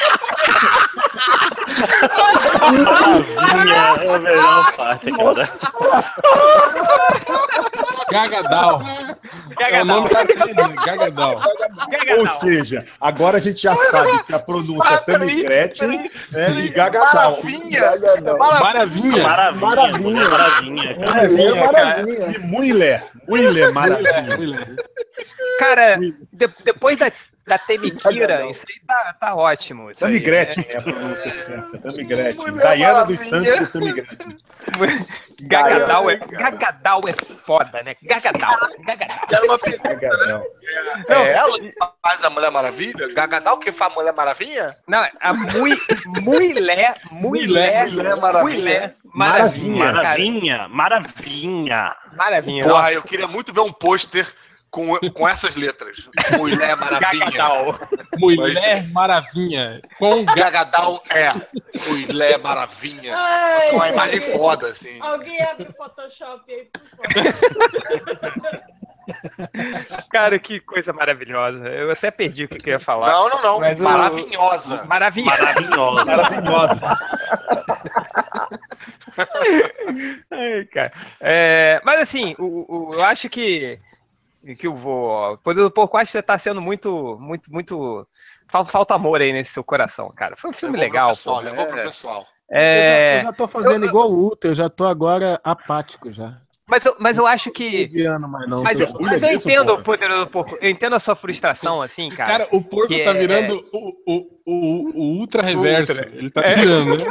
[3.54, 5.48] Minha é a melhor parte, cara.
[8.10, 8.82] Gagadal.
[9.60, 10.08] É o nome
[10.84, 11.40] Gagadal.
[12.18, 16.10] Ou seja, agora a gente já sabe que a pronúncia é peraí, Tamigretti né,
[16.64, 17.38] e Gagadal.
[17.42, 17.80] Maravilha.
[17.98, 18.38] Gagadão.
[18.38, 19.22] Maravilha.
[19.22, 20.28] Maravilha, Maravilha.
[20.28, 21.22] maravilha, cara.
[21.22, 22.30] É, maravilha.
[22.30, 23.04] E Muilé.
[23.28, 24.12] Muilé, maravilha.
[24.22, 24.76] Maravilha.
[25.58, 25.96] Cara,
[26.32, 27.12] de- depois da,
[27.46, 29.90] da Temikira, isso aí tá, tá ótimo.
[29.90, 31.78] Isso aí, Tamigretti é a pronúncia certa.
[31.78, 32.38] Tamigretti.
[32.38, 33.20] Mulher Dayana dos.
[33.20, 34.36] Santos do Tamigretti.
[35.42, 37.12] Gagadal é, Gagadal é
[37.44, 37.96] foda, né?
[38.02, 38.56] Gagadal.
[38.86, 39.18] Gagadal.
[39.30, 39.94] Era uma pergunta.
[39.94, 40.44] Gagadão.
[41.08, 41.72] É ela que
[42.02, 43.14] faz a Mulher Maravilha?
[43.14, 44.76] Gagadal que faz a Mulher Maravilha?
[44.86, 45.76] Não, a Mui,
[46.22, 48.50] Muilé, Muilé, Mulher Maravilha.
[48.50, 49.92] Muilé, maravilha.
[49.92, 51.96] Maravilha, maravilha.
[52.12, 52.64] Maravilha.
[52.64, 54.32] Porra, eu queria muito ver um pôster
[54.70, 56.08] com, com essas letras.
[56.38, 57.26] Mulher Maravilha.
[57.26, 57.78] Gagadal.
[58.18, 59.82] Mulher Maravilha.
[59.98, 61.32] Com ga- Gagadal é
[61.88, 63.14] Mulher Maravilha.
[63.16, 64.98] Ai, Com uma imagem alguém- foda, assim.
[65.00, 66.80] Alguém abre o Photoshop aí, por
[67.12, 68.60] favor.
[70.10, 71.66] Cara, que coisa maravilhosa.
[71.68, 73.08] Eu até perdi o que eu ia falar.
[73.10, 73.60] Não, não, não.
[73.60, 74.84] Mas o- Maravilhosa.
[74.84, 75.26] Maravilha.
[75.30, 76.04] Maravilhosa.
[76.04, 76.98] Maravilhosa.
[80.30, 80.92] Ai, cara.
[81.20, 83.78] É, mas assim, o, o- eu acho que
[84.58, 85.36] que eu vou.
[85.38, 88.06] Poder do Porco, acho que você tá sendo muito, muito, muito.
[88.48, 90.36] fal- Falta amor aí nesse seu coração, cara.
[90.36, 91.42] Foi um filme Levou pro legal, pessoal, pô.
[91.42, 92.26] levou pro É, pessoal.
[92.50, 96.10] Eu, já, é, eu já tô fazendo igual o Ultra, eu já tô agora apático
[96.10, 96.36] já.
[96.66, 97.88] mas, eu, mas eu acho que.
[98.28, 98.62] mais não.
[98.64, 100.56] Mas, eu- mas eu entendo, Poderoso Porco.
[100.60, 102.44] Eu entendo a sua frustração, assim, cara.
[102.44, 105.92] Cara, o porco que tá é- virando o, o, o, o ultra reverso.
[105.92, 106.08] Ultra.
[106.12, 107.04] Ele tá virando, né?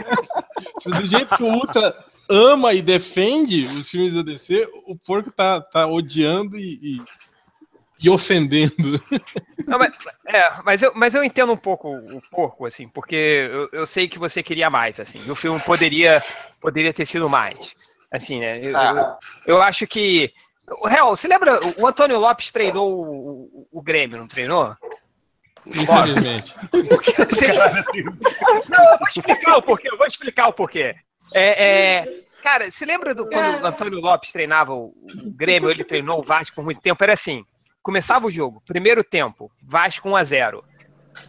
[0.86, 1.96] Do jeito que o ultra
[2.30, 7.02] ama e defende os filmes da DC, o porco tá, tá odiando e, e,
[8.06, 9.02] e ofendendo.
[9.68, 9.94] Não, mas,
[10.28, 13.16] é, mas, eu, mas eu entendo um pouco o porco, assim, porque
[13.52, 16.24] eu, eu sei que você queria mais, assim, e o filme poderia,
[16.62, 17.74] poderia ter sido mais.
[18.12, 18.60] Assim, né?
[18.60, 19.14] Eu, eu,
[19.46, 20.32] eu acho que.
[20.82, 21.60] O Real, você lembra?
[21.78, 24.76] O Antônio Lopes treinou o, o- o Grêmio, não treinou?
[25.68, 26.54] Infelizmente.
[27.16, 27.54] Você-
[28.70, 30.96] Não, eu vou explicar o porquê, eu vou explicar o porquê.
[31.36, 34.94] É, é, cara, você lembra do quando o Antônio Lopes treinava o,
[35.36, 37.04] Grêmio, ele treinou o Vasco por muito tempo?
[37.04, 37.46] Era assim:
[37.82, 40.64] começava o jogo, primeiro tempo, Vasco 1x0.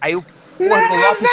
[0.00, 0.22] Aí o
[0.56, 1.28] porra do Lopes.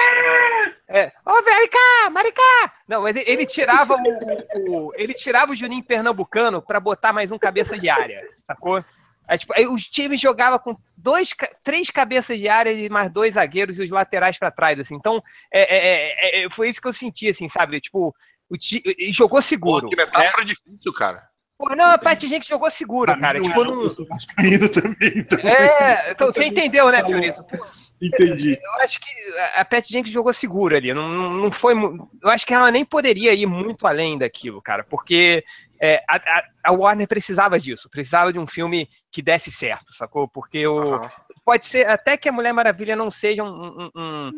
[0.90, 2.74] É, ô, Maricá, Maricá!
[2.88, 7.38] Não, mas ele, tirava o, o- Ele tirava o Juninho Pernambucano pra botar mais um
[7.38, 8.84] cabeça de área, sacou?
[9.28, 13.34] Aí, tipo, aí os times jogavam com dois, três cabeças de área e mais dois
[13.34, 14.96] zagueiros e os laterais pra trás, assim.
[14.96, 15.22] Então,
[15.52, 17.82] é, é, é, é, foi isso que eu senti, assim, sabe?
[17.82, 18.16] Tipo,
[18.50, 19.84] o ti, e jogou seguro.
[19.86, 21.28] Pô, que metáfora difícil, cara.
[21.60, 23.42] Pô, não, a Pat Gente jogou seguro, cara.
[23.42, 25.40] Tipo, não, Eu sou vascaíno também, então.
[25.40, 27.44] é, então, você entendeu, né, Fiorito?
[28.00, 28.60] Entendi.
[28.62, 29.10] Eu acho que
[29.56, 30.94] a Pat Jenkins jogou seguro ali.
[30.94, 31.74] Não, não não foi.
[31.74, 35.44] Eu acho que ela nem poderia ir muito além daquilo, cara, porque
[35.82, 40.28] é, a, a- Warner precisava disso, precisava de um filme que desse certo, sacou?
[40.28, 41.10] Porque o, Aham.
[41.48, 44.32] Pode ser até que a Mulher Maravilha não seja um, um- um-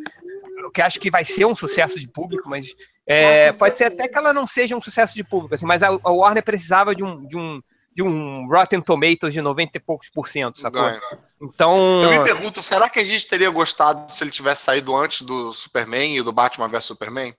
[0.60, 2.68] eu que acho que vai ser um sucesso de público, mas
[3.08, 5.82] é, Ah, pode ser até que ela não seja um sucesso de público, assim, mas
[5.82, 7.60] a, a Warner precisava de um, de um
[7.92, 10.84] de um Rotten Tomatoes de 90 e poucos por cento, sacou?
[11.42, 15.24] Então, Eu me pergunto, será que a gente teria gostado se ele tivesse saído antes
[15.24, 17.34] do Superman e do Batman vs Superman?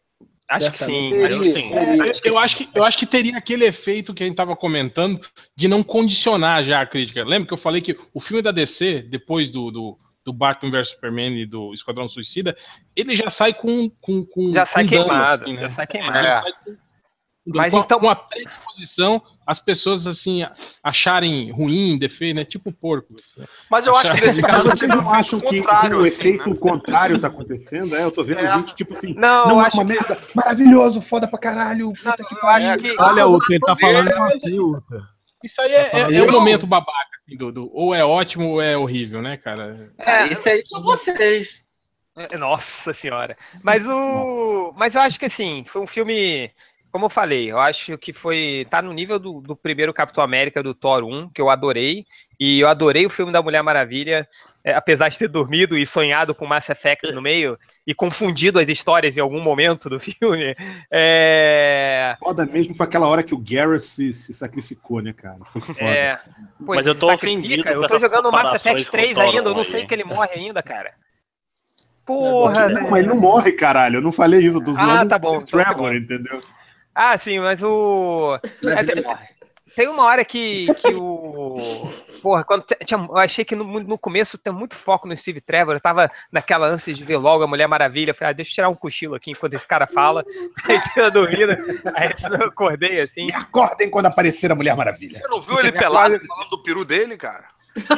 [0.51, 1.11] Acho que sim.
[1.11, 1.25] Certamente.
[1.27, 1.71] Acho que sim.
[1.73, 5.21] Eu, eu acho que, eu acho que teria aquele efeito que a gente tava comentando
[5.57, 7.25] de não condicionar já a crítica.
[7.25, 10.91] Lembra que eu falei que o filme da DC, depois do, do, do Batman vs
[10.91, 12.57] Superman e do Esquadrão Suicida,
[12.97, 13.89] ele já sai com.
[14.01, 15.45] com, com Já sai com dano, queimado.
[15.45, 15.61] assim, né?
[15.63, 16.15] Já sai queimado.
[16.27, 16.77] já sai com-
[17.57, 20.43] Mas com, então- com a predisposição as pessoas assim
[20.83, 22.45] acharem ruim, defeito, né?
[22.45, 23.15] Tipo porco.
[23.19, 23.47] assim.
[23.69, 26.51] Mas eu acho que nesse caso vocês seria não acham que contrário, o assim, efeito
[26.51, 26.57] né?
[26.57, 27.97] contrário tá acontecendo?
[27.97, 28.53] É, eu tô vendo É.
[28.53, 32.17] gente, tipo assim, Não, não, eu é acho uma merda, maravilhoso, foda pra caralho, puta
[32.25, 32.69] que eu pariu.
[32.71, 32.97] acho que.
[32.99, 34.59] Olha, o que ele tá falando é assim.
[35.43, 36.93] Isso aí é, é, é Eu o não- momento babaca.
[37.27, 39.91] assim, do, do- ou é ótimo ou é horrível, né, cara?
[39.99, 41.65] É, Isso aí são vocês.
[42.17, 43.37] É, Nossa senhora.
[43.65, 44.73] Mas o.
[44.77, 46.51] Mas eu acho que assim, foi um filme.
[46.93, 48.67] Como eu falei, eu acho que foi.
[48.69, 52.05] tá no nível do, do primeiro Capitão América do Thor 1, que eu adorei.
[52.39, 54.27] E eu adorei o filme da Mulher Maravilha,
[54.65, 57.57] é, apesar de ter dormido e sonhado com Mass Effect no meio
[57.87, 60.55] e confundido as histórias em algum momento do filme.
[60.91, 62.15] É.
[62.19, 65.45] Foda mesmo foi aquela hora que o Garrett se, se sacrificou, né, cara?
[65.45, 65.81] Foi foda.
[65.83, 66.17] é
[66.65, 69.25] pô, Mas eu tô sacrifica, ofendido Eu tô jogando Mass Effect com 3 o Thor
[69.25, 69.65] ainda, eu não aí.
[69.65, 70.93] sei que ele morre ainda, cara.
[72.05, 73.97] Porra, não, mas ele não morre, caralho.
[73.99, 75.93] Eu não falei isso, eu tô Ah, zoando tá bom, o tá Trevor, bom.
[75.95, 76.41] entendeu?
[76.95, 78.39] Ah, sim, mas o.
[78.63, 78.85] Mas É,
[79.77, 81.57] tem- uma hora que, que o.
[82.21, 85.75] Porra, quando tinha, eu achei que no, no começo tem muito foco no Steve Trevor.
[85.75, 88.11] Eu tava naquela ânsia de ver logo a Mulher Maravilha.
[88.11, 90.23] Eu Falei, ah, deixa eu tirar um cochilo aqui enquanto esse cara fala.
[90.69, 91.53] Aí tinha dormido.
[91.95, 92.11] Aí
[92.41, 93.29] eu acordei assim.
[93.29, 95.19] E acordem quando aparecer a Mulher Maravilha.
[95.19, 97.45] Você não viu ele pelado falando do peru dele, cara?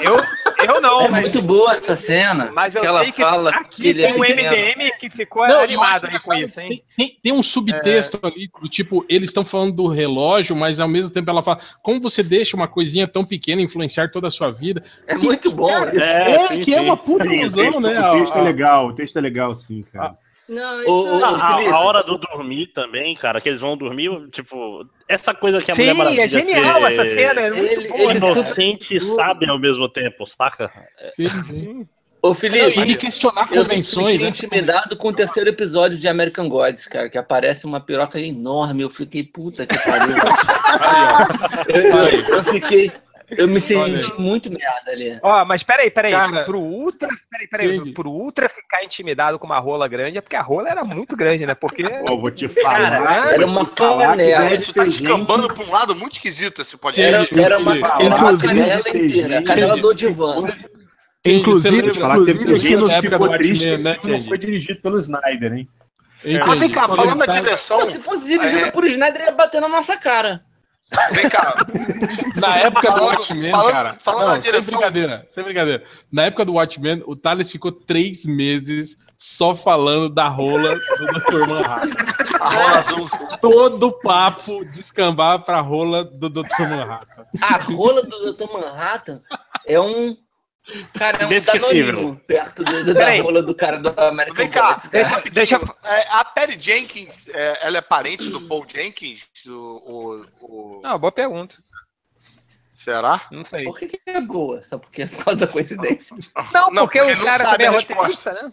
[0.02, 0.22] Eu,
[0.66, 2.50] eu não, É mas, muito boa essa cena.
[2.52, 4.22] mas eu que ela sei que fala que aqui ele é tem um.
[4.22, 6.84] MDM que ficou Não, eu animado aí com isso, que hein?
[6.96, 11.10] Tem, tem- um subtexto ali, do tipo, eles estão falando do relógio, mas ao mesmo
[11.10, 14.84] tempo ela fala, como você deixa uma coisinha tão pequena influenciar toda a sua vida?
[15.06, 15.68] É muito bom.
[15.68, 16.04] Cara, isso.
[16.04, 16.84] É, é, sim, que é sim.
[16.84, 18.10] uma puta ilusão, né?
[18.10, 20.16] o texto é legal, o texto é legal, sim, cara.
[20.48, 21.72] Não, O- isso o- A, a- Felipe.
[21.72, 25.74] a hora do dormir também, cara, que eles vão dormir, tipo, essa coisa que a
[25.74, 27.40] Sim, Mulher Maravilha é genial ser essa cena.
[27.40, 28.00] É muito Ele- boa.
[28.10, 30.70] ele- inocente e sábio ao mesmo tempo, saca?
[31.14, 31.88] Sim, sim.
[32.20, 34.28] Ô, Felipe, e questionar eu convenções, fiquei né?
[34.28, 38.82] intimidado com o terceiro episódio de American Gods, cara, que aparece uma piroca enorme.
[38.84, 40.14] Eu fiquei, puta que pariu.
[41.68, 42.92] eu, eu- eu fiquei.
[43.36, 45.18] Eu me senti muito merda ali.
[45.22, 46.12] Ó, mas peraí, peraí.
[46.12, 47.80] Cara, pro Ultra, peraí, peraí.
[47.84, 47.92] Sim.
[47.92, 51.46] Pro Ultra ficar intimidado com uma rola grande é porque a rola era muito grande,
[51.46, 51.54] né?
[51.54, 51.82] Porque.
[52.06, 52.90] Pô, vou te falar.
[52.90, 54.56] Cara, vou era uma panela.
[54.74, 57.32] tá descambando gente- pra um lado muito esquisito esse podcast.
[57.34, 60.36] Era, era uma, tem inteira, a canela do divã.
[61.24, 64.38] Inclusive, te falar que teve gente nos que época ficou triste Watchmen, né, não foi
[64.38, 65.68] dirigido pelo Snyder, hein?
[66.42, 68.70] Ah, vem cá, falando da direção, se fosse dirigido É.
[68.70, 70.42] por Snyder, ia bater na nossa cara.
[71.12, 71.54] Vem cá.
[72.36, 73.96] Na época do Watchmen, falando- cara.
[74.02, 75.84] falando não, na sem direção- brincadeira, sem brincadeira.
[76.10, 81.48] Na época do Watchmen, o Thales ficou três meses só falando da rola do Dr.
[81.48, 81.90] Manhattan.
[82.40, 83.10] A rola azul.
[83.40, 86.68] Todo papo descambava pra rola do Dr.
[86.70, 87.22] Manhattan.
[87.40, 88.52] A rola do Dr.
[88.52, 89.20] Manhattan
[89.66, 90.16] é um.
[90.98, 92.20] Cara, é um Inesquecível.
[92.26, 95.04] perto do- do- da rola do cara do American Vem cá, Gods, cara.
[95.22, 99.26] deixa, deixa- é, a Perry Jenkins, é, ela é parente do Paul Jenkins?
[99.46, 101.56] O, o- o- Não, boa pergunta.
[102.70, 103.26] Será?
[103.30, 103.64] Não sei.
[103.64, 104.62] Por que, que é boa?
[104.62, 106.16] Só porque é por causa da coincidência.
[106.52, 108.50] Não, Não, porque, porque o cara também é roteirista, né?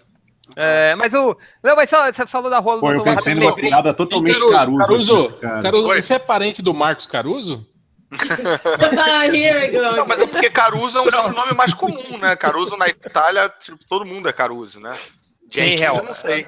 [0.55, 1.35] É, mas o.
[1.63, 4.77] Não, mas só você falou da rola Pô, do eu pensei numa piada totalmente Caruso,
[4.77, 5.29] caruso.
[5.39, 5.61] Cara.
[5.61, 6.01] Caruso, Oi.
[6.01, 7.65] você é parente do Marcos Caruso?
[8.11, 9.81] Ah, here we go.
[9.95, 12.35] Não, mas é porque Caruso é um sobrenome mais comum, né?
[12.35, 14.93] Caruso na Itália, tipo, todo mundo é Caruso, né?
[14.93, 15.07] Sim,
[15.51, 16.45] Jenkins, eu não sei.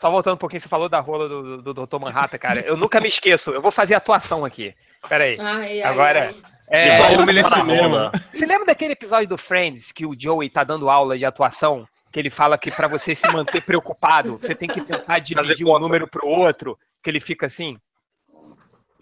[0.00, 1.98] Só, voltando um pouquinho, você falou da rola do, do, do Dr.
[1.98, 2.60] Manhattan, cara.
[2.60, 3.50] Eu nunca me esqueço.
[3.50, 4.74] Eu vou fazer atuação aqui.
[5.08, 5.38] Pera aí.
[5.40, 6.26] Ai, ai, Agora.
[6.28, 6.34] ai.
[6.68, 8.10] É, Vai, eu me lembro- cinema.
[8.32, 11.86] Você lembra daquele episódio do Friends que o Joey tá dando aula de atuação?
[12.10, 15.78] Que ele fala que pra você se manter preocupado, você tem que tentar dividir um
[15.78, 17.76] número pro outro, que ele fica assim.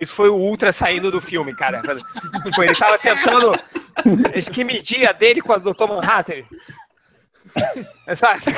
[0.02, 1.80] Isso foi o Ultra saindo do filme, cara.
[2.44, 3.52] Tipo, ele tava tentando.
[4.36, 5.86] Acho que medir a dele com a do Dr.
[5.86, 6.42] Manhattan.
[8.08, 8.54] É só- Foi-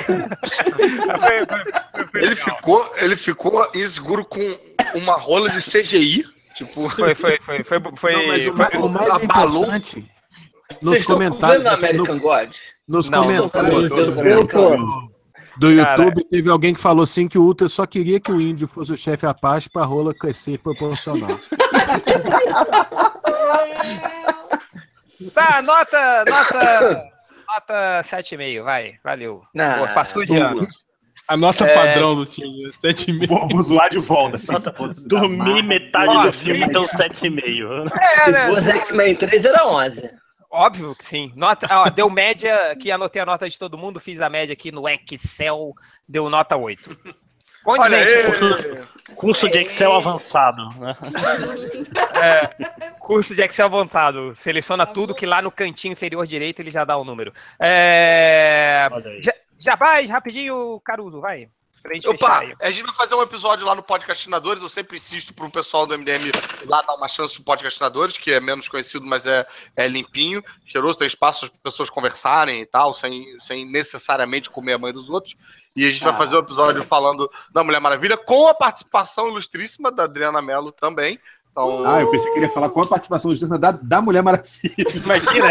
[1.19, 4.41] foi- foi- foi Ele ficou, ele ficou inseguro com
[4.95, 6.25] uma rola de CGI.
[6.55, 10.83] Tipo, Foi, foi, foi, foi, foi, Não, mas o, foi- ma- o mais importante, Vocês
[10.83, 12.57] nos estão comentários, vendo aqui no- God?
[12.87, 14.13] nos Não, Estão comentários falando tô do
[15.57, 16.03] do Cara.
[16.03, 18.93] YouTube, teve alguém que falou assim que o Ultra só queria que o índio fosse
[18.93, 21.39] o chefe Apache pra rola crescer proporcional.
[25.33, 27.05] Tá, nota, nota,
[27.49, 29.43] nota 7,5, vai, valeu.
[29.55, 30.67] Não, Pô, passou de ano.
[31.27, 31.73] A nota É.
[31.75, 33.27] padrão do time, 7,5.
[33.29, 34.37] Vou, vou zoar de volta.
[34.37, 35.63] Se fosse da Dormir Marvel.
[35.65, 37.87] metade Ó, do filme, então 7,5.
[37.99, 38.47] É, Se né?
[38.49, 40.11] fosse X-Men 3, era 11.
[40.55, 41.33] Óbvio que sim.
[41.35, 44.71] Nota, ó, deu média, aqui anotei a nota de todo mundo, fiz a média aqui
[44.71, 45.75] no Excel,
[46.09, 46.97] deu nota 8.
[47.67, 49.15] Olha aí.
[49.17, 50.95] Curso de Excel avançado, né?
[52.23, 54.33] É, curso de Excel montado.
[54.35, 57.33] Seleciona tudo que lá no cantinho inferior direito ele já dá o número.
[57.59, 58.89] É...
[59.79, 61.49] Vai rapidinho, Caruso, vai.
[61.85, 62.55] Pra gente fechar Opa, aí.
[62.63, 64.63] a gente vai fazer um episódio lá no Podcastinadores.
[64.63, 66.31] Eu sempre insisto pro pessoal do MDM
[66.65, 69.47] lá dar uma chance pro Podcastinadores, que é menos conhecido, mas é,
[69.77, 74.73] é limpinho, cheiroso, tem espaço para as pessoas conversarem e tal, sem, sem necessariamente comer
[74.73, 75.37] a mãe dos outros.
[75.77, 79.93] E a gente vai fazer um episódio falando da Mulher Maravilha, com a participação ilustríssima
[79.93, 81.21] da Adriana Mello também.
[81.53, 84.23] Então, Ah, eu pensei que ele ia falar com a participação legítima da, da Mulher
[84.23, 84.73] Maravilha.
[84.95, 85.49] Imagina,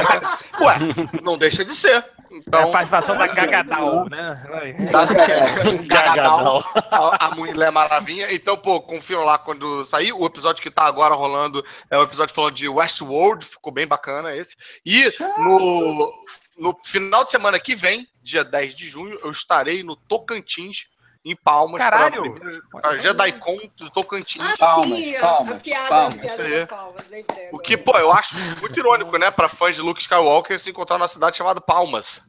[0.62, 0.78] ué,
[1.22, 2.04] não deixa de ser.
[2.34, 4.44] É Então, a participação da Gagadal, né?
[4.92, 6.72] Da, é, Gagadal, Gagadal.
[6.92, 8.34] a, a Mulher Maravilha.
[8.34, 10.12] Então, pô, confiram lá quando sair.
[10.14, 14.36] O episódio que tá agora rolando é o episódio falando de Westworld, ficou bem bacana
[14.36, 14.56] esse.
[14.86, 16.14] E no,
[16.58, 20.88] no final de semana que vem, dia 10 de junho, eu estarei no Tocantins,
[21.26, 21.80] em Palmas.
[21.80, 22.36] Caralho!
[22.72, 24.44] pra JediCon do Tocantins.
[24.44, 26.16] Ah, Palmas, sim, a- a, palmas, piada, palmas.
[26.16, 29.82] a piada palmas, lembrei O que, pô, eu acho muito irônico, né, pra fãs de
[29.82, 32.22] Luke Skywalker se encontrar numa cidade chamada Palmas.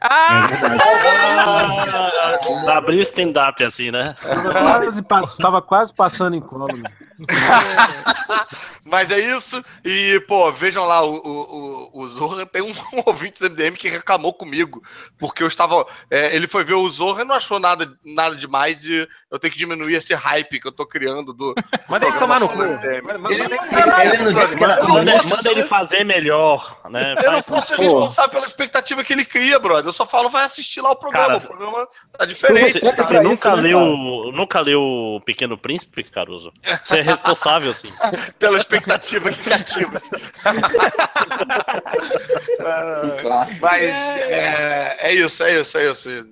[0.00, 0.48] Ah!
[2.68, 4.14] Ah, abrir stand-up assim, né?
[4.22, 6.68] Tava quase, pass- tava quase passando em colo.
[8.86, 9.62] Mas é isso.
[9.84, 12.72] E, pô, vejam lá, o, o, o, Zorra tem um,
[13.06, 14.82] ouvinte do MDM que reclamou comigo.
[15.18, 15.86] Porque eu estava.
[16.10, 18.84] é, ele foi ver o Zorra e não achou nada, nada demais.
[18.84, 21.54] E eu tenho que diminuir esse hype que eu tô criando do.
[21.88, 22.56] Manda ele tomar no cu.
[22.58, 23.34] Manda-
[25.50, 27.16] Ele, fazer melhor, né?
[27.24, 29.85] Eu não posso ser responsável pela expectativa que ele cria, brother.
[29.88, 31.26] Eu só falo, vai assistir lá o programa.
[31.26, 32.80] Cara, o programa tá diferente.
[32.80, 34.36] Você, Pra você isso, nunca né, leu, cara?
[34.36, 36.52] nunca leu o Pequeno Príncipe, Caruso?
[36.82, 37.88] Você é responsável, sim.
[38.38, 40.00] pela expectativa que criativa.
[43.20, 43.60] Clássico.
[43.60, 46.10] Mas é, é isso, é isso, é isso.
[46.10, 46.24] E,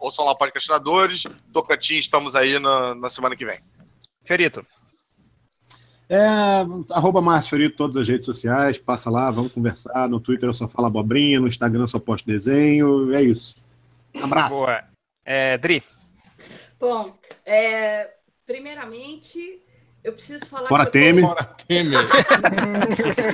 [0.00, 1.24] ouçam lá o podcastinadores.
[1.52, 3.58] Tocantins, estamos aí na, na semana que vem.
[4.24, 4.64] Fiorito.
[6.10, 6.16] É,
[6.94, 10.08] arroba Márcio Fiorito, todas as redes sociais, passa lá, vamos conversar.
[10.08, 13.54] No Twitter eu só falo abobrinha, no Instagram eu só posto desenho, é isso.
[14.22, 14.54] Abraço.
[14.56, 14.82] Boa.
[15.24, 15.82] É, Dri.
[16.80, 17.14] Bom,
[17.44, 18.10] é,
[18.46, 19.60] primeiramente,
[20.02, 20.68] eu preciso falar...
[20.68, 21.24] Fora tô- Temer.
[21.66, 22.06] Temer.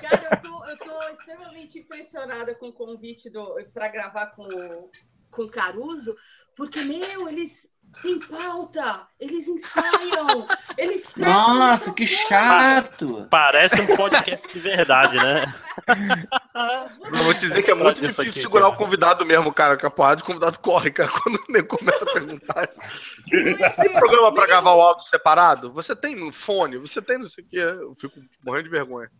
[0.00, 3.30] Cara, eu tô, eu tô extremamente impressionada com o convite
[3.72, 4.90] para gravar com, o-
[5.30, 6.16] com o Caruso,
[6.56, 13.26] porque, meu, eles têm pauta, eles ensaiam, eles Nossa, que chato.
[13.30, 15.44] Parece um podcast de verdade, né?
[17.04, 18.74] Eu vou te dizer que é muito Isso difícil aqui, segurar cara.
[18.74, 19.76] o convidado mesmo, cara.
[19.76, 22.68] Que a porrada de convidado corre, cara, quando o nego começa a perguntar.
[23.28, 25.72] Tem programa pra gravar o áudio separado?
[25.72, 26.78] Você tem no fone?
[26.78, 27.56] Você tem não sei o que?
[27.56, 29.10] Eu fico morrendo de vergonha.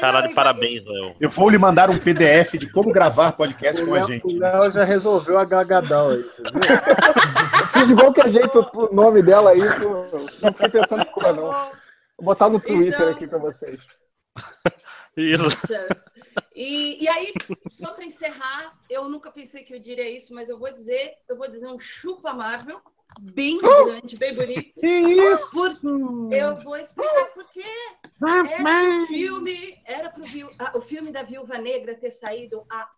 [0.00, 1.14] Caralho, parabéns, Léo.
[1.20, 4.26] Eu vou lhe mandar um PDF de como gravar podcast com a gente.
[4.26, 6.52] O Léo já resolveu a gagadal aí, você viu?
[7.72, 11.44] Fiz de qualquer jeito o nome dela aí, não fiquei pensando em cor, não.
[11.44, 13.86] Vou botar no Twitter Então- aqui pra vocês.
[15.16, 15.42] Isso.
[15.44, 15.86] Nossa.
[16.54, 17.32] E, e aí,
[17.70, 21.36] só para encerrar, eu nunca pensei que eu diria isso, mas eu vou dizer, eu
[21.36, 22.80] vou dizer um chupa Marvel,
[23.20, 24.80] bem grande, bem bonito.
[24.80, 25.52] Que isso?
[25.80, 27.62] Por- eu vou explicar por quê.
[28.22, 32.88] Era pro filme, era pro viu- ah, o filme da Viúva Negra ter saído há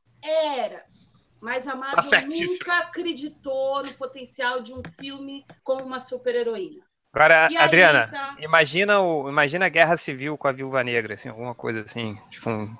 [0.56, 1.30] eras.
[1.40, 2.52] Mas a Marvel certíssimo.
[2.52, 6.84] nunca acreditou no potencial de um filme com uma super-heroína.
[7.12, 8.36] Agora, E aí, Adriana, tá?
[8.40, 12.16] imagina, o, imagina a Guerra Civil com a Viúva Negra, assim, alguma coisa assim.
[12.30, 12.74] Tipo, um,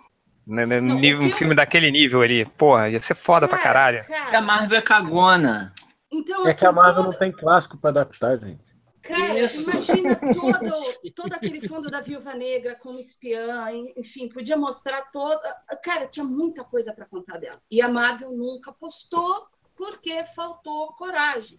[0.47, 2.47] né, né, Não, o nível- um filme- filme daquele nível ali.
[2.47, 4.05] Porra, ia ser foda pra caralho.
[4.33, 5.75] A Marvel é cagona.
[6.12, 8.60] Então, É que a assim, Marvel toda- não tem clássico pra adaptar, gente.
[9.02, 9.62] Cara, Isso.
[9.68, 13.66] imagina todo, todo aquele fundo da Viúva Negra como espiã,
[13.97, 15.41] enfim, podia mostrar toda.
[15.82, 17.60] Cara, tinha muita coisa para contar dela.
[17.68, 21.58] E a Marvel nunca postou porque faltou coragem.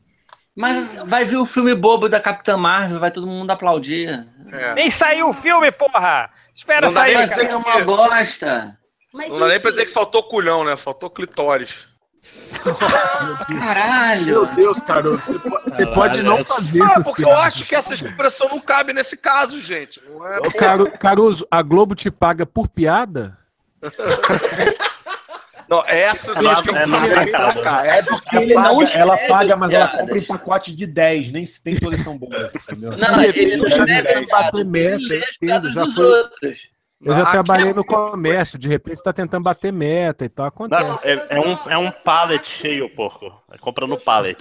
[0.56, 4.26] Mas vai ver o filme bobo da Capitã Marvel, vai todo mundo aplaudir.
[4.52, 4.74] É.
[4.76, 6.30] Nem saiu o filme, porra!
[6.54, 7.36] Espera Não dá sair, cara.
[7.42, 8.80] ser uma bosta.
[9.12, 10.78] Mas, Não dá nem pra dizer que faltou culhão, né?
[10.78, 11.88] Faltou clitóris.
[13.48, 14.26] Caralho.
[14.26, 17.46] Meu Deus, cara, você pode, você pode não é- fazer Ah, essas porque eu piadas.
[17.46, 20.02] acho que essa expressão não cabe nesse caso, gente.
[20.10, 23.38] Não é, Ô, Caru- Caruso, a Globo te paga por piada?
[25.70, 27.26] Não, essas É eu acho que eu é nada
[27.64, 27.86] cá.
[27.86, 30.02] É Essas porque Ele ela não paga, ela escreve paga, mas ela piadas.
[30.02, 31.76] compra em pacote de 10, nem se tem
[32.18, 32.92] boas, entendeu?
[32.98, 33.94] Não, ele não Eu escreve
[34.66, 36.58] meta, ele lê eu as piadas já dos foi- outros.
[37.04, 40.30] Eu já Aqui trabalhei é- no comércio, de repente você tá tentando bater meta e
[40.30, 40.84] tal, acontece.
[40.84, 43.26] Não, é, é um, é um pallet cheio, porco.
[43.52, 44.38] É compra no pallet.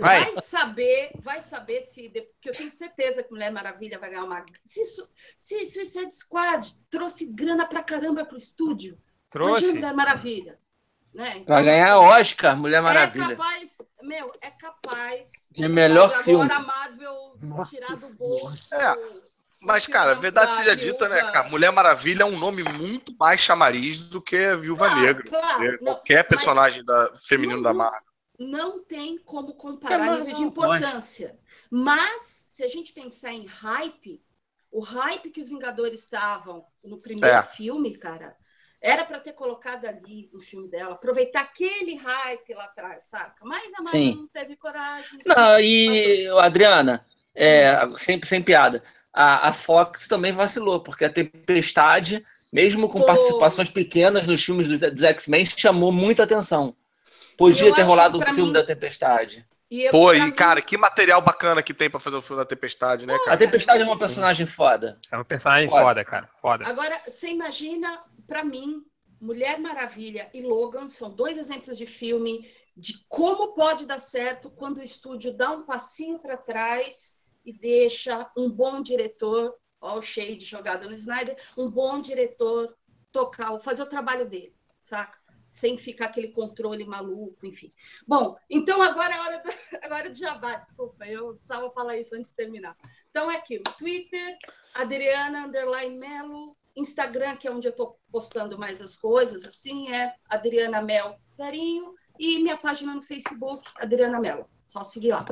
[0.00, 0.24] Vai.
[0.32, 2.08] vai saber, vai saber se.
[2.08, 4.44] Porque eu tenho certeza que Mulher Maravilha vai ganhar uma.
[4.64, 8.96] Se, isso, se Suicide Squad trouxe grana pra caramba pro estúdio.
[9.34, 9.72] Imagina Trouxe.
[9.72, 10.58] Mulher Maravilha.
[11.12, 11.42] Né?
[11.46, 13.32] Vai ganhar Oscar, Mulher Maravilha.
[13.32, 16.44] É capaz, meu, meu, é capaz De melhor capaz filme.
[16.44, 18.74] agora a Marvel Nossa tirar do bolso.
[18.74, 18.94] É.
[19.64, 21.48] Mas, cara, verdade seja dita, né, cara?
[21.48, 25.24] Mulher Maravilha é um nome muito mais chamariz do que Viúva Claro, Negra.
[25.28, 25.60] claro.
[25.62, 25.70] né?
[25.80, 28.12] Não, Qualquer mas personagem da, feminino não- da Marvel.
[28.38, 31.38] Não tem como comparar não, nível de não, importância.
[31.70, 34.20] Mas, se a gente pensar em hype,
[34.70, 37.42] o hype que os Vingadores estavam no primeiro É.
[37.42, 38.34] filme, cara,
[38.80, 43.44] era para ter colocado ali no filme dela, aproveitar aquele hype lá atrás, saca?
[43.44, 44.14] Mas a Marvel Sim.
[44.16, 45.18] não teve coragem.
[45.24, 48.82] Não, e, Adriana, é, sem, sem piada,
[49.12, 53.06] a, a Fox também vacilou, porque a Tempestade, mesmo com Pô.
[53.06, 56.74] participações pequenas nos filmes dos, dos X-Men, chamou muita atenção.
[57.36, 59.44] Podia Eu ter rolado o pra filme mim- da Tempestade.
[59.70, 62.22] E eu, Pô, pra e mim, cara, que material bacana que tem pra fazer o
[62.22, 63.36] filme da Tempestade, né, A cara?
[63.38, 64.98] Tempestade é uma personagem foda.
[65.10, 65.82] É um personagem Foda.
[65.82, 66.28] foda, cara.
[66.42, 66.66] Foda.
[66.66, 68.82] Agora, você imagina, para mim,
[69.18, 74.78] Mulher Maravilha e Logan são dois exemplos de filme de como pode dar certo quando
[74.78, 80.44] o estúdio dá um passinho para trás e deixa um bom diretor, ó o shade
[80.44, 82.76] jogado no Snyder, um bom diretor
[83.10, 85.20] tocar, fazer o trabalho dele, saca?
[85.50, 87.70] Sem ficar aquele controle maluco, enfim.
[88.06, 89.50] Bom, então agora é hora do,
[89.84, 92.74] agora é do jabá, desculpa, eu precisava falar isso antes de terminar.
[93.10, 94.38] Então é aquilo, Twitter,
[94.74, 100.14] Adriana Underline Melo, Instagram, que é onde eu estou postando mais as coisas, assim, é
[100.28, 104.48] Adriana Mel Zarinho, e minha página no Facebook, Adriana Melo.
[104.66, 105.24] Só seguir lá.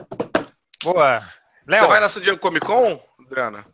[0.82, 1.39] Boa.
[1.70, 3.64] Você Léo, vai na San Diego Comic Con, Adriana?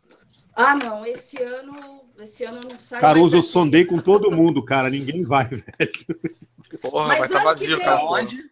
[0.55, 4.87] Ah, não, esse ano, esse ano não sai Caruso, eu sondei com todo mundo, cara.
[4.87, 6.19] Ninguém vai, velho.
[6.79, 8.03] Porra, Mas vai estar ano que vazio, cara.
[8.03, 8.51] Onde?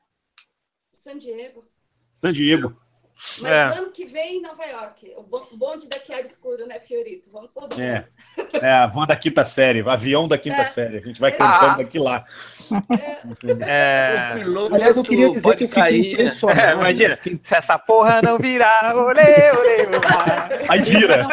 [0.91, 1.63] San Diego.
[2.11, 2.75] San Diego.
[3.41, 3.63] Mas É.
[3.79, 5.13] ano que vem em Nova York.
[5.17, 7.29] O bo- bonde daqui era escuro, né, Fiorito?
[7.31, 7.81] Vamos todo mundo.
[7.81, 8.05] É.
[8.53, 10.65] É, a van da quinta série, avião da quinta É.
[10.69, 10.97] série.
[10.97, 11.35] A gente vai Ah.
[11.35, 12.23] cantando daqui lá.
[13.67, 14.31] é...
[14.71, 16.13] Aliás, eu queria dizer que eu fiquei cair.
[16.13, 16.61] impressionado.
[16.61, 17.15] É, imagina.
[17.15, 20.49] Fiquei- Se essa porra não virar, olê, olê, olá.
[20.69, 21.27] Aí vira.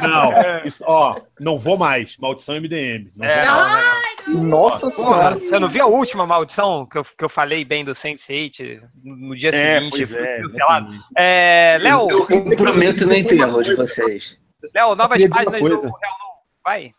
[0.00, 0.32] Não,
[0.64, 2.16] isso, ó, não vou mais.
[2.18, 3.06] Maldição MDM.
[3.16, 4.26] Não É, vou não, mais.
[4.28, 4.42] não, não.
[4.44, 5.34] Nossa senhora.
[5.38, 9.36] você não viu a última maldição que eu, que eu falei bem do Sense8 no
[9.36, 10.02] dia É, seguinte?
[10.02, 10.40] é.
[10.40, 10.86] cancelado?
[10.86, 11.04] exatamente.
[11.16, 14.38] É, Léo, Eu, eu prometo não enterro de vocês.
[14.74, 15.92] Léo, novas páginas do No.
[16.64, 16.92] Vai.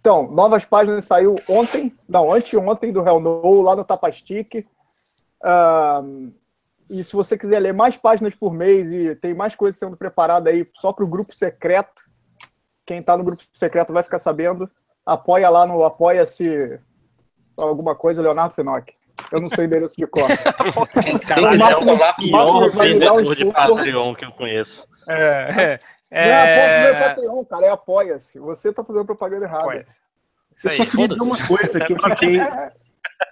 [0.00, 4.66] Então, novas páginas saiu ontem, não, anteontem do Hell No, lá no Tapastic.
[5.42, 6.32] Ahn,
[6.90, 10.50] e se você quiser ler mais páginas por mês e tem mais coisas sendo preparada
[10.50, 12.02] aí só para o grupo secreto,
[12.88, 14.68] quem está no grupo secreto vai ficar sabendo.
[15.04, 16.80] Apoia lá no Apoia-se
[17.60, 18.94] alguma coisa, Leonardo Finock.
[19.30, 20.26] Eu não sei o endereço de cor.
[21.02, 23.44] Quem Cara, O é máximo- o o um vendedor de.
[23.52, 24.88] Patreon que eu conheço.
[25.06, 25.78] É,
[26.10, 28.38] é, Não é, não é é, Patreon, cara, é Apoia-se.
[28.38, 29.84] Você está fazendo propaganda errada.
[30.56, 30.76] Isso Eu aí.
[30.78, 32.40] só queria dizer uma coisa que eu fiquei.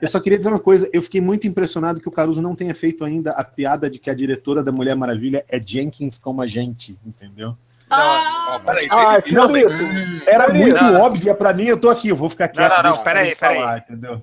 [0.02, 0.90] Eu só queria dizer uma coisa.
[0.92, 4.10] Eu fiquei muito impressionado que o Caruso não tenha feito ainda a piada de que
[4.10, 7.56] a diretora da Mulher Maravilha é Jenkins como a gente, entendeu?
[7.90, 8.88] Ah, Não, peraí.
[8.90, 9.84] Ah, Fiorito.
[10.26, 11.00] Era muito Não.
[11.02, 12.68] óbvio pra mim, eu tô aqui, eu vou ficar quieto.
[12.70, 13.58] não, não, deixa o peraí, peraí.
[13.58, 14.22] falar, entendeu?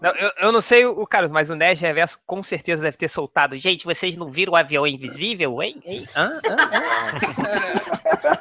[0.00, 3.08] Não, eu, eu não sei o Carlos, mas o Nerd Reverso com certeza deve ter
[3.08, 3.56] soltado.
[3.56, 5.80] Gente, vocês não viram o avião invisível, hein?
[5.84, 6.04] hein?
[6.14, 6.40] Hã?
[6.46, 6.56] Hã?
[6.60, 7.94] Hã?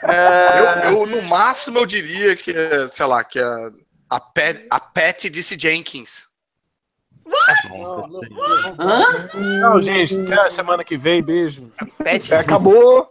[0.84, 3.72] Eu, eu, no máximo, eu diria que, é, sei lá, que a,
[4.10, 6.28] a, Pat, a Pat disse Jenkins.
[8.80, 9.30] Hã?
[9.60, 11.72] Não, gente, até a semana que vem, beijo.
[12.04, 12.34] Pet.
[12.34, 13.08] É, acabou.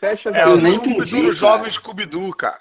[0.00, 2.58] Fecha É, eu nem entendi, o jovem Scooby-Doo, cara.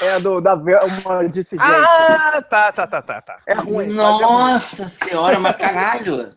[0.00, 1.62] É do, da Velma disse gente.
[1.64, 3.36] Ah, tá, tá, tá, tá, tá.
[3.46, 3.84] é ruim.
[3.84, 3.88] é.
[3.88, 6.32] Nossa senhora, mas caralho.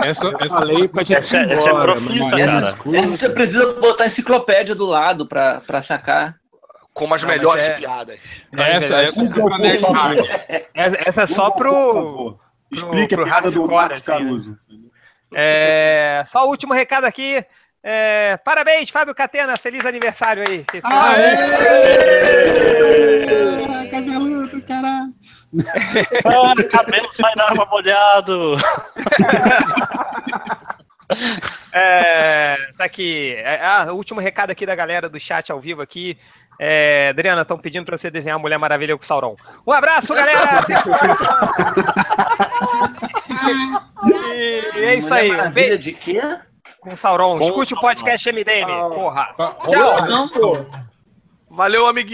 [0.00, 2.96] Essa, Eu essa falei pra gente Essa, ir essa é embora, profissa, mas- Essa, cara.
[2.98, 6.36] essa você precisa botar a enciclopédia do lado pra, pra sacar.
[6.94, 8.20] Com as Não, melhores é- piadas.
[8.56, 10.28] essa, essa, Google, por favor.
[10.72, 11.72] Essa, essa é só pro.
[11.92, 12.38] Favor.
[12.70, 14.18] Explique pro a piada do Max assim, né?
[14.18, 14.58] Caruso.
[15.34, 17.44] É, só o último recado aqui.
[17.82, 19.56] É, parabéns, Fábio Catena.
[19.56, 20.64] Feliz aniversário aí.
[23.90, 25.12] Cabeludo, caralho.
[26.24, 28.54] Ah, cabelo sai da água molhado.
[31.72, 33.34] É, tá aqui.
[33.36, 36.16] É, ah, o último recado aqui da galera do chat ao vivo aqui.
[36.58, 39.36] É, Adriana, estão pedindo pra você desenhar a Mulher Maravilha com o Sauron.
[39.66, 40.64] Um abraço, galera!
[44.74, 45.30] e é isso Mulher aí.
[45.30, 46.20] Um Maravilha de quê?
[46.84, 47.38] com o Sauron.
[47.38, 48.70] Com Escute o podcast MDM.
[48.70, 48.88] Ah.
[48.90, 49.34] Porra.
[49.36, 49.56] Tchau.
[49.68, 50.06] Tchau.
[50.06, 50.64] Não, Pô,
[51.50, 52.12] Valeu, amiguinho.